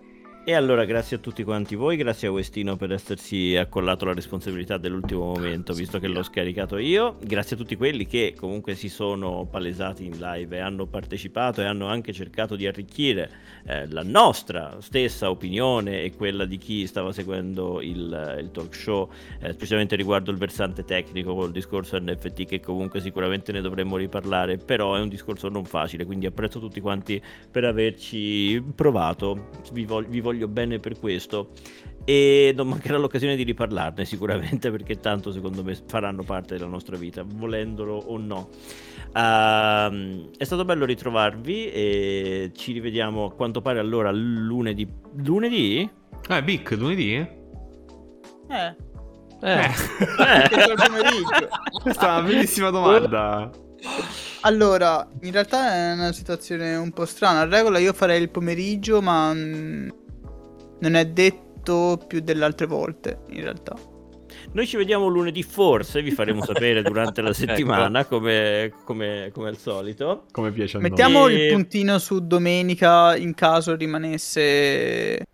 E 0.46 0.52
allora 0.52 0.84
grazie 0.84 1.16
a 1.16 1.20
tutti 1.20 1.42
quanti 1.42 1.74
voi, 1.74 1.96
grazie 1.96 2.28
a 2.28 2.30
Westino 2.30 2.76
per 2.76 2.92
essersi 2.92 3.56
accollato 3.56 4.04
la 4.04 4.12
responsabilità 4.12 4.76
dell'ultimo 4.76 5.24
momento, 5.24 5.72
visto 5.72 5.98
che 5.98 6.06
l'ho 6.06 6.22
scaricato 6.22 6.76
io. 6.76 7.16
Grazie 7.22 7.56
a 7.56 7.58
tutti 7.58 7.76
quelli 7.76 8.06
che 8.06 8.34
comunque 8.38 8.74
si 8.74 8.90
sono 8.90 9.48
palesati 9.50 10.04
in 10.04 10.18
live 10.18 10.54
e 10.54 10.60
hanno 10.60 10.84
partecipato 10.84 11.62
e 11.62 11.64
hanno 11.64 11.86
anche 11.86 12.12
cercato 12.12 12.56
di 12.56 12.66
arricchire 12.66 13.30
eh, 13.64 13.88
la 13.88 14.02
nostra 14.02 14.76
stessa 14.80 15.30
opinione 15.30 16.02
e 16.02 16.14
quella 16.14 16.44
di 16.44 16.58
chi 16.58 16.86
stava 16.86 17.10
seguendo 17.10 17.80
il, 17.80 18.36
il 18.38 18.50
talk 18.52 18.74
show, 18.74 19.10
eh, 19.40 19.50
specialmente 19.54 19.96
riguardo 19.96 20.30
il 20.30 20.36
versante 20.36 20.84
tecnico 20.84 21.34
col 21.34 21.52
discorso 21.52 21.98
NFT 21.98 22.44
che 22.44 22.60
comunque 22.60 23.00
sicuramente 23.00 23.50
ne 23.50 23.62
dovremmo 23.62 23.96
riparlare, 23.96 24.58
però 24.58 24.94
è 24.94 25.00
un 25.00 25.08
discorso 25.08 25.48
non 25.48 25.64
facile, 25.64 26.04
quindi 26.04 26.26
apprezzo 26.26 26.60
tutti 26.60 26.82
quanti 26.82 27.18
per 27.50 27.64
averci 27.64 28.62
provato. 28.74 29.48
Vi 29.72 29.86
voglio, 29.86 30.08
voglio 30.34 30.48
bene 30.48 30.78
per 30.78 30.98
questo 30.98 31.52
e 32.04 32.52
non 32.54 32.68
mancherà 32.68 32.98
l'occasione 32.98 33.36
di 33.36 33.44
riparlarne 33.44 34.04
sicuramente 34.04 34.70
perché 34.70 35.00
tanto 35.00 35.32
secondo 35.32 35.62
me 35.62 35.76
faranno 35.86 36.22
parte 36.22 36.56
della 36.56 36.68
nostra 36.68 36.96
vita, 36.96 37.24
volendolo 37.24 37.96
o 37.96 38.18
no. 38.18 38.50
Uh, 39.14 40.30
è 40.36 40.42
stato 40.42 40.64
bello 40.64 40.84
ritrovarvi 40.84 41.70
e 41.70 42.50
ci 42.54 42.72
rivediamo 42.72 43.26
a 43.26 43.32
quanto 43.32 43.62
pare 43.62 43.78
allora 43.78 44.10
lunedì. 44.10 44.86
Lunedì? 45.24 45.88
Ah, 46.28 46.40
Vic, 46.40 46.70
lunedì? 46.72 47.14
Eh. 47.14 48.76
Eh. 49.40 49.64
eh. 49.64 49.70
Questa 51.82 52.06
è 52.06 52.10
una 52.10 52.22
bellissima 52.22 52.70
domanda. 52.70 53.50
Allora, 54.40 55.06
in 55.22 55.32
realtà 55.32 55.74
è 55.74 55.92
una 55.92 56.12
situazione 56.12 56.74
un 56.76 56.90
po' 56.90 57.06
strana. 57.06 57.40
A 57.40 57.44
regola 57.44 57.78
io 57.78 57.92
farei 57.92 58.20
il 58.20 58.30
pomeriggio, 58.30 59.00
ma 59.00 59.32
non 60.80 60.94
è 60.94 61.06
detto 61.06 62.02
più 62.06 62.20
delle 62.20 62.44
altre 62.44 62.66
volte, 62.66 63.20
in 63.28 63.42
realtà. 63.42 63.92
Noi 64.52 64.66
ci 64.66 64.76
vediamo 64.76 65.08
lunedì, 65.08 65.42
forse 65.42 66.02
vi 66.02 66.10
faremo 66.10 66.44
sapere 66.46 66.82
durante 66.82 67.22
la 67.22 67.30
ecco. 67.30 67.38
settimana, 67.38 68.00
ecco. 68.00 68.18
come, 68.18 68.72
come, 68.84 69.30
come, 69.32 69.48
al 69.48 69.56
solito. 69.56 70.26
Come 70.30 70.52
piace 70.52 70.76
a 70.76 70.80
Mettiamo 70.80 71.20
noi. 71.20 71.34
il 71.34 71.52
puntino 71.52 71.98
su 71.98 72.26
domenica 72.26 73.16
in 73.16 73.34
caso 73.34 73.74
rimanesse 73.74 75.26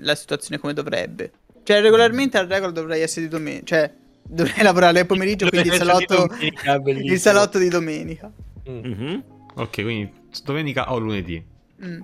la 0.00 0.14
situazione 0.14 0.60
come 0.60 0.72
dovrebbe. 0.72 1.32
Cioè, 1.62 1.80
regolarmente 1.80 2.38
la 2.38 2.46
regola 2.46 2.72
dovrei 2.72 3.02
essere 3.02 3.26
di 3.26 3.30
domenica. 3.30 3.64
Cioè, 3.64 3.92
dovrei 4.22 4.62
lavorare 4.62 5.00
al 5.00 5.06
pomeriggio, 5.06 5.48
quindi 5.48 5.68
il 5.68 5.74
salotto, 5.74 6.28
il 6.40 7.18
salotto 7.18 7.58
di 7.58 7.68
domenica. 7.68 8.30
Mm-hmm. 8.68 9.20
Ok, 9.54 9.82
quindi 9.82 10.12
domenica 10.44 10.92
o 10.92 10.98
lunedì. 10.98 11.42
Mm. 11.84 12.00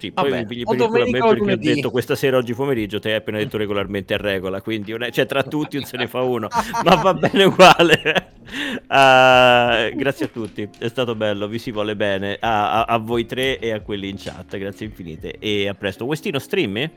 Sì, 0.00 0.12
poi 0.12 0.30
Vabbè, 0.30 0.46
pigli 0.46 0.62
per 0.64 0.72
il 0.72 0.88
culo 0.88 1.34
perché 1.44 1.52
ho 1.52 1.56
detto 1.56 1.90
questa 1.90 2.14
sera 2.14 2.38
oggi 2.38 2.54
pomeriggio, 2.54 2.98
te 2.98 3.10
hai 3.10 3.16
appena 3.16 3.36
detto 3.36 3.58
regolarmente 3.58 4.14
a 4.14 4.16
regola, 4.16 4.62
quindi 4.62 4.96
cioè, 5.10 5.26
tra 5.26 5.42
tutti 5.42 5.76
un 5.76 5.84
se 5.84 5.98
ne 5.98 6.06
fa 6.06 6.22
uno, 6.22 6.48
ma 6.82 6.94
va 6.94 7.12
bene 7.12 7.44
uguale. 7.44 8.32
Uh, 8.88 9.94
grazie 9.94 10.24
a 10.24 10.28
tutti, 10.28 10.66
è 10.78 10.88
stato 10.88 11.14
bello, 11.14 11.48
vi 11.48 11.58
si 11.58 11.70
vuole 11.70 11.96
bene, 11.96 12.38
a, 12.40 12.80
a, 12.80 12.84
a, 12.84 12.96
voi 12.96 13.26
tre 13.26 13.58
e 13.58 13.72
a 13.72 13.80
quelli 13.80 14.08
in 14.08 14.16
chat, 14.16 14.56
grazie 14.56 14.86
infinite 14.86 15.36
e 15.38 15.68
a 15.68 15.74
presto. 15.74 16.06
Westino 16.06 16.38
stream? 16.38 16.90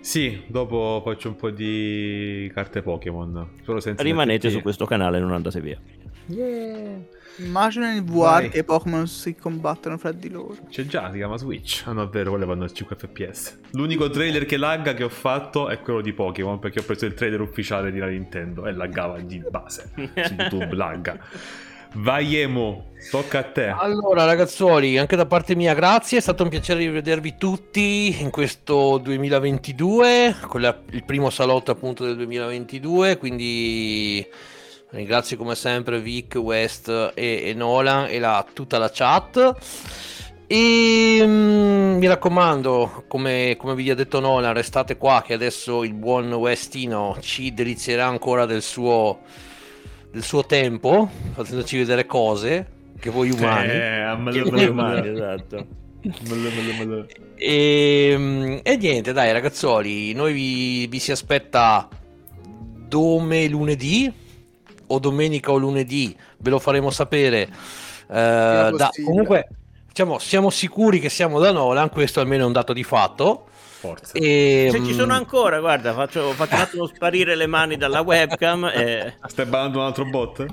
Sì, 0.00 0.42
dopo 0.46 1.00
faccio 1.02 1.28
un 1.28 1.36
po' 1.36 1.48
di 1.48 2.50
carte 2.52 2.82
Pokémon. 2.82 3.52
Rimanete 3.96 4.50
su 4.50 4.60
questo 4.60 4.84
canale, 4.84 5.18
non 5.18 5.32
andate 5.32 5.62
via. 5.62 5.78
Yeah. 6.26 7.18
Immagina 7.40 7.92
in 7.92 8.04
VR 8.04 8.12
Vai. 8.12 8.48
che 8.50 8.58
i 8.58 8.64
Pokémon 8.64 9.06
si 9.06 9.34
combattono 9.34 9.96
fra 9.98 10.12
di 10.12 10.28
loro. 10.28 10.56
C'è 10.68 10.84
già, 10.86 11.10
si 11.10 11.16
chiama 11.16 11.36
Switch. 11.36 11.82
Ah 11.86 11.92
no, 11.92 12.02
è 12.04 12.08
vero, 12.08 12.30
quello 12.30 12.46
vanno 12.46 12.64
a 12.64 12.70
5 12.70 12.96
fps. 12.96 13.58
L'unico 13.72 14.10
trailer 14.10 14.44
che 14.44 14.56
lagga 14.56 14.94
che 14.94 15.04
ho 15.04 15.08
fatto 15.08 15.68
è 15.68 15.80
quello 15.80 16.00
di 16.00 16.12
Pokémon, 16.12 16.58
perché 16.58 16.80
ho 16.80 16.82
preso 16.82 17.06
il 17.06 17.14
trailer 17.14 17.40
ufficiale 17.40 17.90
di 17.90 17.98
la 17.98 18.06
Nintendo 18.06 18.66
e 18.66 18.72
laggava 18.72 19.18
di 19.20 19.42
base. 19.48 19.90
Su 19.94 20.34
YouTube 20.36 20.74
lagga. 20.74 21.18
Vai 21.94 22.36
Emo, 22.36 22.90
tocca 23.10 23.40
a 23.40 23.42
te. 23.42 23.66
Allora 23.66 24.24
ragazzuoli, 24.24 24.96
anche 24.96 25.16
da 25.16 25.26
parte 25.26 25.56
mia 25.56 25.74
grazie, 25.74 26.18
è 26.18 26.20
stato 26.20 26.44
un 26.44 26.48
piacere 26.48 26.78
rivedervi 26.80 27.34
tutti 27.36 28.20
in 28.20 28.30
questo 28.30 28.98
2022, 28.98 30.36
con 30.46 30.60
la, 30.60 30.78
il 30.90 31.04
primo 31.04 31.30
salotto 31.30 31.72
appunto 31.72 32.04
del 32.04 32.14
2022, 32.14 33.16
quindi 33.16 34.24
Ringrazio 34.92 35.36
come 35.36 35.54
sempre 35.54 36.00
Vic, 36.00 36.34
West 36.34 36.88
e, 37.14 37.42
e 37.44 37.54
Nolan 37.54 38.08
e 38.10 38.18
la, 38.18 38.44
tutta 38.52 38.76
la 38.76 38.90
chat. 38.92 39.54
E 40.48 41.22
mm, 41.24 41.98
mi 41.98 42.06
raccomando, 42.08 43.04
come, 43.06 43.54
come, 43.56 43.76
vi 43.76 43.88
ha 43.88 43.94
detto 43.94 44.18
Nolan, 44.18 44.52
restate 44.52 44.96
qua 44.96 45.22
che 45.24 45.32
adesso 45.32 45.84
il 45.84 45.94
buon 45.94 46.32
Westino 46.32 47.16
ci 47.20 47.54
delizierà 47.54 48.06
ancora 48.06 48.46
del 48.46 48.62
suo, 48.62 49.20
del 50.10 50.24
suo 50.24 50.44
tempo, 50.44 51.08
facendoci 51.34 51.76
vedere 51.78 52.04
cose 52.04 52.66
che 52.98 53.10
voi 53.10 53.30
umani. 53.30 53.70
Eh, 53.70 54.32
che 54.32 54.42
voi 54.42 54.66
umani, 54.66 55.08
esatto. 55.08 55.66
e, 57.36 58.14
mm, 58.18 58.56
e, 58.64 58.76
niente, 58.76 59.12
dai 59.12 59.30
ragazzoli, 59.30 60.12
noi 60.14 60.32
vi, 60.32 60.86
vi 60.88 60.98
si 60.98 61.12
aspetta 61.12 61.88
dome 62.88 63.46
lunedì 63.46 64.12
o 64.92 64.98
domenica 64.98 65.52
o 65.52 65.56
lunedì, 65.56 66.16
ve 66.38 66.50
lo 66.50 66.58
faremo 66.58 66.90
sapere. 66.90 67.42
Eh, 67.42 67.48
da, 68.08 68.90
comunque, 69.04 69.48
diciamo, 69.86 70.18
siamo 70.18 70.50
sicuri 70.50 71.00
che 71.00 71.08
siamo 71.08 71.38
da 71.38 71.52
Nolan, 71.52 71.90
questo 71.90 72.20
almeno 72.20 72.44
è 72.44 72.46
un 72.46 72.52
dato 72.52 72.72
di 72.72 72.84
fatto. 72.84 73.46
Forza. 73.80 74.12
E, 74.12 74.68
Se 74.70 74.84
ci 74.84 74.92
sono 74.92 75.14
ancora, 75.14 75.58
guarda, 75.58 75.94
faccio, 75.94 76.32
faccio 76.32 76.54
un 76.54 76.60
attimo 76.60 76.86
sparire 76.86 77.34
le 77.34 77.46
mani 77.46 77.76
dalla 77.76 78.00
webcam. 78.00 78.66
E... 78.66 79.16
Stai 79.26 79.46
ballando 79.46 79.78
un 79.78 79.84
altro 79.84 80.04
bot? 80.04 80.46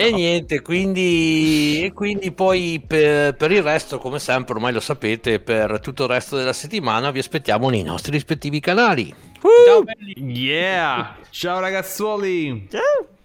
E 0.00 0.12
niente, 0.12 0.62
quindi, 0.62 1.82
e 1.82 1.92
quindi 1.92 2.30
poi 2.30 2.80
per, 2.86 3.34
per, 3.34 3.50
il 3.50 3.64
resto, 3.64 3.98
come 3.98 4.20
sempre, 4.20 4.54
ormai 4.54 4.72
lo 4.72 4.78
sapete, 4.78 5.40
per 5.40 5.80
tutto 5.80 6.04
il 6.04 6.10
resto 6.10 6.36
della 6.36 6.52
settimana 6.52 7.10
vi 7.10 7.18
aspettiamo 7.18 7.68
nei 7.68 7.82
nostri 7.82 8.12
rispettivi 8.12 8.60
canali. 8.60 9.12
Uh! 9.42 9.64
Ciao 9.66 9.82
belli! 9.82 10.14
Yeah! 10.18 11.16
Ciao 11.30 11.60
ragazzuoli! 11.60 12.66
Ciao! 12.70 13.17